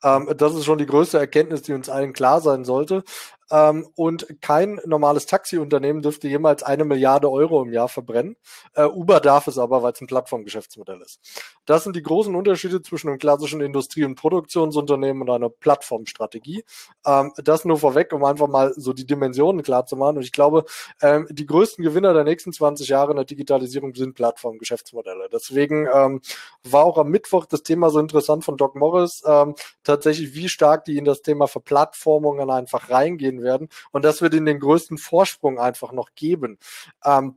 Ähm, 0.03 0.29
das 0.37 0.53
ist 0.55 0.65
schon 0.65 0.77
die 0.77 0.85
größte 0.85 1.17
Erkenntnis, 1.17 1.61
die 1.61 1.73
uns 1.73 1.89
allen 1.89 2.13
klar 2.13 2.41
sein 2.41 2.65
sollte. 2.65 3.03
Ähm, 3.51 3.87
und 3.95 4.41
kein 4.41 4.79
normales 4.85 5.25
Taxiunternehmen 5.25 6.01
dürfte 6.01 6.27
jemals 6.27 6.63
eine 6.63 6.85
Milliarde 6.85 7.29
Euro 7.29 7.61
im 7.61 7.73
Jahr 7.73 7.89
verbrennen. 7.89 8.37
Äh, 8.73 8.85
Uber 8.85 9.19
darf 9.19 9.47
es 9.47 9.57
aber, 9.57 9.83
weil 9.83 9.91
es 9.93 10.01
ein 10.01 10.07
Plattformgeschäftsmodell 10.07 11.01
ist. 11.01 11.19
Das 11.65 11.83
sind 11.83 11.95
die 11.95 12.01
großen 12.01 12.33
Unterschiede 12.33 12.81
zwischen 12.81 13.09
einem 13.09 13.19
klassischen 13.19 13.61
Industrie- 13.61 14.05
und 14.05 14.15
Produktionsunternehmen 14.15 15.23
und 15.23 15.29
einer 15.29 15.49
Plattformstrategie. 15.49 16.63
Ähm, 17.05 17.33
das 17.37 17.65
nur 17.65 17.77
vorweg, 17.77 18.13
um 18.13 18.23
einfach 18.23 18.47
mal 18.47 18.73
so 18.75 18.93
die 18.93 19.05
Dimensionen 19.05 19.63
klar 19.63 19.85
zu 19.85 19.95
machen. 19.95 20.17
Und 20.17 20.23
ich 20.23 20.31
glaube, 20.31 20.65
ähm, 21.01 21.27
die 21.29 21.45
größten 21.45 21.83
Gewinner 21.83 22.13
der 22.13 22.23
nächsten 22.23 22.53
20 22.53 22.87
Jahre 22.87 23.11
in 23.11 23.17
der 23.17 23.25
Digitalisierung 23.25 23.93
sind 23.95 24.15
Plattformgeschäftsmodelle. 24.15 25.29
Deswegen 25.31 25.87
ähm, 25.93 26.21
war 26.63 26.85
auch 26.85 26.97
am 26.97 27.09
Mittwoch 27.09 27.45
das 27.45 27.63
Thema 27.63 27.89
so 27.89 27.99
interessant 27.99 28.45
von 28.45 28.57
Doc 28.57 28.75
Morris, 28.75 29.23
ähm, 29.25 29.55
tatsächlich, 29.83 30.33
wie 30.33 30.49
stark 30.49 30.85
die 30.85 30.97
in 30.97 31.05
das 31.05 31.21
Thema 31.21 31.47
Verplattformungen 31.47 32.49
einfach 32.49 32.89
reingehen 32.89 33.40
werden 33.43 33.69
und 33.91 34.05
das 34.05 34.21
wird 34.21 34.33
ihnen 34.33 34.45
den 34.45 34.59
größten 34.59 34.97
Vorsprung 34.97 35.59
einfach 35.59 35.91
noch 35.91 36.09
geben. 36.15 36.57
Ähm, 37.05 37.35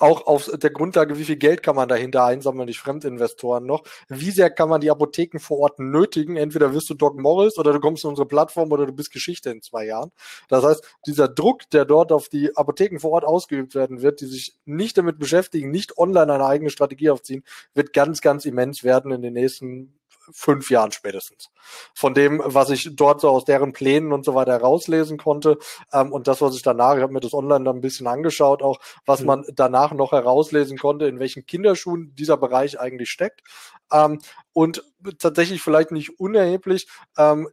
auch 0.00 0.26
auf 0.26 0.50
der 0.52 0.70
Grundlage, 0.70 1.18
wie 1.18 1.24
viel 1.24 1.36
Geld 1.36 1.62
kann 1.62 1.76
man 1.76 1.88
dahinter 1.88 2.24
einsammeln, 2.24 2.66
die 2.66 2.74
Fremdinvestoren 2.74 3.64
noch? 3.66 3.82
Wie 4.08 4.30
sehr 4.30 4.50
kann 4.50 4.68
man 4.68 4.80
die 4.80 4.90
Apotheken 4.90 5.38
vor 5.38 5.58
Ort 5.58 5.78
nötigen? 5.78 6.36
Entweder 6.36 6.72
wirst 6.72 6.90
du 6.90 6.94
Doc 6.94 7.18
Morris 7.18 7.58
oder 7.58 7.72
du 7.72 7.80
kommst 7.80 8.04
in 8.04 8.10
unsere 8.10 8.26
Plattform 8.26 8.72
oder 8.72 8.86
du 8.86 8.92
bist 8.92 9.12
Geschichte 9.12 9.50
in 9.50 9.62
zwei 9.62 9.86
Jahren. 9.86 10.10
Das 10.48 10.64
heißt, 10.64 10.84
dieser 11.06 11.28
Druck, 11.28 11.68
der 11.70 11.84
dort 11.84 12.12
auf 12.12 12.28
die 12.28 12.56
Apotheken 12.56 12.98
vor 12.98 13.12
Ort 13.12 13.24
ausgeübt 13.24 13.74
werden 13.74 14.02
wird, 14.02 14.20
die 14.20 14.26
sich 14.26 14.54
nicht 14.64 14.98
damit 14.98 15.18
beschäftigen, 15.18 15.70
nicht 15.70 15.98
online 15.98 16.32
eine 16.32 16.46
eigene 16.46 16.70
Strategie 16.70 17.10
aufziehen, 17.10 17.44
wird 17.74 17.92
ganz, 17.92 18.20
ganz 18.20 18.44
immens 18.44 18.84
werden 18.84 19.12
in 19.12 19.22
den 19.22 19.34
nächsten 19.34 19.94
fünf 20.32 20.70
Jahren 20.70 20.92
spätestens. 20.92 21.50
Von 21.94 22.14
dem, 22.14 22.42
was 22.44 22.70
ich 22.70 22.90
dort 22.94 23.20
so 23.20 23.28
aus 23.28 23.44
deren 23.44 23.72
Plänen 23.72 24.12
und 24.12 24.24
so 24.24 24.34
weiter 24.34 24.52
herauslesen 24.52 25.18
konnte 25.18 25.58
ähm, 25.92 26.12
und 26.12 26.28
das, 26.28 26.40
was 26.40 26.54
ich 26.56 26.62
danach, 26.62 26.96
ich 26.96 27.02
habe 27.02 27.12
mir 27.12 27.20
das 27.20 27.34
online 27.34 27.64
dann 27.64 27.76
ein 27.76 27.80
bisschen 27.80 28.06
angeschaut, 28.06 28.62
auch 28.62 28.78
was 29.06 29.20
mhm. 29.20 29.26
man 29.26 29.44
danach 29.54 29.92
noch 29.92 30.12
herauslesen 30.12 30.78
konnte, 30.78 31.06
in 31.06 31.18
welchen 31.18 31.46
Kinderschuhen 31.46 32.14
dieser 32.14 32.36
Bereich 32.36 32.78
eigentlich 32.78 33.10
steckt. 33.10 33.42
Ähm, 33.92 34.20
und 34.52 34.82
tatsächlich 35.18 35.60
vielleicht 35.62 35.90
nicht 35.90 36.18
unerheblich, 36.18 36.88
ähm, 37.18 37.48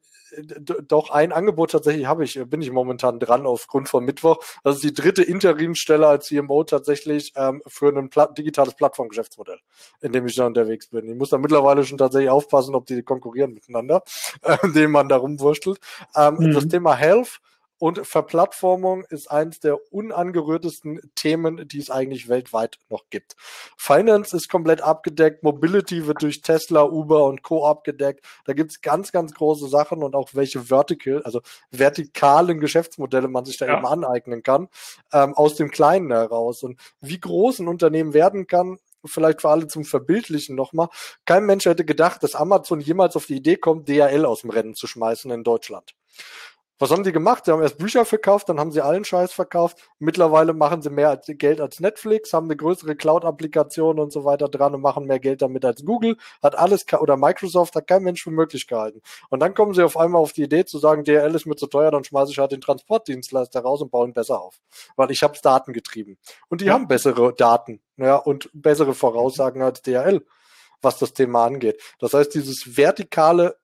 doch 0.88 1.10
ein 1.10 1.32
Angebot 1.32 1.72
tatsächlich 1.72 2.06
habe 2.06 2.24
ich, 2.24 2.40
bin 2.48 2.62
ich 2.62 2.72
momentan 2.72 3.20
dran 3.20 3.46
aufgrund 3.46 3.90
von 3.90 4.04
Mittwoch. 4.06 4.44
Das 4.64 4.76
ist 4.76 4.84
die 4.84 4.94
dritte 4.94 5.24
Interimstelle 5.24 6.08
als 6.08 6.28
CMO 6.28 6.64
tatsächlich 6.64 7.34
ähm, 7.36 7.62
für 7.68 7.90
ein 7.90 8.10
Pla 8.10 8.28
digitales 8.28 8.76
Plattformgeschäftsmodell, 8.76 9.60
in 10.02 10.12
dem 10.12 10.26
ich 10.26 10.36
da 10.36 10.46
unterwegs 10.46 10.88
bin. 10.88 11.10
Ich 11.10 11.16
muss 11.16 11.30
da 11.30 11.38
mittlerweile 11.38 11.84
schon 11.84 11.98
tatsächlich 11.98 12.30
aufpassen, 12.30 12.76
ob 12.76 12.86
die 12.86 13.04
konkurrieren 13.04 13.54
miteinander, 13.54 14.04
äh, 14.42 14.58
dem 14.70 14.92
man 14.92 15.10
da 15.10 15.18
rumwurschtelt. 15.18 15.80
Ähm, 16.16 16.36
mhm. 16.40 16.54
Das 16.54 16.68
Thema 16.68 16.96
Health 16.96 17.40
und 17.82 18.06
Verplattformung 18.06 19.06
ist 19.06 19.32
eines 19.32 19.60
der 19.60 19.92
unangerührtesten 19.92 21.02
Themen, 21.16 21.68
die 21.68 21.80
es 21.80 21.90
eigentlich 21.90 22.30
weltweit 22.30 22.78
noch 22.90 23.06
gibt. 23.10 23.36
Finance 23.76 24.38
ist 24.38 24.50
komplett 24.50 24.82
abgedeckt, 24.82 25.42
Mobility 25.42 26.06
wird 26.06 26.22
durch 26.22 26.44
Tesla, 26.44 26.84
Uber 26.84 27.26
und 27.26 27.42
Co. 27.42 27.66
abgedeckt. 27.66 28.24
Da 28.46 28.54
gibt 28.54 28.70
es 28.70 28.82
ganz, 28.82 29.12
ganz 29.12 29.34
große 29.34 29.68
Sachen 29.68 30.04
und 30.04 30.16
auch 30.16 30.30
welche 30.34 30.70
Vertical, 30.70 31.24
also 31.24 31.42
vertikalen 31.72 32.60
Geschäftsmodelle 32.60 33.28
man 33.28 33.46
sich 33.46 33.58
da 33.58 33.66
ja. 33.66 33.78
eben 33.80 33.88
aneignen 33.88 34.44
kann, 34.44 34.68
ähm, 35.12 35.34
aus 35.34 35.56
dem 35.56 35.72
Kleinen 35.72 36.12
heraus. 36.12 36.62
Und 36.62 36.80
wie 37.00 37.20
groß 37.20 37.62
ein 37.62 37.68
Unternehmen 37.68 38.14
werden 38.14 38.46
kann, 38.46 38.78
vielleicht 39.04 39.42
für 39.42 39.50
alle 39.50 39.66
zum 39.66 39.86
Verbildlichen 39.86 40.56
nochmal. 40.56 40.90
Kein 41.26 41.48
Mensch 41.48 41.66
hätte 41.66 41.84
gedacht, 41.84 42.22
dass 42.22 42.36
Amazon 42.36 42.80
jemals 42.80 43.16
auf 43.16 43.26
die 43.26 43.38
Idee 43.38 43.58
kommt, 43.58 43.90
DHL 43.90 44.24
aus 44.26 44.42
dem 44.42 44.52
Rennen 44.52 44.76
zu 44.76 44.86
schmeißen 44.86 45.32
in 45.32 45.44
Deutschland. 45.44 45.96
Was 46.82 46.90
haben 46.90 47.04
die 47.04 47.12
gemacht? 47.12 47.46
Sie 47.46 47.52
haben 47.52 47.62
erst 47.62 47.78
Bücher 47.78 48.06
verkauft, 48.06 48.50
dann 48.50 48.60
haben 48.60 48.72
sie 48.72 48.82
allen 48.82 49.06
Scheiß 49.06 49.34
verkauft. 49.34 49.78
Mittlerweile 50.00 50.54
machen 50.54 50.82
sie 50.82 50.90
mehr 50.90 51.16
Geld 51.28 51.62
als 51.62 51.80
Netflix, 51.80 52.34
haben 52.34 52.48
eine 52.48 52.56
größere 52.56 52.96
Cloud-Applikation 52.96 54.00
und 54.00 54.12
so 54.12 54.26
weiter 54.26 54.50
dran 54.50 54.74
und 54.74 54.82
machen 54.82 55.06
mehr 55.06 55.20
Geld 55.20 55.44
damit 55.44 55.64
als 55.64 55.86
Google. 55.86 56.18
Hat 56.42 56.58
alles 56.58 56.92
oder 57.00 57.18
Microsoft 57.18 57.76
hat 57.76 57.86
kein 57.86 58.02
Mensch 58.02 58.24
für 58.24 58.32
möglich 58.32 58.66
gehalten. 58.66 59.04
Und 59.30 59.42
dann 59.42 59.54
kommen 59.54 59.76
sie 59.76 59.84
auf 59.84 59.96
einmal 59.96 60.24
auf 60.24 60.34
die 60.34 60.42
Idee 60.42 60.66
zu 60.66 60.80
sagen, 60.80 61.04
DRL 61.04 61.36
ist 61.36 61.46
mir 61.46 61.56
zu 61.56 61.68
teuer, 61.68 61.92
dann 61.92 62.04
schmeiße 62.04 62.32
ich 62.32 62.40
halt 62.40 62.52
den 62.52 62.62
Transportdienstleister 62.62 63.60
raus 63.60 63.84
und 63.84 63.92
baue 63.92 64.08
ihn 64.08 64.14
besser 64.14 64.42
auf. 64.42 64.60
Weil 64.96 65.12
ich 65.12 65.22
habe 65.22 65.38
Daten 65.40 65.74
getrieben. 65.74 66.18
Und 66.50 66.62
die 66.62 66.66
ja. 66.66 66.74
haben 66.74 66.88
bessere 66.88 67.32
Daten 67.36 67.80
ja, 67.98 68.16
und 68.16 68.50
bessere 68.54 68.96
Voraussagen 68.96 69.62
als 69.62 69.84
DRL 69.84 70.26
was 70.84 70.98
das 70.98 71.14
Thema 71.14 71.46
angeht. 71.46 71.80
Das 72.00 72.16
heißt, 72.16 72.34
dieses 72.34 72.76
vertikale 72.76 73.61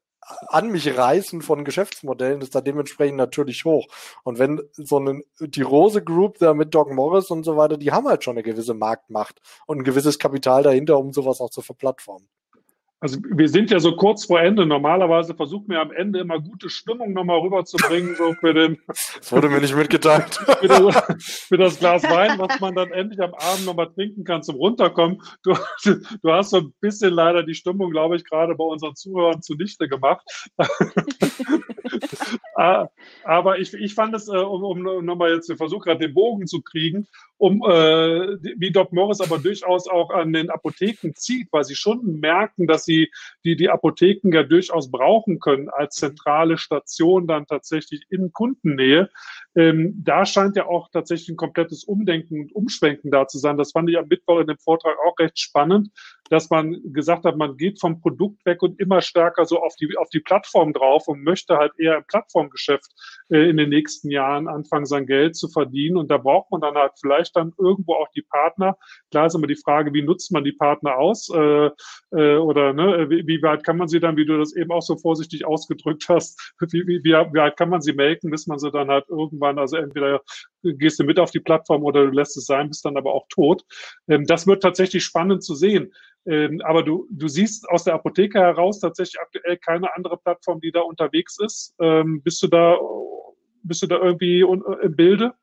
an 0.50 0.72
mich 0.72 0.98
reißen 0.98 1.42
von 1.42 1.64
Geschäftsmodellen 1.64 2.42
ist 2.42 2.54
da 2.54 2.62
dementsprechend 2.62 3.18
natürlich 3.18 3.64
hoch. 3.66 3.88
Und 4.24 4.40
wenn 4.40 4.62
so 4.74 4.98
eine, 4.98 5.22
die 5.40 5.62
Rose 5.62 6.04
Group 6.04 6.38
da 6.40 6.54
mit 6.54 6.76
Doc 6.76 6.92
Morris 6.92 7.32
und 7.32 7.44
so 7.44 7.58
weiter, 7.58 7.78
die 7.78 7.92
haben 7.92 8.08
halt 8.08 8.24
schon 8.24 8.36
eine 8.36 8.44
gewisse 8.44 8.74
Marktmacht 8.74 9.42
und 9.66 9.80
ein 9.80 9.84
gewisses 9.84 10.20
Kapital 10.20 10.64
dahinter, 10.64 10.98
um 10.98 11.14
sowas 11.14 11.40
auch 11.40 11.50
zu 11.50 11.62
verplattformen. 11.62 12.28
Also 13.00 13.20
wir 13.30 13.48
sind 13.48 13.70
ja 13.70 13.80
so 13.80 13.96
kurz 13.96 14.26
vor 14.26 14.42
Ende. 14.42 14.66
Normalerweise 14.66 15.36
versuchen 15.36 15.70
wir 15.70 15.80
am 15.80 15.92
Ende 15.92 16.20
immer 16.20 16.40
gute 16.40 16.70
Stimmung 16.70 17.14
nochmal 17.14 17.40
rüberzubringen, 17.40 18.16
so 18.16 18.34
für 18.34 18.54
den. 18.54 18.78
Das 18.88 19.32
wurde 19.32 19.50
mir 19.50 19.62
nicht 19.62 19.76
mitgeteilt. 19.76 20.36
für, 20.60 20.68
das, 20.68 21.04
für, 21.48 21.58
das, 21.58 21.80
Glas 21.80 22.04
Wein, 22.04 22.40
was 22.40 22.60
man 22.60 22.76
dann 22.76 22.92
endlich 22.92 23.22
am 23.22 23.34
Abend 23.34 23.66
nochmal 23.66 23.92
trinken 23.94 24.24
kann 24.24 24.42
zum 24.42 24.56
Runterkommen. 24.56 25.22
Du, 25.44 25.54
du 25.84 26.32
hast 26.32 26.52
so 26.52 26.58
ein 26.58 26.74
bisschen 26.80 27.14
leider 27.14 27.44
die 27.44 27.56
Stimmung, 27.56 27.92
glaube 27.92 28.16
ich, 28.16 28.24
gerade 28.24 28.56
bei 28.56 28.64
unseren 28.64 28.96
Zuhörern 28.96 29.42
zunichte 29.42 29.88
gemacht. 29.88 30.26
Ah, 32.56 32.88
aber 33.24 33.60
ich, 33.60 33.72
ich 33.76 33.94
fand 33.94 34.16
es, 34.16 34.28
äh, 34.28 34.32
um, 34.32 34.64
um 34.64 35.06
nochmal 35.06 35.36
jetzt 35.36 35.48
den 35.48 35.58
Versuch 35.58 35.84
gerade 35.84 36.00
den 36.00 36.16
Bogen 36.16 36.48
zu 36.48 36.64
kriegen, 36.64 37.08
um 37.38 37.62
äh, 37.62 38.38
wie 38.58 38.72
Doc 38.72 38.92
Morris 38.92 39.22
aber 39.22 39.38
durchaus 39.38 39.88
auch 39.88 40.10
an 40.10 40.34
den 40.34 40.50
Apotheken 40.50 41.14
zieht, 41.14 41.50
weil 41.52 41.64
sie 41.66 41.76
schon 41.76 42.20
merken, 42.20 42.66
dass 42.66 42.84
sie 42.84 43.12
die, 43.46 43.56
die 43.56 43.70
Apotheken 43.70 44.34
ja 44.34 44.42
durchaus 44.42 44.90
brauchen 44.90 45.40
können 45.40 45.70
als 45.70 45.98
zentrale 45.98 46.58
Station 46.58 47.28
dann 47.28 47.46
tatsächlich 47.46 48.08
in 48.10 48.34
Kundennähe. 48.34 49.10
Ähm, 49.56 50.02
da 50.04 50.26
scheint 50.26 50.56
ja 50.56 50.66
auch 50.66 50.90
tatsächlich 50.90 51.30
ein 51.30 51.38
komplettes 51.38 51.84
Umdenken 51.84 52.42
und 52.42 52.56
Umschwenken 52.56 53.12
da 53.12 53.28
zu 53.28 53.38
sein. 53.38 53.58
Das 53.58 53.72
fand 53.72 53.88
ich 53.90 54.00
am 54.00 54.08
Mittwoch 54.08 54.40
in 54.40 54.48
dem 54.48 54.58
Vortrag 54.58 54.96
auch 55.06 55.18
recht 55.20 55.40
spannend, 55.40 55.90
dass 56.30 56.50
man 56.50 56.80
gesagt 56.94 57.26
hat, 57.26 57.38
man 57.38 57.58
geht 57.58 57.80
vom 57.80 58.02
Produkt 58.02 58.46
weg 58.46 58.62
und 58.62 58.80
immer 58.80 59.02
stärker 59.02 59.46
so 59.46 59.62
auf 59.62 59.76
die, 59.76 59.98
auf 59.98 60.10
die 60.10 60.20
Plattform 60.20 60.74
drauf 60.74 61.08
und 61.08 61.24
möchte 61.24 61.58
halt 61.58 61.74
eher 61.78 61.98
im 61.98 62.04
Plattformgeschäft 62.08 62.92
äh, 63.30 63.50
in 63.50 63.58
den 63.58 63.70
nächsten 63.70 64.10
Jahren 64.10 64.48
anfangen, 64.48 64.86
sein 64.86 65.06
Geld 65.06 65.36
zu 65.36 65.50
verdienen. 65.50 65.98
Und 65.98 66.12
da 66.12 66.18
braucht 66.18 66.52
man 66.52 66.62
dann 66.62 66.76
halt 66.76 66.94
vielleicht 67.00 67.36
dann 67.36 67.54
irgendwo 67.58 67.94
auch 67.94 68.10
die 68.16 68.22
Partner. 68.22 68.78
Klar 69.12 69.28
ist 69.28 69.36
immer 69.36 69.48
die 69.48 69.56
Frage, 69.56 69.94
wie 69.94 70.02
nutzt 70.02 70.32
man 70.32 70.44
die 70.44 70.54
Partner 70.54 70.98
aus? 70.98 71.30
Äh, 71.34 71.70
äh, 72.12 72.38
oder 72.38 72.74
ne, 72.74 73.10
wie, 73.10 73.28
wie 73.28 73.42
weit 73.42 73.64
kann 73.64 73.78
man 73.78 73.88
sie 73.88 74.00
dann, 74.00 74.18
wie 74.18 74.26
du 74.26 74.38
das 74.38 74.56
eben 74.56 74.72
auch 74.72 74.82
so 74.82 74.98
vorsichtig 74.98 75.46
ausgedrückt 75.46 76.06
hast, 76.10 76.54
wie, 76.72 76.88
wie, 76.88 77.04
wie 77.04 77.14
weit 77.14 77.58
kann 77.58 77.70
man 77.70 77.82
sie 77.82 77.94
melken, 77.94 78.32
bis 78.32 78.48
man 78.48 78.60
sie 78.60 78.72
dann 78.72 78.90
halt 78.90 79.06
irgendwann, 79.10 79.60
also 79.60 79.78
entweder 79.78 80.22
gehst 80.64 81.00
du 81.00 81.04
mit 81.04 81.20
auf 81.20 81.32
die 81.32 81.40
Plattform 81.40 81.84
oder 81.84 82.06
du 82.06 82.12
lässt 82.12 82.38
es 82.38 82.46
sein, 82.46 82.70
bist 82.70 82.86
dann 82.86 82.98
aber 82.98 83.14
auch 83.14 83.28
tot. 83.30 83.64
Ähm, 84.08 84.26
das 84.26 84.48
wird 84.48 84.64
tatsächlich 84.64 85.04
spannend 85.04 85.44
zu 85.44 85.56
sehen. 85.56 85.94
Ähm, 86.26 86.62
aber 86.64 86.84
du, 86.84 87.08
du 87.10 87.28
siehst 87.28 87.70
aus 87.70 87.86
der 87.86 87.94
Apotheke 87.94 88.40
heraus 88.40 88.80
tatsächlich 88.80 89.20
aktuell 89.20 89.58
keine 89.58 89.96
andere 89.96 90.18
Plattform, 90.18 90.60
die 90.60 90.72
da 90.72 90.82
unterwegs 90.82 91.40
ist. 91.40 91.74
Ähm, 91.80 92.22
bist 92.22 92.44
du 92.44 92.48
da, 92.48 92.78
bist 93.64 93.82
du 93.82 93.88
da 93.88 93.98
irgendwie 93.98 94.42
im 94.42 94.96
Bilde? 94.96 95.34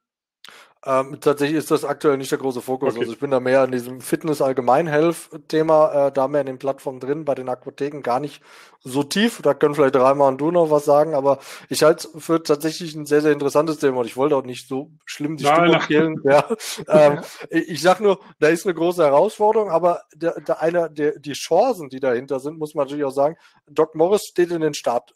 Ähm, 0.86 1.18
tatsächlich 1.20 1.56
ist 1.56 1.70
das 1.70 1.84
aktuell 1.84 2.18
nicht 2.18 2.30
der 2.30 2.38
große 2.38 2.60
Fokus. 2.60 2.90
Okay. 2.90 3.00
Also 3.00 3.12
ich 3.12 3.18
bin 3.18 3.30
da 3.30 3.40
mehr 3.40 3.64
in 3.64 3.72
diesem 3.72 4.00
Fitness-Allgemein-Health-Thema, 4.00 6.08
äh, 6.08 6.12
da 6.12 6.28
mehr 6.28 6.42
in 6.42 6.46
den 6.46 6.58
Plattformen 6.58 7.00
drin, 7.00 7.24
bei 7.24 7.34
den 7.34 7.48
Apotheken 7.48 8.02
gar 8.02 8.20
nicht 8.20 8.42
so 8.82 9.02
tief. 9.02 9.40
Da 9.42 9.54
können 9.54 9.74
vielleicht 9.74 9.94
dreimal 9.94 10.28
und 10.28 10.40
du 10.40 10.50
noch 10.50 10.70
was 10.70 10.84
sagen, 10.84 11.14
aber 11.14 11.38
ich 11.70 11.82
halte 11.82 12.06
es 12.06 12.24
für 12.24 12.42
tatsächlich 12.42 12.94
ein 12.94 13.06
sehr, 13.06 13.22
sehr 13.22 13.32
interessantes 13.32 13.78
Thema 13.78 14.00
und 14.00 14.06
ich 14.06 14.16
wollte 14.16 14.36
auch 14.36 14.44
nicht 14.44 14.68
so 14.68 14.90
schlimm 15.06 15.38
die 15.38 15.46
Stimmung 15.46 15.80
killen. 15.80 16.20
Ja. 16.24 16.48
ähm, 16.88 17.20
ich 17.50 17.82
sag 17.82 18.00
nur, 18.00 18.18
da 18.38 18.48
ist 18.48 18.66
eine 18.66 18.74
große 18.74 19.04
Herausforderung, 19.04 19.70
aber 19.70 20.02
der, 20.14 20.40
der 20.40 20.60
eine, 20.60 20.90
der, 20.90 21.18
die 21.18 21.32
Chancen, 21.32 21.88
die 21.88 22.00
dahinter 22.00 22.40
sind, 22.40 22.58
muss 22.58 22.74
man 22.74 22.84
natürlich 22.84 23.04
auch 23.04 23.10
sagen, 23.10 23.36
Doc 23.66 23.94
Morris 23.94 24.24
steht 24.24 24.50
in 24.50 24.60
den 24.60 24.74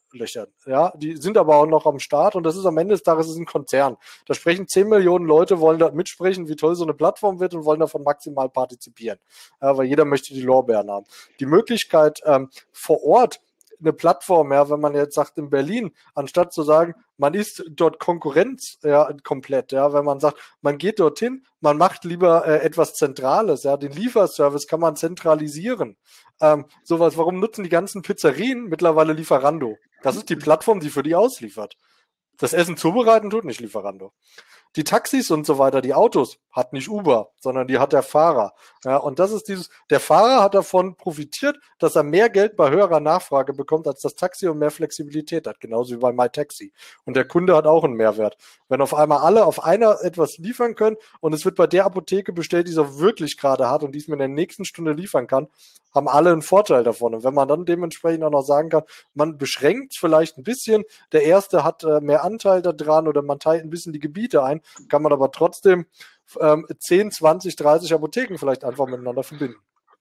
Startlöchern. 0.08 0.46
Ja, 0.66 0.92
die 0.96 1.16
sind 1.16 1.36
aber 1.36 1.56
auch 1.56 1.66
noch 1.66 1.86
am 1.86 1.98
Start 1.98 2.36
und 2.36 2.42
das 2.44 2.56
ist 2.56 2.66
am 2.66 2.78
Ende 2.78 2.94
des 2.94 3.02
Tages 3.02 3.34
ein 3.36 3.46
Konzern. 3.46 3.96
Da 4.26 4.34
sprechen 4.34 4.68
10 4.68 4.88
Millionen 4.88 5.26
Leute, 5.26 5.60
wollen 5.60 5.78
dort 5.78 5.94
mitsprechen, 5.94 6.48
wie 6.48 6.56
toll 6.56 6.74
so 6.74 6.84
eine 6.84 6.94
Plattform 6.94 7.40
wird 7.40 7.54
und 7.54 7.64
wollen 7.64 7.80
davon 7.80 8.02
maximal 8.02 8.48
partizipieren. 8.48 9.18
Ja, 9.60 9.76
weil 9.76 9.86
jeder 9.86 10.04
möchte 10.04 10.34
die 10.34 10.42
Lorbeeren 10.42 10.90
haben. 10.90 11.06
Die 11.40 11.46
Möglichkeit, 11.46 12.20
ähm, 12.24 12.50
vor 12.72 13.02
Ort 13.04 13.40
eine 13.80 13.92
Plattform, 13.92 14.52
ja, 14.52 14.68
wenn 14.70 14.80
man 14.80 14.94
jetzt 14.94 15.14
sagt 15.14 15.38
in 15.38 15.50
Berlin, 15.50 15.92
anstatt 16.14 16.52
zu 16.52 16.62
sagen, 16.64 16.94
man 17.16 17.34
ist 17.34 17.64
dort 17.70 18.00
Konkurrenz 18.00 18.78
ja, 18.82 19.08
komplett, 19.22 19.72
ja, 19.72 19.92
wenn 19.92 20.04
man 20.04 20.20
sagt, 20.20 20.38
man 20.62 20.78
geht 20.78 20.98
dorthin, 20.98 21.44
man 21.60 21.76
macht 21.76 22.04
lieber 22.04 22.46
äh, 22.46 22.58
etwas 22.58 22.94
Zentrales, 22.94 23.62
ja, 23.62 23.76
den 23.76 23.92
Lieferservice 23.92 24.66
kann 24.66 24.80
man 24.80 24.96
zentralisieren. 24.96 25.96
Ähm, 26.40 26.66
sowas, 26.82 27.16
warum 27.16 27.38
nutzen 27.40 27.64
die 27.64 27.70
ganzen 27.70 28.02
Pizzerien 28.02 28.64
mittlerweile 28.64 29.12
Lieferando? 29.12 29.76
Das 30.02 30.16
ist 30.16 30.28
die 30.28 30.36
Plattform, 30.36 30.80
die 30.80 30.90
für 30.90 31.02
die 31.02 31.14
ausliefert. 31.14 31.76
Das 32.36 32.52
Essen 32.52 32.76
zubereiten 32.76 33.30
tut 33.30 33.44
nicht 33.44 33.60
Lieferando. 33.60 34.12
Die 34.76 34.84
Taxis 34.84 35.30
und 35.30 35.46
so 35.46 35.58
weiter, 35.58 35.80
die 35.80 35.94
Autos, 35.94 36.38
hat 36.58 36.72
nicht 36.72 36.88
Uber, 36.88 37.30
sondern 37.38 37.68
die 37.68 37.78
hat 37.78 37.92
der 37.92 38.02
Fahrer. 38.02 38.52
Ja, 38.84 38.96
und 38.96 39.18
das 39.18 39.32
ist 39.32 39.48
dieses, 39.48 39.70
der 39.90 40.00
Fahrer 40.00 40.42
hat 40.42 40.54
davon 40.54 40.96
profitiert, 40.96 41.56
dass 41.78 41.94
er 41.94 42.02
mehr 42.02 42.28
Geld 42.28 42.56
bei 42.56 42.70
höherer 42.70 43.00
Nachfrage 43.00 43.52
bekommt 43.52 43.86
als 43.86 44.00
das 44.00 44.14
Taxi 44.14 44.48
und 44.48 44.58
mehr 44.58 44.70
Flexibilität 44.70 45.46
hat, 45.46 45.60
genauso 45.60 45.94
wie 45.94 46.00
bei 46.00 46.12
MyTaxi. 46.12 46.72
Und 47.04 47.16
der 47.16 47.26
Kunde 47.26 47.54
hat 47.56 47.66
auch 47.66 47.84
einen 47.84 47.94
Mehrwert. 47.94 48.36
Wenn 48.68 48.82
auf 48.82 48.92
einmal 48.92 49.18
alle 49.18 49.46
auf 49.46 49.62
einer 49.62 50.02
etwas 50.02 50.38
liefern 50.38 50.74
können 50.74 50.96
und 51.20 51.32
es 51.32 51.44
wird 51.44 51.54
bei 51.54 51.66
der 51.66 51.84
Apotheke 51.84 52.32
bestellt, 52.32 52.66
die 52.66 52.72
es 52.72 52.78
auch 52.78 52.98
wirklich 52.98 53.38
gerade 53.38 53.70
hat 53.70 53.82
und 53.82 53.92
die 53.92 53.98
es 53.98 54.08
mir 54.08 54.14
in 54.14 54.20
der 54.20 54.28
nächsten 54.28 54.64
Stunde 54.64 54.92
liefern 54.92 55.26
kann, 55.26 55.48
haben 55.94 56.08
alle 56.08 56.30
einen 56.30 56.42
Vorteil 56.42 56.84
davon. 56.84 57.14
Und 57.14 57.24
wenn 57.24 57.34
man 57.34 57.48
dann 57.48 57.64
dementsprechend 57.64 58.22
auch 58.24 58.30
noch 58.30 58.42
sagen 58.42 58.68
kann, 58.68 58.82
man 59.14 59.38
beschränkt 59.38 59.96
vielleicht 59.96 60.38
ein 60.38 60.44
bisschen, 60.44 60.84
der 61.12 61.22
erste 61.22 61.64
hat 61.64 61.82
äh, 61.84 62.00
mehr 62.00 62.24
Anteil 62.24 62.62
daran 62.62 63.08
oder 63.08 63.22
man 63.22 63.38
teilt 63.38 63.64
ein 63.64 63.70
bisschen 63.70 63.92
die 63.92 64.00
Gebiete 64.00 64.42
ein, 64.42 64.57
kann 64.88 65.02
man 65.02 65.12
aber 65.12 65.30
trotzdem 65.30 65.86
ähm, 66.40 66.66
10, 66.78 67.10
20, 67.10 67.56
30 67.56 67.94
Apotheken 67.94 68.38
vielleicht 68.38 68.64
einfach 68.64 68.86
miteinander 68.86 69.22
verbinden. 69.22 69.56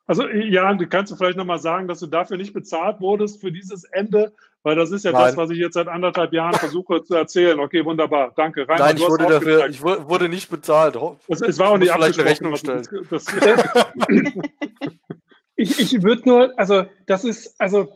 Also 0.07 0.25
ja, 0.29 0.73
du 0.73 0.87
kannst 0.87 1.11
du 1.11 1.17
vielleicht 1.17 1.37
nochmal 1.37 1.59
sagen, 1.59 1.89
dass 1.89 1.99
du 1.99 2.07
dafür 2.07 2.37
nicht 2.37 2.53
bezahlt 2.53 3.01
wurdest 3.01 3.41
für 3.41 3.51
dieses 3.51 3.83
Ende, 3.83 4.33
weil 4.63 4.77
das 4.77 4.91
ist 4.91 5.03
ja 5.03 5.11
Nein. 5.11 5.25
das, 5.25 5.37
was 5.37 5.49
ich 5.49 5.57
jetzt 5.57 5.73
seit 5.73 5.89
anderthalb 5.89 6.31
Jahren 6.31 6.53
versuche 6.53 7.03
zu 7.03 7.13
erzählen. 7.13 7.59
Okay, 7.59 7.83
wunderbar, 7.83 8.31
danke. 8.35 8.67
Rainer, 8.67 8.85
Nein, 8.85 8.97
ich 8.97 9.07
wurde, 9.07 9.25
dafür, 9.25 9.67
ich 9.67 9.83
wurde 9.83 10.29
nicht 10.29 10.49
bezahlt. 10.49 10.97
Es, 11.27 11.41
es 11.41 11.59
war 11.59 11.71
auch 11.71 11.77
nicht 11.77 11.91
vielleicht 11.91 12.19
eine 12.19 12.29
Rechnung 12.29 12.55
stellen. 12.55 12.87
Das, 13.09 13.25
ich 15.57 15.79
ich 15.79 16.03
würde 16.03 16.21
nur, 16.29 16.53
also 16.57 16.85
das 17.05 17.25
ist, 17.25 17.59
also 17.59 17.89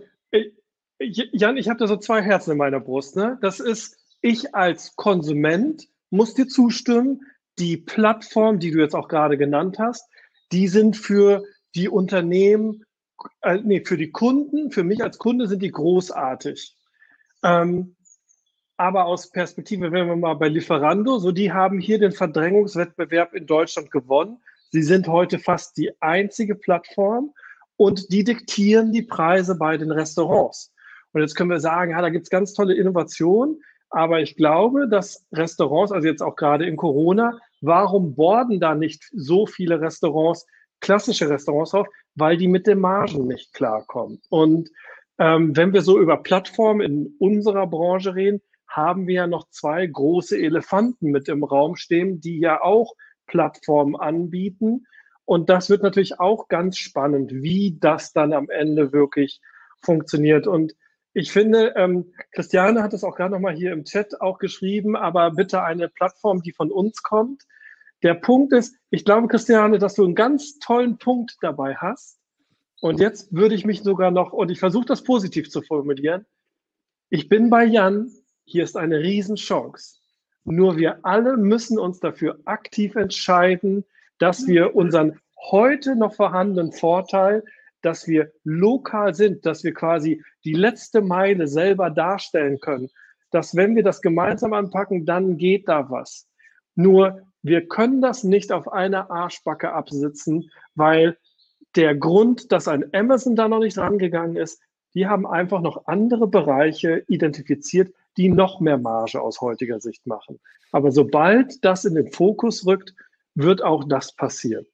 Jan, 0.99 1.57
ich 1.57 1.69
habe 1.69 1.79
da 1.79 1.87
so 1.87 1.97
zwei 1.97 2.21
Herzen 2.21 2.51
in 2.51 2.57
meiner 2.57 2.79
Brust. 2.79 3.15
Ne? 3.15 3.37
Das 3.41 3.59
ist, 3.59 3.97
ich 4.21 4.53
als 4.53 4.95
Konsument 4.95 5.87
muss 6.11 6.33
dir 6.33 6.47
zustimmen, 6.47 7.21
die 7.57 7.77
Plattform, 7.77 8.59
die 8.59 8.71
du 8.71 8.79
jetzt 8.79 8.95
auch 8.95 9.07
gerade 9.07 9.37
genannt 9.37 9.79
hast, 9.79 10.07
die 10.51 10.67
sind 10.67 10.97
für 10.97 11.43
die 11.75 11.89
Unternehmen, 11.89 12.83
äh, 13.41 13.59
nee, 13.63 13.83
für 13.83 13.97
die 13.97 14.11
Kunden, 14.11 14.71
für 14.71 14.83
mich 14.83 15.03
als 15.03 15.17
Kunde 15.17 15.47
sind 15.47 15.61
die 15.61 15.71
großartig. 15.71 16.75
Ähm, 17.43 17.95
aber 18.77 19.05
aus 19.05 19.29
Perspektive, 19.29 19.91
wenn 19.91 20.07
wir 20.07 20.15
mal 20.15 20.33
bei 20.33 20.47
Lieferando, 20.47 21.19
so 21.19 21.31
die 21.31 21.51
haben 21.51 21.79
hier 21.79 21.99
den 21.99 22.11
Verdrängungswettbewerb 22.11 23.33
in 23.33 23.45
Deutschland 23.45 23.91
gewonnen. 23.91 24.41
Sie 24.71 24.81
sind 24.81 25.07
heute 25.07 25.37
fast 25.37 25.77
die 25.77 25.91
einzige 26.01 26.55
Plattform 26.55 27.31
und 27.77 28.11
die 28.11 28.23
diktieren 28.23 28.91
die 28.91 29.03
Preise 29.03 29.55
bei 29.55 29.77
den 29.77 29.91
Restaurants. 29.91 30.73
Und 31.13 31.21
jetzt 31.21 31.35
können 31.35 31.49
wir 31.49 31.59
sagen, 31.59 31.91
ja, 31.91 32.01
da 32.01 32.09
gibt 32.09 32.23
es 32.23 32.29
ganz 32.29 32.53
tolle 32.53 32.73
Innovationen, 32.73 33.61
aber 33.91 34.21
ich 34.21 34.35
glaube, 34.35 34.87
dass 34.87 35.27
Restaurants, 35.33 35.91
also 35.91 36.07
jetzt 36.07 36.21
auch 36.21 36.35
gerade 36.35 36.65
in 36.65 36.77
Corona, 36.77 37.37
warum 37.61 38.15
borden 38.15 38.59
da 38.59 38.73
nicht 38.73 39.03
so 39.13 39.45
viele 39.45 39.81
Restaurants 39.81 40.47
klassische 40.79 41.29
Restaurants 41.29 41.73
auf, 41.73 41.87
weil 42.15 42.37
die 42.37 42.47
mit 42.47 42.67
den 42.67 42.79
Margen 42.79 43.27
nicht 43.27 43.53
klarkommen. 43.53 44.21
Und 44.29 44.69
ähm, 45.19 45.55
wenn 45.55 45.73
wir 45.73 45.81
so 45.81 45.99
über 45.99 46.17
Plattformen 46.17 46.81
in 46.81 47.15
unserer 47.19 47.67
Branche 47.67 48.15
reden, 48.15 48.41
haben 48.67 49.07
wir 49.07 49.15
ja 49.15 49.27
noch 49.27 49.49
zwei 49.49 49.85
große 49.85 50.37
Elefanten 50.37 51.11
mit 51.11 51.27
im 51.27 51.43
Raum 51.43 51.75
stehen, 51.75 52.21
die 52.21 52.39
ja 52.39 52.63
auch 52.63 52.95
Plattformen 53.27 53.95
anbieten. 53.95 54.87
Und 55.25 55.49
das 55.49 55.69
wird 55.69 55.83
natürlich 55.83 56.19
auch 56.19 56.47
ganz 56.47 56.77
spannend, 56.77 57.31
wie 57.33 57.77
das 57.79 58.13
dann 58.13 58.33
am 58.33 58.49
Ende 58.49 58.93
wirklich 58.93 59.41
funktioniert. 59.81 60.47
Und 60.47 60.73
ich 61.13 61.31
finde, 61.31 61.73
ähm, 61.75 62.13
Christiane 62.31 62.81
hat 62.81 62.93
es 62.93 63.03
auch 63.03 63.15
gerade 63.15 63.31
nochmal 63.31 63.55
hier 63.55 63.73
im 63.73 63.83
Chat 63.83 64.21
auch 64.21 64.39
geschrieben, 64.39 64.95
aber 64.95 65.31
bitte 65.31 65.63
eine 65.63 65.89
Plattform, 65.89 66.41
die 66.41 66.53
von 66.53 66.71
uns 66.71 67.03
kommt. 67.03 67.43
Der 68.03 68.13
Punkt 68.13 68.53
ist, 68.53 68.75
ich 68.89 69.05
glaube, 69.05 69.27
Christiane, 69.27 69.77
dass 69.77 69.95
du 69.95 70.05
einen 70.05 70.15
ganz 70.15 70.59
tollen 70.59 70.97
Punkt 70.97 71.37
dabei 71.41 71.75
hast. 71.75 72.19
Und 72.79 72.99
jetzt 72.99 73.31
würde 73.33 73.53
ich 73.53 73.65
mich 73.65 73.83
sogar 73.83 74.09
noch, 74.09 74.33
und 74.33 74.49
ich 74.49 74.59
versuche 74.59 74.85
das 74.85 75.03
positiv 75.03 75.49
zu 75.49 75.61
formulieren, 75.61 76.25
ich 77.09 77.27
bin 77.27 77.49
bei 77.49 77.65
Jan, 77.65 78.09
hier 78.45 78.63
ist 78.63 78.77
eine 78.77 78.99
Riesenchance. 78.99 79.97
Nur 80.45 80.77
wir 80.77 81.05
alle 81.05 81.37
müssen 81.37 81.77
uns 81.77 81.99
dafür 81.99 82.39
aktiv 82.45 82.95
entscheiden, 82.95 83.85
dass 84.17 84.47
wir 84.47 84.75
unseren 84.75 85.19
heute 85.51 85.95
noch 85.95 86.15
vorhandenen 86.15 86.71
Vorteil, 86.71 87.43
dass 87.81 88.07
wir 88.07 88.31
lokal 88.43 89.13
sind, 89.13 89.45
dass 89.45 89.63
wir 89.63 89.73
quasi 89.73 90.23
die 90.45 90.53
letzte 90.53 91.01
Meile 91.01 91.47
selber 91.47 91.89
darstellen 91.89 92.59
können, 92.59 92.89
dass 93.31 93.55
wenn 93.55 93.75
wir 93.75 93.83
das 93.83 94.01
gemeinsam 94.01 94.53
anpacken, 94.53 95.05
dann 95.05 95.37
geht 95.37 95.67
da 95.67 95.89
was. 95.89 96.27
Nur 96.75 97.21
wir 97.41 97.67
können 97.67 98.01
das 98.01 98.23
nicht 98.23 98.51
auf 98.51 98.71
einer 98.71 99.09
Arschbacke 99.09 99.71
absitzen, 99.73 100.51
weil 100.75 101.17
der 101.75 101.95
Grund, 101.95 102.51
dass 102.51 102.67
ein 102.67 102.93
Amazon 102.93 103.35
da 103.35 103.47
noch 103.47 103.59
nicht 103.59 103.77
rangegangen 103.77 104.35
ist, 104.35 104.61
die 104.93 105.07
haben 105.07 105.25
einfach 105.25 105.61
noch 105.61 105.87
andere 105.87 106.27
Bereiche 106.27 107.03
identifiziert, 107.07 107.93
die 108.17 108.29
noch 108.29 108.59
mehr 108.59 108.77
Marge 108.77 109.21
aus 109.21 109.39
heutiger 109.39 109.79
Sicht 109.79 110.05
machen. 110.05 110.39
Aber 110.73 110.91
sobald 110.91 111.63
das 111.63 111.85
in 111.85 111.95
den 111.95 112.11
Fokus 112.11 112.65
rückt, 112.65 112.93
wird 113.35 113.63
auch 113.63 113.85
das 113.85 114.13
passieren. 114.13 114.65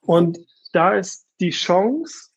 Und 0.00 0.38
da 0.72 0.94
ist 0.94 1.26
die 1.38 1.50
Chance 1.50 2.29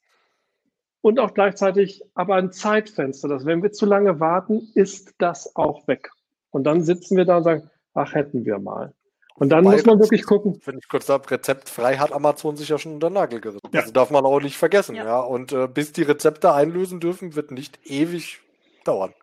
und 1.03 1.19
auch 1.19 1.33
gleichzeitig 1.33 2.01
aber 2.15 2.35
ein 2.35 2.53
Zeitfenster, 2.53 3.27
dass 3.27 3.45
wenn 3.45 3.61
wir 3.61 3.73
zu 3.73 3.85
lange 3.85 4.21
warten, 4.21 4.69
ist 4.73 5.13
das 5.17 5.53
auch 5.55 5.85
weg. 5.85 6.09
Und 6.49 6.63
dann 6.63 6.81
sitzen 6.81 7.17
wir 7.17 7.25
da 7.25 7.37
und 7.37 7.43
sagen, 7.43 7.69
ach, 7.93 8.15
hätten 8.15 8.45
wir 8.45 8.57
mal. 8.57 8.93
Und 9.35 9.49
dann 9.49 9.65
Wobei, 9.65 9.75
muss 9.75 9.85
man 9.85 9.99
wirklich 9.99 10.23
gucken. 10.25 10.61
Wenn 10.63 10.77
ich 10.77 10.87
kurz 10.87 11.07
sage, 11.07 11.29
rezeptfrei 11.29 11.97
hat 11.97 12.13
Amazon 12.13 12.55
sich 12.55 12.69
ja 12.69 12.77
schon 12.77 12.93
unter 12.93 13.09
den 13.09 13.15
Nagel 13.15 13.41
gerissen. 13.41 13.67
Ja. 13.73 13.81
Also 13.81 13.91
darf 13.91 14.11
man 14.11 14.23
auch 14.23 14.39
nicht 14.39 14.55
vergessen. 14.55 14.95
Ja. 14.95 15.03
ja. 15.03 15.19
Und 15.19 15.51
äh, 15.51 15.67
bis 15.67 15.91
die 15.91 16.03
Rezepte 16.03 16.53
einlösen 16.53 17.01
dürfen, 17.01 17.35
wird 17.35 17.51
nicht 17.51 17.79
ewig 17.83 18.39
dauern. 18.85 19.13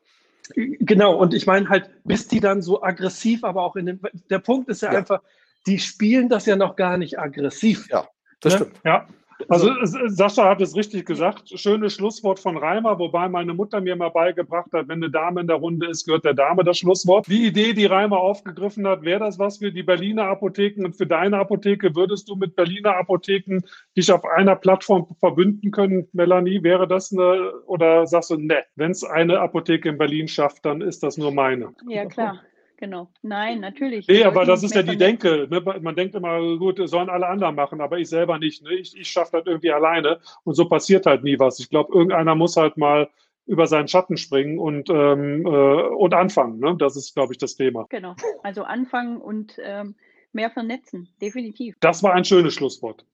Genau, 0.55 1.17
und 1.17 1.33
ich 1.33 1.47
meine 1.47 1.69
halt, 1.71 1.91
bis 2.05 2.29
die 2.29 2.41
dann 2.41 2.61
so 2.61 2.83
aggressiv, 2.83 3.43
aber 3.43 3.63
auch 3.63 3.77
in 3.77 3.87
den. 3.87 4.01
Der 4.29 4.41
Punkt 4.41 4.69
ist 4.69 4.83
ja, 4.83 4.93
ja. 4.93 4.99
einfach, 4.99 5.23
die 5.67 5.79
spielen 5.79 6.29
das 6.29 6.45
ja 6.45 6.57
noch 6.57 6.77
gar 6.77 6.99
nicht 6.99 7.19
aggressiv. 7.19 7.89
Ja, 7.89 8.07
das 8.41 8.55
ne? 8.55 8.59
stimmt. 8.59 8.81
Ja, 8.85 9.07
also 9.51 9.75
Sascha 10.07 10.49
hat 10.49 10.61
es 10.61 10.77
richtig 10.77 11.07
gesagt. 11.07 11.51
Schönes 11.59 11.95
Schlusswort 11.95 12.39
von 12.39 12.57
Reimer, 12.57 12.99
wobei 12.99 13.29
meine 13.29 13.53
Mutter 13.53 13.81
mir 13.81 13.97
mal 13.97 14.11
beigebracht 14.11 14.73
hat, 14.73 14.89
wenn 14.89 15.03
eine 15.03 15.11
Dame 15.11 15.41
in 15.41 15.47
der 15.47 15.57
Runde 15.57 15.89
ist, 15.89 16.07
gehört 16.07 16.25
der 16.25 16.35
Dame 16.35 16.63
das 16.65 16.79
Schlusswort. 16.79 17.27
Die 17.27 17.47
Idee, 17.47 17.73
die 17.73 17.87
Reimer 17.87 18.19
aufgegriffen 18.19 18.87
hat, 18.87 19.03
wäre 19.03 19.21
das 19.21 19.39
was 19.39 19.59
für 19.59 19.73
die 19.73 19.83
Berliner 19.83 20.25
Apotheken 20.25 20.85
und 20.85 20.97
für 20.97 21.07
deine 21.07 21.39
Apotheke? 21.39 21.95
Würdest 21.97 22.29
du 22.29 22.37
mit 22.37 22.55
Berliner 22.55 22.97
Apotheken 22.97 23.61
dich 23.97 24.13
auf 24.13 24.25
einer 24.25 24.57
Plattform 24.57 25.07
verbünden 25.19 25.71
können, 25.71 26.07
Melanie? 26.13 26.63
Wäre 26.63 26.87
das 26.87 27.13
eine, 27.13 27.53
oder 27.67 28.07
sagst 28.07 28.31
du, 28.31 28.37
ne, 28.37 28.63
wenn 28.77 28.93
es 28.93 29.05
eine 29.05 29.41
Apotheke 29.41 29.89
in 29.89 29.99
Berlin 29.99 30.29
schafft, 30.29 30.65
dann 30.65 30.81
ist 30.81 31.03
das 31.03 31.19
nur 31.19 31.33
meine? 31.33 31.75
Ja, 31.89 32.07
klar 32.07 32.41
genau. 32.81 33.09
Nein, 33.23 33.61
natürlich. 33.61 34.09
Nee, 34.09 34.25
aber 34.25 34.45
das 34.45 34.63
ist 34.63 34.75
ja 34.75 34.83
die 34.83 34.97
Denke. 34.97 35.47
Ne? 35.49 35.61
Man 35.81 35.95
denkt 35.95 36.15
immer, 36.15 36.41
gut, 36.57 36.81
sollen 36.89 37.09
alle 37.09 37.29
anderen 37.29 37.55
machen, 37.55 37.81
aber 37.81 37.99
ich 37.99 38.09
selber 38.09 38.39
nicht. 38.39 38.63
Ne? 38.65 38.75
Ich, 38.75 38.97
ich 38.99 39.09
schaffe 39.09 39.39
das 39.39 39.47
irgendwie 39.47 39.71
alleine 39.71 40.21
und 40.45 40.55
so 40.55 40.69
passiert 40.69 41.07
halt 41.07 41.23
nie 41.23 41.39
was. 41.39 41.61
Ich 41.61 41.71
glaube, 41.71 41.93
irgendeiner 41.93 42.35
muss 42.35 42.57
halt 42.57 42.77
mal 42.77 43.09
über 43.47 43.67
seinen 43.67 43.89
Schatten 43.89 44.17
springen 44.17 44.59
und, 44.59 44.91
ähm, 44.91 45.45
äh, 45.45 45.49
und 45.49 46.15
anfangen. 46.15 46.59
Ne? 46.61 46.77
Das 46.79 46.97
ist, 46.97 47.15
glaube 47.15 47.33
ich, 47.33 47.39
das 47.39 47.57
Thema. 47.57 47.87
Genau. 47.91 48.15
Also 48.43 48.63
anfangen 48.63 49.21
und 49.21 49.59
ähm, 49.63 49.95
mehr 50.33 50.51
vernetzen, 50.51 51.09
definitiv. 51.21 51.77
Das 51.81 52.03
war 52.03 52.15
ein 52.15 52.25
schönes 52.25 52.55
Schlusswort. 52.55 53.05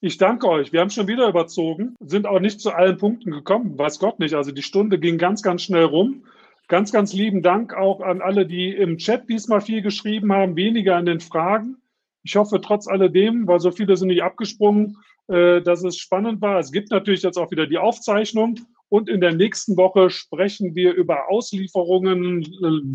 Ich 0.00 0.18
danke 0.18 0.48
euch. 0.48 0.72
Wir 0.72 0.80
haben 0.80 0.90
schon 0.90 1.06
wieder 1.06 1.28
überzogen, 1.28 1.94
sind 2.00 2.26
auch 2.26 2.40
nicht 2.40 2.60
zu 2.60 2.72
allen 2.72 2.98
Punkten 2.98 3.30
gekommen, 3.30 3.78
weiß 3.78 4.00
Gott 4.00 4.18
nicht. 4.18 4.34
Also 4.34 4.50
die 4.50 4.62
Stunde 4.62 4.98
ging 4.98 5.16
ganz, 5.16 5.42
ganz 5.42 5.62
schnell 5.62 5.84
rum. 5.84 6.24
Ganz, 6.72 6.90
ganz 6.90 7.12
lieben 7.12 7.42
Dank 7.42 7.74
auch 7.74 8.00
an 8.00 8.22
alle, 8.22 8.46
die 8.46 8.70
im 8.70 8.96
Chat 8.96 9.28
diesmal 9.28 9.60
viel 9.60 9.82
geschrieben 9.82 10.32
haben, 10.32 10.56
weniger 10.56 10.96
an 10.96 11.04
den 11.04 11.20
Fragen. 11.20 11.76
Ich 12.22 12.34
hoffe 12.34 12.62
trotz 12.62 12.88
alledem, 12.88 13.46
weil 13.46 13.60
so 13.60 13.70
viele 13.70 13.94
sind 13.94 14.08
nicht 14.08 14.22
abgesprungen, 14.22 14.96
äh, 15.28 15.60
dass 15.60 15.84
es 15.84 15.98
spannend 15.98 16.40
war. 16.40 16.58
Es 16.58 16.72
gibt 16.72 16.90
natürlich 16.90 17.22
jetzt 17.24 17.36
auch 17.36 17.50
wieder 17.50 17.66
die 17.66 17.76
Aufzeichnung 17.76 18.58
und 18.88 19.10
in 19.10 19.20
der 19.20 19.34
nächsten 19.34 19.76
Woche 19.76 20.08
sprechen 20.08 20.74
wir 20.74 20.94
über 20.94 21.28
Auslieferungen, 21.28 22.46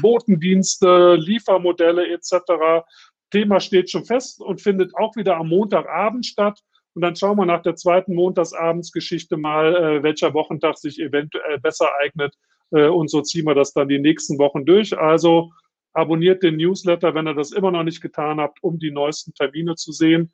Botendienste, 0.01 1.13
Liefermodelle 1.13 2.07
etc. 2.07 2.83
Thema 3.29 3.59
steht 3.59 3.91
schon 3.91 4.05
fest 4.05 4.41
und 4.41 4.59
findet 4.59 4.95
auch 4.95 5.15
wieder 5.15 5.37
am 5.37 5.49
Montagabend 5.49 6.25
statt. 6.25 6.59
Und 6.95 7.03
dann 7.03 7.15
schauen 7.15 7.37
wir 7.37 7.45
nach 7.45 7.61
der 7.61 7.75
zweiten 7.75 8.15
Montagsabendsgeschichte 8.15 9.37
mal, 9.37 9.75
äh, 9.75 10.01
welcher 10.01 10.33
Wochentag 10.33 10.79
sich 10.79 10.97
eventuell 10.97 11.59
besser 11.59 11.89
eignet, 12.01 12.33
und 12.71 13.09
so 13.09 13.21
ziehen 13.21 13.45
wir 13.45 13.55
das 13.55 13.73
dann 13.73 13.87
die 13.87 13.99
nächsten 13.99 14.37
Wochen 14.37 14.65
durch. 14.65 14.97
Also 14.97 15.51
abonniert 15.93 16.43
den 16.43 16.57
Newsletter, 16.57 17.15
wenn 17.15 17.27
ihr 17.27 17.33
das 17.33 17.51
immer 17.51 17.71
noch 17.71 17.83
nicht 17.83 18.01
getan 18.01 18.39
habt, 18.39 18.61
um 18.61 18.77
die 18.77 18.91
neuesten 18.91 19.33
Termine 19.33 19.75
zu 19.75 19.91
sehen. 19.91 20.31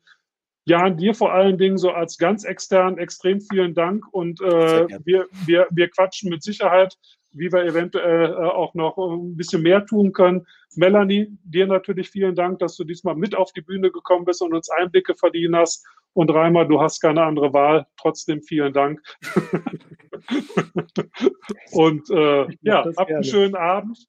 Jan, 0.66 0.96
dir 0.96 1.14
vor 1.14 1.32
allen 1.32 1.58
Dingen 1.58 1.76
so 1.76 1.90
als 1.90 2.16
ganz 2.16 2.44
extern 2.44 2.98
extrem 2.98 3.40
vielen 3.40 3.74
Dank 3.74 4.04
und 4.12 4.40
äh, 4.40 4.86
wir, 5.04 5.26
wir, 5.44 5.66
wir 5.70 5.88
quatschen 5.88 6.30
mit 6.30 6.42
Sicherheit, 6.42 6.96
wie 7.32 7.52
wir 7.52 7.64
eventuell 7.64 8.30
äh, 8.30 8.34
auch 8.34 8.74
noch 8.74 8.96
ein 8.96 9.36
bisschen 9.36 9.62
mehr 9.62 9.84
tun 9.84 10.12
können. 10.12 10.46
Melanie, 10.76 11.36
dir 11.44 11.66
natürlich 11.66 12.08
vielen 12.08 12.34
Dank, 12.34 12.60
dass 12.60 12.76
du 12.76 12.84
diesmal 12.84 13.14
mit 13.14 13.34
auf 13.34 13.52
die 13.52 13.60
Bühne 13.60 13.90
gekommen 13.90 14.24
bist 14.24 14.40
und 14.40 14.54
uns 14.54 14.70
Einblicke 14.70 15.14
verdienen 15.14 15.56
hast. 15.56 15.86
Und 16.14 16.30
Reimer, 16.30 16.64
du 16.64 16.80
hast 16.80 17.00
keine 17.00 17.24
andere 17.24 17.52
Wahl. 17.52 17.86
Trotzdem 17.96 18.42
vielen 18.42 18.72
Dank. 18.72 19.02
und 21.72 22.08
äh, 22.10 22.46
ja, 22.62 22.84
habt 22.96 23.10
einen 23.10 23.24
schönen 23.24 23.56
Abend 23.56 24.06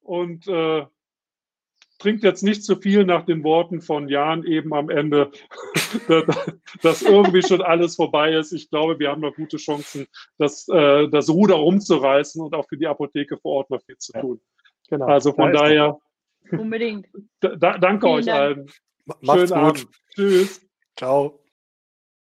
und 0.00 0.46
äh, 0.48 0.84
trinkt 1.98 2.24
jetzt 2.24 2.42
nicht 2.42 2.64
zu 2.64 2.76
viel 2.76 3.04
nach 3.04 3.24
den 3.24 3.42
Worten 3.42 3.80
von 3.80 4.08
Jan 4.08 4.44
eben 4.44 4.74
am 4.74 4.90
Ende, 4.90 5.30
dass 6.82 7.02
irgendwie 7.02 7.42
schon 7.42 7.62
alles 7.62 7.96
vorbei 7.96 8.32
ist. 8.32 8.52
Ich 8.52 8.68
glaube, 8.68 8.98
wir 8.98 9.10
haben 9.10 9.22
noch 9.22 9.34
gute 9.34 9.56
Chancen, 9.56 10.06
das, 10.38 10.68
äh, 10.68 11.08
das 11.08 11.30
Ruder 11.30 11.54
rumzureißen 11.54 12.42
und 12.42 12.54
auch 12.54 12.68
für 12.68 12.76
die 12.76 12.86
Apotheke 12.86 13.38
vor 13.38 13.58
Ort 13.58 13.70
noch 13.70 13.82
viel 13.82 13.96
zu 13.98 14.12
tun. 14.12 14.40
Ja, 14.90 14.98
genau. 14.98 15.06
Also 15.06 15.32
von 15.32 15.52
da 15.52 15.60
daher. 15.60 15.98
Unbedingt. 16.52 17.08
Da, 17.40 17.78
danke 17.78 18.06
Vielen 18.06 18.18
euch 18.18 18.26
Dank. 18.26 18.38
allen. 18.38 18.70
Macht's 19.04 19.48
Schönen 19.48 19.48
gut. 19.48 19.52
Abend. 19.52 19.86
Tschüss. 20.14 20.65
Ciao. 20.96 21.45